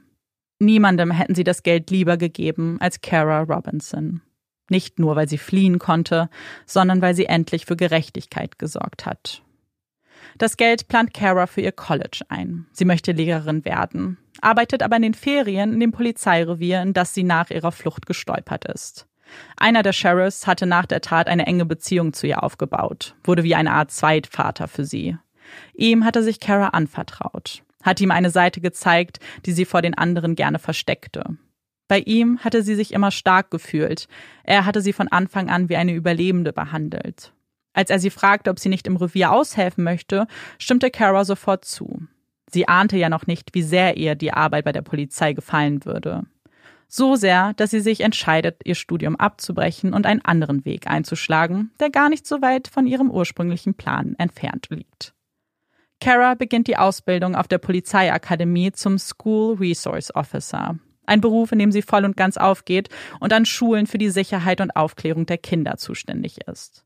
Niemandem 0.60 1.12
hätten 1.12 1.36
sie 1.36 1.44
das 1.44 1.64
Geld 1.64 1.90
lieber 1.90 2.18
gegeben 2.18 2.78
als 2.80 3.02
Kara 3.02 3.42
Robinson. 3.42 4.22
Nicht 4.70 5.00
nur, 5.00 5.16
weil 5.16 5.28
sie 5.28 5.38
fliehen 5.38 5.80
konnte, 5.80 6.30
sondern 6.66 7.02
weil 7.02 7.16
sie 7.16 7.26
endlich 7.26 7.66
für 7.66 7.76
Gerechtigkeit 7.76 8.60
gesorgt 8.60 9.06
hat. 9.06 9.42
Das 10.38 10.58
Geld 10.58 10.88
plant 10.88 11.14
Kara 11.14 11.48
für 11.48 11.62
ihr 11.62 11.72
College 11.72 12.22
ein. 12.30 12.66
Sie 12.72 12.86
möchte 12.86 13.12
Lehrerin 13.12 13.66
werden, 13.66 14.18
arbeitet 14.42 14.84
aber 14.84 14.96
in 14.96 15.04
den 15.04 15.14
Ferien 15.14 15.74
in 15.74 15.80
dem 15.80 15.92
Polizeirevier, 15.92 16.82
in 16.82 16.94
das 16.94 17.14
sie 17.14 17.24
nach 17.24 17.50
ihrer 17.50 17.72
Flucht 17.72 18.06
gestolpert 18.06 18.66
ist. 18.66 19.08
Einer 19.58 19.84
der 19.84 19.94
Sheriffs 19.94 20.48
hatte 20.48 20.66
nach 20.66 20.86
der 20.86 21.02
Tat 21.02 21.28
eine 21.28 21.46
enge 21.46 21.66
Beziehung 21.66 22.14
zu 22.14 22.28
ihr 22.28 22.44
aufgebaut, 22.44 23.16
wurde 23.24 23.44
wie 23.44 23.56
eine 23.56 23.72
Art 23.72 23.92
Zweitvater 23.92 24.68
für 24.68 24.86
sie. 24.86 25.18
Ihm 25.74 26.06
hatte 26.06 26.24
sich 26.24 26.40
Kara 26.40 26.70
anvertraut, 26.70 27.64
hat 27.82 28.00
ihm 28.02 28.12
eine 28.12 28.30
Seite 28.30 28.62
gezeigt, 28.62 29.20
die 29.46 29.52
sie 29.52 29.66
vor 29.66 29.82
den 29.82 29.94
anderen 29.98 30.36
gerne 30.36 30.60
versteckte. 30.60 31.38
Bei 31.88 32.00
ihm 32.00 32.40
hatte 32.40 32.64
sie 32.64 32.76
sich 32.76 32.94
immer 32.94 33.12
stark 33.12 33.52
gefühlt. 33.52 34.08
Er 34.44 34.66
hatte 34.66 34.82
sie 34.82 34.94
von 34.94 35.10
Anfang 35.10 35.50
an 35.50 35.70
wie 35.70 35.76
eine 35.76 35.94
Überlebende 35.94 36.54
behandelt. 36.54 37.33
Als 37.74 37.90
er 37.90 38.00
sie 38.00 38.10
fragte, 38.10 38.50
ob 38.50 38.60
sie 38.60 38.70
nicht 38.70 38.88
im 38.88 38.96
Revier 38.96 39.32
aushelfen 39.32 39.84
möchte, 39.84 40.28
stimmte 40.60 40.92
Kara 40.92 41.26
sofort 41.26 41.66
zu. 41.66 42.02
Sie 42.50 42.68
ahnte 42.68 42.98
ja 42.98 43.10
noch 43.10 43.26
nicht, 43.26 43.56
wie 43.56 43.64
sehr 43.64 43.98
ihr 43.98 44.16
die 44.16 44.32
Arbeit 44.32 44.66
bei 44.66 44.72
der 44.72 44.84
Polizei 44.84 45.34
gefallen 45.34 45.86
würde. 45.86 46.24
So 46.88 47.16
sehr, 47.16 47.54
dass 47.56 47.72
sie 47.72 47.80
sich 47.80 48.02
entscheidet, 48.02 48.62
ihr 48.66 48.76
Studium 48.76 49.16
abzubrechen 49.16 49.94
und 49.94 50.06
einen 50.06 50.24
anderen 50.24 50.64
Weg 50.64 50.86
einzuschlagen, 50.86 51.72
der 51.80 51.90
gar 51.90 52.10
nicht 52.10 52.28
so 52.28 52.44
weit 52.44 52.68
von 52.68 52.86
ihrem 52.86 53.10
ursprünglichen 53.10 53.74
Plan 53.74 54.14
entfernt 54.20 54.68
liegt. 54.70 55.16
Kara 56.00 56.36
beginnt 56.36 56.68
die 56.68 56.78
Ausbildung 56.78 57.36
auf 57.36 57.48
der 57.48 57.58
Polizeiakademie 57.58 58.74
zum 58.74 59.00
School 59.00 59.56
Resource 59.56 60.14
Officer, 60.14 60.78
ein 61.08 61.22
Beruf, 61.22 61.52
in 61.52 61.58
dem 61.58 61.72
sie 61.72 61.82
voll 61.82 62.06
und 62.06 62.16
ganz 62.16 62.38
aufgeht 62.38 62.90
und 63.20 63.34
an 63.34 63.46
Schulen 63.46 63.88
für 63.88 63.98
die 63.98 64.12
Sicherheit 64.12 64.62
und 64.62 64.76
Aufklärung 64.76 65.26
der 65.26 65.40
Kinder 65.40 65.78
zuständig 65.78 66.48
ist. 66.48 66.86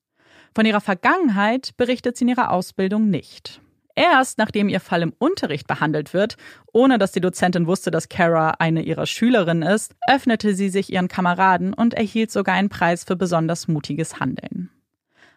Von 0.58 0.66
ihrer 0.66 0.82
Vergangenheit 0.82 1.78
berichtet 1.78 2.18
sie 2.18 2.24
in 2.24 2.30
ihrer 2.30 2.50
Ausbildung 2.50 3.12
nicht. 3.12 3.62
erst 3.94 4.40
nachdem 4.40 4.70
ihr 4.70 4.80
Fall 4.80 5.04
im 5.04 5.14
Unterricht 5.20 5.68
behandelt 5.68 6.16
wird, 6.16 6.36
ohne 6.74 6.98
dass 6.98 7.12
die 7.12 7.22
Dozentin 7.22 7.68
wusste, 7.68 7.92
dass 7.92 8.10
Kara 8.10 8.56
eine 8.58 8.82
ihrer 8.82 9.06
Schülerinnen 9.06 9.70
ist, 9.70 9.96
öffnete 10.10 10.56
sie 10.56 10.70
sich 10.70 10.92
ihren 10.92 11.10
Kameraden 11.10 11.76
und 11.76 11.94
erhielt 11.94 12.32
sogar 12.32 12.56
einen 12.56 12.70
Preis 12.70 13.04
für 13.04 13.16
besonders 13.16 13.68
mutiges 13.68 14.20
Handeln. 14.20 14.72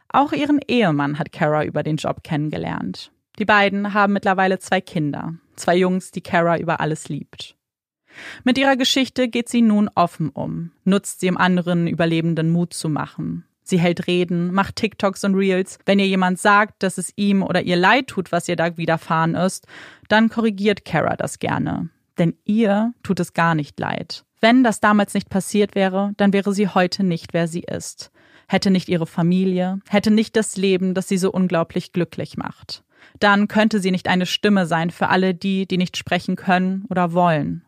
Auch 0.09 0.33
ihren 0.33 0.59
Ehemann 0.67 1.19
hat 1.19 1.33
Kara 1.33 1.65
über 1.65 1.83
den 1.83 1.97
Job 1.97 2.25
kennengelernt. 2.25 3.13
Die 3.39 3.45
beiden 3.45 3.93
haben 3.93 4.15
mittlerweile 4.15 4.59
zwei 4.59 4.81
Kinder, 4.81 5.35
zwei 5.55 5.77
Jungs, 5.77 6.13
die 6.13 6.23
Kara 6.23 6.57
über 6.57 6.81
alles 6.81 7.11
liebt. 7.11 7.59
Mit 8.43 8.57
ihrer 8.57 8.77
Geschichte 8.77 9.29
geht 9.29 9.51
sie 9.51 9.61
nun 9.61 9.91
offen 9.95 10.31
um, 10.31 10.73
nutzt 10.85 11.21
sie, 11.21 11.29
um 11.29 11.37
anderen 11.37 11.89
Überlebenden 11.89 12.49
Mut 12.49 12.73
zu 12.73 12.89
machen. 12.89 13.45
Sie 13.63 13.79
hält 13.79 14.07
Reden, 14.07 14.53
macht 14.53 14.77
TikToks 14.77 15.25
und 15.25 15.35
Reels. 15.35 15.79
Wenn 15.87 15.99
ihr 15.99 16.07
jemand 16.07 16.39
sagt, 16.39 16.83
dass 16.83 16.99
es 16.99 17.13
ihm 17.17 17.43
oder 17.43 17.63
ihr 17.63 17.77
leid 17.77 18.09
tut, 18.09 18.33
was 18.33 18.49
ihr 18.49 18.57
da 18.57 18.77
widerfahren 18.77 19.35
ist, 19.35 19.67
dann 20.09 20.29
korrigiert 20.29 20.85
Kara 20.85 21.17
das 21.17 21.39
gerne. 21.39 21.89
Denn 22.19 22.35
ihr 22.45 22.93
tut 23.03 23.21
es 23.21 23.33
gar 23.33 23.55
nicht 23.55 23.79
leid. 23.79 24.25
Wenn 24.41 24.65
das 24.65 24.81
damals 24.81 25.15
nicht 25.15 25.29
passiert 25.29 25.75
wäre, 25.75 26.13
dann 26.17 26.33
wäre 26.33 26.53
sie 26.53 26.69
heute 26.69 27.05
nicht, 27.05 27.35
wer 27.35 27.47
sie 27.47 27.61
ist. 27.61 28.11
Hätte 28.49 28.71
nicht 28.71 28.89
ihre 28.89 29.07
Familie, 29.07 29.81
hätte 29.89 30.11
nicht 30.11 30.35
das 30.35 30.57
Leben, 30.57 30.95
das 30.95 31.09
sie 31.09 31.19
so 31.19 31.31
unglaublich 31.31 31.93
glücklich 31.93 32.37
macht. 32.37 32.83
Dann 33.19 33.49
könnte 33.49 33.81
sie 33.81 33.91
nicht 33.91 34.09
eine 34.09 34.27
Stimme 34.27 34.67
sein 34.67 34.91
für 34.91 35.09
alle 35.09 35.35
die, 35.35 35.67
die 35.67 35.79
nicht 35.79 35.97
sprechen 35.97 36.37
können 36.37 36.85
oder 36.89 37.13
wollen. 37.13 37.65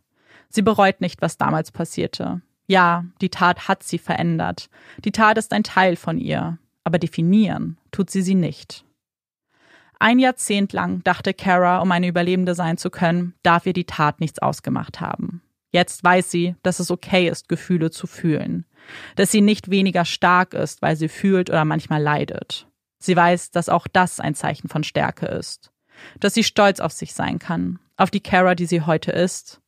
Sie 0.49 0.63
bereut 0.63 1.01
nicht, 1.01 1.23
was 1.23 1.39
damals 1.39 1.71
passierte. 1.71 2.43
Ja, 2.73 3.05
die 3.21 3.29
Tat 3.29 3.69
hat 3.69 3.83
sie 3.83 3.99
verändert. 3.99 4.71
Die 5.05 5.13
Tat 5.13 5.37
ist 5.37 5.53
ein 5.53 5.63
Teil 5.63 5.95
von 5.95 6.17
ihr, 6.17 6.57
aber 6.85 6.99
definieren 6.99 7.77
tut 7.91 8.09
sie 8.09 8.23
sie 8.23 8.35
nicht. 8.35 8.87
Ein 9.99 10.19
Jahrzehnt 10.19 10.73
lang 10.73 11.05
dachte 11.05 11.35
Kara, 11.35 11.81
um 11.81 11.93
eine 11.93 12.07
Überlebende 12.07 12.55
sein 12.55 12.79
zu 12.79 12.89
können, 12.89 13.35
darf 13.43 13.67
ihr 13.67 13.75
die 13.75 13.85
Tat 13.85 14.21
nichts 14.21 14.39
ausgemacht 14.39 15.03
haben. 15.03 15.43
Jetzt 15.71 16.03
weiß 16.03 16.31
sie, 16.31 16.57
dass 16.63 16.81
es 16.81 16.91
okay 16.91 17.29
ist, 17.29 17.51
Gefühle 17.51 17.91
zu 17.91 18.07
fühlen. 18.07 18.65
Dass 19.17 19.31
sie 19.31 19.43
nicht 19.43 19.71
weniger 19.71 20.07
stark 20.07 20.55
ist, 20.55 20.81
weil 20.81 20.97
sie 20.97 21.11
fühlt 21.11 21.51
oder 21.51 21.67
manchmal 21.67 22.01
leidet. 22.01 22.69
Sie 22.99 23.15
weiß, 23.15 23.51
dass 23.51 23.69
auch 23.69 23.87
das 23.87 24.19
ein 24.19 24.35
Zeichen 24.35 24.71
von 24.71 24.83
Stärke 24.83 25.27
ist. 25.27 25.73
Dass 26.21 26.33
sie 26.33 26.43
stolz 26.43 26.81
auf 26.81 26.93
sich 26.93 27.13
sein 27.13 27.39
kann, 27.39 27.81
auf 27.99 28.11
die 28.11 28.23
Kara, 28.23 28.55
die 28.55 28.65
sie 28.65 28.81
heute 28.81 29.13
ist 29.13 29.62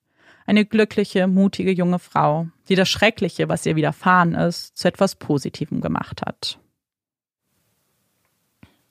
eine 0.47 0.65
glückliche, 0.65 1.27
mutige 1.27 1.73
junge 1.73 1.99
Frau, 1.99 2.49
die 2.69 2.75
das 2.75 2.89
Schreckliche, 2.89 3.49
was 3.49 3.65
ihr 3.67 3.77
widerfahren 3.77 4.35
ist, 4.35 4.77
zu 4.77 4.89
etwas 4.89 5.15
Positivem 5.15 5.81
gemacht 5.81 6.23
hat. 6.25 6.59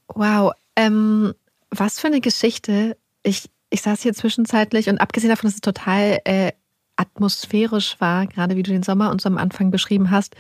Wow, 0.08 0.54
ähm, 0.76 1.34
was 1.70 2.00
für 2.00 2.08
eine 2.08 2.22
Geschichte. 2.22 2.98
Ich, 3.24 3.50
ich 3.70 3.82
saß 3.82 4.02
hier 4.02 4.14
zwischenzeitlich 4.14 4.90
und 4.90 5.00
abgesehen 5.00 5.30
davon, 5.30 5.48
dass 5.48 5.56
es 5.56 5.62
total 5.62 6.20
äh, 6.26 6.52
atmosphärisch 6.96 8.00
war, 8.00 8.28
gerade 8.28 8.56
wie 8.56 8.64
du 8.64 8.72
den 8.72 8.84
Sommer 8.84 9.12
uns 9.12 9.26
am 9.26 9.38
Anfang 9.38 9.72
beschrieben 9.72 10.12
hast, 10.12 10.36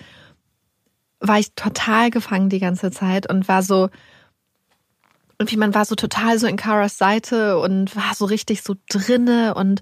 war 1.20 1.40
ich 1.40 1.54
total 1.54 2.10
gefangen 2.10 2.50
die 2.50 2.60
ganze 2.60 2.92
Zeit 2.92 3.30
und 3.30 3.48
war 3.48 3.64
so, 3.64 3.90
irgendwie 5.40 5.58
man 5.58 5.74
war 5.74 5.86
so 5.86 5.96
total 5.96 6.38
so 6.38 6.48
in 6.48 6.58
Karas 6.58 6.98
Seite 6.98 7.60
und 7.60 7.96
war 7.96 8.14
so 8.14 8.26
richtig 8.26 8.62
so 8.62 8.76
drinne 8.90 9.56
und 9.56 9.82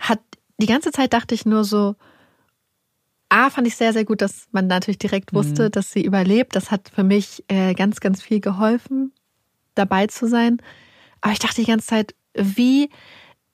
hat 0.00 0.20
die 0.58 0.66
ganze 0.66 0.92
Zeit 0.92 1.12
dachte 1.12 1.34
ich 1.34 1.46
nur 1.46 1.64
so, 1.64 1.94
A, 3.28 3.48
fand 3.48 3.66
ich 3.66 3.76
sehr, 3.76 3.94
sehr 3.94 4.04
gut, 4.04 4.20
dass 4.20 4.46
man 4.52 4.66
natürlich 4.66 4.98
direkt 4.98 5.32
wusste, 5.32 5.64
mhm. 5.64 5.70
dass 5.70 5.90
sie 5.90 6.04
überlebt. 6.04 6.54
Das 6.54 6.70
hat 6.70 6.90
für 6.94 7.02
mich 7.02 7.42
äh, 7.48 7.72
ganz, 7.72 8.00
ganz 8.00 8.20
viel 8.20 8.40
geholfen, 8.40 9.12
dabei 9.74 10.06
zu 10.06 10.28
sein. 10.28 10.58
Aber 11.22 11.32
ich 11.32 11.38
dachte 11.38 11.62
die 11.62 11.66
ganze 11.66 11.86
Zeit, 11.86 12.14
wie 12.34 12.90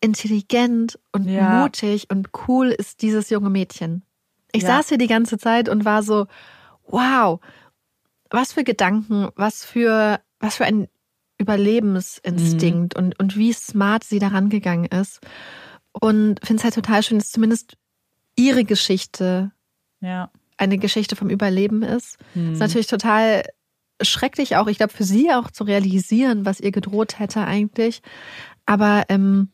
intelligent 0.00 0.98
und 1.12 1.28
ja. 1.28 1.62
mutig 1.62 2.08
und 2.10 2.30
cool 2.48 2.68
ist 2.68 3.02
dieses 3.02 3.30
junge 3.30 3.50
Mädchen. 3.50 4.02
Ich 4.52 4.62
ja. 4.62 4.68
saß 4.68 4.88
hier 4.88 4.98
die 4.98 5.06
ganze 5.06 5.38
Zeit 5.38 5.68
und 5.68 5.84
war 5.84 6.02
so, 6.02 6.26
wow, 6.86 7.40
was 8.30 8.52
für 8.52 8.64
Gedanken, 8.64 9.28
was 9.36 9.64
für, 9.64 10.20
was 10.40 10.56
für 10.56 10.64
ein 10.64 10.88
Überlebensinstinkt 11.38 12.96
mhm. 12.96 13.04
und, 13.04 13.18
und 13.20 13.36
wie 13.36 13.52
smart 13.52 14.02
sie 14.02 14.18
daran 14.18 14.48
gegangen 14.48 14.86
ist. 14.86 15.20
Und 15.92 16.40
finde 16.44 16.60
es 16.60 16.64
halt 16.64 16.74
total 16.74 17.02
schön, 17.02 17.18
dass 17.18 17.30
zumindest 17.30 17.76
ihre 18.36 18.64
Geschichte 18.64 19.52
ja. 20.00 20.30
eine 20.56 20.78
Geschichte 20.78 21.16
vom 21.16 21.30
Überleben 21.30 21.82
ist. 21.82 22.18
Hm. 22.34 22.52
Ist 22.52 22.60
natürlich 22.60 22.86
total 22.86 23.44
schrecklich 24.00 24.56
auch, 24.56 24.68
ich 24.68 24.78
glaube, 24.78 24.92
für 24.92 25.04
sie 25.04 25.32
auch 25.32 25.50
zu 25.50 25.64
realisieren, 25.64 26.44
was 26.44 26.60
ihr 26.60 26.70
gedroht 26.70 27.18
hätte 27.18 27.44
eigentlich. 27.44 28.00
Aber 28.64 29.04
ähm, 29.08 29.48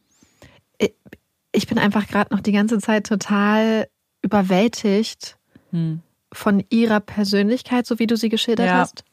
ich 1.55 1.66
bin 1.66 1.78
einfach 1.78 2.07
gerade 2.07 2.35
noch 2.35 2.41
die 2.41 2.53
ganze 2.53 2.78
Zeit 2.78 3.07
total 3.07 3.89
überwältigt 4.22 5.39
hm. 5.70 6.03
von 6.32 6.64
ihrer 6.68 7.01
Persönlichkeit, 7.01 7.87
so 7.87 7.99
wie 7.99 8.07
du 8.07 8.16
sie 8.16 8.28
geschildert 8.28 8.66
ja. 8.66 8.78
hast. 8.78 9.05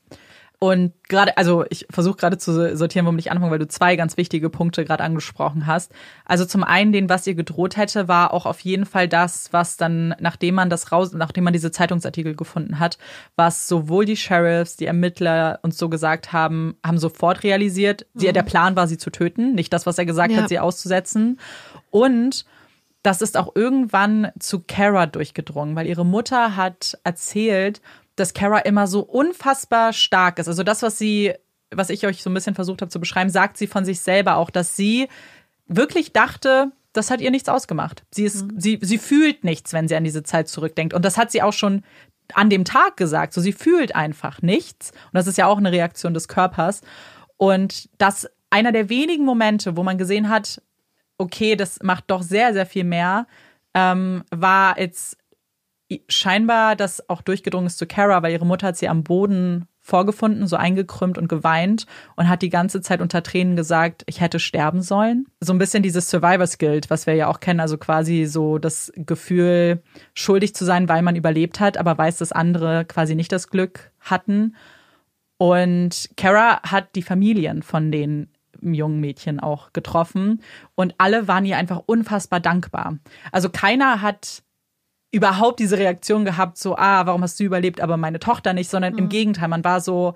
Und 0.64 0.94
gerade, 1.10 1.38
also 1.38 1.66
ich 1.72 1.88
versuche 1.90 2.18
gerade 2.18 2.38
zu 2.38 2.78
sortieren, 2.78 3.08
womit 3.08 3.22
ich 3.22 3.32
anfange, 3.32 3.50
weil 3.50 3.58
du 3.58 3.68
zwei 3.68 3.96
ganz 3.96 4.16
wichtige 4.16 4.48
Punkte 4.52 4.86
gerade 4.86 5.04
angesprochen 5.04 5.66
hast. 5.66 5.92
Also 6.24 6.46
zum 6.46 6.64
einen, 6.64 6.92
den, 6.92 7.10
was 7.10 7.26
ihr 7.26 7.34
gedroht 7.34 7.78
hätte, 7.78 8.08
war 8.08 8.32
auch 8.32 8.46
auf 8.46 8.60
jeden 8.60 8.86
Fall 8.86 9.08
das, 9.08 9.52
was 9.52 9.78
dann, 9.78 10.14
nachdem 10.20 10.54
man 10.54 10.70
das 10.70 10.92
raus, 10.92 11.14
nachdem 11.14 11.46
man 11.46 11.54
diese 11.54 11.72
Zeitungsartikel 11.72 12.36
gefunden 12.36 12.78
hat, 12.78 13.00
was 13.36 13.68
sowohl 13.68 14.06
die 14.06 14.16
Sheriffs, 14.16 14.76
die 14.76 14.86
Ermittler 14.86 15.58
uns 15.64 15.80
so 15.80 15.90
gesagt 15.90 16.32
haben, 16.32 16.76
haben 16.86 17.00
sofort 17.00 17.42
realisiert, 17.42 18.06
mhm. 18.14 18.20
sie, 18.20 18.32
der 18.32 18.44
Plan 18.44 18.76
war, 18.76 18.88
sie 18.88 19.00
zu 19.00 19.10
töten, 19.10 19.56
nicht 19.56 19.74
das, 19.74 19.88
was 19.88 19.98
er 19.98 20.06
gesagt 20.06 20.32
ja. 20.32 20.44
hat, 20.44 20.50
sie 20.50 20.60
auszusetzen. 20.60 21.40
Und 21.90 22.46
das 23.02 23.24
ist 23.24 23.36
auch 23.36 23.56
irgendwann 23.56 24.32
zu 24.38 24.60
Kara 24.60 25.08
durchgedrungen, 25.08 25.76
weil 25.76 25.88
ihre 25.88 26.06
Mutter 26.06 26.56
hat 26.56 27.00
erzählt, 27.04 27.82
dass 28.22 28.34
Kara 28.34 28.60
immer 28.60 28.88
so 28.88 29.02
unfassbar 29.02 29.94
stark 29.94 30.40
ist. 30.40 30.48
Also 30.48 30.64
das, 30.64 30.82
was 30.82 30.98
sie, 30.98 31.34
was 31.72 31.90
ich 31.90 32.06
euch 32.06 32.24
so 32.24 32.30
ein 32.30 32.34
bisschen 32.34 32.56
versucht 32.56 32.82
habe 32.82 32.92
zu 32.92 33.00
beschreiben, 33.00 33.30
sagt 33.30 33.58
sie 33.58 33.68
von 33.68 33.84
sich 33.84 34.00
selber 34.00 34.38
auch, 34.38 34.50
dass 34.50 34.76
sie 34.76 35.08
wirklich 35.68 36.14
dachte, 36.14 36.72
das 36.94 37.10
hat 37.10 37.22
ihr 37.22 37.32
nichts 37.32 37.50
ausgemacht. 37.50 38.04
Sie 38.12 38.24
ist, 38.24 38.46
mhm. 38.46 38.60
sie, 38.60 38.80
sie 38.82 38.98
fühlt 38.98 39.44
nichts, 39.44 39.74
wenn 39.74 39.88
sie 39.88 39.96
an 39.96 40.04
diese 40.04 40.24
Zeit 40.24 40.48
zurückdenkt. 40.48 40.94
Und 40.94 41.04
das 41.06 41.18
hat 41.18 41.32
sie 41.32 41.42
auch 41.42 41.54
schon 41.54 41.84
an 42.34 42.50
dem 42.50 42.66
Tag 42.66 42.98
gesagt. 42.98 43.34
So, 43.34 43.42
sie 43.42 43.54
fühlt 43.54 43.96
einfach 43.96 44.42
nichts. 44.42 44.92
Und 44.92 45.14
das 45.14 45.28
ist 45.28 45.38
ja 45.38 45.48
auch 45.48 45.58
eine 45.58 45.72
Reaktion 45.72 46.14
des 46.14 46.28
Körpers. 46.28 46.82
Und 47.38 47.90
das 47.98 48.30
einer 48.50 48.72
der 48.72 48.90
wenigen 48.90 49.26
Momente, 49.26 49.78
wo 49.78 49.84
man 49.84 49.98
gesehen 49.98 50.30
hat, 50.30 50.62
okay, 51.18 51.56
das 51.56 51.80
macht 51.82 52.06
doch 52.08 52.22
sehr, 52.22 52.54
sehr 52.54 52.66
viel 52.66 52.84
mehr, 52.84 53.28
ähm, 53.74 54.24
war 54.32 54.80
jetzt 54.80 55.18
scheinbar 56.08 56.76
das 56.76 57.10
auch 57.10 57.22
durchgedrungen 57.22 57.68
ist 57.68 57.78
zu 57.78 57.88
Kara, 57.88 58.24
weil 58.24 58.34
ihre 58.34 58.46
Mutter 58.46 58.68
hat 58.68 58.78
sie 58.78 58.90
am 58.90 59.04
Boden 59.04 59.68
vorgefunden, 59.82 60.48
so 60.48 60.56
eingekrümmt 60.56 61.18
und 61.18 61.28
geweint 61.28 61.88
und 62.16 62.30
hat 62.30 62.44
die 62.44 62.50
ganze 62.50 62.82
Zeit 62.82 63.02
unter 63.02 63.24
Tränen 63.24 63.56
gesagt, 63.56 64.04
ich 64.06 64.22
hätte 64.22 64.40
sterben 64.40 64.82
sollen. 64.82 65.26
So 65.40 65.54
ein 65.54 65.58
bisschen 65.58 65.82
dieses 65.82 66.10
Survivor's 66.10 66.60
Guilt, 66.60 66.90
was 66.90 67.08
wir 67.08 67.16
ja 67.16 67.28
auch 67.28 67.40
kennen, 67.40 67.60
also 67.60 67.78
quasi 67.78 68.26
so 68.26 68.60
das 68.60 68.94
Gefühl, 68.96 69.82
schuldig 70.14 70.54
zu 70.54 70.66
sein, 70.66 70.88
weil 70.88 71.02
man 71.02 71.16
überlebt 71.16 71.60
hat, 71.60 71.78
aber 71.78 71.98
weiß, 71.98 72.18
dass 72.18 72.32
andere 72.32 72.86
quasi 72.86 73.16
nicht 73.16 73.32
das 73.32 73.50
Glück 73.50 73.92
hatten. 74.00 74.56
Und 75.38 76.12
Kara 76.16 76.62
hat 76.62 76.96
die 76.96 77.02
Familien 77.02 77.64
von 77.64 77.92
den 77.92 78.30
jungen 78.62 79.00
Mädchen 79.00 79.40
auch 79.40 79.74
getroffen 79.74 80.42
und 80.76 80.94
alle 81.00 81.28
waren 81.28 81.46
ihr 81.46 81.58
einfach 81.58 81.82
unfassbar 81.88 82.40
dankbar. 82.40 83.00
Also 83.32 83.50
keiner 83.50 84.04
hat 84.04 84.44
überhaupt 85.12 85.60
diese 85.60 85.78
Reaktion 85.78 86.26
gehabt, 86.26 86.58
so, 86.58 86.78
ah, 86.78 87.06
warum 87.06 87.22
hast 87.22 87.40
du 87.40 87.44
überlebt, 87.44 87.82
aber 87.82 87.98
meine 87.98 88.20
Tochter 88.20 88.54
nicht, 88.54 88.70
sondern 88.70 88.94
mhm. 88.94 89.00
im 89.00 89.10
Gegenteil, 89.10 89.50
man 89.50 89.64
war 89.64 89.82
so, 89.82 90.16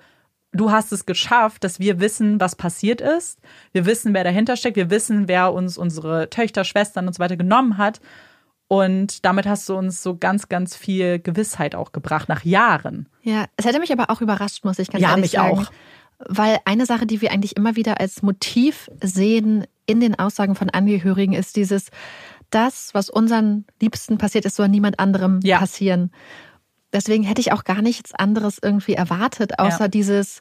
du 0.52 0.70
hast 0.70 0.92
es 0.92 1.06
geschafft, 1.06 1.64
dass 1.64 1.78
wir 1.80 2.00
wissen, 2.00 2.40
was 2.40 2.56
passiert 2.56 3.00
ist. 3.00 3.38
Wir 3.72 3.86
wissen, 3.86 4.14
wer 4.14 4.24
dahinter 4.24 4.56
steckt. 4.56 4.76
Wir 4.76 4.90
wissen, 4.90 5.28
wer 5.28 5.52
uns 5.52 5.76
unsere 5.78 6.30
Töchter, 6.30 6.64
Schwestern 6.64 7.06
und 7.06 7.14
so 7.14 7.18
weiter 7.18 7.36
genommen 7.36 7.78
hat. 7.78 8.00
Und 8.68 9.24
damit 9.24 9.46
hast 9.46 9.68
du 9.68 9.76
uns 9.76 10.02
so 10.02 10.16
ganz, 10.16 10.48
ganz 10.48 10.76
viel 10.76 11.20
Gewissheit 11.20 11.74
auch 11.74 11.92
gebracht, 11.92 12.28
nach 12.28 12.44
Jahren. 12.44 13.08
Ja, 13.22 13.44
es 13.56 13.64
hätte 13.64 13.78
mich 13.78 13.92
aber 13.92 14.10
auch 14.10 14.20
überrascht, 14.20 14.64
muss 14.64 14.78
ich 14.78 14.90
ganz 14.90 15.02
ja, 15.02 15.10
ehrlich 15.10 15.32
sagen. 15.32 15.48
Ja, 15.48 15.60
mich 15.60 15.68
auch. 15.68 15.72
Weil 16.18 16.58
eine 16.64 16.86
Sache, 16.86 17.06
die 17.06 17.20
wir 17.20 17.30
eigentlich 17.30 17.56
immer 17.56 17.76
wieder 17.76 18.00
als 18.00 18.22
Motiv 18.22 18.90
sehen 19.02 19.66
in 19.84 20.00
den 20.00 20.18
Aussagen 20.18 20.54
von 20.54 20.70
Angehörigen, 20.70 21.34
ist 21.34 21.56
dieses, 21.56 21.90
das, 22.50 22.94
was 22.94 23.10
unseren 23.10 23.64
Liebsten 23.80 24.18
passiert 24.18 24.44
ist, 24.44 24.56
soll 24.56 24.68
niemand 24.68 24.98
anderem 24.98 25.40
ja. 25.42 25.58
passieren. 25.58 26.10
Deswegen 26.92 27.24
hätte 27.24 27.40
ich 27.40 27.52
auch 27.52 27.64
gar 27.64 27.82
nichts 27.82 28.14
anderes 28.14 28.58
irgendwie 28.62 28.94
erwartet, 28.94 29.58
außer 29.58 29.84
ja. 29.84 29.88
dieses, 29.88 30.40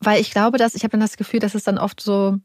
weil 0.00 0.20
ich 0.20 0.30
glaube, 0.30 0.58
dass 0.58 0.74
ich 0.74 0.82
habe 0.82 0.92
dann 0.92 1.00
das 1.00 1.16
Gefühl, 1.16 1.40
dass 1.40 1.54
es 1.54 1.64
dann 1.64 1.78
oft 1.78 2.00
so 2.00 2.38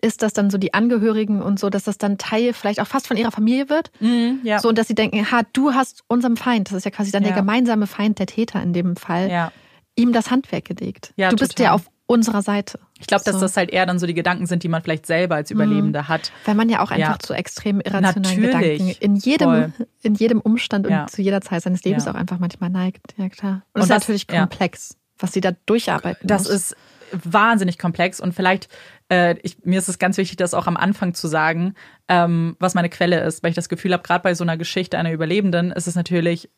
ist, 0.00 0.22
dass 0.22 0.32
dann 0.32 0.50
so 0.50 0.58
die 0.58 0.74
Angehörigen 0.74 1.42
und 1.42 1.58
so, 1.58 1.70
dass 1.70 1.84
das 1.84 1.98
dann 1.98 2.18
Teil 2.18 2.52
vielleicht 2.52 2.80
auch 2.80 2.86
fast 2.86 3.06
von 3.06 3.16
ihrer 3.16 3.30
Familie 3.30 3.68
wird. 3.68 3.90
Mhm, 4.00 4.40
ja. 4.42 4.58
So, 4.58 4.68
und 4.68 4.78
dass 4.78 4.88
sie 4.88 4.94
denken, 4.94 5.30
ha, 5.30 5.42
du 5.52 5.72
hast 5.72 6.02
unserem 6.08 6.36
Feind, 6.36 6.68
das 6.70 6.78
ist 6.78 6.84
ja 6.84 6.90
quasi 6.90 7.10
dann 7.10 7.22
der 7.22 7.32
gemeinsame 7.32 7.86
Feind, 7.86 8.18
der 8.18 8.26
Täter 8.26 8.62
in 8.62 8.72
dem 8.72 8.96
Fall, 8.96 9.30
ja. 9.30 9.52
ihm 9.96 10.12
das 10.12 10.30
Handwerk 10.30 10.64
gelegt. 10.64 11.12
Ja, 11.16 11.30
du 11.30 11.36
bist 11.36 11.52
total. 11.52 11.64
ja 11.64 11.72
auf 11.72 11.90
unserer 12.06 12.42
Seite. 12.42 12.78
Ich 13.00 13.06
glaube, 13.06 13.24
dass 13.24 13.34
So. 13.36 13.40
das 13.40 13.56
halt 13.56 13.70
eher 13.70 13.86
dann 13.86 13.98
so 13.98 14.06
die 14.06 14.14
Gedanken 14.14 14.46
sind, 14.46 14.62
die 14.62 14.68
man 14.68 14.82
vielleicht 14.82 15.06
selber 15.06 15.36
als 15.36 15.50
Überlebende 15.50 16.06
hat. 16.08 16.32
Weil 16.44 16.54
man 16.54 16.68
ja 16.68 16.80
auch 16.80 16.90
einfach 16.90 17.12
Ja. 17.14 17.18
zu 17.18 17.32
extrem 17.32 17.80
irrationalen 17.80 18.22
Natürlich. 18.22 18.78
Gedanken 18.78 18.96
in 19.00 19.16
jedem, 19.16 19.48
Voll. 19.48 19.72
in 20.02 20.14
jedem 20.14 20.40
Umstand 20.40 20.88
Ja. 20.88 21.02
und 21.02 21.10
zu 21.10 21.22
jeder 21.22 21.40
Zeit 21.40 21.62
seines 21.62 21.82
Lebens 21.84 22.04
Ja. 22.04 22.12
auch 22.12 22.16
einfach 22.16 22.38
manchmal 22.38 22.70
neigt. 22.70 23.14
Ja, 23.16 23.28
klar. 23.28 23.62
Und, 23.72 23.80
Und 23.82 23.82
das 23.82 23.84
ist 23.84 23.90
natürlich 23.90 24.26
ja. 24.30 24.40
komplex, 24.40 24.96
was 25.18 25.32
sie 25.32 25.40
da 25.40 25.52
durcharbeiten 25.66 26.26
Das 26.26 26.44
muss. 26.44 26.52
ist 26.52 26.76
wahnsinnig 27.12 27.78
komplex 27.78 28.20
und 28.20 28.34
vielleicht, 28.34 28.68
äh, 29.08 29.36
ich, 29.42 29.58
mir 29.64 29.78
ist 29.78 29.88
es 29.88 29.98
ganz 29.98 30.16
wichtig, 30.16 30.36
das 30.36 30.52
auch 30.54 30.66
am 30.66 30.76
Anfang 30.76 31.14
zu 31.14 31.28
sagen, 31.28 31.74
ähm, 32.08 32.56
was 32.58 32.74
meine 32.74 32.88
Quelle 32.88 33.20
ist, 33.22 33.42
weil 33.42 33.50
ich 33.50 33.54
das 33.56 33.68
Gefühl 33.68 33.92
habe, 33.92 34.02
gerade 34.02 34.22
bei 34.22 34.34
so 34.34 34.42
einer 34.44 34.56
Geschichte 34.56 34.98
einer 34.98 35.12
Überlebenden 35.12 35.70
ist 35.70 35.86
es 35.86 35.94
natürlich 35.94 36.50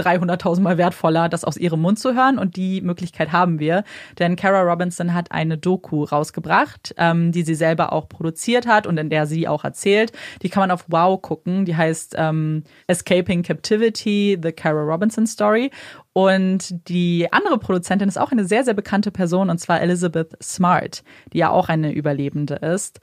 300.000 0.00 0.60
Mal 0.60 0.78
wertvoller, 0.78 1.28
das 1.28 1.44
aus 1.44 1.56
ihrem 1.56 1.80
Mund 1.80 1.98
zu 1.98 2.14
hören 2.14 2.38
und 2.38 2.56
die 2.56 2.80
Möglichkeit 2.80 3.32
haben 3.32 3.58
wir. 3.58 3.84
Denn 4.18 4.36
Kara 4.36 4.62
Robinson 4.62 5.14
hat 5.14 5.32
eine 5.32 5.58
Doku 5.58 6.04
rausgebracht, 6.04 6.94
ähm, 6.96 7.32
die 7.32 7.42
sie 7.42 7.54
selber 7.54 7.92
auch 7.92 8.08
produziert 8.08 8.66
hat 8.66 8.86
und 8.86 8.98
in 8.98 9.10
der 9.10 9.26
sie 9.26 9.48
auch 9.48 9.64
erzählt. 9.64 10.12
Die 10.42 10.48
kann 10.48 10.62
man 10.62 10.70
auf 10.70 10.84
Wow 10.88 11.20
gucken. 11.20 11.64
Die 11.64 11.76
heißt 11.76 12.14
ähm, 12.18 12.64
Escaping 12.86 13.42
Captivity, 13.42 14.38
The 14.42 14.52
Kara 14.52 14.82
Robinson 14.82 15.26
Story. 15.26 15.70
Und 16.12 16.88
die 16.88 17.28
andere 17.32 17.58
Produzentin 17.58 18.08
ist 18.08 18.18
auch 18.18 18.32
eine 18.32 18.44
sehr, 18.44 18.64
sehr 18.64 18.74
bekannte 18.74 19.10
Person 19.10 19.48
und 19.48 19.58
zwar 19.58 19.80
Elizabeth 19.80 20.36
Smart, 20.42 21.04
die 21.32 21.38
ja 21.38 21.50
auch 21.50 21.68
eine 21.68 21.92
Überlebende 21.92 22.56
ist 22.56 23.00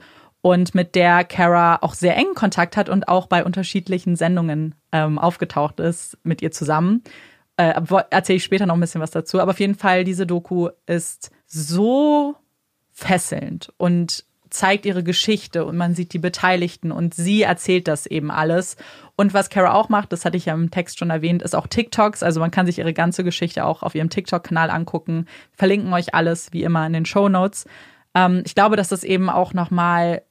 und 0.48 0.74
mit 0.74 0.96
der 0.96 1.26
Kara 1.26 1.80
auch 1.82 1.94
sehr 1.94 2.16
engen 2.16 2.34
Kontakt 2.34 2.78
hat 2.78 2.88
und 2.88 3.10
auch 3.10 3.28
bei 3.28 3.44
unterschiedlichen 3.44 4.16
Sendungen 4.16 4.76
ähm, 4.94 5.20
aufgetaucht 5.20 5.82
ist 5.82 6.18
mit 6.24 6.42
ihr 6.42 6.52
zusammen. 6.52 7.04
Äh, 7.58 7.74
Erzähle 8.12 8.38
ich 8.38 8.46
später 8.46 8.66
noch 8.66 8.76
ein 8.76 8.80
bisschen 8.80 9.02
was 9.02 9.12
dazu. 9.12 9.42
Aber 9.42 9.52
auf 9.52 9.60
jeden 9.60 9.76
Fall, 9.76 10.06
diese 10.06 10.26
Doku 10.26 10.70
ist 10.86 11.32
so 11.48 12.36
fesselnd 12.94 13.74
und 13.76 14.24
zeigt 14.50 14.86
ihre 14.86 15.04
Geschichte 15.04 15.66
und 15.66 15.76
man 15.76 15.96
sieht 15.96 16.14
die 16.14 16.18
Beteiligten 16.18 16.94
und 16.94 17.14
sie 17.14 17.42
erzählt 17.42 17.90
das 17.90 18.06
eben 18.06 18.32
alles. 18.32 18.78
Und 19.18 19.34
was 19.34 19.50
Kara 19.50 19.74
auch 19.74 19.90
macht, 19.90 20.14
das 20.14 20.24
hatte 20.24 20.38
ich 20.38 20.46
ja 20.46 20.54
im 20.54 20.72
Text 20.72 20.98
schon 20.98 21.10
erwähnt, 21.10 21.42
ist 21.42 21.58
auch 21.58 21.68
TikToks. 21.68 22.24
Also 22.24 22.40
man 22.40 22.52
kann 22.52 22.66
sich 22.66 22.80
ihre 22.80 22.94
ganze 22.94 23.26
Geschichte 23.26 23.66
auch 23.66 23.84
auf 23.84 23.96
ihrem 23.96 24.10
TikTok-Kanal 24.10 24.70
angucken. 24.70 25.26
Verlinken 25.52 25.92
euch 25.92 26.14
alles 26.14 26.54
wie 26.54 26.64
immer 26.64 26.88
in 26.88 26.94
den 26.94 27.06
Show 27.06 27.28
Notes. 27.28 27.66
Ähm, 28.16 28.44
ich 28.46 28.56
glaube, 28.56 28.78
dass 28.78 28.88
das 28.88 29.04
eben 29.04 29.30
auch 29.30 29.54
nochmal 29.54 30.22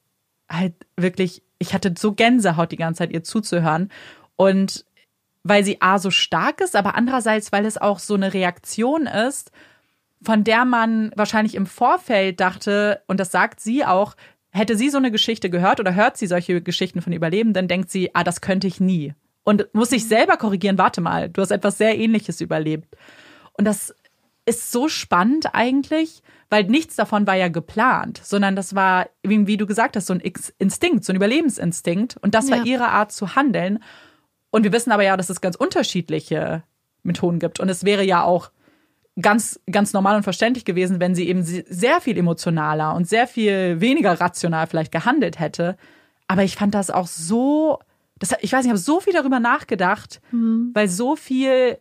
halt 0.49 0.73
wirklich, 0.95 1.43
ich 1.59 1.73
hatte 1.73 1.93
so 1.97 2.13
Gänsehaut 2.13 2.71
die 2.71 2.77
ganze 2.77 2.99
Zeit, 2.99 3.11
ihr 3.11 3.23
zuzuhören. 3.23 3.91
Und 4.35 4.85
weil 5.43 5.63
sie 5.63 5.81
A 5.81 5.99
so 5.99 6.11
stark 6.11 6.61
ist, 6.61 6.75
aber 6.75 6.95
andererseits, 6.95 7.51
weil 7.51 7.65
es 7.65 7.77
auch 7.77 7.99
so 7.99 8.15
eine 8.15 8.33
Reaktion 8.33 9.07
ist, 9.07 9.51
von 10.21 10.43
der 10.43 10.65
man 10.65 11.11
wahrscheinlich 11.15 11.55
im 11.55 11.65
Vorfeld 11.65 12.39
dachte, 12.39 13.01
und 13.07 13.19
das 13.19 13.31
sagt 13.31 13.59
sie 13.59 13.85
auch, 13.85 14.15
hätte 14.51 14.75
sie 14.75 14.89
so 14.89 14.97
eine 14.97 15.11
Geschichte 15.11 15.49
gehört 15.49 15.79
oder 15.79 15.93
hört 15.93 16.17
sie 16.17 16.27
solche 16.27 16.61
Geschichten 16.61 17.01
von 17.01 17.13
Überlebenden, 17.13 17.67
denkt 17.67 17.91
sie, 17.91 18.13
ah, 18.15 18.23
das 18.23 18.41
könnte 18.41 18.67
ich 18.67 18.79
nie. 18.79 19.13
Und 19.43 19.73
muss 19.73 19.91
sich 19.91 20.07
selber 20.07 20.37
korrigieren, 20.37 20.77
warte 20.77 20.99
mal, 20.99 21.29
du 21.29 21.41
hast 21.41 21.51
etwas 21.51 21.77
sehr 21.77 21.97
ähnliches 21.97 22.41
überlebt. 22.41 22.97
Und 23.53 23.65
das 23.65 23.95
ist 24.47 24.71
so 24.71 24.87
spannend 24.87 25.53
eigentlich, 25.53 26.23
weil 26.49 26.63
nichts 26.63 26.95
davon 26.95 27.27
war 27.27 27.35
ja 27.35 27.49
geplant, 27.49 28.21
sondern 28.23 28.55
das 28.55 28.73
war, 28.73 29.07
wie, 29.23 29.45
du 29.57 29.65
gesagt 29.67 29.95
hast, 29.95 30.07
so 30.07 30.13
ein 30.13 30.21
Instinkt, 30.57 31.03
so 31.03 31.11
ein 31.11 31.17
Überlebensinstinkt. 31.17 32.17
Und 32.21 32.33
das 32.33 32.49
war 32.49 32.59
Ja. 32.59 32.63
ihre 32.63 32.87
Art 32.89 33.11
zu 33.11 33.35
handeln. 33.35 33.83
Und 34.49 34.63
wir 34.63 34.71
wissen 34.71 34.91
aber 34.91 35.03
ja, 35.03 35.17
dass 35.17 35.29
es 35.29 35.41
ganz 35.41 35.55
unterschiedliche 35.55 36.63
Methoden 37.03 37.39
gibt. 37.39 37.59
Und 37.59 37.67
es 37.69 37.83
wäre 37.83 38.03
ja 38.03 38.23
auch 38.23 38.51
ganz, 39.19 39.59
ganz 39.69 39.93
normal 39.93 40.15
und 40.15 40.23
verständlich 40.23 40.63
gewesen, 40.63 40.99
wenn 40.99 41.15
sie 41.15 41.27
eben 41.27 41.43
se- 41.43 41.65
sehr 41.67 41.99
viel 42.01 42.17
emotionaler 42.17 42.95
und 42.95 43.07
sehr 43.07 43.27
viel 43.27 43.81
weniger 43.81 44.19
rational 44.21 44.67
vielleicht 44.67 44.91
gehandelt 44.91 45.39
hätte. 45.39 45.75
Aber 46.27 46.43
ich 46.43 46.55
fand 46.55 46.73
das 46.75 46.89
auch 46.91 47.07
so, 47.07 47.79
das, 48.19 48.31
ich 48.41 48.51
weiß 48.53 48.59
nicht, 48.59 48.67
ich 48.67 48.69
habe 48.71 48.77
so 48.77 48.99
viel 48.99 49.13
darüber 49.13 49.39
nachgedacht, 49.39 50.21
weil 50.73 50.87
so 50.87 51.15
viel 51.15 51.77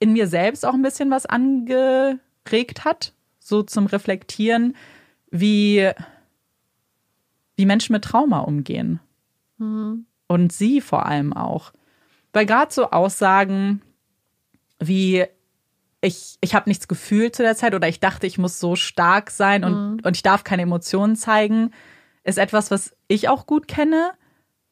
in 0.00 0.12
mir 0.12 0.26
selbst 0.26 0.64
auch 0.64 0.74
ein 0.74 0.82
bisschen 0.82 1.10
was 1.10 1.26
angeregt 1.26 2.84
hat, 2.84 3.12
so 3.38 3.62
zum 3.62 3.86
Reflektieren, 3.86 4.76
wie, 5.30 5.90
wie 7.56 7.66
Menschen 7.66 7.92
mit 7.92 8.04
Trauma 8.04 8.40
umgehen. 8.40 9.00
Und 10.28 10.52
sie 10.52 10.80
vor 10.80 11.06
allem 11.06 11.32
auch. 11.32 11.72
Weil 12.32 12.46
gerade 12.46 12.72
so 12.72 12.90
Aussagen 12.90 13.82
wie 14.80 15.24
ich, 16.00 16.38
ich 16.40 16.54
habe 16.54 16.70
nichts 16.70 16.86
gefühlt 16.86 17.34
zu 17.34 17.42
der 17.42 17.56
Zeit 17.56 17.74
oder 17.74 17.88
ich 17.88 17.98
dachte, 17.98 18.26
ich 18.26 18.38
muss 18.38 18.60
so 18.60 18.76
stark 18.76 19.30
sein 19.30 19.64
und, 19.64 20.06
und 20.06 20.16
ich 20.16 20.22
darf 20.22 20.44
keine 20.44 20.62
Emotionen 20.62 21.16
zeigen, 21.16 21.72
ist 22.22 22.38
etwas, 22.38 22.70
was 22.70 22.94
ich 23.08 23.28
auch 23.28 23.46
gut 23.46 23.66
kenne. 23.66 24.12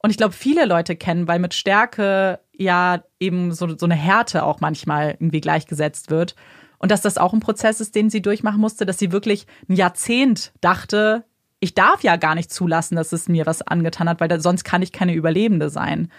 Und 0.07 0.11
ich 0.11 0.19
glaube, 0.19 0.35
viele 0.35 0.67
Leute 0.67 0.95
kennen, 0.95 1.27
weil 1.27 1.41
mit 1.41 1.53
Stärke 1.53 2.39
ja 2.57 3.03
eben 3.19 3.51
so, 3.51 3.77
so 3.77 3.87
eine 3.87 3.97
Härte 3.97 4.45
auch 4.45 4.61
manchmal 4.61 5.17
irgendwie 5.19 5.41
gleichgesetzt 5.41 6.11
wird. 6.11 6.37
Und 6.79 6.93
dass 6.93 7.01
das 7.01 7.19
auch 7.19 7.33
ein 7.33 7.41
Prozess 7.41 7.81
ist, 7.81 7.97
den 7.97 8.09
sie 8.09 8.23
durchmachen 8.23 8.61
musste, 8.61 8.87
dass 8.87 9.01
sie 9.01 9.11
wirklich 9.11 9.49
ein 9.69 9.75
Jahrzehnt 9.75 10.53
dachte, 10.61 11.25
ich 11.59 11.75
darf 11.75 12.05
ja 12.05 12.15
gar 12.15 12.37
nicht 12.37 12.53
zulassen, 12.53 12.95
dass 12.95 13.11
es 13.11 13.27
mir 13.27 13.47
was 13.47 13.63
angetan 13.63 14.09
hat, 14.09 14.21
weil 14.21 14.29
da, 14.29 14.39
sonst 14.39 14.63
kann 14.63 14.81
ich 14.81 14.93
keine 14.93 15.13
Überlebende 15.13 15.71
sein. 15.71 16.13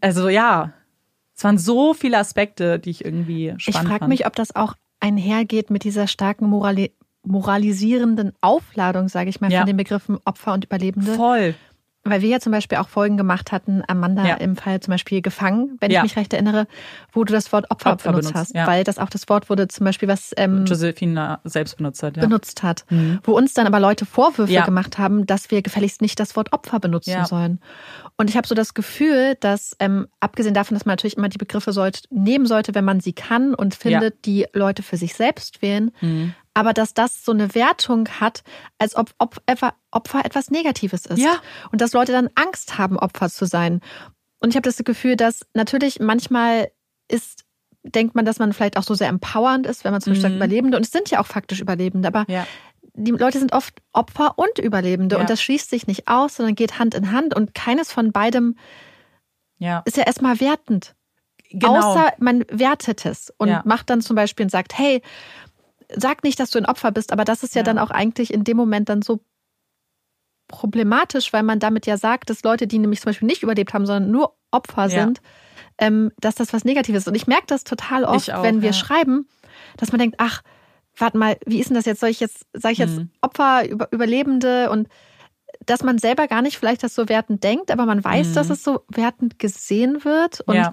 Also 0.00 0.28
ja, 0.28 0.72
es 1.34 1.42
waren 1.42 1.58
so 1.58 1.94
viele 1.94 2.16
Aspekte, 2.16 2.78
die 2.78 2.90
ich 2.90 3.04
irgendwie 3.04 3.54
spannend 3.56 3.82
Ich 3.82 3.88
frage 3.88 4.06
mich, 4.06 4.24
ob 4.24 4.36
das 4.36 4.54
auch 4.54 4.74
einhergeht 5.00 5.70
mit 5.70 5.82
dieser 5.82 6.06
starken 6.06 6.48
Morali 6.48 6.92
moralisierenden 7.24 8.34
Aufladung, 8.40 9.08
sage 9.08 9.30
ich 9.30 9.40
mal, 9.40 9.50
Ja. 9.50 9.58
von 9.58 9.66
den 9.66 9.76
Begriffen 9.76 10.18
Opfer 10.24 10.52
und 10.52 10.64
Überlebende. 10.64 11.12
Voll. 11.14 11.56
Weil 12.10 12.22
wir 12.22 12.28
ja 12.28 12.40
zum 12.40 12.52
Beispiel 12.52 12.78
auch 12.78 12.88
Folgen 12.88 13.16
gemacht 13.16 13.52
hatten, 13.52 13.82
Amanda 13.86 14.26
Ja. 14.26 14.34
im 14.36 14.56
Fall 14.56 14.80
zum 14.80 14.92
Beispiel 14.92 15.22
gefangen, 15.22 15.76
wenn 15.80 15.90
Ja. 15.90 15.98
ich 15.98 16.02
mich 16.04 16.16
recht 16.16 16.32
erinnere, 16.32 16.66
wo 17.12 17.24
du 17.24 17.32
das 17.32 17.52
Wort 17.52 17.70
Opfer, 17.70 17.92
Opfer 17.92 18.10
benutzt, 18.10 18.28
benutzt, 18.32 18.48
hast. 18.50 18.54
ja. 18.54 18.66
Weil 18.66 18.84
das 18.84 18.98
auch 18.98 19.10
das 19.10 19.28
Wort 19.28 19.50
wurde 19.50 19.68
zum 19.68 19.84
Beispiel, 19.84 20.08
was 20.08 20.32
ähm, 20.36 20.64
Josephine 20.66 21.38
selbst 21.44 21.76
benutzt 21.76 22.02
hat. 22.02 22.16
Ja. 22.16 22.22
benutzt 22.22 22.62
hat. 22.62 22.84
Wo 23.24 23.32
uns 23.32 23.54
dann 23.54 23.66
aber 23.66 23.80
Leute 23.80 24.06
Vorwürfe 24.06 24.52
gemacht 24.64 24.98
haben, 24.98 25.26
dass 25.26 25.50
wir 25.50 25.62
gefälligst 25.62 26.00
nicht 26.02 26.18
das 26.20 26.36
Wort 26.36 26.52
Opfer 26.52 26.80
benutzen 26.80 27.24
sollen. 27.26 27.60
Und 28.16 28.30
ich 28.30 28.36
habe 28.36 28.46
so 28.48 28.54
das 28.54 28.72
Gefühl, 28.74 29.36
dass 29.40 29.76
ähm, 29.78 30.06
abgesehen 30.20 30.54
davon, 30.54 30.74
dass 30.74 30.86
man 30.86 30.92
natürlich 30.94 31.16
immer 31.18 31.28
die 31.28 31.38
Begriffe 31.38 31.72
sollte, 31.72 32.00
nehmen 32.10 32.46
sollte, 32.46 32.74
wenn 32.74 32.84
man 32.84 33.00
sie 33.00 33.12
kann 33.12 33.54
und 33.54 33.74
findet, 33.74 34.24
die 34.24 34.46
Leute 34.54 34.82
für 34.82 34.96
sich 34.96 35.14
selbst 35.14 35.60
wählen, 35.62 35.90
Mhm. 36.00 36.34
Aber 36.56 36.72
dass 36.72 36.94
das 36.94 37.22
so 37.22 37.32
eine 37.32 37.54
Wertung 37.54 38.08
hat, 38.08 38.42
als 38.78 38.96
ob 38.96 39.10
Op 39.18 39.36
Opfer, 39.90 40.24
etwas 40.24 40.50
Negatives 40.50 41.04
ist. 41.04 41.18
Ja. 41.18 41.36
Und 41.70 41.82
dass 41.82 41.92
Leute 41.92 42.12
dann 42.12 42.30
Angst 42.34 42.78
haben, 42.78 42.98
Opfer 42.98 43.28
zu 43.28 43.44
sein. 43.44 43.80
Und 44.38 44.50
ich 44.50 44.56
habe 44.56 44.66
das 44.66 44.78
Gefühl, 44.78 45.16
dass 45.16 45.40
natürlich 45.52 46.00
manchmal 46.00 46.70
ist, 47.08 47.44
denkt 47.82 48.14
man, 48.14 48.24
dass 48.24 48.38
man 48.38 48.54
vielleicht 48.54 48.78
auch 48.78 48.82
so 48.84 48.94
sehr 48.94 49.08
empowernd 49.08 49.66
ist, 49.66 49.84
wenn 49.84 49.92
man 49.92 50.00
zum 50.00 50.12
Beispiel 50.12 50.22
sagt 50.22 50.34
Überlebende. 50.36 50.78
Und 50.78 50.84
es 50.86 50.92
sind 50.92 51.10
ja 51.10 51.20
auch 51.20 51.26
faktisch 51.26 51.60
Überlebende, 51.60 52.08
aber 52.08 52.20
Mhm. 52.20 52.32
Ja. 52.34 52.46
die 52.94 53.10
Leute 53.10 53.38
sind 53.38 53.52
oft 53.52 53.74
Opfer 53.92 54.38
und 54.38 54.58
Überlebende 54.58 55.16
Ja. 55.16 55.20
und 55.20 55.28
das 55.28 55.42
schließt 55.42 55.68
sich 55.68 55.86
nicht 55.86 56.08
aus, 56.08 56.36
sondern 56.36 56.54
geht 56.54 56.78
Hand 56.78 56.94
in 56.94 57.12
Hand 57.12 57.34
und 57.36 57.54
keines 57.54 57.92
von 57.92 58.12
beidem 58.12 58.56
ja. 59.58 59.82
ist 59.84 59.98
ja 59.98 60.04
erstmal 60.04 60.40
wertend. 60.40 60.94
Genau. 61.50 61.76
Außer 61.76 62.12
man 62.18 62.44
wertet 62.50 63.04
es 63.06 63.32
und 63.38 63.64
macht 63.66 63.88
dann 63.90 64.00
zum 64.00 64.16
Beispiel 64.16 64.44
und 64.44 64.50
sagt, 64.50 64.76
hey, 64.76 65.00
sag 65.94 66.22
nicht, 66.24 66.38
dass 66.40 66.50
du 66.50 66.58
ein 66.58 66.66
Opfer 66.66 66.90
bist, 66.92 67.12
aber 67.12 67.24
das 67.24 67.42
ist 67.42 67.54
ja, 67.54 67.60
Ja. 67.60 67.64
dann 67.64 67.78
auch 67.78 67.90
eigentlich 67.90 68.32
in 68.32 68.44
dem 68.44 68.56
Moment 68.56 68.88
dann 68.88 69.02
so 69.02 69.20
problematisch, 70.48 71.32
weil 71.32 71.42
man 71.42 71.58
damit 71.58 71.86
ja 71.86 71.96
sagt, 71.96 72.30
dass 72.30 72.42
Leute, 72.44 72.66
die 72.66 72.78
nämlich 72.78 73.00
zum 73.00 73.10
Beispiel 73.10 73.26
nicht 73.26 73.42
überlebt 73.42 73.74
haben, 73.74 73.86
sondern 73.86 74.10
nur 74.10 74.36
Opfer 74.52 74.86
Ja. 74.88 75.04
sind, 75.04 75.20
ähm, 75.78 76.12
dass 76.20 76.36
das 76.36 76.52
was 76.52 76.64
Negatives 76.64 77.02
ist. 77.02 77.08
Und 77.08 77.14
ich 77.16 77.26
merke 77.26 77.46
das 77.48 77.64
total 77.64 78.04
oft, 78.04 78.32
auch, 78.32 78.42
wenn 78.42 78.62
wir 78.62 78.68
ja. 78.68 78.72
schreiben, 78.72 79.26
dass 79.76 79.90
man 79.92 79.98
denkt, 79.98 80.16
ach, 80.18 80.42
warte 80.96 81.18
mal, 81.18 81.36
wie 81.46 81.58
ist 81.58 81.68
denn 81.68 81.74
das 81.74 81.84
jetzt? 81.84 82.00
Soll 82.00 82.10
ich 82.10 82.20
jetzt, 82.20 82.46
sage 82.52 82.72
ich 82.72 82.78
jetzt 82.78 82.96
Mhm. 82.96 83.10
Opfer, 83.20 83.68
Über 83.68 83.88
Überlebende 83.92 84.70
und 84.70 84.88
dass 85.66 85.82
man 85.82 85.98
selber 85.98 86.28
gar 86.28 86.42
nicht 86.42 86.58
vielleicht 86.58 86.82
das 86.82 86.94
so 86.94 87.08
wertend 87.08 87.42
denkt, 87.42 87.70
aber 87.70 87.86
man 87.86 88.04
weiß, 88.04 88.28
Mhm. 88.30 88.34
dass 88.34 88.50
es 88.50 88.62
so 88.62 88.84
wertend 88.88 89.38
gesehen 89.38 90.04
wird. 90.04 90.40
Und, 90.42 90.54
Ja. 90.54 90.72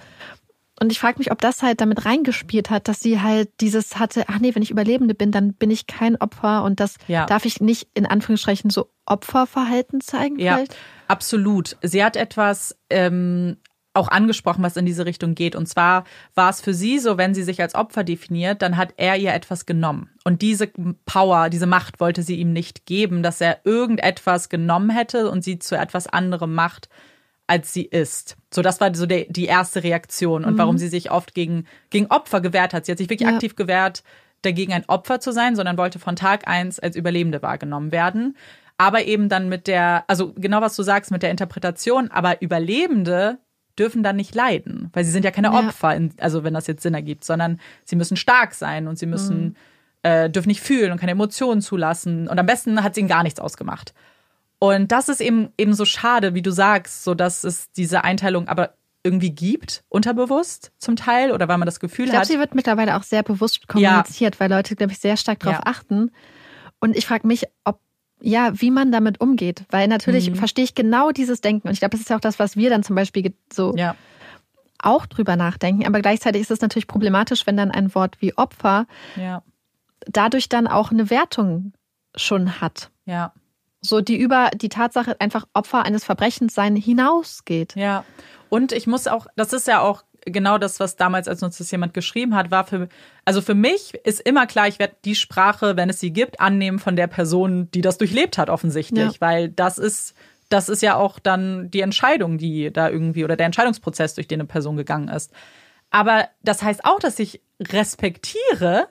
Und 0.84 0.92
ich 0.92 1.00
frage 1.00 1.18
mich, 1.18 1.32
ob 1.32 1.40
das 1.42 1.64
halt 1.64 1.82
damit 1.82 2.06
reingespielt 2.06 2.70
hat, 2.70 2.88
dass 2.88 3.00
sie 3.00 3.22
halt 3.22 3.50
dieses 3.62 3.98
hatte, 3.98 4.26
ach 4.28 4.40
nee, 4.40 4.54
wenn 4.54 4.62
ich 4.62 4.70
Überlebende 4.72 5.16
bin, 5.16 5.32
dann 5.32 5.54
bin 5.54 5.72
ich 5.72 5.88
kein 5.88 6.16
Opfer 6.18 6.64
und 6.64 6.80
das 6.80 6.96
Ja. 7.08 7.26
darf 7.26 7.46
ich 7.46 7.62
nicht 7.62 7.88
in 7.94 8.06
Anführungsstrichen 8.06 8.70
so 8.70 8.90
Opferverhalten 9.06 10.02
zeigen 10.02 10.38
Ja, 10.40 10.56
vielleicht. 10.56 10.76
absolut. 11.08 11.78
Sie 11.82 12.04
hat 12.04 12.16
etwas 12.16 12.78
ähm, 12.90 13.58
auch 13.94 14.08
angesprochen, 14.10 14.64
was 14.64 14.76
in 14.76 14.86
diese 14.86 15.06
Richtung 15.06 15.36
geht. 15.36 15.56
Und 15.56 15.68
zwar 15.68 16.04
war 16.36 16.50
es 16.50 16.62
für 16.62 16.74
sie 16.74 17.00
so, 17.00 17.18
wenn 17.18 17.34
sie 17.34 17.44
sich 17.44 17.62
als 17.62 17.76
Opfer 17.76 18.04
definiert, 18.04 18.62
dann 18.62 18.76
hat 18.76 18.94
er 18.98 19.18
ihr 19.18 19.34
etwas 19.34 19.66
genommen. 19.66 20.10
Und 20.24 20.42
diese 20.42 20.68
Power, 21.06 21.50
diese 21.50 21.68
Macht 21.68 22.00
wollte 22.00 22.24
sie 22.24 22.36
ihm 22.38 22.54
nicht 22.54 22.86
geben, 22.86 23.22
dass 23.24 23.40
er 23.40 23.60
irgendetwas 23.66 24.50
genommen 24.50 24.90
hätte 24.90 25.30
und 25.30 25.44
sie 25.44 25.60
zu 25.60 25.76
etwas 25.78 26.08
anderem 26.08 26.56
macht, 26.56 26.90
als 27.48 27.74
sie 27.74 27.84
ist. 27.84 28.38
So, 28.54 28.62
das 28.62 28.80
war 28.80 28.94
so 28.96 29.06
der, 29.06 29.26
die 29.30 29.46
erste 29.46 29.84
Reaktion 29.84 30.46
und 30.46 30.58
warum 30.58 30.78
sie 30.78 30.88
sich 30.88 31.12
oft 31.12 31.34
gegen, 31.34 31.66
gegen 31.90 32.08
Opfer 32.08 32.40
gewehrt 32.42 32.74
hat. 32.74 32.86
Sie 32.86 32.92
hat 32.92 32.98
sich 33.00 33.10
wirklich 33.10 33.28
Ja. 33.28 33.34
aktiv 33.36 33.56
gewehrt, 33.56 34.04
dagegen 34.44 34.74
ein 34.74 34.86
Opfer 34.88 35.20
zu 35.20 35.32
sein, 35.32 35.56
sondern 35.56 35.78
wollte 35.78 36.00
von 36.00 36.16
Tag 36.16 36.48
eins 36.48 36.80
als 36.80 36.96
Überlebende 36.96 37.42
wahrgenommen 37.42 37.92
werden. 37.92 38.38
Aber 38.78 39.04
eben 39.06 39.30
dann 39.30 39.50
mit 39.50 39.68
der, 39.68 40.04
also 40.08 40.34
genau 40.34 40.62
was 40.62 40.76
du 40.76 40.84
sagst, 40.84 41.12
mit 41.12 41.22
der 41.22 41.32
Interpretation, 41.32 42.10
aber 42.12 42.42
Überlebende 42.42 43.38
dürfen 43.78 44.04
dann 44.04 44.16
nicht 44.16 44.36
leiden, 44.36 44.90
weil 44.94 45.04
sie 45.04 45.12
sind 45.12 45.26
ja 45.26 45.32
keine 45.32 45.48
Ja. 45.48 45.60
Opfer, 45.68 45.96
in, 45.96 46.14
also 46.20 46.44
wenn 46.44 46.54
das 46.54 46.68
jetzt 46.68 46.84
Sinn 46.84 46.94
ergibt, 46.94 47.24
sondern 47.24 47.60
sie 47.86 47.96
müssen 47.96 48.18
stark 48.18 48.54
sein 48.54 48.88
und 48.88 48.98
sie 49.00 49.06
müssen, 49.06 49.58
äh, 50.04 50.30
dürfen 50.30 50.50
nicht 50.50 50.62
fühlen 50.62 50.92
und 50.92 51.00
keine 51.00 51.12
Emotionen 51.14 51.62
zulassen. 51.62 52.28
Und 52.28 52.38
am 52.40 52.46
besten 52.46 52.84
hat 52.84 52.96
sie 52.96 53.02
ihnen 53.02 53.10
gar 53.10 53.24
nichts 53.24 53.40
ausgemacht. 53.40 53.94
Und 54.64 54.94
das 54.94 55.10
ist 55.10 55.20
eben, 55.20 55.50
eben 55.58 55.74
so 55.74 55.84
schade, 55.84 56.36
wie 56.36 56.42
du 56.42 56.50
sagst, 56.52 57.04
so 57.04 57.14
dass 57.16 57.44
es 57.44 57.70
diese 57.72 58.06
Einteilung 58.06 58.48
aber 58.48 58.76
irgendwie 59.04 59.32
gibt, 59.32 59.84
unterbewusst 59.90 60.72
zum 60.78 60.96
Teil, 60.96 61.34
oder 61.34 61.50
weil 61.50 61.58
man 61.58 61.66
das 61.66 61.82
Gefühl 61.82 62.06
Ich 62.06 62.12
glaube, 62.12 62.22
hat. 62.22 62.28
sie 62.30 62.40
wird 62.40 62.56
mittlerweile 62.56 62.96
auch 62.96 63.04
sehr 63.04 63.24
bewusst 63.24 63.68
kommuniziert, 63.68 64.40
weil 64.40 64.50
Leute, 64.50 64.78
glaube 64.78 64.94
ich, 64.94 65.00
sehr 65.00 65.18
stark 65.18 65.42
darauf 65.42 65.58
Ja. 65.58 65.66
achten. 65.66 66.12
Und 66.80 66.96
ich 66.96 67.06
frage 67.06 67.28
mich, 67.28 67.44
ob 67.66 67.82
ja, 68.22 68.54
wie 68.62 68.72
man 68.72 68.94
damit 68.94 69.20
umgeht, 69.20 69.66
weil 69.70 69.90
natürlich 69.90 70.32
Mhm. 70.32 70.36
verstehe 70.36 70.64
ich 70.64 70.76
genau 70.76 71.12
dieses 71.12 71.42
Denken. 71.42 71.68
Und 71.68 71.74
ich 71.74 71.80
glaube, 71.80 71.92
das 71.92 72.00
ist 72.00 72.10
ja 72.10 72.16
auch 72.16 72.22
das, 72.22 72.40
was 72.40 72.56
wir 72.56 72.70
dann 72.70 72.84
zum 72.84 72.96
Beispiel 72.96 73.34
so 73.52 73.76
ja, 73.76 73.96
auch 74.80 75.06
drüber 75.08 75.36
nachdenken. 75.36 75.86
Aber 75.86 76.00
gleichzeitig 76.00 76.42
ist 76.42 76.52
es 76.52 76.62
natürlich 76.62 76.88
problematisch, 76.88 77.46
wenn 77.46 77.58
dann 77.58 77.70
ein 77.72 77.94
Wort 77.96 78.22
wie 78.22 78.38
Opfer 78.38 78.88
ja, 79.18 79.44
dadurch 80.06 80.48
dann 80.48 80.68
auch 80.68 80.92
eine 80.92 81.10
Wertung 81.10 81.74
schon 82.16 82.62
hat. 82.62 82.92
ja, 83.06 83.34
So 83.86 84.02
die 84.02 84.18
über 84.18 84.50
die 84.56 84.70
Tatsache 84.70 85.20
einfach 85.20 85.46
Opfer 85.54 85.84
eines 85.84 86.04
Verbrechens 86.06 86.56
sein 86.56 86.76
hinausgeht. 86.76 87.76
ja. 87.76 88.04
Und 88.50 88.72
ich 88.72 88.86
muss 88.86 89.08
auch, 89.08 89.26
das 89.36 89.52
ist 89.52 89.68
ja 89.68 89.80
auch 89.82 90.04
genau 90.26 90.60
das, 90.60 90.80
was 90.80 90.96
damals, 90.96 91.28
als 91.28 91.42
uns 91.42 91.58
das 91.58 91.72
jemand 91.72 91.96
geschrieben 91.96 92.36
hat, 92.36 92.52
war 92.52 92.66
für, 92.66 92.88
also 93.26 93.42
für 93.42 93.56
mich 93.56 93.96
ist 94.04 94.22
immer 94.22 94.46
klar, 94.46 94.68
ich 94.68 94.78
werde 94.78 94.96
die 95.06 95.16
Sprache, 95.16 95.76
wenn 95.76 95.90
es 95.90 96.00
sie 96.00 96.12
gibt, 96.14 96.40
annehmen 96.40 96.78
von 96.78 96.96
der 96.96 97.08
Person, 97.08 97.72
die 97.72 97.82
das 97.82 97.98
durchlebt 97.98 98.38
hat, 98.38 98.52
offensichtlich, 98.52 99.14
Ja. 99.14 99.22
weil 99.22 99.50
das 99.50 99.80
ist, 99.80 100.14
das 100.50 100.70
ist 100.70 100.84
ja 100.84 100.96
auch 100.98 101.18
dann 101.18 101.72
die 101.72 101.82
Entscheidung, 101.82 102.38
die 102.38 102.72
da 102.72 102.90
irgendwie 102.90 103.24
oder 103.24 103.36
der 103.36 103.48
Entscheidungsprozess, 103.48 104.14
durch 104.14 104.28
den 104.28 104.40
eine 104.42 104.48
Person 104.48 104.78
gegangen 104.78 105.08
ist. 105.08 105.32
Aber 105.90 106.28
das 106.44 106.62
heißt 106.62 106.86
auch, 106.86 107.00
dass 107.00 107.18
ich 107.18 107.42
respektiere, 107.60 108.88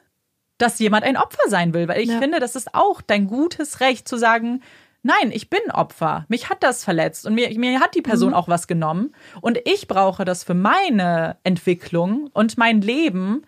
dass 0.59 0.78
jemand 0.78 1.05
ein 1.05 1.16
Opfer 1.16 1.48
sein 1.48 1.73
will, 1.74 1.89
weil 1.89 2.01
ich 2.01 2.09
Ja. 2.10 2.19
finde, 2.19 2.40
das 2.40 2.56
ist 2.56 2.74
auch 2.74 3.01
dein 3.01 3.27
gutes 3.27 3.81
Recht 3.81 4.06
zu 4.09 4.16
sagen, 4.16 4.60
nein, 5.03 5.31
ich 5.33 5.51
bin 5.51 5.61
Opfer. 5.73 6.24
Mich 6.29 6.49
hat 6.51 6.62
das 6.62 6.85
verletzt 6.85 7.27
und 7.27 7.35
mir, 7.35 7.49
mir 7.59 7.81
hat 7.81 7.95
die 7.95 8.03
Person 8.03 8.35
auch 8.35 8.49
was 8.49 8.66
genommen 8.66 9.15
und 9.41 9.59
ich 9.65 9.89
brauche 9.89 10.24
das 10.24 10.45
für 10.45 10.55
meine 10.55 11.37
Entwicklung 11.45 12.29
und 12.33 12.59
mein 12.59 12.81
Leben, 12.81 13.43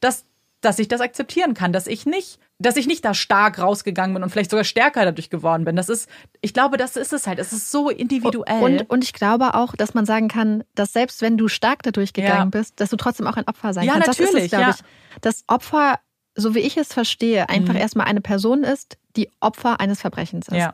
dass 0.00 0.24
dass 0.62 0.78
ich 0.78 0.88
das 0.88 1.00
akzeptieren 1.00 1.54
kann, 1.54 1.72
dass 1.72 1.86
ich 1.86 2.04
nicht, 2.04 2.38
dass 2.58 2.76
ich 2.76 2.86
nicht 2.86 3.02
da 3.02 3.14
stark 3.14 3.58
rausgegangen 3.58 4.12
bin 4.12 4.22
und 4.22 4.28
vielleicht 4.28 4.50
sogar 4.50 4.64
stärker 4.64 5.06
dadurch 5.06 5.30
geworden 5.30 5.64
bin. 5.64 5.74
Das 5.74 5.88
ist, 5.88 6.06
ich 6.42 6.52
glaube, 6.52 6.76
das 6.76 6.96
ist 6.96 7.14
es 7.14 7.26
halt. 7.26 7.38
Es 7.38 7.54
ist 7.54 7.70
so 7.70 7.88
individuell. 7.88 8.62
Und, 8.62 8.90
und 8.90 9.02
ich 9.02 9.14
glaube 9.14 9.54
auch, 9.54 9.74
dass 9.74 9.94
man 9.94 10.04
sagen 10.04 10.28
kann, 10.28 10.62
dass 10.74 10.92
selbst 10.92 11.22
wenn 11.22 11.38
du 11.38 11.48
stark 11.48 11.82
dadurch 11.82 12.12
gegangen 12.12 12.50
Ja. 12.52 12.58
bist, 12.60 12.78
dass 12.78 12.90
du 12.90 12.96
trotzdem 12.96 13.26
auch 13.26 13.38
ein 13.38 13.48
Opfer 13.48 13.72
sein 13.72 13.84
Ja, 13.86 13.94
kannst. 13.94 14.08
Das 14.08 14.18
ist 14.18 14.26
natürlich, 14.26 14.44
es, 14.44 14.50
glaube 14.50 14.64
ja. 14.64 14.76
ich. 14.78 15.20
Das 15.22 15.44
Opfer, 15.46 15.98
so 16.34 16.54
wie 16.54 16.58
ich 16.60 16.76
es 16.76 16.92
verstehe, 16.92 17.48
einfach 17.48 17.72
Mhm. 17.72 17.80
erstmal 17.80 18.06
eine 18.06 18.20
Person 18.20 18.62
ist, 18.62 18.98
die 19.16 19.30
Opfer 19.40 19.80
eines 19.80 20.00
Verbrechens 20.00 20.48
ist. 20.48 20.56
Ja. 20.56 20.72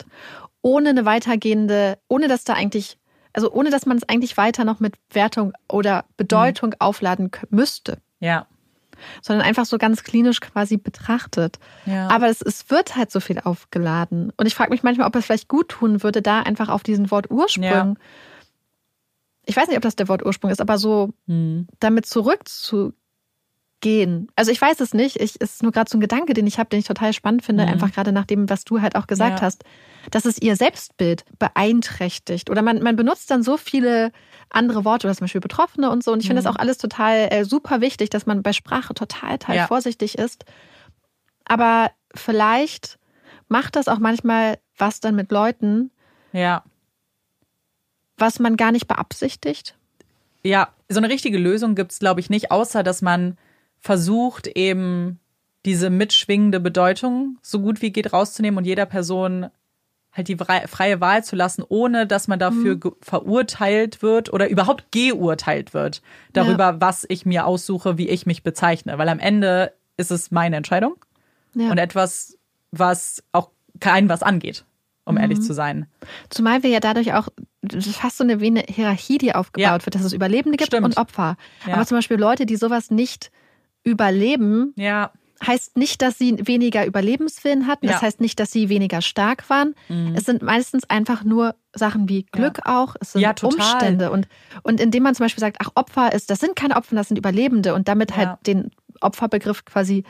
Ohne 0.63 0.91
eine 0.91 1.05
weitergehende, 1.05 1.99
ohne 2.09 2.29
dass 2.29 2.45
da 2.45 2.55
eigentlich, 2.55 2.99
also 3.33 3.51
ohne 3.53 3.71
dass 3.71 3.87
man 3.87 3.97
es 3.97 4.09
eigentlich 4.09 4.37
weiter 4.37 4.65
noch 4.65 4.81
mit 4.81 4.95
Wertung 5.11 5.53
oder 5.69 6.05
Bedeutung 6.17 6.71
Mhm. 6.71 6.77
aufladen 6.81 7.31
müsste. 7.51 7.99
ja, 8.21 8.47
sondern 9.21 9.47
einfach 9.47 9.67
so 9.67 9.77
ganz 9.77 10.05
klinisch 10.05 10.41
quasi 10.41 10.79
betrachtet. 10.79 11.59
Ja. 11.85 12.09
Aber 12.09 12.29
es, 12.29 12.41
es 12.41 12.71
wird 12.71 12.97
halt 12.97 13.11
so 13.11 13.21
viel 13.21 13.39
aufgeladen. 13.41 14.33
Und 14.39 14.47
ich 14.47 14.55
frage 14.55 14.71
mich 14.71 14.83
manchmal, 14.83 15.07
ob 15.07 15.15
es 15.17 15.27
vielleicht 15.27 15.49
gut 15.49 15.69
tun 15.69 16.03
würde, 16.03 16.23
da 16.23 16.41
einfach 16.41 16.71
auf 16.71 16.83
diesen 16.83 17.11
Wort 17.11 17.31
Ursprung, 17.31 17.63
Ja. 17.65 17.95
ich 19.45 19.55
weiß 19.55 19.69
nicht, 19.69 19.77
ob 19.77 19.83
das 19.83 19.97
der 19.97 20.09
Wort 20.09 20.25
Ursprung 20.25 20.51
ist, 20.51 20.61
aber 20.63 20.79
so 20.79 21.11
Hm. 21.27 21.69
damit 21.79 22.07
zurückzugehen. 22.07 22.95
Also 24.35 24.51
ich 24.51 24.61
weiß 24.61 24.81
es 24.81 24.95
nicht. 24.95 25.21
Ich, 25.21 25.37
es 25.41 25.53
ist 25.55 25.63
nur 25.63 25.71
gerade 25.71 25.89
so 25.89 25.97
ein 25.97 26.01
Gedanke, 26.01 26.35
den 26.35 26.47
ich 26.47 26.59
habe, 26.59 26.69
den 26.69 26.81
ich 26.81 26.87
total 26.87 27.13
spannend 27.13 27.45
finde, 27.45 27.65
Mhm. 27.65 27.71
einfach 27.73 27.93
gerade 27.93 28.11
nach 28.11 28.25
dem, 28.25 28.51
was 28.51 28.65
du 28.65 28.81
halt 28.81 28.97
auch 28.97 29.07
gesagt 29.07 29.39
Ja. 29.41 29.43
hast, 29.47 29.63
dass 30.11 30.25
es 30.25 30.39
ihr 30.43 30.57
Selbstbild 30.57 31.25
beeinträchtigt. 31.39 32.51
Oder 32.51 32.63
man, 32.63 32.83
man 32.83 32.97
benutzt 32.97 33.31
dann 33.31 33.45
so 33.45 33.57
viele 33.57 34.11
andere 34.51 34.85
Worte, 34.85 35.07
oder 35.07 35.15
zum 35.15 35.25
Beispiel 35.27 35.41
Betroffene 35.41 35.89
und 35.91 36.03
so. 36.03 36.13
Und 36.13 36.21
ich 36.21 36.27
finde 36.27 36.41
Mhm. 36.43 36.47
das 36.47 36.53
auch 36.55 36.59
alles 36.59 36.79
total 36.79 37.29
äh, 37.31 37.45
super 37.45 37.81
wichtig, 37.81 38.11
dass 38.11 38.27
man 38.27 38.43
bei 38.43 38.53
Sprache 38.53 38.93
total, 38.95 39.39
total 39.39 39.57
Ja. 39.57 39.67
vorsichtig 39.69 40.19
ist. 40.19 40.45
Aber 41.45 41.93
vielleicht 42.15 42.99
macht 43.49 43.77
das 43.77 43.87
auch 43.87 43.99
manchmal 44.01 44.59
was 44.79 44.99
dann 45.01 45.15
mit 45.15 45.31
Leuten, 45.31 45.91
ja. 46.33 46.65
was 48.17 48.39
man 48.41 48.57
gar 48.57 48.73
nicht 48.73 48.89
beabsichtigt. 48.89 49.77
Ja, 50.43 50.69
so 50.89 50.99
eine 50.99 51.09
richtige 51.09 51.39
Lösung 51.39 51.75
gibt's, 51.77 51.99
glaube 51.99 52.21
ich, 52.21 52.31
nicht, 52.31 52.51
außer 52.51 52.83
dass 52.83 53.01
man 53.03 53.37
versucht, 53.87 54.49
eben 54.49 55.21
diese 55.65 55.91
mitschwingende 55.91 56.59
Bedeutung 56.61 57.39
so 57.41 57.61
gut 57.61 57.83
wie 57.83 57.93
geht 57.93 58.13
rauszunehmen 58.13 58.59
und 58.59 58.65
jeder 58.65 58.85
Person 58.87 59.47
halt 60.13 60.27
die 60.29 60.37
frei- 60.37 60.67
freie 60.67 61.01
Wahl 61.01 61.23
zu 61.23 61.37
lassen, 61.37 61.63
ohne 61.69 62.07
dass 62.07 62.27
man 62.27 62.39
dafür 62.39 62.77
ge- 62.77 62.93
verurteilt 63.01 64.03
wird 64.03 64.33
oder 64.33 64.49
überhaupt 64.49 64.87
geurteilt 64.91 65.73
wird 65.75 66.03
darüber, 66.33 66.81
was 66.81 67.07
ich 67.09 67.27
mir 67.27 67.47
aussuche, 67.47 67.97
wie 67.99 68.09
ich 68.09 68.27
mich 68.27 68.43
bezeichne. 68.43 68.99
Weil 68.99 69.09
am 69.09 69.19
Ende 69.21 69.73
ist 69.97 70.11
es 70.11 70.31
meine 70.33 70.57
Entscheidung 70.57 70.97
Ja. 71.55 71.71
und 71.71 71.79
etwas, 71.79 72.37
was 72.73 73.23
auch 73.33 73.51
kein 73.79 74.09
was 74.09 74.23
angeht, 74.23 74.65
um 75.05 75.17
ehrlich 75.17 75.41
zu 75.43 75.53
sein. 75.55 75.87
Zumal 76.31 76.63
wir 76.63 76.71
ja 76.71 76.81
dadurch 76.81 77.13
auch 77.15 77.29
fast 77.93 78.17
so 78.19 78.25
eine, 78.25 78.39
Hierarchie, 78.69 79.19
die 79.19 79.35
aufgebaut 79.35 79.81
Ja. 79.81 79.87
wird, 79.87 79.95
dass 79.95 80.03
es 80.05 80.13
Überlebende 80.13 80.57
gibt 80.57 80.69
Stimmt. 80.69 80.87
und 80.87 80.97
Opfer. 80.97 81.37
Ja. 81.67 81.75
Aber 81.75 81.85
zum 81.87 81.99
Beispiel 81.99 82.17
Leute, 82.17 82.47
die 82.47 82.57
sowas 82.57 82.91
nicht 82.91 83.31
überleben, 83.87 84.75
Ja, 84.77 85.11
heißt 85.47 85.77
nicht, 85.77 86.01
dass 86.03 86.17
sie 86.19 86.37
weniger 86.47 86.87
Überlebenswillen 86.87 87.67
hatten. 87.67 87.87
Das 87.87 87.97
Ja. 87.97 88.03
heißt 88.03 88.21
nicht, 88.23 88.41
dass 88.41 88.51
sie 88.53 88.69
weniger 88.71 89.03
stark 89.03 89.49
waren. 89.51 89.75
Es 90.15 90.25
sind 90.25 90.41
meistens 90.43 90.89
einfach 90.89 91.25
nur 91.25 91.55
Sachen 91.75 92.09
wie 92.09 92.25
Glück 92.25 92.61
auch. 92.65 92.97
Es 93.01 93.13
sind 93.13 93.21
Ja. 93.23 93.35
Umstände. 93.43 94.11
Und, 94.11 94.29
und 94.63 94.81
indem 94.81 95.03
man 95.03 95.15
zum 95.15 95.25
Beispiel 95.25 95.43
sagt, 95.43 95.59
ach, 95.61 95.71
Opfer 95.75 96.13
ist, 96.15 96.31
das 96.31 96.41
sind 96.41 96.57
keine 96.57 96.77
Opfer, 96.77 96.97
das 96.97 97.09
sind 97.09 97.19
Überlebende 97.19 97.75
und 97.75 97.87
damit 97.87 98.13
Ja. 98.13 98.17
halt 98.17 98.31
den 98.47 98.71
Opferbegriff 99.03 99.65
quasi 99.67 100.05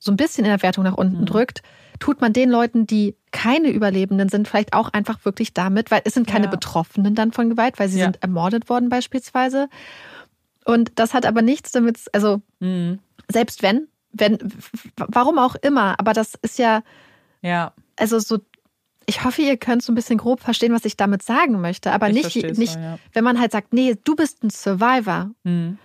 so 0.00 0.10
ein 0.12 0.16
bisschen 0.16 0.44
in 0.44 0.50
der 0.50 0.60
Wertung 0.62 0.82
nach 0.84 0.96
unten 0.96 1.20
Mhm. 1.20 1.26
drückt, 1.26 1.62
tut 2.00 2.20
man 2.20 2.32
den 2.32 2.50
Leuten, 2.50 2.84
die 2.86 3.16
keine 3.30 3.70
Überlebenden 3.70 4.28
sind, 4.28 4.48
vielleicht 4.48 4.72
auch 4.74 4.88
einfach 4.92 5.24
wirklich 5.24 5.54
damit, 5.54 5.92
weil 5.92 6.02
es 6.04 6.14
sind 6.14 6.26
keine 6.26 6.46
Ja. 6.46 6.50
Betroffenen 6.50 7.14
dann 7.14 7.30
von 7.30 7.48
Gewalt, 7.48 7.78
weil 7.78 7.88
sie 7.88 8.00
Ja. 8.00 8.06
sind 8.06 8.20
ermordet 8.22 8.68
worden 8.68 8.88
beispielsweise. 8.88 9.68
Und 10.64 10.92
das 10.98 11.12
hat 11.14 11.26
aber 11.26 11.42
nichts 11.42 11.72
damit, 11.72 11.98
also 12.12 12.40
mhm. 12.60 12.98
selbst 13.30 13.62
wenn, 13.62 13.88
wenn, 14.12 14.38
warum 14.96 15.38
auch 15.38 15.54
immer, 15.56 15.98
aber 15.98 16.12
das 16.12 16.34
ist 16.42 16.58
ja, 16.58 16.82
ja, 17.42 17.72
also 17.98 18.18
so, 18.18 18.38
ich 19.06 19.24
hoffe, 19.24 19.42
ihr 19.42 19.56
könnt 19.58 19.82
so 19.82 19.92
ein 19.92 19.94
bisschen 19.94 20.16
grob 20.18 20.40
verstehen, 20.40 20.72
was 20.72 20.84
ich 20.86 20.96
damit 20.96 21.22
sagen 21.22 21.60
möchte, 21.60 21.92
aber 21.92 22.08
Ich 22.08 22.34
nicht, 22.34 22.58
nicht 22.58 22.72
so, 22.72 22.78
ja. 22.78 22.98
wenn 23.12 23.24
man 23.24 23.38
halt 23.38 23.52
sagt, 23.52 23.72
nee, 23.74 23.96
du 24.02 24.16
bist 24.16 24.42
ein 24.42 24.50
Survivor. 24.50 25.30
Mhm. 25.44 25.76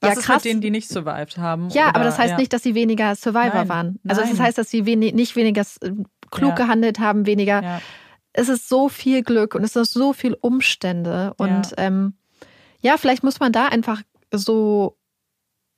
Was 0.00 0.10
Ja, 0.14 0.18
ist 0.20 0.24
krass. 0.26 0.36
mit 0.36 0.44
denen, 0.44 0.60
die 0.60 0.70
nicht 0.70 0.88
survived 0.88 1.38
haben? 1.38 1.70
Ja, 1.70 1.88
Oder- 1.88 1.96
aber 1.96 2.04
das 2.04 2.18
heißt 2.18 2.32
ja. 2.32 2.36
nicht, 2.36 2.52
dass 2.52 2.62
sie 2.62 2.74
weniger 2.74 3.16
Survivor 3.16 3.54
Nein, 3.60 3.68
waren. 3.68 4.00
Also 4.06 4.20
das 4.20 4.30
nein. 4.30 4.42
heißt, 4.42 4.58
dass 4.58 4.70
sie 4.70 4.86
wenig, 4.86 5.14
nicht 5.14 5.34
weniger 5.34 5.62
äh, 5.80 5.90
klug 6.30 6.50
Ja. 6.50 6.54
gehandelt 6.54 6.98
haben, 6.98 7.26
weniger. 7.26 7.80
Es 8.32 8.48
ist 8.48 8.68
so 8.68 8.88
viel 8.88 9.22
Glück 9.22 9.54
und 9.54 9.64
es 9.64 9.74
ist 9.76 9.92
so 9.92 10.12
viel 10.12 10.34
Umstände. 10.34 11.32
Und 11.38 11.72
ähm, 11.78 12.14
ja, 12.84 12.96
vielleicht 12.98 13.22
muss 13.24 13.40
man 13.40 13.50
da 13.52 13.66
einfach 13.66 14.02
so 14.32 14.96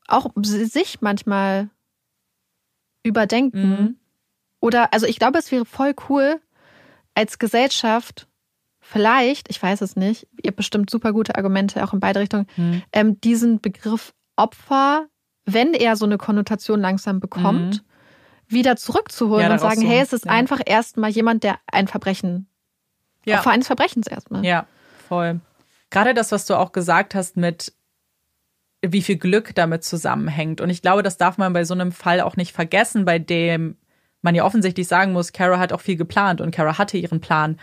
auch 0.09 0.31
sich 0.43 1.01
manchmal 1.01 1.71
überdenken. 3.03 3.69
Mhm. 3.71 3.97
Oder, 4.61 4.93
also 4.93 5.07
ich 5.07 5.19
glaube, 5.19 5.39
es 5.39 5.53
wäre 5.53 5.65
voll 5.65 5.95
cool, 6.09 6.41
als 7.15 7.39
Gesellschaft 7.39 8.29
vielleicht, 8.81 9.49
ich 9.51 9.63
weiß 9.63 9.81
es 9.81 9.97
nicht, 9.97 10.27
ihr 10.43 10.49
habt 10.49 10.57
bestimmt 10.57 10.91
super 10.91 11.13
gute 11.13 11.37
Argumente 11.37 11.83
auch 11.85 11.93
in 11.93 12.01
beide 12.01 12.21
Richtungen, 12.21 12.47
Mhm. 12.57 12.83
ähm, 12.93 13.21
diesen 13.21 13.61
Begriff 13.61 14.13
Opfer, 14.37 15.07
wenn 15.45 15.73
er 15.75 15.97
so 15.97 16.05
eine 16.05 16.19
Konnotation 16.19 16.81
langsam 16.81 17.21
bekommt, 17.21 17.85
wieder 18.49 18.77
zurückzuholen 18.77 19.45
Mhm. 19.47 19.49
Ja, 19.49 19.53
und 19.55 19.59
sagen, 19.61 19.81
so, 19.81 19.89
hey, 19.89 20.01
es 20.01 20.13
ist 20.13 20.27
ja. 20.27 20.31
einfach 20.33 20.61
erstmal 20.65 21.11
jemand, 21.11 21.43
der 21.43 21.59
ein 21.73 21.89
Verbrechen, 21.89 22.49
Ja. 23.25 23.39
Opfer 23.39 23.51
eines 23.51 23.67
Verbrechens 23.67 24.07
erstmal. 24.07 24.45
Ja, 24.45 24.67
voll. 25.09 25.41
Gerade 25.91 26.15
das, 26.15 26.33
was 26.33 26.47
du 26.47 26.55
auch 26.55 26.73
gesagt 26.73 27.15
hast 27.15 27.37
mit 27.37 27.73
wie 28.83 29.03
viel 29.03 29.17
Glück 29.17 29.55
damit 29.55 29.85
zusammenhängt. 29.85 30.61
Und 30.61 30.71
ich 30.71 30.83
glaube, 30.83 31.03
das 31.03 31.17
darf 31.17 31.39
man 31.39 31.53
bei 31.53 31.65
so 31.65 31.75
einem 31.75 31.93
Fall 31.93 32.21
auch 32.21 32.37
nicht 32.37 32.53
vergessen, 32.53 33.05
bei 33.05 33.19
dem 33.19 33.77
man 34.23 34.35
ja 34.35 34.45
offensichtlich 34.45 34.89
sagen 34.89 35.13
muss, 35.13 35.33
Kara 35.33 35.59
hat 35.59 35.73
auch 35.73 35.81
viel 35.81 35.97
geplant 35.97 36.41
und 36.41 36.51
Kara 36.51 36.79
hatte 36.79 36.99
ihren 36.99 37.21
Plan. 37.21 37.59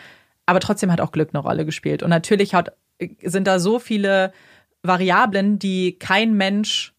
Aber 0.45 0.59
trotzdem 0.59 0.91
hat 0.91 1.01
auch 1.01 1.11
Glück 1.11 1.29
eine 1.33 1.43
Rolle 1.43 1.65
gespielt. 1.65 2.03
Und 2.03 2.09
natürlich 2.09 2.53
hat, 2.53 2.75
sind 3.21 3.47
da 3.47 3.59
so 3.59 3.79
viele 3.79 4.33
Variablen, 4.81 5.59
die 5.59 5.97
kein 5.97 6.33
Mensch 6.33 6.93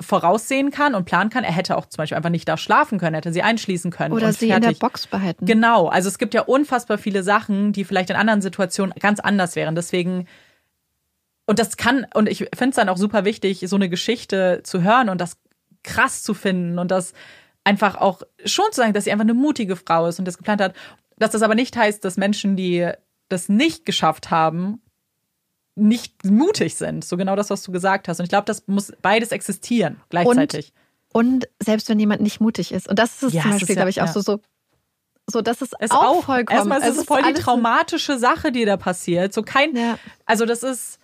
voraussehen 0.00 0.70
kann 0.70 0.94
und 0.94 1.04
planen 1.04 1.30
kann. 1.30 1.44
Er 1.44 1.52
hätte 1.52 1.76
auch 1.76 1.86
zum 1.86 1.98
Beispiel 1.98 2.16
einfach 2.16 2.30
nicht 2.30 2.48
da 2.48 2.56
schlafen 2.56 2.98
können, 2.98 3.14
hätte 3.14 3.32
sie 3.32 3.42
einschließen 3.42 3.90
können. 3.90 4.14
Oder 4.14 4.32
sie 4.32 4.48
fertig. 4.48 4.68
in 4.68 4.74
der 4.74 4.78
Box 4.78 5.06
behalten. 5.06 5.44
Genau, 5.46 5.88
also 5.88 6.08
es 6.08 6.18
gibt 6.18 6.34
ja 6.34 6.42
unfassbar 6.42 6.98
viele 6.98 7.22
Sachen, 7.22 7.72
die 7.72 7.84
vielleicht 7.84 8.10
in 8.10 8.16
anderen 8.16 8.42
Situationen 8.42 8.94
ganz 8.98 9.20
anders 9.20 9.56
wären. 9.56 9.74
Deswegen, 9.74 10.26
und 11.46 11.58
das 11.58 11.76
kann, 11.76 12.06
und 12.14 12.28
ich 12.28 12.38
finde 12.38 12.70
es 12.70 12.76
dann 12.76 12.88
auch 12.88 12.96
super 12.96 13.24
wichtig, 13.24 13.64
so 13.66 13.76
eine 13.76 13.88
Geschichte 13.88 14.60
zu 14.64 14.82
hören 14.82 15.08
und 15.08 15.20
das 15.20 15.36
krass 15.82 16.22
zu 16.22 16.34
finden 16.34 16.78
und 16.78 16.90
das 16.90 17.12
einfach 17.64 17.96
auch 17.96 18.22
schon 18.44 18.66
zu 18.72 18.80
sagen, 18.80 18.92
dass 18.92 19.04
sie 19.04 19.12
einfach 19.12 19.24
eine 19.24 19.34
mutige 19.34 19.76
Frau 19.76 20.06
ist 20.06 20.18
und 20.18 20.24
das 20.24 20.38
geplant 20.38 20.60
hat. 20.60 20.74
Dass 21.16 21.32
das 21.32 21.42
aber 21.42 21.54
nicht 21.54 21.76
heißt, 21.76 22.04
dass 22.04 22.16
Menschen, 22.16 22.56
die 22.56 22.90
das 23.28 23.48
nicht 23.48 23.84
geschafft 23.84 24.30
haben, 24.30 24.80
nicht 25.80 26.24
mutig 26.24 26.76
sind. 26.76 27.04
So 27.04 27.16
genau 27.16 27.36
das, 27.36 27.50
was 27.50 27.62
du 27.62 27.72
gesagt 27.72 28.08
hast. 28.08 28.20
Und 28.20 28.24
ich 28.24 28.30
glaube, 28.30 28.44
das 28.46 28.64
muss 28.66 28.92
beides 29.02 29.32
existieren 29.32 30.00
gleichzeitig. 30.10 30.72
Und, 31.12 31.26
und 31.44 31.48
selbst 31.62 31.88
wenn 31.88 31.98
jemand 31.98 32.20
nicht 32.22 32.40
mutig 32.40 32.72
ist, 32.72 32.88
und 32.88 32.98
das 32.98 33.14
ist 33.14 33.22
es 33.24 33.32
Ja, 33.32 33.42
zum 33.42 33.50
Beispiel, 33.52 33.74
glaube 33.74 33.90
ich, 33.90 34.00
auch 34.02 34.06
ja. 34.06 34.12
so, 34.12 34.20
so, 34.20 34.40
so, 35.28 35.40
das 35.42 35.62
ist 35.62 35.74
es 35.78 35.90
auch, 35.90 36.02
auch 36.18 36.24
vollkommen. 36.24 36.56
Erstmal 36.58 36.80
ist 36.80 36.88
Es 36.88 36.98
es 36.98 37.04
voll 37.04 37.22
die 37.22 37.32
traumatische 37.34 38.18
Sache, 38.18 38.52
die 38.52 38.64
da 38.64 38.76
passiert. 38.76 39.32
So 39.32 39.42
kein, 39.42 39.74
Ja. 39.76 39.98
also 40.26 40.44
das 40.46 40.62
ist. 40.62 40.98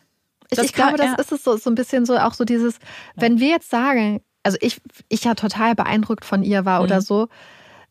Ich, 0.51 0.57
Das 0.57 0.66
ich 0.66 0.73
glaube, 0.73 0.90
kann- 0.97 0.98
das 0.98 1.07
ja. 1.16 1.16
ist 1.19 1.32
es 1.32 1.43
so, 1.44 1.57
so 1.57 1.70
ein 1.70 1.74
bisschen 1.74 2.07
so, 2.07 2.16
auch 2.19 2.35
so 2.35 2.44
dieses, 2.44 2.77
wenn 3.16 3.40
wir 3.40 3.48
jetzt 3.48 3.69
sagen, 3.69 4.20
also 4.44 4.57
ich, 4.61 4.81
ich 5.09 5.24
ja 5.24 5.35
total 5.35 5.74
beeindruckt 5.74 6.24
von 6.24 6.44
ihr 6.44 6.65
war 6.65 6.82
oder 6.85 6.97
Mhm. 6.98 7.01
so, 7.01 7.28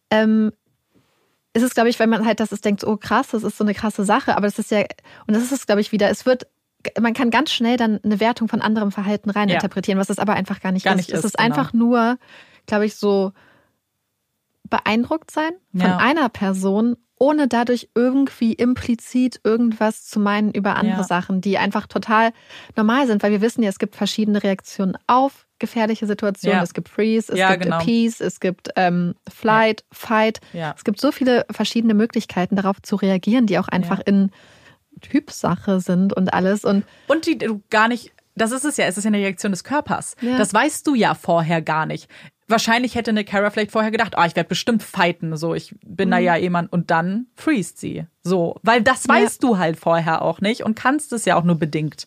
ähm, 0.09 0.51
ist 1.53 1.63
es, 1.63 1.73
glaube 1.73 1.89
ich, 1.89 1.99
wenn 1.99 2.09
man 2.09 2.25
halt 2.25 2.39
das 2.39 2.51
ist, 2.53 2.63
denkt, 2.65 2.81
so, 2.81 2.87
oh 2.87 2.97
krass, 2.97 3.27
das 3.31 3.43
ist 3.43 3.57
so 3.57 3.63
eine 3.65 3.73
krasse 3.73 4.03
Sache, 4.05 4.35
aber 4.37 4.47
das 4.47 4.57
ist 4.59 4.71
ja, 4.71 4.79
und 5.27 5.33
das 5.35 5.43
ist 5.43 5.51
es, 5.51 5.65
glaube 5.65 5.81
ich, 5.81 5.91
wieder, 5.91 6.09
es 6.09 6.25
wird, 6.25 6.47
man 6.99 7.13
kann 7.13 7.29
ganz 7.31 7.51
schnell 7.51 7.77
dann 7.77 7.99
eine 8.03 8.19
Wertung 8.19 8.47
von 8.47 8.61
anderem 8.61 8.91
Verhalten 8.91 9.29
reininterpretieren, 9.29 9.99
was 9.99 10.09
es 10.09 10.19
aber 10.19 10.33
einfach 10.33 10.59
gar 10.61 10.71
nicht 10.71 10.83
Gar 10.85 10.93
ist. 10.93 10.97
nicht 10.97 11.09
es 11.11 11.19
ist, 11.19 11.25
ist 11.25 11.37
genau. 11.37 11.45
einfach 11.55 11.73
nur, 11.73 12.17
glaube 12.65 12.85
ich, 12.85 12.95
so 12.95 13.31
beeindruckt 14.69 15.31
sein 15.31 15.51
von 15.71 15.81
Ja. 15.81 15.97
einer 15.97 16.29
Person, 16.29 16.97
ohne 17.17 17.47
dadurch 17.47 17.89
irgendwie 17.95 18.53
implizit 18.53 19.39
irgendwas 19.43 20.05
zu 20.05 20.19
meinen 20.19 20.51
über 20.51 20.75
andere 20.75 20.97
Ja. 20.97 21.03
Sachen, 21.03 21.39
die 21.39 21.57
einfach 21.57 21.87
total 21.87 22.31
normal 22.75 23.07
sind, 23.07 23.23
weil 23.23 23.31
wir 23.31 23.41
wissen 23.41 23.63
ja, 23.63 23.69
es 23.69 23.79
gibt 23.79 23.95
verschiedene 23.95 24.43
Reaktionen 24.43 24.97
auf 25.07 25.45
gefährliche 25.59 26.07
Situationen. 26.07 26.57
Ja. 26.57 26.63
Es 26.63 26.73
gibt 26.73 26.89
Freeze, 26.89 27.31
es 27.31 27.39
Ja, 27.39 27.51
gibt 27.51 27.63
genau. 27.63 27.77
Appease, 27.79 28.21
es 28.23 28.39
gibt 28.41 28.69
ähm, 28.75 29.15
Flight, 29.29 29.85
Fight. 29.91 30.41
Ja. 30.51 30.73
Es 30.75 30.83
gibt 30.83 30.99
so 30.99 31.11
viele 31.13 31.45
verschiedene 31.49 31.93
Möglichkeiten, 31.93 32.57
darauf 32.57 32.81
zu 32.81 32.97
reagieren, 32.97 33.45
die 33.45 33.59
auch 33.59 33.69
einfach 33.69 33.99
Ja. 33.99 34.03
in 34.07 34.31
Typsache 35.09 35.79
sind 35.79 36.13
und 36.13 36.33
alles. 36.33 36.65
Und 36.65 36.83
Und 37.07 37.25
die 37.25 37.37
du 37.37 37.61
gar 37.69 37.87
nicht, 37.87 38.11
das 38.35 38.51
ist 38.51 38.65
es 38.65 38.77
ja, 38.77 38.85
es 38.85 38.97
ist 38.97 39.03
ja 39.03 39.09
eine 39.09 39.17
Reaktion 39.19 39.51
des 39.51 39.63
Körpers. 39.63 40.15
Ja. 40.21 40.37
Das 40.37 40.53
weißt 40.53 40.85
du 40.87 40.95
ja 40.95 41.13
vorher 41.13 41.61
gar 41.61 41.85
nicht. 41.85 42.09
Wahrscheinlich 42.47 42.93
hätte 42.93 43.09
eine 43.09 43.23
Kara 43.25 43.49
vielleicht 43.49 43.71
vorher 43.71 43.89
gedacht, 43.91 44.13
oh, 44.17 44.23
ich 44.23 44.35
werde 44.35 44.49
bestimmt 44.49 44.83
fighten, 44.83 45.35
so, 45.35 45.55
ich 45.55 45.73
bin 45.83 46.09
Mhm. 46.09 46.11
da 46.11 46.17
ja 46.19 46.35
jemand 46.35 46.71
und 46.71 46.91
dann 46.91 47.25
freest 47.35 47.79
sie. 47.79 48.05
So, 48.23 48.57
weil 48.61 48.83
das 48.83 49.05
Ja. 49.07 49.15
weißt 49.15 49.41
du 49.41 49.57
halt 49.57 49.77
vorher 49.79 50.21
auch 50.21 50.41
nicht 50.41 50.61
und 50.63 50.75
kannst 50.75 51.11
es 51.13 51.25
ja 51.25 51.37
auch 51.37 51.43
nur 51.43 51.55
bedingt 51.57 52.05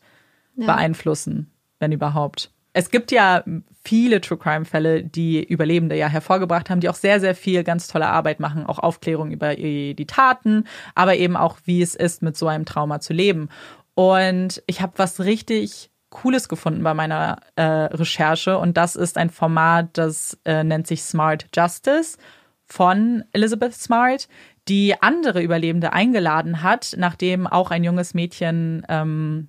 Ja. 0.55 0.67
beeinflussen, 0.67 1.51
wenn 1.81 1.91
überhaupt. 1.93 2.53
Es 2.73 2.91
gibt 2.91 3.11
ja 3.11 3.43
viele 3.85 4.21
True 4.21 4.39
Crime 4.39 4.65
Fälle, 4.65 5.03
die 5.03 5.43
Überlebende 5.43 5.97
ja 5.97 6.09
hervorgebracht 6.09 6.71
haben, 6.71 6.81
die 6.81 6.89
auch 6.89 6.95
sehr, 6.95 7.21
sehr 7.21 7.35
viel 7.35 7.65
ganz 7.65 7.89
tolle 7.89 8.07
Arbeit 8.07 8.41
machen, 8.41 8.67
auch 8.67 8.79
Aufklärung 8.79 9.31
über 9.31 9.57
die 9.57 10.07
Taten, 10.07 10.65
aber 10.95 11.17
eben 11.17 11.37
auch, 11.37 11.59
wie 11.65 11.83
es 11.83 11.95
ist, 11.95 12.23
mit 12.23 12.37
so 12.37 12.47
einem 12.49 12.67
Trauma 12.67 13.01
zu 13.01 13.13
leben. 13.13 13.49
Und 13.95 14.63
ich 14.67 14.81
habe 14.81 14.93
was 14.97 15.21
richtig 15.21 15.91
Cooles 16.11 16.49
gefunden 16.49 16.83
bei 16.83 16.95
meiner 16.95 17.39
äh, 17.57 17.63
Recherche 17.63 18.59
und 18.59 18.77
das 18.77 18.97
ist 18.97 19.19
ein 19.19 19.31
Format, 19.31 19.91
das 19.95 20.39
äh, 20.45 20.65
nennt 20.65 20.87
sich 20.87 21.03
Smart 21.03 21.47
Justice 21.55 22.17
von 22.65 23.25
Elizabeth 23.33 23.75
Smart, 23.75 24.29
die 24.69 25.01
andere 25.01 25.43
Überlebende 25.43 25.93
eingeladen 25.93 26.63
hat, 26.63 26.95
nachdem 26.97 27.47
auch 27.47 27.71
ein 27.71 27.85
junges 27.85 28.15
Mädchen 28.15 28.87
ähm, 28.89 29.49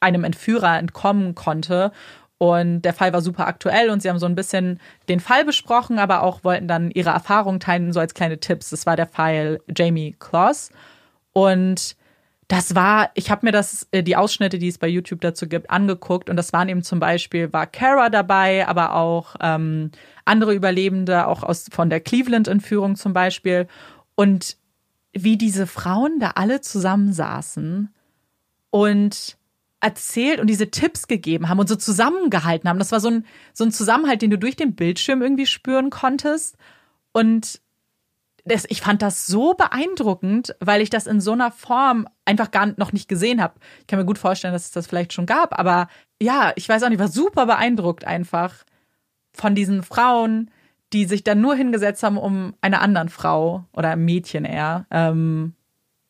einem 0.00 0.24
Entführer 0.24 0.78
entkommen 0.78 1.34
konnte. 1.34 1.92
Und 2.42 2.82
der 2.86 2.94
Fall 2.94 3.12
war 3.12 3.20
super 3.20 3.46
aktuell 3.46 3.90
und 3.90 4.00
sie 4.00 4.08
haben 4.08 4.18
so 4.18 4.24
ein 4.24 4.34
bisschen 4.34 4.80
den 5.10 5.20
Fall 5.20 5.44
besprochen, 5.44 5.98
aber 5.98 6.22
auch 6.22 6.42
wollten 6.42 6.68
dann 6.68 6.90
ihre 6.90 7.10
Erfahrungen 7.10 7.60
teilen, 7.60 7.92
so 7.92 8.00
als 8.00 8.14
kleine 8.14 8.40
Tipps. 8.40 8.70
Das 8.70 8.86
war 8.86 8.96
der 8.96 9.06
Fall 9.06 9.60
Jamie 9.76 10.16
Kloss. 10.18 10.70
Und 11.34 11.96
das 12.48 12.74
war, 12.74 13.10
ich 13.12 13.30
habe 13.30 13.44
mir 13.44 13.52
das, 13.52 13.88
äh, 13.90 14.02
die 14.02 14.16
Ausschnitte, 14.16 14.56
die 14.58 14.68
es 14.68 14.78
bei 14.78 14.88
YouTube 14.88 15.20
dazu 15.20 15.48
gibt, 15.48 15.68
angeguckt 15.68 16.30
und 16.30 16.36
das 16.36 16.54
waren 16.54 16.70
eben 16.70 16.82
zum 16.82 16.98
Beispiel, 16.98 17.52
war 17.52 17.66
Kara 17.66 18.08
dabei, 18.08 18.66
aber 18.66 18.94
auch 18.94 19.36
ähm, 19.42 19.90
andere 20.24 20.54
Überlebende, 20.54 21.26
auch 21.26 21.42
aus 21.42 21.66
von 21.70 21.90
der 21.90 22.00
Cleveland-Entführung 22.00 22.96
zum 22.96 23.12
Beispiel. 23.12 23.68
Und 24.14 24.56
wie 25.12 25.36
diese 25.36 25.66
Frauen 25.66 26.20
da 26.20 26.30
alle 26.36 26.62
zusammensaßen 26.62 27.92
und 28.70 29.36
erzählt 29.80 30.40
und 30.40 30.46
diese 30.46 30.70
Tipps 30.70 31.08
gegeben 31.08 31.48
haben 31.48 31.58
und 31.58 31.68
so 31.68 31.76
zusammengehalten 31.76 32.68
haben. 32.68 32.78
Das 32.78 32.92
war 32.92 33.00
so 33.00 33.08
ein, 33.08 33.26
so 33.54 33.64
ein 33.64 33.72
Zusammenhalt, 33.72 34.22
den 34.22 34.30
du 34.30 34.38
durch 34.38 34.56
den 34.56 34.74
Bildschirm 34.74 35.22
irgendwie 35.22 35.46
spüren 35.46 35.90
konntest. 35.90 36.56
Und 37.12 37.60
das, 38.44 38.66
ich 38.68 38.80
fand 38.80 39.02
das 39.02 39.26
so 39.26 39.54
beeindruckend, 39.54 40.54
weil 40.60 40.80
ich 40.80 40.90
das 40.90 41.06
in 41.06 41.20
so 41.20 41.32
einer 41.32 41.50
Form 41.50 42.06
einfach 42.24 42.50
gar 42.50 42.66
noch 42.76 42.92
nicht 42.92 43.08
gesehen 43.08 43.42
habe. 43.42 43.54
Ich 43.80 43.86
kann 43.86 43.98
mir 43.98 44.04
gut 44.04 44.18
vorstellen, 44.18 44.52
dass 44.52 44.64
es 44.66 44.70
das 44.70 44.86
vielleicht 44.86 45.12
schon 45.12 45.26
gab, 45.26 45.58
aber 45.58 45.88
ja, 46.22 46.52
ich 46.56 46.68
weiß 46.68 46.82
auch 46.82 46.88
nicht, 46.88 46.98
war 46.98 47.08
super 47.08 47.46
beeindruckt 47.46 48.04
einfach 48.04 48.64
von 49.32 49.54
diesen 49.54 49.82
Frauen, 49.82 50.50
die 50.92 51.04
sich 51.04 51.22
dann 51.22 51.40
nur 51.40 51.54
hingesetzt 51.54 52.02
haben, 52.02 52.18
um 52.18 52.54
einer 52.60 52.82
anderen 52.82 53.08
Frau 53.08 53.64
oder 53.72 53.96
Mädchen 53.96 54.44
eher 54.44 54.86
ähm, 54.90 55.54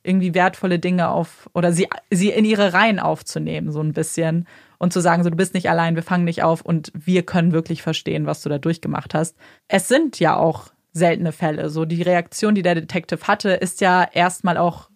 irgendwie 0.03 0.35
wertvolle 0.35 0.79
Dinge 0.79 1.11
auf 1.11 1.49
oder 1.55 1.73
sie, 1.73 1.89
sie 2.11 2.31
in 2.31 2.45
ihre 2.45 2.73
Reihen 2.73 2.99
aufzunehmen, 2.99 3.71
so 3.71 3.81
ein 3.81 3.93
bisschen 3.93 4.47
und 4.79 4.93
zu 4.93 5.01
sagen, 5.01 5.23
so 5.23 5.31
du 5.31 5.37
bist 5.37 5.53
nicht 5.53 5.69
allein, 5.69 5.95
wir 5.95 6.03
fangen 6.03 6.25
nicht 6.25 6.43
auf 6.43 6.63
und 6.63 6.91
wir 6.95 7.23
können 7.23 7.53
wirklich 7.53 7.83
verstehen, 7.83 8.27
was 8.27 8.43
du 8.43 8.49
da 8.49 8.59
durchgemacht 8.59 9.15
hast. 9.15 9.37
Es 9.69 9.89
sind 9.89 10.19
ja 10.19 10.37
auch 10.37 10.73
seltene 10.93 11.33
Fälle. 11.33 11.69
So 11.71 11.85
die 11.85 12.03
Reaktion, 12.03 12.55
die 12.55 12.63
der 12.63 12.75
Detective 12.75 13.27
hatte, 13.27 13.51
ist 13.51 13.81
ja 13.81 14.09
erstmal 14.13 14.57
auch 14.57 14.89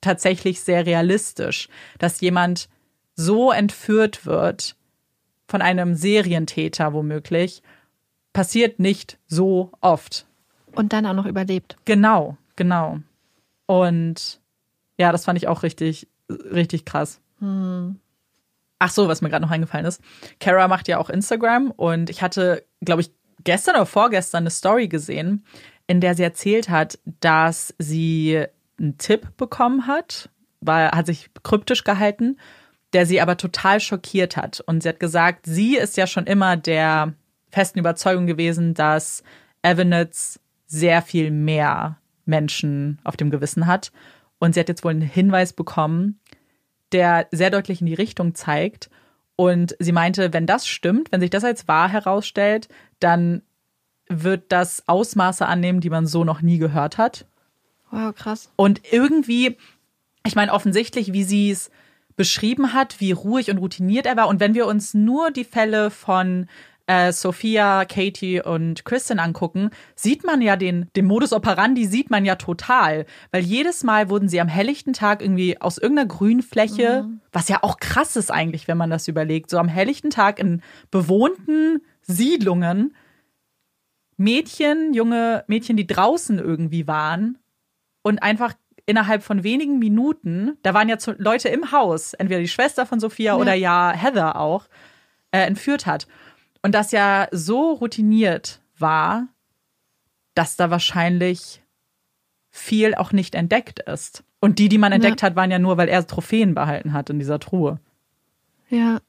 tatsächlich 0.00 0.60
sehr 0.60 0.86
realistisch, 0.86 1.68
dass 1.98 2.20
jemand 2.20 2.68
so 3.16 3.50
entführt 3.50 4.26
wird 4.26 4.76
von 5.48 5.62
einem 5.62 5.94
Serientäter 5.94 6.92
womöglich, 6.92 7.62
passiert 8.32 8.78
nicht 8.78 9.18
so 9.26 9.70
oft. 9.80 10.26
Und 10.74 10.92
dann 10.92 11.06
auch 11.06 11.14
noch 11.14 11.26
überlebt. 11.26 11.76
Genau, 11.84 12.36
genau. 12.56 13.00
Und 13.66 14.40
ja, 14.98 15.12
das 15.12 15.24
fand 15.24 15.38
ich 15.38 15.48
auch 15.48 15.62
richtig, 15.62 16.08
richtig 16.28 16.84
krass. 16.84 17.20
Ach 18.78 18.90
so, 18.90 19.08
was 19.08 19.22
mir 19.22 19.30
gerade 19.30 19.44
noch 19.44 19.50
eingefallen 19.50 19.86
ist. 19.86 20.00
Kara 20.40 20.68
macht 20.68 20.88
ja 20.88 20.98
auch 20.98 21.10
Instagram 21.10 21.70
und 21.70 22.10
ich 22.10 22.22
hatte, 22.22 22.64
glaube 22.80 23.02
ich, 23.02 23.10
gestern 23.42 23.76
oder 23.76 23.86
vorgestern 23.86 24.44
eine 24.44 24.50
Story 24.50 24.88
gesehen, 24.88 25.44
in 25.86 26.00
der 26.00 26.14
sie 26.14 26.22
erzählt 26.22 26.68
hat, 26.68 26.98
dass 27.20 27.74
sie 27.78 28.44
einen 28.78 28.98
Tipp 28.98 29.36
bekommen 29.36 29.86
hat, 29.86 30.30
weil 30.60 30.90
hat 30.90 31.06
sich 31.06 31.30
kryptisch 31.42 31.84
gehalten, 31.84 32.38
der 32.92 33.06
sie 33.06 33.20
aber 33.20 33.36
total 33.36 33.80
schockiert 33.80 34.36
hat. 34.36 34.60
Und 34.60 34.82
sie 34.82 34.88
hat 34.88 35.00
gesagt, 35.00 35.46
sie 35.46 35.76
ist 35.76 35.96
ja 35.96 36.06
schon 36.06 36.26
immer 36.26 36.56
der 36.56 37.12
festen 37.50 37.78
Überzeugung 37.78 38.26
gewesen, 38.26 38.74
dass 38.74 39.22
Evanitz 39.62 40.40
sehr 40.66 41.02
viel 41.02 41.30
mehr 41.30 41.98
Menschen 42.24 42.98
auf 43.04 43.16
dem 43.16 43.30
Gewissen 43.30 43.66
hat. 43.66 43.92
Und 44.44 44.52
sie 44.52 44.60
hat 44.60 44.68
jetzt 44.68 44.84
wohl 44.84 44.90
einen 44.90 45.00
Hinweis 45.00 45.54
bekommen, 45.54 46.20
der 46.92 47.28
sehr 47.30 47.48
deutlich 47.48 47.80
in 47.80 47.86
die 47.86 47.94
Richtung 47.94 48.34
zeigt. 48.34 48.90
Und 49.36 49.74
sie 49.78 49.90
meinte, 49.90 50.34
wenn 50.34 50.46
das 50.46 50.66
stimmt, 50.66 51.10
wenn 51.10 51.22
sich 51.22 51.30
das 51.30 51.44
als 51.44 51.66
wahr 51.66 51.88
herausstellt, 51.88 52.68
dann 53.00 53.40
wird 54.06 54.52
das 54.52 54.86
Ausmaße 54.86 55.46
annehmen, 55.46 55.80
die 55.80 55.88
man 55.88 56.06
so 56.06 56.24
noch 56.24 56.42
nie 56.42 56.58
gehört 56.58 56.98
hat. 56.98 57.24
Wow, 57.90 58.14
krass. 58.14 58.50
Und 58.56 58.82
irgendwie, 58.92 59.56
ich 60.26 60.34
meine, 60.34 60.52
offensichtlich, 60.52 61.14
wie 61.14 61.24
sie 61.24 61.50
es 61.50 61.70
beschrieben 62.14 62.74
hat, 62.74 63.00
wie 63.00 63.12
ruhig 63.12 63.50
und 63.50 63.56
routiniert 63.56 64.04
er 64.04 64.18
war. 64.18 64.28
Und 64.28 64.40
wenn 64.40 64.54
wir 64.54 64.66
uns 64.66 64.92
nur 64.92 65.30
die 65.30 65.44
Fälle 65.44 65.90
von 65.90 66.48
äh, 66.86 67.12
Sophia, 67.12 67.84
Katie 67.86 68.42
und 68.42 68.84
Kristen 68.84 69.18
angucken, 69.18 69.70
sieht 69.96 70.24
man 70.24 70.42
ja 70.42 70.56
den, 70.56 70.88
den 70.96 71.06
Modus 71.06 71.32
operandi 71.32 71.86
sieht 71.86 72.10
man 72.10 72.24
ja 72.24 72.36
total. 72.36 73.06
Weil 73.30 73.42
jedes 73.42 73.84
Mal 73.84 74.10
wurden 74.10 74.28
sie 74.28 74.40
am 74.40 74.48
helllichten 74.48 74.92
Tag 74.92 75.22
irgendwie 75.22 75.60
aus 75.60 75.78
irgendeiner 75.78 76.08
Grünfläche, 76.08 77.08
was 77.32 77.48
ja 77.48 77.58
auch 77.62 77.78
krass 77.78 78.16
ist 78.16 78.30
eigentlich, 78.30 78.68
wenn 78.68 78.76
man 78.78 78.90
das 78.90 79.08
überlegt, 79.08 79.50
so 79.50 79.58
am 79.58 79.68
helllichten 79.68 80.10
Tag 80.10 80.38
in 80.38 80.62
bewohnten 80.90 81.80
Siedlungen 82.02 82.94
Mädchen, 84.16 84.94
junge 84.94 85.44
Mädchen, 85.48 85.76
die 85.76 85.86
draußen 85.86 86.38
irgendwie 86.38 86.86
waren 86.86 87.38
und 88.02 88.22
einfach 88.22 88.54
innerhalb 88.86 89.22
von 89.22 89.42
wenigen 89.42 89.78
Minuten, 89.78 90.56
da 90.62 90.74
waren 90.74 90.88
ja 90.88 90.96
Leute 91.16 91.48
im 91.48 91.72
Haus, 91.72 92.12
entweder 92.14 92.40
die 92.40 92.48
Schwester 92.48 92.86
von 92.86 93.00
Sophia 93.00 93.32
Ja. 93.32 93.40
oder 93.40 93.54
ja 93.54 93.92
Heather 93.92 94.38
auch, 94.38 94.68
äh, 95.32 95.40
entführt 95.40 95.86
hat. 95.86 96.06
Und 96.64 96.74
das 96.74 96.92
ja 96.92 97.28
so 97.30 97.72
routiniert 97.72 98.62
war, 98.78 99.28
dass 100.34 100.56
da 100.56 100.70
wahrscheinlich 100.70 101.62
viel 102.50 102.94
auch 102.94 103.12
nicht 103.12 103.34
entdeckt 103.34 103.80
ist. 103.80 104.24
Und 104.40 104.58
die, 104.58 104.70
die 104.70 104.78
man 104.78 104.90
entdeckt 104.90 105.20
ja. 105.20 105.26
hat, 105.26 105.36
waren 105.36 105.50
ja 105.50 105.58
nur, 105.58 105.76
weil 105.76 105.90
er 105.90 106.06
Trophäen 106.06 106.54
behalten 106.54 106.94
hat 106.94 107.10
in 107.10 107.18
dieser 107.18 107.38
Truhe. 107.38 107.80
Ja. 108.70 109.00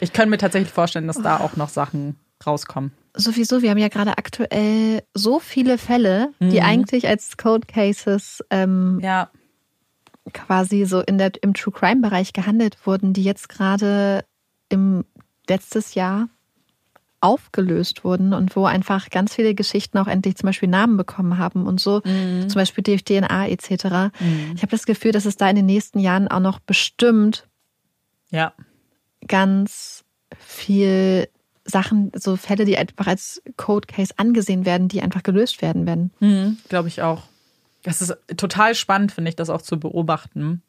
Ich 0.00 0.14
könnte 0.14 0.30
mir 0.30 0.38
tatsächlich 0.38 0.72
vorstellen, 0.72 1.06
dass 1.08 1.20
da 1.20 1.40
auch 1.40 1.56
noch 1.56 1.68
Sachen 1.68 2.18
rauskommen. 2.46 2.92
Sowieso, 3.12 3.60
wir 3.60 3.68
haben 3.68 3.76
ja 3.76 3.88
gerade 3.88 4.16
aktuell 4.16 5.02
so 5.12 5.40
viele 5.40 5.76
Fälle, 5.76 6.32
die 6.40 6.58
mhm. 6.58 6.66
eigentlich 6.66 7.06
als 7.06 7.36
Code 7.36 7.66
Cases 7.66 8.42
ähm, 8.48 8.98
ja. 9.02 9.28
quasi 10.32 10.86
so 10.86 11.00
in 11.00 11.18
der, 11.18 11.32
im 11.42 11.52
True 11.52 11.74
Crime 11.74 12.00
Bereich 12.00 12.32
gehandelt 12.32 12.86
wurden, 12.86 13.12
die 13.12 13.24
jetzt 13.24 13.50
gerade 13.50 14.24
im 14.70 15.04
letztes 15.46 15.94
Jahr 15.94 16.30
aufgelöst 17.22 18.04
wurden 18.04 18.34
und 18.34 18.56
wo 18.56 18.64
einfach 18.64 19.08
ganz 19.10 19.34
viele 19.34 19.54
Geschichten 19.54 19.98
auch 19.98 20.08
endlich 20.08 20.36
zum 20.36 20.48
Beispiel 20.48 20.68
Namen 20.68 20.96
bekommen 20.96 21.38
haben 21.38 21.66
und 21.66 21.80
so, 21.80 22.02
mhm. 22.04 22.48
zum 22.48 22.58
Beispiel 22.58 22.82
durch 22.82 23.04
DNA 23.04 23.48
etc. 23.48 23.70
Mhm. 24.18 24.52
Ich 24.54 24.62
habe 24.62 24.70
das 24.70 24.86
Gefühl, 24.86 25.12
dass 25.12 25.24
es 25.24 25.36
da 25.36 25.48
in 25.48 25.56
den 25.56 25.66
nächsten 25.66 26.00
Jahren 26.00 26.28
auch 26.28 26.40
noch 26.40 26.58
bestimmt 26.58 27.46
ja. 28.30 28.52
ganz 29.26 30.04
viel 30.38 31.28
Sachen, 31.64 32.10
so 32.14 32.36
Fälle, 32.36 32.64
die 32.64 32.76
einfach 32.76 33.06
als 33.06 33.42
Code 33.56 33.86
Case 33.86 34.14
angesehen 34.16 34.66
werden, 34.66 34.88
die 34.88 35.00
einfach 35.00 35.22
gelöst 35.22 35.62
werden 35.62 35.86
werden. 35.86 36.10
Mhm, 36.20 36.58
Glaube 36.68 36.88
ich 36.88 37.02
auch. 37.02 37.22
Das 37.84 38.02
ist 38.02 38.16
total 38.36 38.74
spannend, 38.74 39.12
finde 39.12 39.28
ich, 39.28 39.36
das 39.36 39.50
auch 39.50 39.62
zu 39.62 39.78
beobachten. 39.78 40.62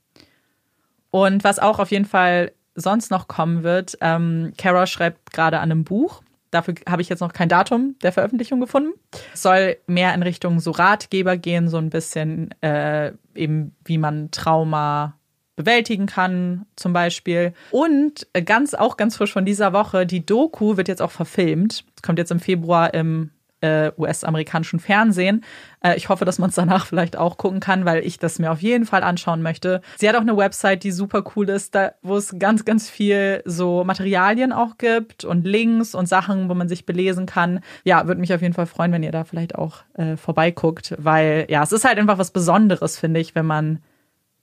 Und 1.09 1.43
was 1.43 1.59
auch 1.59 1.79
auf 1.79 1.91
jeden 1.91 2.05
Fall 2.05 2.51
sonst 2.75 3.11
noch 3.11 3.27
kommen 3.27 3.63
wird, 3.63 3.97
ähm, 4.01 4.53
Kara 4.57 4.87
schreibt 4.87 5.31
gerade 5.31 5.59
an 5.59 5.71
einem 5.71 5.83
Buch 5.83 6.22
Dafür 6.53 6.75
habe 6.87 7.01
ich 7.01 7.09
jetzt 7.09 7.19
noch 7.19 7.33
kein 7.33 7.49
Datum 7.49 7.95
der 8.03 8.11
Veröffentlichung 8.11 8.59
gefunden. 8.59 8.93
Es 9.33 9.41
soll 9.41 9.77
mehr 9.87 10.13
in 10.13 10.23
Richtung 10.23 10.59
so 10.59 10.71
Ratgeber 10.71 11.37
gehen, 11.37 11.67
so 11.67 11.77
ein 11.77 11.89
bisschen 11.89 12.49
äh, 12.61 13.11
eben, 13.35 13.75
wie 13.85 13.97
man 13.97 14.29
Trauma 14.31 15.17
bewältigen 15.55 16.05
kann, 16.05 16.65
zum 16.75 16.93
Beispiel. 16.93 17.53
Und 17.71 18.27
ganz, 18.45 18.73
auch 18.73 18.97
ganz 18.97 19.17
frisch 19.17 19.33
von 19.33 19.45
dieser 19.45 19.73
Woche, 19.73 20.05
die 20.05 20.25
Doku 20.25 20.77
wird 20.77 20.87
jetzt 20.87 21.01
auch 21.01 21.11
verfilmt. 21.11 21.85
Kommt 22.01 22.19
jetzt 22.19 22.31
im 22.31 22.39
Februar 22.39 22.93
im 22.93 23.31
äh, 23.63 23.91
US-amerikanischen 23.97 24.79
Fernsehen. 24.79 25.43
Äh, 25.81 25.95
ich 25.95 26.09
hoffe, 26.09 26.25
dass 26.25 26.37
man 26.37 26.49
es 26.49 26.55
danach 26.55 26.85
vielleicht 26.85 27.15
auch 27.17 27.37
gucken 27.37 27.61
kann, 27.61 27.85
weil 27.85 28.05
ich 28.05 28.19
das 28.19 28.37
mir 28.37 28.51
auf 28.51 28.61
jeden 28.61 28.85
Fall 28.85 29.03
anschauen 29.03 29.41
möchte. 29.41 29.81
Sie 29.97 30.07
hat 30.07 30.15
auch 30.15 30.21
eine 30.21 30.35
Website, 30.35 30.83
die 30.83 30.91
super 30.91 31.23
cool 31.35 31.49
ist, 31.49 31.77
wo 32.01 32.17
es 32.17 32.35
ganz, 32.37 32.65
ganz 32.65 32.89
viel 32.89 33.41
so 33.45 33.83
Materialien 33.85 34.51
auch 34.51 34.77
gibt 34.77 35.23
und 35.23 35.45
Links 35.45 35.95
und 35.95 36.07
Sachen, 36.07 36.49
wo 36.49 36.53
man 36.53 36.67
sich 36.67 36.85
belesen 36.85 37.25
kann. 37.25 37.61
Ja, 37.85 38.05
würde 38.07 38.19
mich 38.19 38.33
auf 38.33 38.41
jeden 38.41 38.53
Fall 38.53 38.65
freuen, 38.65 38.91
wenn 38.91 39.03
ihr 39.03 39.11
da 39.11 39.23
vielleicht 39.23 39.55
auch 39.55 39.77
äh, 39.93 40.17
vorbeiguckt, 40.17 40.95
weil 40.97 41.45
ja, 41.49 41.63
es 41.63 41.71
ist 41.71 41.85
halt 41.85 41.97
einfach 41.97 42.17
was 42.17 42.31
Besonderes, 42.31 42.99
finde 42.99 43.21
ich, 43.21 43.33
wenn 43.33 43.45
man 43.45 43.79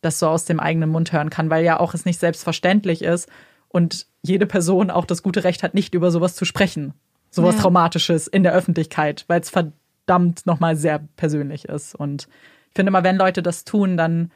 das 0.01 0.19
so 0.19 0.29
aus 0.29 0.47
dem 0.47 0.61
eigenen 0.61 0.89
Mund 0.89 1.13
hören 1.13 1.29
kann, 1.29 1.51
weil 1.51 1.63
ja 1.63 1.79
auch 1.79 1.93
es 1.93 2.07
nicht 2.07 2.19
selbstverständlich 2.19 3.03
ist 3.03 3.29
und 3.69 4.07
jede 4.23 4.47
Person 4.47 4.91
auch 4.91 5.05
das 5.05 5.23
gute 5.23 5.45
Recht 5.45 5.63
hat, 5.63 5.75
nicht 5.75 5.95
über 5.95 6.11
sowas 6.11 6.35
zu 6.35 6.47
sprechen 6.47 6.95
sowas 7.31 7.57
ja. 7.57 7.63
Traumatisches 7.63 8.27
in 8.27 8.43
der 8.43 8.53
Öffentlichkeit, 8.53 9.25
weil 9.29 9.41
es 9.41 9.51
verdammt 9.51 10.47
nochmal 10.47 10.77
sehr 10.77 11.01
persönlich 11.17 11.67
ist. 11.67 11.95
Und 11.95 12.29
ich 12.69 12.75
finde 12.75 12.91
immer, 12.91 13.05
wenn 13.05 13.17
Leute 13.17 13.43
das 13.43 13.65
tun, 13.65 13.97
dann 13.97 14.31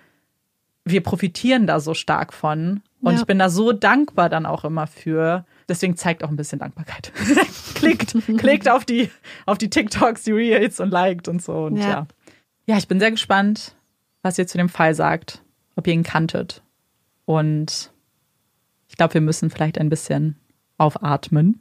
wir 0.85 1.03
profitieren 1.03 1.67
da 1.67 1.81
so 1.81 1.95
stark 1.95 2.33
von. 2.33 2.83
Und 3.01 3.15
ja. 3.15 3.21
ich 3.21 3.27
bin 3.27 3.39
da 3.39 3.49
so 3.49 3.73
dankbar 3.73 4.29
dann 4.29 4.47
auch 4.47 4.65
immer 4.65 4.87
für. 4.87 5.47
Deswegen 5.69 5.97
zeigt 5.97 6.23
auch 6.23 6.29
ein 6.29 6.37
bisschen 6.37 6.59
Dankbarkeit. 6.59 7.13
klickt, 7.75 8.15
klickt 8.39 8.69
auf 8.69 8.85
die, 8.85 9.11
auf 9.47 9.59
die 9.59 9.71
TikToks, 9.71 10.25
die 10.25 10.33
Reels 10.33 10.81
und 10.81 10.91
liked 10.91 11.29
und 11.29 11.43
so. 11.43 11.65
Und 11.65 11.79
ja. 11.79 11.89
ja. 11.89 12.07
Ja, 12.67 12.79
ich 12.79 12.89
bin 12.89 12.99
sehr 12.99 13.11
gespannt, 13.11 13.77
was 14.23 14.39
ihr 14.39 14.47
zu 14.47 14.57
dem 14.57 14.69
Fall 14.69 14.95
sagt, 14.95 15.43
ob 15.77 15.87
ihr 15.87 15.93
ihn 15.93 16.03
kanntet. 16.03 16.63
Und 17.27 17.93
ich 18.89 18.97
glaube, 18.97 19.15
wir 19.15 19.21
müssen 19.21 19.51
vielleicht 19.51 19.79
ein 19.79 19.89
bisschen 19.89 20.37
aufatmen. 20.79 21.61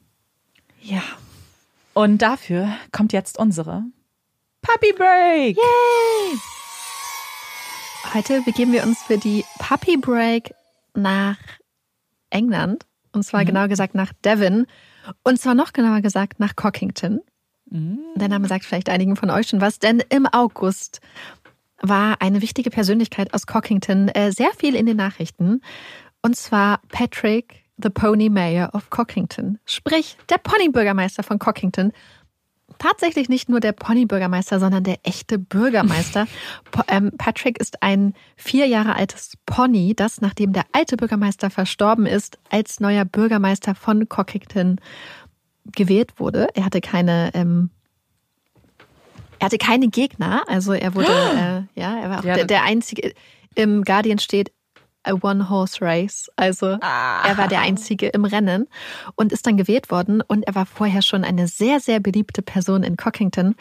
Ja. 0.81 1.01
Und 1.93 2.21
dafür 2.21 2.69
kommt 2.91 3.13
jetzt 3.13 3.37
unsere 3.37 3.83
Puppy 4.61 4.93
Break. 4.93 5.57
Yay! 5.57 6.39
Heute 8.13 8.41
begeben 8.41 8.71
wir 8.71 8.83
uns 8.83 9.01
für 9.03 9.17
die 9.17 9.45
Puppy 9.59 9.97
Break 9.97 10.53
nach 10.95 11.37
England. 12.29 12.85
Und 13.11 13.23
zwar 13.23 13.41
mhm. 13.41 13.47
genauer 13.47 13.67
gesagt 13.67 13.93
nach 13.93 14.11
Devon. 14.25 14.65
Und 15.23 15.39
zwar 15.39 15.53
noch 15.53 15.73
genauer 15.73 16.01
gesagt 16.01 16.39
nach 16.39 16.55
Cockington. 16.55 17.21
Mhm. 17.69 17.99
Der 18.15 18.27
Name 18.27 18.47
sagt 18.47 18.65
vielleicht 18.65 18.89
einigen 18.89 19.15
von 19.15 19.29
euch 19.29 19.47
schon 19.47 19.61
was, 19.61 19.79
denn 19.79 20.01
im 20.09 20.25
August 20.25 20.99
war 21.79 22.21
eine 22.21 22.41
wichtige 22.41 22.69
Persönlichkeit 22.69 23.33
aus 23.33 23.45
Cockington 23.45 24.07
äh, 24.09 24.31
sehr 24.31 24.51
viel 24.57 24.75
in 24.75 24.85
den 24.85 24.97
Nachrichten. 24.97 25.61
Und 26.21 26.35
zwar 26.37 26.79
Patrick 26.89 27.62
the 27.83 27.89
Pony 27.89 28.29
Mayor 28.29 28.69
of 28.73 28.89
Cockington, 28.89 29.59
sprich 29.65 30.17
der 30.29 30.37
Ponybürgermeister 30.37 31.23
von 31.23 31.39
Cockington. 31.39 31.91
Tatsächlich 32.79 33.29
nicht 33.29 33.49
nur 33.49 33.59
der 33.59 33.71
Ponybürgermeister, 33.71 34.59
sondern 34.59 34.83
der 34.83 34.97
echte 35.03 35.37
Bürgermeister. 35.37 36.27
Ähm, 36.87 37.11
Patrick 37.17 37.59
ist 37.59 37.83
ein 37.83 38.13
vier 38.35 38.65
Jahre 38.65 38.95
altes 38.95 39.37
Pony, 39.45 39.93
das, 39.95 40.21
nachdem 40.21 40.53
der 40.53 40.65
alte 40.71 40.97
Bürgermeister 40.97 41.51
verstorben 41.51 42.07
ist, 42.07 42.39
als 42.49 42.79
neuer 42.79 43.05
Bürgermeister 43.05 43.75
von 43.75 44.09
Cockington 44.09 44.81
gewählt 45.75 46.19
wurde. 46.19 46.47
Er 46.55 46.65
hatte 46.65 46.81
keine 46.81 47.29
ähm, 47.35 47.69
er 49.43 49.47
hatte 49.47 49.57
keine 49.57 49.89
Gegner, 49.89 50.43
also 50.47 50.71
er 50.71 50.95
wurde, 50.95 51.07
äh, 51.75 51.79
ja, 51.79 51.99
er 51.99 52.09
war 52.09 52.19
auch 52.19 52.23
ja, 52.23 52.35
der, 52.35 52.45
der 52.45 52.63
einzige. 52.63 53.13
Im 53.55 53.83
Guardian 53.83 54.17
steht, 54.17 54.53
a 55.03 55.13
One-Horse-Race. 55.13 56.31
Also 56.35 56.77
ah. 56.81 57.27
er 57.27 57.37
war 57.37 57.47
der 57.47 57.61
Einzige 57.61 58.07
im 58.07 58.25
Rennen 58.25 58.67
und 59.15 59.31
ist 59.31 59.45
dann 59.45 59.57
gewählt 59.57 59.91
worden. 59.91 60.21
Und 60.21 60.43
er 60.43 60.55
war 60.55 60.65
vorher 60.65 61.01
schon 61.01 61.23
eine 61.23 61.47
sehr, 61.47 61.79
sehr 61.79 61.99
beliebte 61.99 62.41
Person 62.41 62.83
in 62.83 62.97
Cockington. 62.97 63.55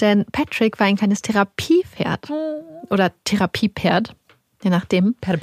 Denn 0.00 0.24
Patrick 0.32 0.78
war 0.78 0.86
ein 0.86 0.96
kleines 0.96 1.22
Therapiepferd 1.22 2.30
oder 2.90 3.12
Therapiepferd, 3.24 4.14
je 4.62 4.70
nachdem. 4.70 5.14
Perde, 5.20 5.38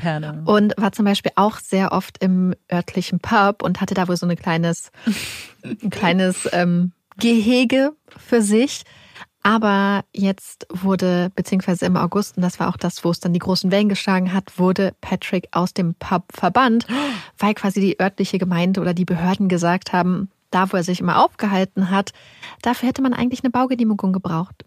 Und 0.45 0.73
war 0.77 0.91
zum 0.91 1.05
Beispiel 1.05 1.31
auch 1.35 1.57
sehr 1.57 1.91
oft 1.91 2.23
im 2.23 2.53
örtlichen 2.71 3.19
Pub 3.19 3.63
und 3.63 3.81
hatte 3.81 3.95
da 3.95 4.07
wohl 4.07 4.17
so 4.17 4.27
ein 4.27 4.35
kleines, 4.35 4.91
ein 5.63 5.89
kleines 5.89 6.47
ähm, 6.51 6.91
Gehege 7.17 7.93
für 8.17 8.41
sich. 8.41 8.83
Aber 9.43 10.05
jetzt 10.13 10.65
wurde, 10.69 11.29
beziehungsweise 11.35 11.85
im 11.85 11.97
August, 11.97 12.37
und 12.37 12.43
das 12.43 12.61
war 12.61 12.69
auch 12.69 12.77
das, 12.77 13.03
wo 13.03 13.11
es 13.11 13.19
dann 13.19 13.33
die 13.33 13.39
großen 13.39 13.71
Wellen 13.71 13.89
geschlagen 13.89 14.33
hat, 14.33 14.57
wurde 14.57 14.95
Patrick 15.01 15.49
aus 15.51 15.73
dem 15.73 15.95
Pub 15.95 16.23
verbannt, 16.33 16.87
weil 17.37 17.53
quasi 17.53 17.81
die 17.81 17.99
örtliche 17.99 18.37
Gemeinde 18.37 18.79
oder 18.79 18.93
die 18.93 19.05
Behörden 19.05 19.49
gesagt 19.49 19.91
haben, 19.91 20.29
da 20.49 20.71
wo 20.71 20.77
er 20.77 20.83
sich 20.83 21.01
immer 21.01 21.23
aufgehalten 21.23 21.89
hat, 21.89 22.13
dafür 22.61 22.87
hätte 22.87 23.01
man 23.01 23.13
eigentlich 23.13 23.43
eine 23.43 23.51
Baugenehmigung 23.51 24.13
gebraucht. 24.13 24.63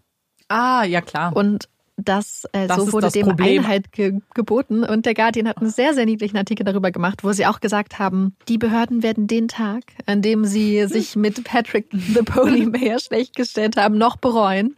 Ah, 0.47 0.83
ja 0.83 1.01
klar. 1.01 1.35
Und 1.35 1.67
das, 1.97 2.45
äh, 2.51 2.67
das 2.67 2.77
so 2.77 2.93
wurde 2.93 3.09
dem 3.09 3.27
Problem. 3.27 3.63
Einhalt 3.63 3.91
ge 3.91 4.19
geboten. 4.33 4.83
Und 4.83 5.05
der 5.05 5.15
Guardian 5.15 5.47
hat 5.47 5.57
einen 5.57 5.69
sehr, 5.69 5.93
sehr 5.93 6.05
niedlichen 6.05 6.37
Artikel 6.37 6.63
darüber 6.63 6.91
gemacht, 6.91 7.23
wo 7.23 7.31
sie 7.33 7.45
auch 7.45 7.59
gesagt 7.59 7.99
haben, 7.99 8.35
die 8.47 8.57
Behörden 8.57 9.03
werden 9.03 9.27
den 9.27 9.47
Tag, 9.47 9.83
an 10.05 10.21
dem 10.21 10.45
sie 10.45 10.85
sich 10.87 11.15
mit 11.15 11.43
Patrick 11.43 11.87
the 11.91 12.21
Pony 12.21 12.67
Mayor 12.67 12.99
schlecht 12.99 13.35
gestellt 13.35 13.77
haben, 13.77 13.97
noch 13.97 14.17
bereuen. 14.17 14.75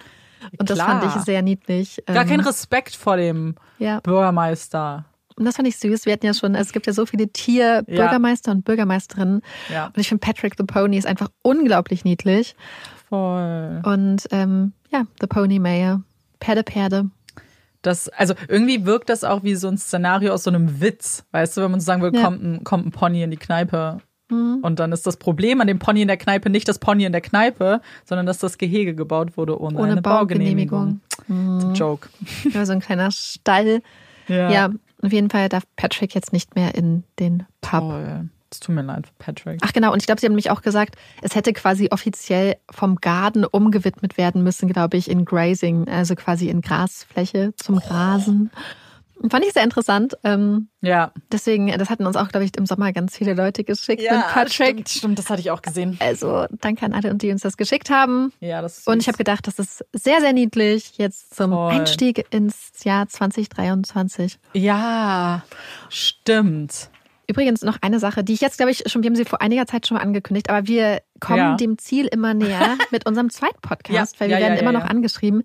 Und 0.58 0.70
Klar. 0.70 0.78
das 0.78 0.80
fand 0.80 1.16
ich 1.16 1.22
sehr 1.24 1.41
niedlich. 1.41 2.02
Gar 2.06 2.24
kein 2.24 2.40
ähm, 2.40 2.46
Respekt 2.46 2.96
vor 2.96 3.18
dem 3.18 3.56
ja. 3.78 4.00
Bürgermeister. 4.00 5.06
Und 5.36 5.46
das 5.46 5.58
fand 5.58 5.68
ich 5.68 5.78
süß. 5.78 6.06
Wir 6.06 6.14
hatten 6.14 6.26
ja 6.26 6.34
schon, 6.34 6.56
es 6.56 6.72
gibt 6.72 6.88
ja 6.88 6.94
so 6.94 7.06
viele 7.06 7.30
Tierbürgermeister 7.30 8.52
ja. 8.52 8.56
und 8.56 8.66
Bürgermeisterinnen. 8.66 9.41
Ja. 9.72 9.88
Und 9.88 9.98
ich 9.98 10.08
finde 10.08 10.20
Patrick 10.20 10.56
the 10.58 10.64
Pony 10.64 10.98
ist 10.98 11.06
einfach 11.06 11.30
unglaublich 11.41 12.06
niedlich. 12.06 12.56
Voll. 13.10 13.82
Und 13.84 14.28
ähm, 14.32 14.74
ja, 14.91 15.06
The 15.20 15.28
Pony 15.28 15.60
Mayor. 15.60 16.04
Perde, 16.40 16.64
Perde. 16.64 17.10
Das, 17.82 18.10
also 18.10 18.34
irgendwie 18.48 18.86
wirkt 18.86 19.10
das 19.10 19.24
auch 19.24 19.44
wie 19.44 19.56
so 19.56 19.70
ein 19.70 19.78
Szenario 19.78 20.34
aus 20.34 20.44
so 20.44 20.49
einem 20.49 20.82
Witz. 20.82 21.26
Weißt 21.32 21.56
du, 21.56 21.61
wenn 21.61 21.72
man 21.72 21.80
so 21.80 21.86
sagen 21.86 22.02
will, 22.02 22.14
ja. 22.14 22.24
kommt, 22.24 22.44
ein, 22.44 22.64
kommt 22.64 22.88
ein 22.88 22.91
Pony 22.91 23.24
in 23.24 23.32
die 23.32 23.38
Kneipe. 23.38 23.99
Mhm. 24.30 24.60
Und 24.61 24.80
dann 24.80 24.91
ist 24.91 25.07
das 25.07 25.18
Problem 25.18 25.61
an 25.61 25.68
dem 25.68 25.80
Pony 25.80 26.02
in 26.02 26.07
der 26.07 26.18
Kneipe 26.18 26.49
nicht 26.49 26.68
das 26.68 26.80
Pony 26.80 27.06
in 27.06 27.11
der 27.11 27.22
Kneipe, 27.22 27.82
sondern 28.06 28.26
dass 28.26 28.40
das 28.40 28.57
Gehege 28.57 28.95
gebaut 28.95 29.38
wurde 29.38 29.60
ohne, 29.60 29.80
ohne 29.80 29.91
eine 29.94 30.02
Baugenehmigung. 30.02 31.02
Baugenehmigung. 31.28 31.70
Mhm. 31.70 31.74
Joke. 31.74 32.10
Ja, 32.53 32.66
so 32.66 32.74
ein 32.74 32.82
kleiner 32.82 33.11
Stall. 33.11 33.82
Ja. 34.28 34.52
ja, 34.52 34.70
auf 35.02 35.11
jeden 35.11 35.30
Fall 35.30 35.49
darf 35.49 35.64
Patrick 35.76 36.14
jetzt 36.14 36.34
nicht 36.34 36.56
mehr 36.56 36.76
in 36.76 37.03
den 37.18 37.45
Pub. 37.61 37.82
Toll. 37.82 38.30
Es 38.51 38.59
tut 38.59 38.73
mir 38.73 38.81
leid, 38.81 39.07
Patrick. 39.19 39.59
Ach 39.63 39.73
genau, 39.73 39.93
und 39.93 40.01
ich 40.01 40.07
glaube, 40.07 40.19
Sie 40.19 40.26
haben 40.26 40.34
nämlich 40.34 40.49
auch 40.49 40.61
gesagt, 40.61 40.95
es 41.21 41.35
hätte 41.35 41.53
quasi 41.53 41.89
offiziell 41.91 42.55
vom 42.71 42.95
Garten 42.95 43.45
umgewidmet 43.45 44.17
werden 44.17 44.43
müssen, 44.43 44.67
glaube 44.69 44.97
ich, 44.97 45.09
in 45.09 45.26
Grazing, 45.26 45.88
also 45.88 46.15
quasi 46.15 46.49
in 46.49 46.61
Grasfläche 46.61 47.53
zum 47.55 47.77
oh. 47.77 47.88
Rasen. 47.88 48.49
Fand 49.30 49.45
ich 49.45 49.51
sehr 49.51 49.63
interessant. 49.63 50.17
Ähm, 50.23 50.69
Ja. 50.81 51.11
deswegen, 51.31 51.67
das 51.77 51.89
hatten 51.89 52.07
uns 52.07 52.15
auch, 52.15 52.30
glaube 52.30 52.45
ich, 52.45 52.55
im 52.57 52.65
Sommer 52.65 52.93
ganz 52.93 53.17
viele 53.17 53.34
Leute 53.34 53.63
geschickt 53.65 54.01
mit 54.01 54.09
Patrick. 54.09 54.51
stimmt, 54.51 54.89
stimmt, 54.89 55.19
das 55.19 55.30
hatte 55.30 55.41
ich 55.41 55.51
auch 55.51 55.61
gesehen. 55.61 55.97
Also 55.99 56.45
danke 56.61 56.85
an 56.85 56.93
alle, 56.93 57.13
die 57.15 57.30
uns 57.30 57.41
das 57.41 57.57
geschickt 57.57 57.89
haben. 57.89 58.31
Ja, 58.39 58.61
das 58.61 58.80
ist 58.80 58.88
Und 58.88 59.01
ich 59.01 59.07
habe 59.07 59.17
gedacht, 59.17 59.45
das 59.45 59.59
ist 59.59 59.85
sehr, 59.91 60.21
sehr 60.21 60.31
niedlich 60.31 60.97
jetzt 60.97 61.35
zum 61.35 61.51
Voll. 61.51 61.73
Einstieg 61.73 62.26
ins 62.34 62.71
Jahr 62.84 63.09
2023. 63.09 64.39
Ja, 64.53 65.43
stimmt. 65.89 66.89
Übrigens 67.30 67.61
noch 67.61 67.77
eine 67.81 67.99
Sache, 67.99 68.23
die 68.23 68.34
ich 68.34 68.41
jetzt, 68.41 68.57
glaube 68.57 68.72
ich, 68.72 68.84
schon, 68.88 69.03
wir 69.03 69.10
haben 69.10 69.15
sie 69.15 69.23
vor 69.26 69.39
einiger 69.41 69.68
Zeit 69.68 69.85
schon 69.88 69.97
mal 69.97 70.03
angekündigt, 70.03 70.49
aber 70.49 70.68
wir 70.68 71.01
kommen 71.19 71.38
Ja. 71.38 71.56
dem 71.56 71.77
Ziel 71.77 72.07
immer 72.07 72.34
näher 72.34 72.76
mit 72.91 73.06
unserem 73.06 73.30
zweiten 73.30 73.61
Podcast, 73.61 74.15
Ja, 74.15 74.19
weil 74.19 74.30
wir 74.30 74.39
ja, 74.39 74.47
werden 74.47 74.57
immer 74.60 74.72
noch 74.72 74.84
angeschrieben. 74.85 75.43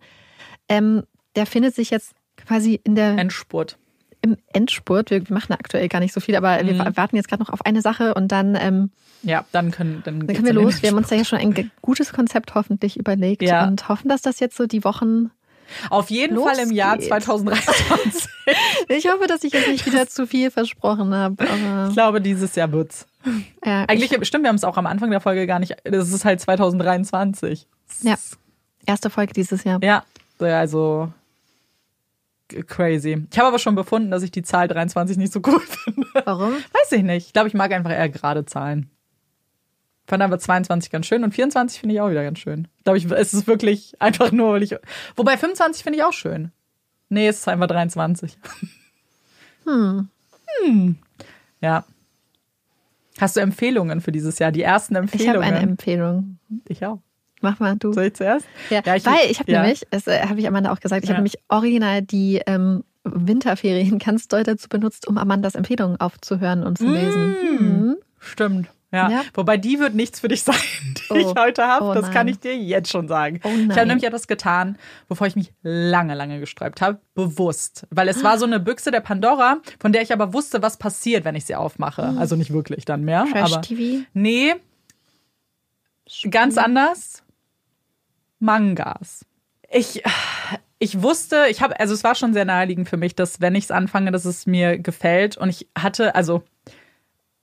Ähm, 0.68 1.02
der 1.36 1.44
findet 1.46 1.74
sich 1.74 1.90
jetzt 1.90 2.12
quasi 2.36 2.80
in 2.84 2.94
der, 2.94 3.18
Endspurt. 3.18 3.76
im 4.22 4.38
Endspurt. 4.54 5.10
Wir 5.10 5.22
machen 5.28 5.52
aktuell 5.52 5.88
gar 5.88 6.00
nicht 6.00 6.14
so 6.14 6.20
viel, 6.20 6.36
aber 6.36 6.62
Mhm. 6.62 6.68
wir 6.68 6.96
warten 6.96 7.16
jetzt 7.16 7.28
gerade 7.28 7.42
noch 7.42 7.50
auf 7.50 7.66
eine 7.66 7.82
Sache 7.82 8.14
und 8.14 8.28
dann, 8.32 8.56
ähm, 8.58 8.90
Ja, 9.22 9.44
dann 9.52 9.70
können, 9.70 10.00
dann, 10.04 10.20
dann 10.20 10.26
können 10.34 10.46
wir 10.46 10.54
los. 10.54 10.80
Wir 10.82 10.88
haben 10.90 10.96
uns 10.96 11.08
da 11.08 11.16
ja 11.16 11.24
schon 11.26 11.38
ein 11.38 11.70
gutes 11.82 12.12
Konzept 12.14 12.54
hoffentlich 12.54 12.98
überlegt 12.98 13.42
und 13.42 13.88
hoffen, 13.90 14.08
dass 14.08 14.22
das 14.22 14.40
jetzt 14.40 14.56
so 14.56 14.66
die 14.66 14.84
Wochen. 14.84 15.30
Auf 15.90 16.10
jeden 16.10 16.38
Fall 16.38 16.58
im 16.58 16.70
Jahr 16.72 16.96
losgeht. 16.96 17.08
2023. 17.10 18.30
Ich 18.88 19.08
hoffe, 19.08 19.26
dass 19.26 19.42
ich 19.42 19.54
jetzt 19.54 19.68
nicht 19.68 19.86
wieder 19.86 20.06
zu 20.06 20.26
viel 20.26 20.50
versprochen 20.50 21.14
habe. 21.14 21.42
Ich 21.88 21.94
glaube, 21.94 22.20
dieses 22.20 22.54
Jahr 22.54 22.70
wird's. 22.72 23.06
ja, 23.64 23.84
Eigentlich, 23.88 24.10
stimmt, 24.26 24.44
wir 24.44 24.48
haben 24.50 24.56
es 24.56 24.64
auch 24.64 24.76
am 24.76 24.84
Anfang 24.86 25.10
der 25.10 25.20
Folge 25.22 25.46
gar 25.46 25.58
nicht. 25.58 25.74
Das 25.84 26.10
ist 26.10 26.26
halt 26.26 26.42
2023. 26.42 27.66
Ja. 28.02 28.16
erste 28.84 29.08
Folge 29.08 29.32
dieses 29.32 29.64
Jahr. 29.64 29.82
Ja, 29.82 30.04
also 30.38 31.10
crazy. 32.66 33.26
Ich 33.30 33.38
habe 33.38 33.48
aber 33.48 33.58
schon 33.58 33.74
befunden, 33.74 34.10
dass 34.10 34.22
ich 34.22 34.30
die 34.30 34.42
Zahl 34.42 34.68
23 34.68 35.16
nicht 35.16 35.32
so 35.32 35.40
cool 35.46 35.60
finde. 35.84 36.06
Warum? 36.24 36.52
Weiß 36.52 36.92
ich 36.92 37.02
nicht. 37.02 37.28
Ich 37.28 37.32
glaube, 37.32 37.48
ich 37.48 37.54
mag 37.54 37.72
einfach 37.72 37.90
eher 37.92 38.08
gerade 38.08 38.44
Zahlen. 38.44 38.90
Fand 40.06 40.22
aber 40.22 40.38
22 40.38 40.90
ganz 40.90 41.06
schön 41.06 41.24
und 41.24 41.32
24 41.34 41.80
finde 41.80 41.94
ich 41.94 42.00
auch 42.00 42.10
wieder 42.10 42.22
ganz 42.24 42.38
schön. 42.38 42.68
Ich 42.78 42.84
glaube, 42.84 42.98
ich, 42.98 43.10
es 43.10 43.32
ist 43.34 43.46
wirklich 43.46 43.94
einfach 44.00 44.32
nur, 44.32 44.52
weil 44.52 44.62
ich. 44.62 44.76
Wobei 45.16 45.36
25 45.38 45.82
finde 45.82 45.98
ich 45.98 46.04
auch 46.04 46.12
schön. 46.12 46.50
Nee, 47.08 47.28
es 47.28 47.38
ist 47.38 47.48
einfach 47.48 47.66
23. 47.68 48.36
Hm. 49.66 50.08
Hm. 50.62 50.96
Ja. 51.62 51.84
Hast 53.18 53.36
du 53.36 53.40
Empfehlungen 53.40 54.00
für 54.00 54.12
dieses 54.12 54.38
Jahr? 54.38 54.52
Die 54.52 54.62
ersten 54.62 54.94
Ich 54.94 54.98
Empfehlungen? 55.00 55.34
habe 55.44 55.56
eine 55.56 55.58
Empfehlung. 55.60 56.38
Ich 56.68 56.84
auch. 56.84 56.98
Mach 57.40 57.58
mal 57.60 57.76
du. 57.76 57.92
Soll 57.92 58.04
ich 58.04 58.14
zuerst? 58.14 58.46
Ja, 58.70 58.82
Ja, 58.84 58.96
ich- 58.96 59.06
weil 59.06 59.30
ich 59.30 59.38
habe 59.38 59.50
ja. 59.52 59.62
nämlich, 59.62 59.86
das 59.90 60.06
äh, 60.06 60.20
habe 60.26 60.40
ich 60.40 60.46
Amanda 60.48 60.72
auch 60.72 60.80
gesagt, 60.80 61.04
ich 61.04 61.08
Ja. 61.08 61.14
habe 61.14 61.22
nämlich 61.22 61.38
original 61.48 62.02
die 62.02 62.42
ähm, 62.46 62.84
Winterferien 63.04 63.98
ganz 64.04 64.28
doll 64.28 64.42
dazu 64.42 64.68
benutzt, 64.68 65.06
um 65.08 65.16
Amandas 65.18 65.54
Empfehlungen 65.54 65.98
aufzuhören 66.00 66.62
und 66.64 66.78
zu 66.78 66.86
lesen. 66.88 67.36
Mhm. 67.60 67.96
Stimmt. 68.18 68.68
Ja. 68.94 69.10
Ja. 69.10 69.22
Wobei 69.34 69.56
die 69.56 69.78
wird 69.78 69.94
nichts 69.94 70.20
für 70.20 70.28
dich 70.28 70.42
sein, 70.42 70.54
die 71.10 71.12
Oh. 71.12 71.16
ich 71.16 71.34
heute 71.38 71.66
habe. 71.66 71.84
Oh 71.84 71.94
das 71.94 72.04
kann 72.06 72.26
nein. 72.26 72.28
ich 72.28 72.40
dir 72.40 72.56
jetzt 72.56 72.90
schon 72.90 73.08
sagen. 73.08 73.40
Oh 73.44 73.48
ich 73.48 73.76
habe 73.76 73.86
nämlich 73.86 74.04
etwas 74.04 74.26
getan, 74.26 74.78
bevor 75.08 75.26
ich 75.26 75.36
mich 75.36 75.52
lange, 75.62 76.14
lange 76.14 76.40
gesträubt 76.40 76.80
habe. 76.80 76.98
Bewusst. 77.14 77.86
Weil 77.90 78.08
es 78.08 78.24
war 78.24 78.38
so 78.38 78.44
eine 78.46 78.60
Büchse 78.60 78.90
der 78.90 79.00
Pandora, 79.00 79.58
von 79.80 79.92
der 79.92 80.02
ich 80.02 80.12
aber 80.12 80.32
wusste, 80.32 80.62
was 80.62 80.76
passiert, 80.78 81.24
wenn 81.24 81.34
ich 81.34 81.44
sie 81.44 81.54
aufmache. 81.56 82.14
Also 82.18 82.36
nicht 82.36 82.52
wirklich 82.52 82.84
dann 82.84 83.02
mehr. 83.04 83.22
aber 83.22 83.30
Trash-TV. 83.32 84.04
Nee. 84.14 84.54
Ganz 86.30 86.58
anders. 86.58 87.22
Mangas. 88.38 89.24
Ich, 89.70 90.02
ich 90.78 91.02
wusste, 91.02 91.46
ich 91.50 91.62
habe, 91.62 91.78
also 91.80 91.94
es 91.94 92.04
war 92.04 92.14
schon 92.14 92.32
sehr 92.34 92.44
naheliegend 92.44 92.88
für 92.88 92.96
mich, 92.96 93.14
dass 93.14 93.40
wenn 93.40 93.54
ich 93.54 93.64
es 93.64 93.70
anfange, 93.70 94.12
dass 94.12 94.24
es 94.24 94.46
mir 94.46 94.78
gefällt. 94.78 95.36
Und 95.36 95.48
ich 95.48 95.66
hatte, 95.76 96.14
also, 96.14 96.42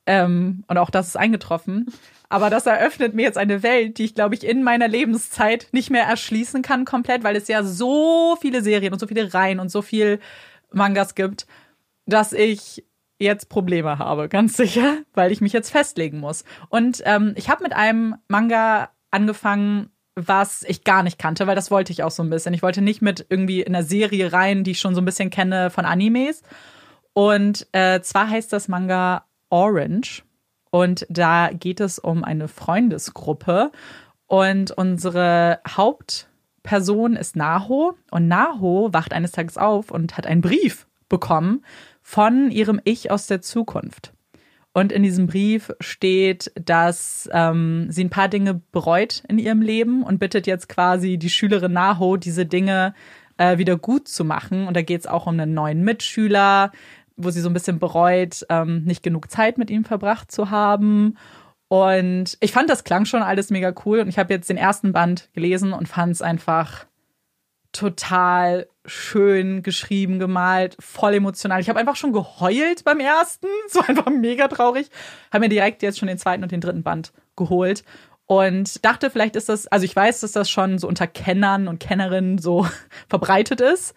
ähm, 0.06 0.64
und 0.68 0.78
auch 0.78 0.90
das 0.90 1.08
ist 1.08 1.18
eingetroffen. 1.18 1.88
Aber 2.30 2.50
das 2.50 2.66
eröffnet 2.66 3.14
mir 3.14 3.24
jetzt 3.24 3.38
eine 3.38 3.62
Welt, 3.62 3.98
die 3.98 4.06
ich, 4.06 4.16
glaube 4.16 4.36
ich, 4.36 4.46
in 4.46 4.64
meiner 4.64 4.88
Lebenszeit 4.88 5.68
nicht 5.74 5.90
mehr 5.90 6.04
erschließen 6.04 6.62
kann 6.62 6.86
komplett, 6.86 7.24
weil 7.24 7.36
es 7.36 7.48
ja 7.48 7.64
so 7.64 8.38
viele 8.40 8.62
Serien 8.62 8.94
und 8.94 9.00
so 9.00 9.08
viele 9.08 9.34
Reihen 9.34 9.60
und 9.60 9.70
so 9.70 9.82
viel 9.82 10.20
Mangas 10.72 11.16
gibt, 11.16 11.46
dass 12.06 12.34
ich 12.34 12.86
jetzt 13.20 13.50
Probleme 13.50 14.00
habe, 14.00 14.30
ganz 14.30 14.58
sicher, 14.58 14.98
weil 15.14 15.32
ich 15.32 15.42
mich 15.42 15.54
jetzt 15.54 15.72
festlegen 15.72 16.20
muss. 16.20 16.44
Und 16.70 17.02
ähm, 17.06 17.34
ich 17.36 17.50
habe 17.50 17.64
mit 17.64 17.74
einem 17.74 18.16
Manga 18.28 18.90
angefangen, 19.12 19.92
was 20.16 20.64
ich 20.64 20.84
gar 20.84 21.04
nicht 21.04 21.20
kannte, 21.20 21.48
weil 21.48 21.56
das 21.56 21.72
wollte 21.72 21.92
ich 21.92 22.04
auch 22.04 22.12
so 22.12 22.24
ein 22.24 22.30
bisschen. 22.30 22.54
Ich 22.54 22.64
wollte 22.64 22.82
nicht 22.82 23.02
mit 23.02 23.26
irgendwie 23.30 23.62
in 23.62 23.76
einer 23.76 23.84
Serie 23.84 24.34
rein, 24.34 24.64
die 24.64 24.72
ich 24.72 24.80
schon 24.80 24.96
so 24.96 25.02
ein 25.02 25.06
bisschen 25.06 25.30
kenne 25.30 25.70
von 25.70 25.86
Animes. 25.86 26.44
Und 27.14 27.68
äh, 27.72 28.02
zwar 28.02 28.30
heißt 28.30 28.52
das 28.52 28.68
Manga 28.68 29.26
Orange. 29.52 30.24
Und 30.72 31.06
da 31.10 31.52
geht 31.52 31.80
es 31.80 32.00
um 32.00 32.24
eine 32.24 32.48
Freundesgruppe. 32.48 33.72
Und 34.28 34.72
unsere 34.72 35.60
Hauptperson 35.68 37.16
ist 37.16 37.36
Naho. 37.36 37.94
Und 38.10 38.28
Naho 38.28 38.90
wacht 38.92 39.14
eines 39.14 39.34
Tages 39.34 39.58
auf 39.58 39.92
und 39.92 40.18
hat 40.18 40.26
einen 40.26 40.42
Brief 40.42 40.88
bekommen 41.10 41.64
von 42.02 42.50
ihrem 42.50 42.82
Ich 42.84 43.12
aus 43.12 43.28
der 43.28 43.42
Zukunft. 43.42 44.14
Und 44.74 44.94
in 44.94 45.04
diesem 45.04 45.28
Brief 45.28 45.72
steht, 45.82 46.52
dass 46.56 47.30
ähm, 47.34 47.88
sie 47.90 48.06
ein 48.06 48.10
paar 48.10 48.30
Dinge 48.30 48.62
bereut 48.72 49.22
in 49.28 49.38
ihrem 49.38 49.62
Leben 49.62 50.02
und 50.02 50.20
bittet 50.20 50.48
jetzt 50.48 50.70
quasi 50.70 51.18
die 51.18 51.30
Schülerin 51.30 51.74
Naho, 51.74 52.16
diese 52.16 52.46
Dinge 52.46 52.94
äh, 53.38 53.58
wieder 53.58 53.76
gut 53.76 54.08
zu 54.08 54.24
machen. 54.24 54.68
Und 54.68 54.78
da 54.78 54.82
geht 54.82 55.02
es 55.02 55.08
auch 55.08 55.28
um 55.28 55.34
einen 55.34 55.54
neuen 55.54 55.84
Mitschüler, 55.84 56.72
wo 57.24 57.30
sie 57.30 57.42
so 57.42 57.50
ein 57.50 57.54
bisschen 57.54 57.80
bereut, 57.80 58.46
ähm, 58.50 58.84
nicht 58.84 59.04
genug 59.04 59.30
Zeit 59.32 59.58
mit 59.58 59.70
ihm 59.70 59.86
verbracht 59.86 60.32
zu 60.32 60.50
haben. 60.50 61.18
Und 61.68 62.38
ich 62.42 62.52
fand, 62.52 62.70
das 62.70 62.84
klang 62.84 63.06
schon 63.06 63.24
alles 63.24 63.50
mega 63.50 63.74
cool. 63.86 64.00
Und 64.00 64.10
ich 64.10 64.20
habe 64.20 64.34
jetzt 64.34 64.50
den 64.50 64.58
ersten 64.58 64.92
Band 64.92 65.30
gelesen 65.34 65.74
und 65.74 65.88
fand 65.88 66.12
es 66.12 66.22
einfach 66.22 66.86
total 67.72 68.68
schön 68.86 69.64
geschrieben, 69.64 70.20
gemalt, 70.20 70.76
voll 70.80 71.14
emotional. 71.14 71.62
Ich 71.62 71.70
habe 71.70 71.80
einfach 71.80 71.96
schon 71.96 72.12
geheult 72.12 72.84
beim 72.84 73.00
ersten. 73.00 73.48
War 73.74 73.88
einfach 73.88 74.10
mega 74.10 74.48
traurig. 74.48 74.90
Habe 75.32 75.46
mir 75.46 75.50
direkt 75.50 75.82
jetzt 75.82 76.00
schon 76.00 76.08
den 76.08 76.18
zweiten 76.18 76.44
und 76.44 76.52
den 76.52 76.62
dritten 76.62 76.84
Band 76.84 77.14
geholt 77.38 77.84
und 78.32 78.86
dachte, 78.86 79.10
vielleicht 79.10 79.36
ist 79.36 79.50
das, 79.50 79.68
also 79.68 79.84
ich 79.84 79.94
weiß, 79.94 80.22
dass 80.22 80.32
das 80.32 80.50
schon 80.50 80.78
so 80.78 80.88
unter 80.88 81.06
Kennern 81.06 81.68
und 81.68 81.80
Kennerinnen 81.80 82.38
so 82.38 82.66
verbreitet 83.10 83.60
ist. 83.60 83.94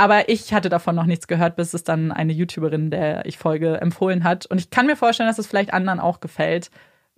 Aber 0.00 0.30
ich 0.30 0.54
hatte 0.54 0.70
davon 0.70 0.96
noch 0.96 1.04
nichts 1.04 1.26
gehört, 1.26 1.56
bis 1.56 1.74
es 1.74 1.84
dann 1.84 2.10
eine 2.10 2.32
YouTuberin, 2.32 2.90
der 2.90 3.26
ich 3.26 3.36
folge, 3.36 3.82
empfohlen 3.82 4.24
hat. 4.24 4.46
Und 4.46 4.58
ich 4.58 4.70
kann 4.70 4.86
mir 4.86 4.96
vorstellen, 4.96 5.28
dass 5.28 5.38
es 5.38 5.46
vielleicht 5.46 5.74
anderen 5.74 6.00
auch 6.00 6.20
gefällt. 6.20 6.70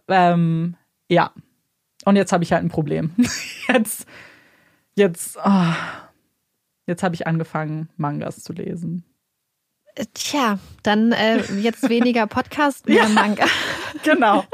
Ähm, 0.09 0.75
ja. 1.09 1.31
Und 2.05 2.17
jetzt 2.17 2.33
habe 2.33 2.43
ich 2.43 2.53
halt 2.53 2.65
ein 2.65 2.71
Problem. 2.71 3.15
jetzt, 3.69 4.05
jetzt, 4.97 5.39
oh, 5.45 5.73
jetzt 6.89 7.05
habe 7.05 7.15
ich 7.15 7.25
angefangen, 7.29 7.89
Mangas 7.97 8.43
zu 8.43 8.53
lesen. 8.53 9.05
Äh, 9.95 10.07
Tja, 10.13 10.59
dann 10.83 11.13
äh, 11.13 11.41
jetzt 11.61 11.89
weniger 11.89 12.27
Podcast, 12.27 12.89
mehr 12.89 13.09
Manga. 13.11 13.45
Genau. 14.03 14.45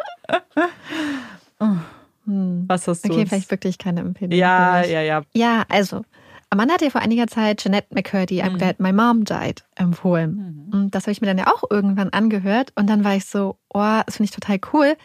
Hm. 2.27 2.65
Was 2.67 2.87
hast 2.87 3.07
du? 3.07 3.11
Okay, 3.11 3.25
vielleicht 3.25 3.51
wirklich 3.51 3.79
keine 3.79 4.01
Empfehlung. 4.01 4.37
Ja, 4.37 4.85
ja, 4.85 5.01
ja. 5.01 5.23
Ja, 5.33 5.65
also, 5.71 6.05
Amanda 6.51 6.75
hat 6.75 6.83
ja 6.83 6.91
vor 6.91 7.03
einiger 7.03 7.27
Zeit 7.27 7.63
Jeanette 7.63 7.89
McCurdy, 7.95 8.43
I'm 8.43 8.57
Glad 8.57 8.81
My 8.81 8.93
Mom 8.93 9.25
Died, 9.25 9.65
empfohlen. 9.75 10.71
Und 10.73 10.95
das 10.95 11.05
habe 11.05 11.13
ich 11.13 11.21
mir 11.21 11.27
dann 11.27 11.37
ja 11.39 11.47
auch 11.49 11.63
irgendwann 11.71 12.09
angehört. 12.11 12.73
Und 12.75 12.89
dann 12.89 13.05
war 13.05 13.15
ich 13.17 13.27
so, 13.27 13.59
oh, 13.69 14.01
das 14.07 14.17
finde 14.17 14.25
ich 14.25 14.31
total 14.31 14.59
cool. 14.73 14.97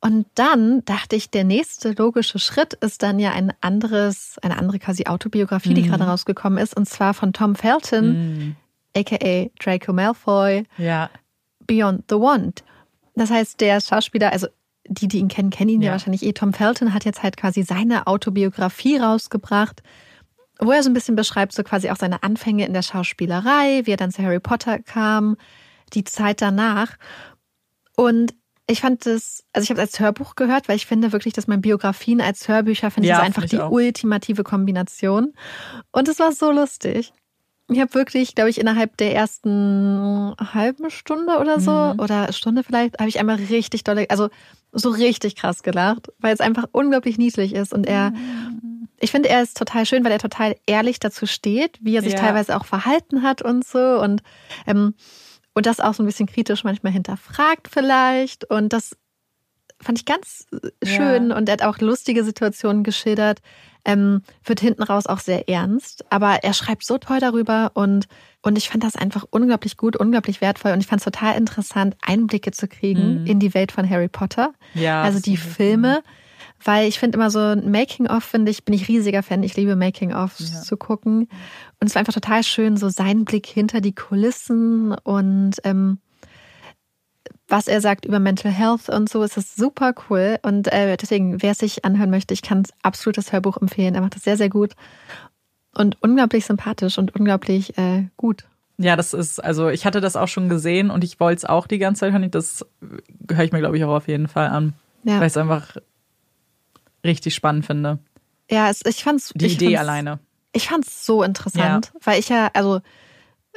Und 0.00 0.26
dann 0.36 0.84
dachte 0.84 1.16
ich, 1.16 1.30
der 1.30 1.42
nächste 1.42 1.90
logische 1.90 2.38
Schritt 2.38 2.74
ist 2.74 3.02
dann 3.02 3.18
ja 3.18 3.32
ein 3.32 3.52
anderes, 3.60 4.36
eine 4.42 4.56
andere 4.56 4.78
quasi 4.78 5.06
Autobiografie, 5.06 5.74
die 5.74 5.82
gerade 5.82 6.04
rausgekommen 6.04 6.58
ist, 6.62 6.76
und 6.76 6.88
zwar 6.88 7.14
von 7.14 7.32
Tom 7.32 7.56
Felton, 7.56 8.12
Mhm. 8.12 8.56
aka 8.96 9.50
Draco 9.58 9.92
Malfoy, 9.92 10.62
Ja. 10.76 11.10
Beyond 11.66 12.04
the 12.08 12.14
Wand. 12.16 12.62
Das 13.16 13.30
heißt, 13.30 13.60
der 13.60 13.80
Schauspieler, 13.80 14.32
also 14.32 14.46
die, 14.88 15.08
die 15.08 15.18
ihn 15.18 15.26
kennen, 15.28 15.50
kennen 15.50 15.70
ihn 15.70 15.82
ja, 15.82 15.86
Ja. 15.86 15.92
wahrscheinlich 15.92 16.22
eh. 16.22 16.32
Tom 16.32 16.52
Felton 16.52 16.94
hat 16.94 17.04
jetzt 17.04 17.24
halt 17.24 17.36
quasi 17.36 17.64
seine 17.64 18.06
Autobiografie 18.06 18.96
rausgebracht, 18.98 19.82
wo 20.58 20.72
er 20.72 20.82
so 20.82 20.90
ein 20.90 20.94
bisschen 20.94 21.16
beschreibt, 21.16 21.52
so 21.52 21.62
quasi 21.62 21.90
auch 21.90 21.96
seine 21.96 22.22
Anfänge 22.22 22.66
in 22.66 22.72
der 22.72 22.82
Schauspielerei, 22.82 23.82
wie 23.84 23.92
er 23.92 23.96
dann 23.96 24.10
zu 24.10 24.22
Harry 24.22 24.40
Potter 24.40 24.78
kam, 24.78 25.36
die 25.94 26.04
Zeit 26.04 26.40
danach. 26.42 26.96
Und 27.96 28.34
ich 28.70 28.80
fand 28.82 29.06
das, 29.06 29.44
also 29.52 29.64
ich 29.64 29.70
habe 29.70 29.80
es 29.80 29.88
als 29.88 30.00
Hörbuch 30.00 30.34
gehört, 30.34 30.68
weil 30.68 30.76
ich 30.76 30.86
finde 30.86 31.12
wirklich, 31.12 31.32
dass 31.32 31.46
man 31.46 31.60
Biografien 31.62 32.20
als 32.20 32.48
Hörbücher 32.48 32.90
finde 32.90 33.06
ich 33.06 33.10
Ja, 33.10 33.20
ist 33.20 33.24
einfach 33.26 33.44
ich 33.44 33.50
die 33.50 33.60
auch. 33.60 33.70
ultimative 33.70 34.44
Kombination. 34.44 35.32
Und 35.90 36.08
es 36.08 36.18
war 36.18 36.32
so 36.32 36.50
lustig. 36.52 37.12
Ich 37.70 37.80
habe 37.80 37.92
wirklich, 37.94 38.34
glaube 38.34 38.50
ich, 38.50 38.58
innerhalb 38.58 38.96
der 38.96 39.14
ersten 39.14 40.34
halben 40.38 40.90
Stunde 40.90 41.38
oder 41.38 41.60
so 41.60 41.70
Mhm. 41.70 42.00
oder 42.00 42.32
Stunde 42.32 42.62
vielleicht, 42.62 42.98
habe 42.98 43.08
ich 43.08 43.18
einmal 43.20 43.36
richtig 43.36 43.84
dolle, 43.84 44.06
also 44.10 44.28
so 44.72 44.90
richtig 44.90 45.36
krass 45.36 45.62
gelacht, 45.62 46.08
weil 46.18 46.34
es 46.34 46.40
einfach 46.40 46.64
unglaublich 46.72 47.16
niedlich 47.18 47.54
ist 47.54 47.72
und 47.74 47.86
er 47.86 48.12
ich 49.00 49.10
finde, 49.10 49.28
er 49.28 49.42
ist 49.42 49.56
total 49.56 49.86
schön, 49.86 50.04
weil 50.04 50.12
er 50.12 50.18
total 50.18 50.56
ehrlich 50.66 50.98
dazu 51.00 51.26
steht, 51.26 51.78
wie 51.80 51.96
er 51.96 52.02
sich 52.02 52.14
Ja. 52.14 52.18
teilweise 52.20 52.56
auch 52.56 52.64
verhalten 52.64 53.22
hat 53.22 53.42
und 53.42 53.64
so 53.66 53.78
und 54.00 54.22
ähm, 54.66 54.94
und 55.54 55.66
das 55.66 55.80
auch 55.80 55.94
so 55.94 56.02
ein 56.02 56.06
bisschen 56.06 56.26
kritisch 56.26 56.62
manchmal 56.64 56.92
hinterfragt 56.92 57.68
vielleicht 57.70 58.48
und 58.50 58.72
das 58.72 58.96
fand 59.80 59.98
ich 59.98 60.04
ganz 60.04 60.46
äh, 60.52 60.86
schön 60.86 61.30
Ja. 61.30 61.36
und 61.36 61.48
er 61.48 61.52
hat 61.54 61.62
auch 61.62 61.78
lustige 61.78 62.24
Situationen 62.24 62.82
geschildert. 62.84 63.40
Ähm, 63.84 64.22
wird 64.44 64.60
hinten 64.60 64.82
raus 64.82 65.06
auch 65.06 65.20
sehr 65.20 65.48
ernst, 65.48 66.04
aber 66.10 66.40
er 66.42 66.52
schreibt 66.52 66.84
so 66.84 66.98
toll 66.98 67.20
darüber 67.20 67.70
und 67.74 68.06
und 68.42 68.58
ich 68.58 68.68
fand 68.68 68.84
das 68.84 68.96
einfach 68.96 69.24
unglaublich 69.30 69.76
gut, 69.76 69.96
unglaublich 69.96 70.40
wertvoll 70.40 70.72
und 70.72 70.80
ich 70.80 70.86
fand 70.86 71.00
es 71.00 71.04
total 71.04 71.36
interessant, 71.38 71.96
Einblicke 72.02 72.50
zu 72.50 72.68
kriegen 72.68 73.20
Mhm. 73.22 73.26
in 73.26 73.38
die 73.40 73.54
Welt 73.54 73.72
von 73.72 73.88
Harry 73.88 74.08
Potter. 74.08 74.52
Ja, 74.74 75.02
also 75.02 75.20
die 75.20 75.34
ist 75.34 75.40
wirklich- 75.44 75.56
Filme, 75.56 76.02
weil 76.64 76.88
ich 76.88 76.98
finde 76.98 77.16
immer 77.16 77.30
so 77.30 77.38
ein 77.38 77.70
Making-of, 77.70 78.24
finde 78.24 78.50
ich, 78.50 78.64
bin 78.64 78.74
ich 78.74 78.88
riesiger 78.88 79.22
Fan. 79.22 79.42
Ich 79.42 79.56
liebe 79.56 79.76
Making-ofs 79.76 80.52
Ja. 80.52 80.60
zu 80.62 80.76
gucken. 80.76 81.28
Und 81.80 81.86
es 81.86 81.94
war 81.94 82.00
einfach 82.00 82.12
total 82.14 82.42
schön, 82.42 82.76
so 82.76 82.88
sein 82.88 83.24
Blick 83.24 83.46
hinter 83.46 83.80
die 83.80 83.94
Kulissen 83.94 84.92
und 85.04 85.52
ähm, 85.64 85.98
was 87.50 87.66
er 87.66 87.80
sagt 87.80 88.04
über 88.04 88.18
Mental 88.18 88.52
Health 88.52 88.90
und 88.90 89.08
so, 89.08 89.22
ist 89.22 89.36
das 89.38 89.56
super 89.56 89.94
cool. 90.10 90.38
Und 90.42 90.70
äh, 90.70 90.98
deswegen, 90.98 91.40
wer 91.42 91.52
es 91.52 91.58
sich 91.58 91.82
anhören 91.84 92.10
möchte, 92.10 92.34
ich 92.34 92.42
kann 92.42 92.64
absolut 92.82 93.16
das 93.16 93.32
Hörbuch 93.32 93.56
empfehlen. 93.56 93.94
Er 93.94 94.02
macht 94.02 94.16
das 94.16 94.22
sehr, 94.24 94.36
sehr 94.36 94.50
gut. 94.50 94.72
Und 95.74 95.96
unglaublich 96.02 96.44
sympathisch 96.44 96.98
und 96.98 97.14
unglaublich 97.18 97.78
äh, 97.78 98.04
gut. 98.18 98.44
Ja, 98.76 98.96
das 98.96 99.14
ist, 99.14 99.42
also 99.42 99.68
ich 99.70 99.86
hatte 99.86 100.00
das 100.02 100.14
auch 100.14 100.28
schon 100.28 100.50
gesehen 100.50 100.90
und 100.90 101.04
ich 101.04 101.20
wollte 101.20 101.38
es 101.38 101.44
auch 101.46 101.66
die 101.66 101.78
ganze 101.78 102.00
Zeit 102.00 102.12
hören. 102.12 102.30
Das 102.30 102.66
höre 103.30 103.44
ich 103.44 103.52
mir, 103.52 103.60
glaube 103.60 103.78
ich, 103.78 103.84
auch 103.84 103.94
auf 103.96 104.08
jeden 104.08 104.28
Fall 104.28 104.48
an. 104.48 104.74
Ja, 105.04 105.18
Weil 105.20 105.28
es 105.28 105.36
einfach 105.38 105.76
richtig 107.08 107.34
spannend 107.34 107.66
finde. 107.66 107.98
ja 108.50 108.68
es, 108.70 108.80
ich 108.86 109.02
fand's. 109.04 109.32
Die 109.34 109.46
ich 109.46 109.54
Idee 109.54 109.66
fand's, 109.76 109.80
alleine. 109.80 110.18
Ich 110.52 110.68
fand's 110.68 111.04
so 111.06 111.22
interessant, 111.22 111.92
weil 112.04 112.18
ich 112.18 112.28
ja, 112.28 112.50
also 112.54 112.80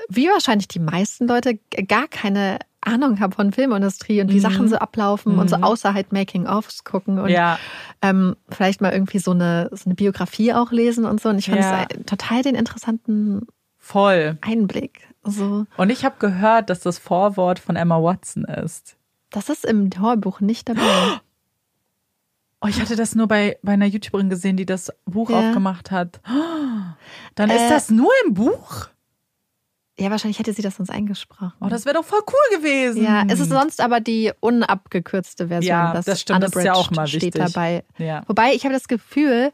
wie 0.10 0.28
wahrscheinlich 0.28 0.68
die 0.68 0.80
meisten 0.80 1.28
Leute 1.28 1.60
gar 1.88 2.08
keine 2.08 2.60
Ahnung 2.84 3.20
habe 3.20 3.36
von 3.36 3.52
Filmindustrie 3.52 4.22
und 4.22 4.30
wie 4.32 4.38
Mhm. 4.38 4.40
Sachen 4.42 4.68
so 4.68 4.78
ablaufen 4.78 5.38
und 5.38 5.50
so 5.50 5.58
Mhm. 5.58 5.64
außer 5.64 5.94
halt 5.94 6.12
Making-ofs 6.12 6.84
gucken 6.84 7.20
und 7.20 7.30
ja, 7.30 7.60
ähm, 8.02 8.36
vielleicht 8.50 8.82
mal 8.82 8.92
irgendwie 8.92 9.20
so 9.20 9.32
eine, 9.32 9.70
so 9.72 9.86
eine 9.86 9.94
Biografie 9.96 10.54
auch 10.54 10.72
lesen 10.72 11.06
und 11.06 11.22
so. 11.22 11.30
Und 11.30 11.38
ich 11.38 11.46
fand 11.46 11.60
es 11.60 11.70
Ja. 11.70 11.84
äh, 11.84 12.04
total 12.06 12.42
den 12.42 12.56
interessanten 12.56 13.46
voll. 13.78 14.38
Einblick. 14.42 15.08
So, 15.24 15.68
Und 15.78 15.92
ich 15.92 16.04
habe 16.04 16.16
gehört, 16.18 16.72
dass 16.72 16.80
das 16.80 16.98
Vorwort 16.98 17.60
von 17.60 17.76
Emma 17.76 18.02
Watson 18.02 18.44
ist. 18.46 18.98
das 19.30 19.50
ist 19.50 19.64
im 19.64 19.90
Hörbuch 19.98 20.40
nicht 20.42 20.68
dabei. 20.68 20.82
Oh, 22.64 22.68
ich 22.68 22.80
hatte 22.80 22.96
das 22.96 23.16
nur 23.16 23.28
bei, 23.28 23.58
bei 23.64 23.74
einer 23.74 23.88
YouTuberin 23.88 24.30
gesehen, 24.30 24.56
die 24.56 24.66
das 24.68 24.92
Buch 25.06 25.30
Ja. 25.30 25.40
aufgemacht 25.40 25.90
hat. 25.92 26.22
Dann 27.36 27.50
ist 27.50 27.64
Äh, 27.64 27.70
das 27.70 27.90
nur 27.90 28.12
im 28.26 28.34
Buch? 28.36 28.88
Ja, 30.00 30.10
wahrscheinlich 30.10 30.40
hätte 30.40 30.54
sie 30.54 30.62
das 30.62 30.78
sonst 30.78 30.90
eingesprochen. 30.90 31.54
Oh, 31.60 31.68
das 31.68 31.86
wäre 31.86 31.96
doch 31.96 32.06
voll 32.06 32.22
cool 32.28 32.58
gewesen. 32.58 33.04
ja, 33.04 33.24
es 33.28 33.40
ist 33.40 33.50
sonst 33.50 33.82
aber 33.82 34.00
die 34.00 34.32
unabgekürzte 34.40 35.48
Version. 35.50 35.70
Ja, 35.78 35.94
das 36.02 36.22
stimmt, 36.22 36.42
das 36.44 36.56
ist 36.56 36.64
ja 36.64 36.74
auch 36.74 36.90
mal 36.92 37.08
steht 37.08 37.22
wichtig. 37.36 37.42
dabei. 37.54 37.84
Ja. 37.98 38.24
Wobei 38.28 38.54
ich 38.54 38.64
habe 38.64 38.74
das 38.74 38.88
Gefühl, 38.88 39.52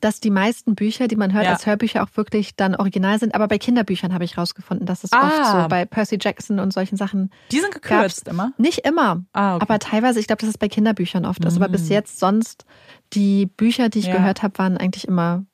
dass 0.00 0.20
die 0.20 0.30
meisten 0.30 0.74
Bücher, 0.74 1.08
die 1.08 1.16
man 1.16 1.32
hört 1.32 1.44
Ja. 1.44 1.52
als 1.52 1.66
Hörbücher, 1.66 2.02
auch 2.02 2.08
wirklich 2.16 2.56
dann 2.56 2.74
original 2.74 3.18
sind. 3.18 3.34
Aber 3.34 3.48
bei 3.48 3.58
Kinderbüchern 3.58 4.12
habe 4.14 4.24
ich 4.24 4.36
rausgefunden, 4.38 4.86
dass 4.86 5.04
es 5.04 5.12
Ah. 5.12 5.26
oft 5.26 5.46
so 5.62 5.68
bei 5.68 5.84
Percy 5.84 6.18
Jackson 6.20 6.58
und 6.58 6.72
solchen 6.72 6.96
Sachen 6.96 7.30
Die 7.52 7.60
sind 7.60 7.72
gekürzt 7.72 8.28
immer. 8.28 8.52
nicht 8.58 8.78
immer. 8.86 9.24
Ah, 9.32 9.56
okay. 9.56 9.62
Aber 9.62 9.78
teilweise, 9.78 10.20
ich 10.20 10.26
glaube, 10.26 10.40
dass 10.40 10.50
es 10.50 10.58
bei 10.58 10.68
Kinderbüchern 10.68 11.24
oft 11.24 11.44
ist. 11.44 11.56
Aber 11.56 11.68
bis 11.68 11.88
Mm. 11.88 11.92
jetzt 11.92 12.18
sonst, 12.20 12.64
die 13.12 13.46
Bücher, 13.46 13.88
die 13.88 14.00
ich 14.00 14.06
Ja. 14.06 14.16
gehört 14.16 14.42
habe, 14.42 14.58
waren 14.58 14.76
eigentlich 14.76 15.06
immer 15.08 15.44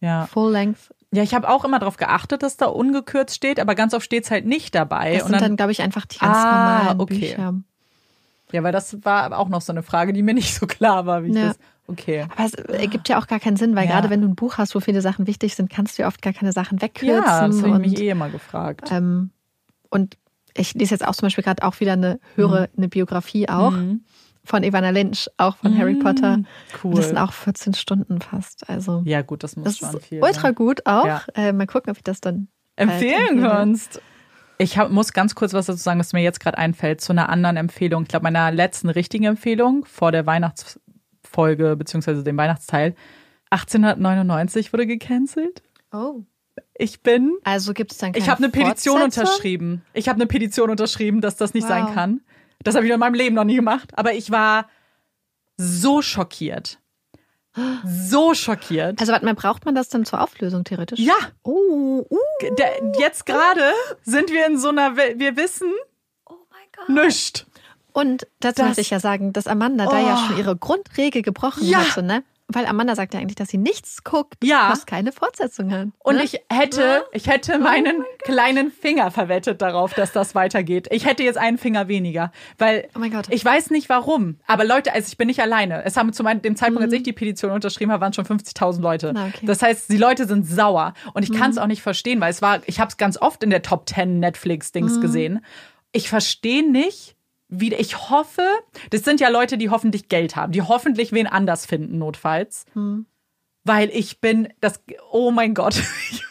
ja. 0.00 0.26
Full 0.26 0.52
Length. 0.52 0.92
Ja, 1.12 1.22
ich 1.22 1.32
habe 1.34 1.48
auch 1.48 1.64
immer 1.64 1.78
darauf 1.78 1.96
geachtet, 1.96 2.42
dass 2.42 2.56
da 2.56 2.66
ungekürzt 2.66 3.34
steht, 3.36 3.58
aber 3.60 3.74
ganz 3.74 3.94
oft 3.94 4.04
steht 4.04 4.24
es 4.24 4.30
halt 4.30 4.44
nicht 4.46 4.74
dabei. 4.74 5.14
Das 5.14 5.22
Und 5.22 5.28
sind 5.28 5.40
dann, 5.40 5.50
dann, 5.50 5.56
glaube 5.56 5.72
ich, 5.72 5.80
einfach 5.80 6.04
die 6.06 6.18
ganz 6.18 6.36
Ah, 6.36 6.50
normalen 6.58 7.00
okay. 7.00 7.14
Bücher. 7.20 7.54
ja, 8.52 8.62
weil 8.62 8.72
das 8.72 9.02
war 9.04 9.38
auch 9.38 9.48
noch 9.48 9.60
so 9.62 9.72
eine 9.72 9.82
Frage, 9.82 10.12
die 10.12 10.22
mir 10.22 10.34
nicht 10.34 10.54
so 10.54 10.66
klar 10.66 11.06
war, 11.06 11.24
wie 11.24 11.28
ich 11.30 11.36
Ja. 11.36 11.48
das. 11.48 11.58
Okay. 11.86 12.26
Aber 12.34 12.44
es 12.46 12.54
ergibt 12.54 13.08
ja 13.10 13.18
auch 13.20 13.26
gar 13.26 13.40
keinen 13.40 13.56
Sinn, 13.56 13.76
weil 13.76 13.86
Ja. 13.86 13.92
gerade 13.92 14.08
wenn 14.10 14.22
du 14.22 14.28
ein 14.28 14.34
Buch 14.36 14.56
hast, 14.58 14.74
wo 14.74 14.80
viele 14.80 15.00
Sachen 15.02 15.26
wichtig 15.26 15.54
sind, 15.54 15.68
kannst 15.70 15.98
du 15.98 16.02
ja 16.02 16.08
oft 16.08 16.22
gar 16.22 16.32
keine 16.32 16.52
Sachen 16.52 16.80
wegkürzen. 16.80 17.14
Ja, 17.24 17.46
das 17.46 17.62
habe 17.62 17.84
ich 17.84 17.90
mich 17.92 18.00
eh 18.00 18.08
immer 18.10 18.30
gefragt. 18.30 18.90
ähm, 18.90 19.30
und 19.90 20.16
ich 20.56 20.72
lese 20.74 20.94
jetzt 20.94 21.06
auch 21.06 21.14
zum 21.14 21.26
Beispiel 21.26 21.44
gerade 21.44 21.62
auch 21.62 21.80
wieder 21.80 21.92
eine, 21.94 22.20
höre 22.36 22.68
eine 22.76 22.88
Biografie 22.88 23.48
auch 23.48 23.72
Mhm. 23.72 24.04
von 24.44 24.62
Ivana 24.62 24.90
Lynch, 24.90 25.28
auch 25.36 25.56
von 25.56 25.76
Harry 25.76 25.94
Mhm. 25.94 25.98
Potter. 26.00 26.38
Cool. 26.82 26.94
Das 26.94 27.08
sind 27.08 27.18
auch 27.18 27.32
14 27.32 27.74
Stunden 27.74 28.20
fast. 28.20 28.68
Also 28.70 29.02
ja, 29.04 29.22
gut, 29.22 29.42
das 29.42 29.56
muss 29.56 29.64
das 29.64 29.76
schon 29.78 29.98
ist 30.00 30.06
viel. 30.06 30.22
ultra 30.22 30.40
sein. 30.40 30.54
gut 30.54 30.86
auch. 30.86 31.04
Ja. 31.06 31.22
Äh, 31.34 31.52
mal 31.52 31.66
gucken, 31.66 31.90
ob 31.90 31.96
ich 31.98 32.02
das 32.04 32.20
dann 32.20 32.48
empfehlen 32.76 33.30
empfehle. 33.38 33.48
kannst. 33.48 34.00
Ich 34.56 34.78
hab, 34.78 34.90
muss 34.90 35.12
ganz 35.12 35.34
kurz 35.34 35.52
was 35.52 35.66
dazu 35.66 35.80
sagen, 35.82 35.98
was 35.98 36.12
mir 36.12 36.22
jetzt 36.22 36.38
gerade 36.38 36.56
einfällt, 36.58 37.00
zu 37.00 37.12
einer 37.12 37.28
anderen 37.28 37.56
Empfehlung. 37.56 38.02
Ich 38.04 38.08
glaube, 38.08 38.22
meiner 38.22 38.52
letzten 38.52 38.88
richtigen 38.88 39.24
Empfehlung 39.24 39.84
vor 39.84 40.12
der 40.12 40.24
Weihnachtsfolge 41.34 41.76
beziehungsweise 41.76 42.22
dem 42.22 42.36
Weihnachtsteil. 42.36 42.94
1899 43.50 44.72
wurde 44.72 44.86
gecancelt. 44.86 45.62
Oh. 45.92 46.22
Ich 46.76 47.02
bin. 47.02 47.36
Also 47.44 47.72
gibt 47.72 47.92
es 47.92 47.98
dann 47.98 48.12
keine 48.12 48.22
Ich 48.24 48.30
habe 48.30 48.38
eine 48.42 48.50
Petition 48.50 49.02
unterschrieben. 49.02 49.82
Ich 49.92 50.08
habe 50.08 50.16
eine 50.16 50.26
Petition 50.26 50.70
unterschrieben, 50.70 51.20
dass 51.20 51.36
das 51.36 51.54
nicht 51.54 51.64
Wow. 51.64 51.70
sein 51.70 51.94
kann. 51.94 52.20
Das 52.62 52.74
habe 52.74 52.86
ich 52.86 52.92
in 52.92 52.98
meinem 52.98 53.14
Leben 53.14 53.34
noch 53.34 53.44
nie 53.44 53.56
gemacht. 53.56 53.90
Aber 53.96 54.12
ich 54.12 54.30
war 54.30 54.68
so 55.56 56.02
schockiert. 56.02 56.78
So 57.84 58.34
schockiert. 58.34 59.00
Also 59.00 59.12
warte 59.12 59.24
mal, 59.24 59.34
braucht 59.34 59.64
man 59.64 59.76
das 59.76 59.88
dann 59.88 60.04
zur 60.04 60.20
Auflösung 60.20 60.64
theoretisch? 60.64 60.98
ja, 60.98 61.14
Oh, 61.44 62.04
uh. 62.10 62.18
jetzt 62.98 63.26
gerade 63.26 63.60
sind 64.02 64.30
wir 64.32 64.46
in 64.46 64.58
so 64.58 64.70
einer, 64.70 64.96
wir 64.96 65.36
wissen 65.36 65.70
oh 66.26 66.34
mein 66.50 66.66
Gott. 66.74 67.04
nichts. 67.04 67.46
Und 67.94 68.26
dazu 68.40 68.60
Das- 68.62 68.68
muss 68.70 68.78
ich 68.78 68.90
ja 68.90 69.00
sagen, 69.00 69.32
dass 69.32 69.46
Amanda 69.46 69.86
da 69.86 69.98
ja 69.98 70.18
Oh. 70.22 70.26
schon 70.28 70.36
ihre 70.38 70.56
Grundregel 70.56 71.22
gebrochen 71.22 71.64
Ja. 71.64 71.78
hatte, 71.78 72.02
ne? 72.02 72.22
Weil 72.48 72.66
Amanda 72.66 72.94
sagt 72.94 73.14
ja 73.14 73.20
eigentlich, 73.20 73.36
dass 73.36 73.48
sie 73.48 73.56
nichts 73.56 74.04
guckt, 74.04 74.34
Ja. 74.44 74.68
was 74.70 74.84
keine 74.84 75.12
Fortsetzung 75.12 75.72
hat. 75.72 75.88
Und 76.00 76.16
ne? 76.16 76.24
ich 76.24 76.40
hätte, 76.52 77.02
ich 77.12 77.26
hätte 77.26 77.58
meinen 77.58 78.04
kleinen 78.22 78.70
Finger 78.70 79.10
verwettet 79.10 79.62
darauf, 79.62 79.94
dass 79.94 80.12
das 80.12 80.34
weitergeht. 80.34 80.88
Ich 80.90 81.06
hätte 81.06 81.22
jetzt 81.22 81.38
einen 81.38 81.56
Finger 81.56 81.88
weniger, 81.88 82.32
weil 82.58 82.86
Oh 82.94 82.98
mein 82.98 83.12
Gott. 83.12 83.28
ich 83.30 83.42
weiß 83.42 83.70
nicht 83.70 83.88
warum. 83.88 84.40
Aber 84.46 84.64
Leute, 84.66 84.92
also 84.92 85.08
ich 85.08 85.16
bin 85.16 85.28
nicht 85.28 85.40
alleine. 85.40 85.84
Es 85.86 85.96
haben 85.96 86.12
zu 86.12 86.22
meinem, 86.22 86.42
dem 86.42 86.54
Zeitpunkt, 86.54 86.82
als 86.82 86.90
Mhm. 86.90 86.96
ich 86.98 87.02
die 87.04 87.12
Petition 87.14 87.50
unterschrieben 87.50 87.90
habe, 87.92 88.02
waren 88.02 88.12
schon 88.12 88.26
50.000 88.26 88.82
Leute. 88.82 89.12
Na, 89.14 89.26
okay. 89.28 89.38
Mhm. 89.40 89.46
Das 89.46 89.62
heißt, 89.62 89.88
die 89.90 89.96
Leute 89.96 90.26
sind 90.26 90.46
sauer 90.46 90.92
und 91.14 91.22
ich 91.22 91.32
kann 91.32 91.50
es 91.50 91.56
auch 91.56 91.66
nicht 91.66 91.80
verstehen, 91.80 92.20
weil 92.20 92.30
es 92.30 92.42
war, 92.42 92.60
ich 92.66 92.78
habe 92.78 92.88
es 92.90 92.98
ganz 92.98 93.16
oft 93.16 93.42
in 93.42 93.48
der 93.48 93.62
Top 93.62 93.88
10 93.88 94.20
Netflix-Dings 94.20 94.96
Mhm. 94.96 95.00
gesehen. 95.00 95.44
Ich 95.92 96.10
verstehe 96.10 96.68
nicht. 96.70 97.13
Wie, 97.60 97.72
ich 97.74 98.10
hoffe, 98.10 98.42
das 98.90 99.02
sind 99.02 99.20
ja 99.20 99.28
Leute, 99.28 99.56
die 99.58 99.70
hoffentlich 99.70 100.08
Geld 100.08 100.36
haben, 100.36 100.52
die 100.52 100.62
hoffentlich 100.62 101.12
wen 101.12 101.26
anders 101.26 101.66
finden, 101.66 101.98
notfalls. 101.98 102.64
Mhm. 102.74 103.06
Weil 103.64 103.88
ich 103.90 104.20
bin, 104.20 104.48
das, 104.60 104.80
oh 105.10 105.30
mein 105.30 105.54
Gott, 105.54 105.74
ich 106.10 106.20
bin 106.20 106.28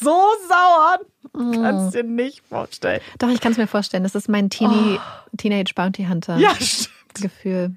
so 0.00 0.14
sauer. 0.48 0.98
Du 1.32 1.60
kannst 1.62 1.94
dir 1.94 2.02
nicht 2.04 2.42
vorstellen. 2.48 3.00
Doch, 3.18 3.28
ich 3.28 3.40
kann 3.40 3.52
es 3.52 3.58
mir 3.58 3.66
vorstellen. 3.66 4.02
Das 4.04 4.14
ist 4.14 4.28
mein 4.28 4.50
Teenie, 4.50 4.98
Teenage 5.36 5.72
Bounty 5.74 6.04
Hunter 6.04 6.36
Oh. 6.38 6.40
Ja. 6.40 6.52
Gefühl. 7.20 7.76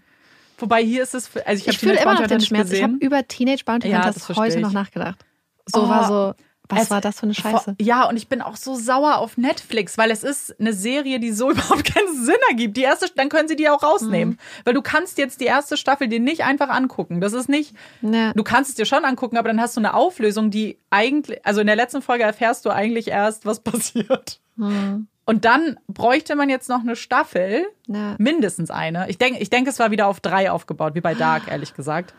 Wobei 0.57 0.83
hier 0.83 1.03
ist 1.03 1.15
es, 1.15 1.29
also 1.45 1.61
ich, 1.61 1.67
Ich, 1.67 1.77
fühle 1.79 1.99
immer 2.01 2.15
noch 2.15 2.27
den 2.27 2.41
Schmerz. 2.41 2.71
Ich 2.71 2.83
habe 2.83 2.93
gesehen. 2.93 3.05
über 3.07 3.25
Teenage 3.27 3.63
Bounty 3.65 3.89
Ja, 3.89 4.05
Hunters 4.05 4.27
heute 4.35 4.57
ich. 4.57 4.61
noch 4.61 4.73
nachgedacht. 4.73 5.17
So 5.65 5.83
Oh, 5.83 5.89
war 5.89 6.07
so, 6.07 6.33
was 6.69 6.83
es- 6.83 6.89
war 6.91 7.01
das 7.01 7.17
für 7.19 7.23
eine 7.23 7.33
Scheiße? 7.33 7.75
Ja, 7.81 8.07
und 8.07 8.15
ich 8.17 8.27
bin 8.29 8.41
auch 8.41 8.55
so 8.55 8.75
sauer 8.75 9.17
auf 9.17 9.37
Netflix, 9.37 9.97
weil 9.97 10.11
es 10.11 10.23
ist 10.23 10.59
eine 10.59 10.73
Serie, 10.73 11.19
die 11.19 11.31
so 11.31 11.49
überhaupt 11.51 11.93
keinen 11.93 12.23
Sinn 12.23 12.37
ergibt. 12.49 12.77
Die 12.77 12.81
erste, 12.83 13.07
dann 13.15 13.29
können 13.29 13.47
sie 13.47 13.55
die 13.55 13.67
auch 13.69 13.81
rausnehmen. 13.83 14.35
Mhm. 14.35 14.63
Weil 14.65 14.73
du 14.75 14.81
kannst 14.81 15.17
jetzt 15.17 15.41
die 15.41 15.45
erste 15.45 15.77
Staffel 15.77 16.07
dir 16.07 16.19
nicht 16.19 16.43
einfach 16.43 16.69
angucken. 16.69 17.19
Das 17.21 17.33
ist 17.33 17.49
nicht, 17.49 17.73
Ja. 18.01 18.33
du 18.33 18.43
kannst 18.43 18.69
es 18.69 18.75
dir 18.75 18.85
schon 18.85 19.03
angucken, 19.05 19.37
aber 19.37 19.49
dann 19.49 19.59
hast 19.59 19.75
du 19.75 19.81
eine 19.81 19.93
Auflösung, 19.93 20.51
die 20.51 20.77
eigentlich, 20.89 21.45
also 21.45 21.61
in 21.61 21.67
der 21.67 21.75
letzten 21.75 22.01
Folge 22.01 22.23
erfährst 22.23 22.65
du 22.65 22.69
eigentlich 22.69 23.07
erst, 23.09 23.45
was 23.45 23.59
passiert. 23.63 24.39
Hm. 24.57 25.07
Und 25.25 25.45
dann 25.45 25.79
bräuchte 25.87 26.35
man 26.35 26.49
jetzt 26.49 26.69
noch 26.69 26.79
eine 26.81 26.95
Staffel, 26.95 27.65
Ja. 27.87 28.15
mindestens 28.17 28.71
eine. 28.71 29.09
Ich 29.09 29.17
denke, 29.19 29.39
ich 29.39 29.49
denke, 29.51 29.69
es 29.69 29.77
war 29.77 29.91
wieder 29.91 30.07
auf 30.07 30.19
drei 30.21 30.49
aufgebaut, 30.49 30.95
wie 30.95 31.01
bei 31.01 31.13
Dark, 31.13 31.43
ehrlich 31.51 31.75
gesagt. 31.75 32.15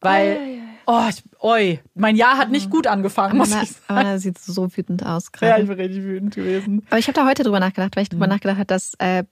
Weil, 0.00 0.38
oh, 0.40 0.60
ich, 1.08 1.22
oi, 1.40 1.80
mein 1.94 2.16
Jahr 2.16 2.36
hat 2.38 2.50
nicht 2.50 2.70
gut 2.70 2.86
angefangen, 2.86 3.36
muss 3.38 3.48
ich 3.48 3.70
sagen. 3.72 3.84
Amanda 3.88 4.18
sieht 4.18 4.38
so 4.38 4.74
wütend 4.76 5.04
aus 5.04 5.26
Ja, 5.40 5.48
gerade. 5.48 5.62
ich 5.62 5.68
bin 5.68 5.78
richtig 5.80 6.02
wütend 6.04 6.34
gewesen. 6.34 6.86
Aber 6.90 6.98
ich 6.98 7.06
habe 7.08 7.14
da 7.14 7.26
heute 7.26 7.42
drüber 7.44 7.60
nachgedacht, 7.60 7.96
weil 7.96 8.02
ich 8.02 8.08
Mhm. 8.10 8.14
drüber 8.16 8.26
nachgedacht 8.26 8.56
habe, 8.58 8.66
dass 8.66 8.94
äh, 8.98 9.24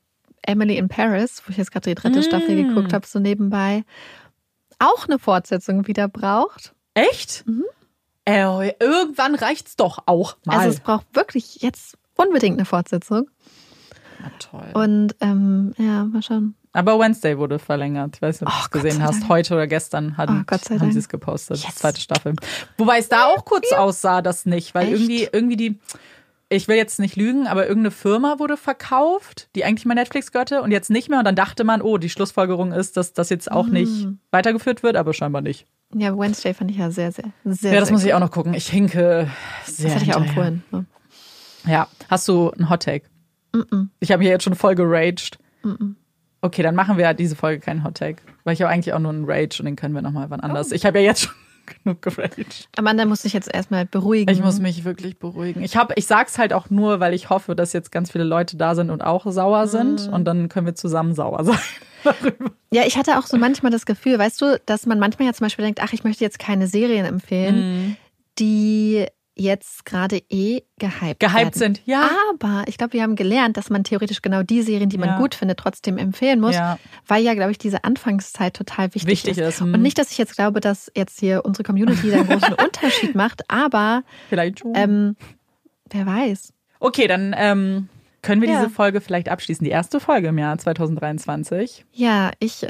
Emily 0.43 0.77
in 0.79 0.89
Paris, 0.89 1.43
wo 1.47 1.51
ich 1.51 1.57
jetzt 1.59 1.71
gerade 1.73 1.89
die 1.91 1.95
dritte 1.95 2.21
Mm. 2.21 2.23
Staffel 2.23 2.57
geguckt 2.57 2.93
habe, 2.95 3.07
so 3.07 3.19
nebenbei, 3.19 3.85
auch 4.79 5.07
eine 5.07 5.19
Fortsetzung 5.19 5.87
wieder 5.87 6.09
braucht. 6.09 6.75
Echt? 6.95 7.45
Äh, 8.25 8.73
irgendwann 8.81 9.35
reicht's 9.35 9.77
doch 9.77 9.99
auch 10.07 10.37
mal. 10.47 10.57
Also 10.59 10.71
es 10.71 10.81
braucht 10.81 11.07
wirklich 11.15 11.57
jetzt 11.63 11.99
unbedingt 12.17 12.57
eine 12.59 12.65
Fortsetzung. 12.65 13.29
Na 14.21 14.31
toll. 14.39 14.71
Und 14.83 15.17
ähm, 15.21 15.75
ja, 15.79 16.05
mal 16.05 16.23
schauen. 16.23 16.55
Aber 16.73 16.99
Wednesday 17.01 17.37
wurde 17.37 17.59
verlängert. 17.59 18.17
Ich 18.17 18.23
weiß 18.23 18.41
nicht, 18.41 18.49
ob 18.49 18.55
du 18.55 18.59
Oh, 18.61 18.65
es 18.65 18.71
gesehen 18.71 19.03
hast. 19.03 19.29
Heute 19.29 19.55
oder 19.55 19.67
gestern 19.67 20.17
hatten, 20.17 20.45
Oh, 20.49 20.57
haben 20.81 20.93
sie 20.93 20.99
es 21.01 21.09
gepostet. 21.09 21.59
Yes. 21.65 21.75
Zweite 21.75 22.01
Staffel. 22.01 22.35
Wobei 22.79 22.99
es 22.99 23.09
da 23.09 23.27
auch 23.27 23.45
kurz 23.45 23.73
aussah, 23.73 24.23
das 24.23 24.47
nicht, 24.47 24.75
weil 24.75 24.85
Echt? 24.85 24.93
irgendwie, 24.93 25.29
irgendwie 25.33 25.57
die, 25.57 25.79
ich 26.49 26.69
will 26.69 26.77
jetzt 26.77 27.01
nicht 27.01 27.17
lügen, 27.17 27.49
aber 27.49 27.67
irgendeine 27.67 27.91
Firma 27.91 28.39
wurde 28.39 28.57
verkauft, 28.57 29.49
die 29.57 29.65
eigentlich 29.65 29.85
mal 29.85 29.95
Netflix 29.95 30.31
gehörte 30.31 30.63
und 30.63 30.71
jetzt 30.71 30.91
nicht 30.91 31.09
mehr. 31.09 31.19
Und 31.19 31.25
dann 31.25 31.35
dachte 31.35 31.65
man, 31.65 31.83
oh, 31.83 31.99
die 31.99 32.09
Schlussfolgerung 32.11 32.71
ist, 32.73 32.97
dass 32.97 33.13
das 33.13 33.31
jetzt 33.31 33.51
auch 33.51 33.67
nicht 33.67 34.05
Mm. 34.07 34.19
weitergeführt 34.31 34.83
wird, 34.85 34.97
aber 34.97 35.13
scheinbar 35.13 35.43
nicht. 35.43 35.67
Ja, 35.93 36.17
Wednesday 36.17 36.55
fand 36.55 36.71
ich 36.71 36.77
ja 36.77 36.93
sehr, 36.93 37.11
sehr, 37.11 37.33
sehr. 37.45 37.73
Ja, 37.73 37.81
das 37.81 37.89
sehr 37.89 37.93
muss 37.97 38.05
ich 38.05 38.15
auch 38.15 38.21
noch 38.21 38.31
gucken. 38.31 38.55
Ich 38.55 38.69
hinke 38.69 39.29
sehr. 39.65 39.87
Das 39.87 39.95
hatte 39.97 40.05
ich 40.05 40.15
auch 40.15 40.21
empfohlen. 40.21 40.63
Ne? 40.71 40.87
Ja. 41.67 41.89
Hast 42.09 42.29
du 42.29 42.51
einen 42.53 42.71
Hot 42.71 42.85
Take? 42.85 43.07
Ich 43.99 44.13
habe 44.13 44.23
hier 44.23 44.31
jetzt 44.31 44.45
schon 44.45 44.55
voll 44.55 44.77
geraged. 44.77 45.39
Okay, 46.43 46.63
dann 46.63 46.75
machen 46.75 46.97
wir 46.97 47.13
diese 47.15 47.37
Folge 47.37 47.61
keinen 47.61 47.85
Hot 47.85 47.97
Take. 47.97 48.23
Weil 48.45 48.55
ich 48.55 48.63
habe 48.63 48.73
eigentlich 48.73 48.95
auch 48.95 48.99
nur 48.99 49.13
einen 49.13 49.25
Rage 49.27 49.59
und 49.61 49.67
den 49.67 49.77
können 49.77 49.95
wir 49.95 50.03
nochmal 50.03 50.31
wann 50.31 50.41
Oh. 50.41 50.45
anders. 50.45 50.73
Ich 50.73 50.87
habe 50.87 50.99
ja 51.01 51.05
jetzt 51.05 51.23
schon 51.23 51.35
genug 51.85 52.03
geraged. 52.03 52.69
Amanda 52.77 53.05
muss 53.05 53.23
sich 53.23 53.33
jetzt 53.33 53.53
erstmal 53.53 53.85
beruhigen. 53.87 54.31
Ich 54.33 54.41
muss 54.43 54.59
mich 54.59 54.85
wirklich 54.85 55.19
beruhigen. 55.19 55.63
Ich, 55.63 55.77
hab, 55.77 55.97
ich 55.99 56.07
sag's 56.07 56.39
halt 56.39 56.53
auch 56.53 56.71
nur, 56.71 56.99
weil 57.01 57.13
ich 57.15 57.29
hoffe, 57.31 57.55
dass 57.55 57.73
jetzt 57.73 57.93
ganz 57.93 58.11
viele 58.11 58.25
Leute 58.25 58.57
da 58.57 58.75
sind 58.75 58.91
und 58.91 59.03
auch 59.03 59.31
sauer 59.31 59.67
sind. 59.67 60.07
Mhm. 60.09 60.13
Und 60.15 60.25
dann 60.25 60.49
können 60.49 60.67
wir 60.67 60.75
zusammen 60.75 61.15
sauer 61.15 61.45
sein 61.45 61.59
darüber. 62.05 62.51
Ja, 62.73 62.83
ich 62.87 62.97
hatte 62.97 63.19
auch 63.19 63.27
so 63.27 63.37
manchmal 63.37 63.71
das 63.71 63.85
Gefühl, 63.85 64.19
weißt 64.19 64.41
du, 64.41 64.59
dass 64.65 64.87
man 64.87 64.99
manchmal 64.99 65.27
ja 65.29 65.35
zum 65.35 65.45
Beispiel 65.45 65.65
denkt, 65.65 65.81
ach, 65.83 65.93
ich 65.93 66.05
möchte 66.05 66.25
jetzt 66.25 66.39
keine 66.39 66.67
Serien 66.67 67.05
empfehlen, 67.05 67.57
Mhm. 67.57 67.97
die 68.39 69.07
jetzt 69.41 69.87
gerade 69.87 70.21
eh 70.29 70.63
gehypt, 70.79 71.21
Gehypt 71.21 71.35
werden. 71.37 71.53
sind, 71.55 71.83
ja. 71.87 72.11
Aber 72.35 72.65
ich 72.67 72.77
glaube, 72.79 72.93
wir 72.93 73.03
haben 73.03 73.17
gelernt, 73.17 73.57
dass 73.57 73.71
man 73.71 73.85
theoretisch 73.85 74.21
genau 74.23 74.43
die 74.43 74.63
Serien, 74.63 74.91
die 74.91 74.99
man 74.99 75.09
Ja. 75.11 75.19
gut 75.19 75.35
findet, 75.35 75.59
trotzdem 75.59 75.97
empfehlen 75.99 76.41
muss, 76.41 76.55
Ja. 76.55 76.79
weil 77.07 77.23
ja, 77.25 77.35
glaube 77.35 77.51
ich, 77.51 77.59
diese 77.59 77.85
Anfangszeit 77.85 78.55
total 78.55 78.95
wichtig, 78.95 79.07
Wichtig 79.25 79.39
ist, 79.39 79.61
hm. 79.61 79.73
Und 79.75 79.83
nicht, 79.83 79.99
dass 79.99 80.11
ich 80.11 80.19
jetzt 80.19 80.35
glaube, 80.37 80.61
dass 80.61 80.93
jetzt 80.95 81.19
hier 81.21 81.45
unsere 81.45 81.63
Community 81.65 82.11
da 82.11 82.19
einen 82.21 82.29
großen 82.29 82.55
Unterschied 82.65 83.15
macht, 83.15 83.43
aber 83.51 84.03
Vielleicht 84.29 84.61
schon. 84.61 84.73
ähm, 84.75 85.17
wer 85.91 86.07
weiß. 86.07 86.53
okay, 86.79 87.07
dann 87.07 87.35
ähm, 87.37 87.89
können 88.23 88.43
wir 88.43 88.49
Ja. 88.51 88.59
diese 88.61 88.69
Folge 88.71 89.01
vielleicht 89.01 89.31
abschließen. 89.31 89.65
Die 89.65 89.71
erste 89.71 89.99
Folge 90.01 90.29
im 90.29 90.37
Jahr 90.39 90.59
2023. 90.59 91.87
Ja, 91.93 92.31
ich, 92.39 92.63
äh, 92.65 92.69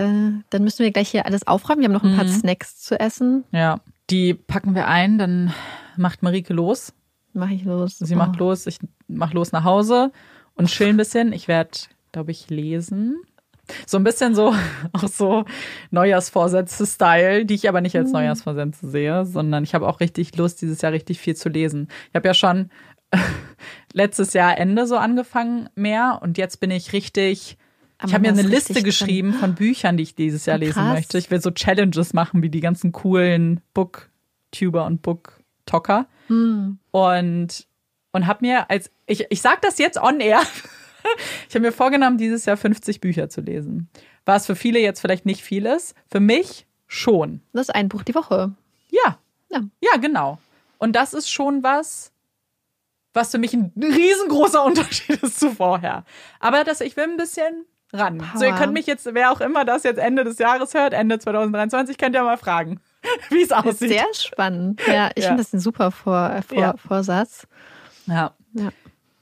dann 0.51 0.63
müssen 0.65 0.85
wir 0.85 0.93
gleich 0.93 1.09
hier 1.11 1.27
alles 1.27 1.47
aufräumen. 1.47 1.81
Wir 1.81 1.87
haben 1.89 1.93
noch 1.93 2.05
ein 2.05 2.15
paar 2.15 2.25
Mhm. 2.25 2.29
Snacks 2.31 2.79
zu 2.79 2.99
essen. 3.01 3.43
Ja. 3.51 3.81
Die 4.11 4.35
packen 4.35 4.75
wir 4.75 4.87
ein, 4.89 5.19
dann 5.19 5.53
macht 6.01 6.23
Marike 6.23 6.53
los. 6.53 6.93
Mache 7.33 7.55
ich 7.55 7.65
los. 7.65 7.99
Sie 7.99 8.17
macht 8.17 8.41
Oh. 8.41 8.45
los, 8.47 8.67
ich 8.67 8.79
mach 9.07 9.33
los 9.33 9.53
nach 9.53 9.63
Hause 9.65 10.11
und 10.55 10.69
chill 10.69 10.89
ein 10.89 10.97
bisschen. 10.97 11.33
Ich 11.33 11.47
werde, 11.47 11.71
glaube 12.11 12.33
ich, 12.33 12.51
lesen. 12.51 13.23
So 13.87 13.99
ein 13.99 14.05
bisschen 14.05 14.35
so, 14.35 14.53
auch 14.93 15.07
so 15.07 15.45
Neujahrsvorsätze-Style, 15.93 17.45
die 17.47 17.55
ich 17.55 17.69
aber 17.69 17.81
nicht 17.81 17.97
als 17.97 18.11
Neujahrsvorsätze 18.13 18.89
sehe, 18.89 19.25
sondern 19.27 19.63
ich 19.63 19.75
habe 19.75 19.87
auch 19.89 20.01
richtig 20.01 20.37
Lust, 20.37 20.61
dieses 20.61 20.81
Jahr 20.83 20.93
richtig 20.93 21.19
viel 21.21 21.37
zu 21.37 21.49
lesen. 21.49 21.89
Ich 22.09 22.15
habe 22.17 22.27
ja 22.27 22.35
schon 22.35 22.71
letztes 23.93 24.33
Jahr 24.33 24.59
Ende 24.59 24.87
so 24.87 24.97
angefangen 24.97 25.69
mehr 25.75 26.19
und 26.23 26.39
jetzt 26.39 26.61
bin 26.61 26.71
ich 26.71 26.93
richtig. 26.93 27.57
Ich 28.05 28.15
habe 28.15 28.23
mir 28.23 28.29
eine 28.31 28.41
ist 28.41 28.49
Liste 28.49 28.83
geschrieben 28.83 29.35
von 29.35 29.55
Büchern, 29.55 29.99
die 29.99 30.05
ich 30.05 30.15
dieses 30.15 30.47
Jahr 30.47 30.57
lesen 30.57 30.73
Krass. 30.75 30.95
möchte. 30.95 31.19
Ich 31.19 31.31
will 31.31 31.41
so 31.43 31.51
Challenges 31.51 32.15
machen, 32.15 32.43
wie 32.43 32.49
die 32.49 32.61
ganzen 32.61 32.93
coolen 32.93 33.61
Booktuber 33.75 34.87
und 34.87 35.03
Booktalker 35.71 36.07
Hm. 36.29 36.79
und 36.91 37.67
und 38.13 38.27
habe 38.27 38.39
mir 38.47 38.71
als 38.71 38.91
ich 39.07 39.27
ich 39.31 39.41
sag 39.41 39.63
das 39.63 39.79
jetzt 39.79 39.99
on 40.01 40.21
air. 40.21 40.41
ich 41.49 41.55
habe 41.55 41.61
mir 41.67 41.73
vorgenommen 41.73 42.19
dieses 42.19 42.45
Jahr 42.45 42.57
50 42.57 43.01
Bücher 43.01 43.29
zu 43.29 43.41
lesen. 43.41 43.89
Was 44.25 44.47
für 44.47 44.55
viele 44.57 44.79
jetzt 44.81 45.01
vielleicht 45.01 45.27
nicht 45.27 45.43
viel 45.43 45.67
ist, 45.67 45.95
für 46.11 46.21
mich 46.21 46.67
schon. 46.87 47.41
Das 47.53 47.63
ist 47.69 47.75
ein 47.75 47.89
Buch 47.89 48.03
die 48.03 48.15
Woche. 48.15 48.53
Ja. 48.91 49.19
Ja. 49.51 49.61
Ja, 49.81 49.97
genau. 50.01 50.39
Und 50.79 50.95
das 50.95 51.15
ist 51.15 51.31
schon 51.31 51.63
was 51.63 52.13
was 53.13 53.33
für 53.33 53.39
mich 53.39 53.55
ein 53.55 53.73
riesengroßer 53.77 54.65
Unterschied 54.71 55.23
ist 55.23 55.41
zu 55.41 55.51
vorher. 55.51 56.05
Aber 56.39 56.63
das 56.65 56.81
ich 56.81 56.97
will 56.97 57.05
ein 57.05 57.17
bisschen 57.17 57.65
ran. 57.93 58.23
So 58.37 58.45
ihr 58.45 58.51
Power. 58.51 58.59
könnt 58.61 58.73
mich 58.73 58.87
jetzt 58.87 59.09
wer 59.13 59.33
auch 59.33 59.41
immer 59.41 59.65
das 59.65 59.83
jetzt 59.83 59.99
Ende 59.99 60.23
des 60.25 60.39
Jahres 60.39 60.75
hört, 60.75 60.93
Ende 60.93 61.19
2023 61.19 61.99
könnt 61.99 62.15
ihr 62.15 62.23
mal 62.23 62.39
fragen, 62.39 62.81
wie 63.31 63.43
es 63.43 63.53
aussieht. 63.53 63.91
Sehr 63.91 64.07
spannend. 64.15 64.81
Ja, 64.87 65.11
ich 65.15 65.25
ja. 65.25 65.31
finde 65.31 65.43
das 65.43 65.53
ein 65.53 65.61
super 65.61 65.91
Vor, 65.91 66.43
Vor 66.47 66.59
ja. 66.59 66.75
Vorsatz. 66.77 67.47
Ja. 68.07 68.33
ja. 68.53 68.71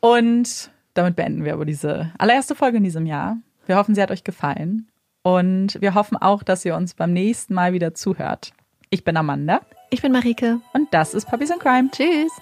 Und 0.01 0.71
damit 0.95 1.17
beenden 1.17 1.45
wir 1.45 1.53
aber 1.53 1.65
diese 1.65 2.13
allererste 2.19 2.55
Folge 2.55 2.79
in 2.79 2.85
diesem 2.85 3.07
Jahr. 3.07 3.37
Wir 3.67 3.77
hoffen, 3.77 3.95
sie 3.95 4.03
hat 4.03 4.11
euch 4.11 4.25
gefallen. 4.25 4.89
Und 5.23 5.81
wir 5.81 5.95
hoffen 5.95 6.17
auch, 6.17 6.43
dass 6.43 6.65
ihr 6.65 6.75
uns 6.75 6.95
beim 6.95 7.13
nächsten 7.13 7.55
Mal 7.55 7.73
wieder 7.73 7.95
zuhört. 7.95 8.53
Ich 8.91 9.05
bin 9.05 9.17
Amanda. 9.17 9.61
Ich 9.91 10.03
bin 10.03 10.13
Marike. 10.13 10.61
Und 10.73 10.93
das 10.93 11.15
ist 11.15 11.27
Puppies 11.27 11.51
and 11.51 11.61
Crime. 11.61 11.91
Tschüss. 11.91 12.33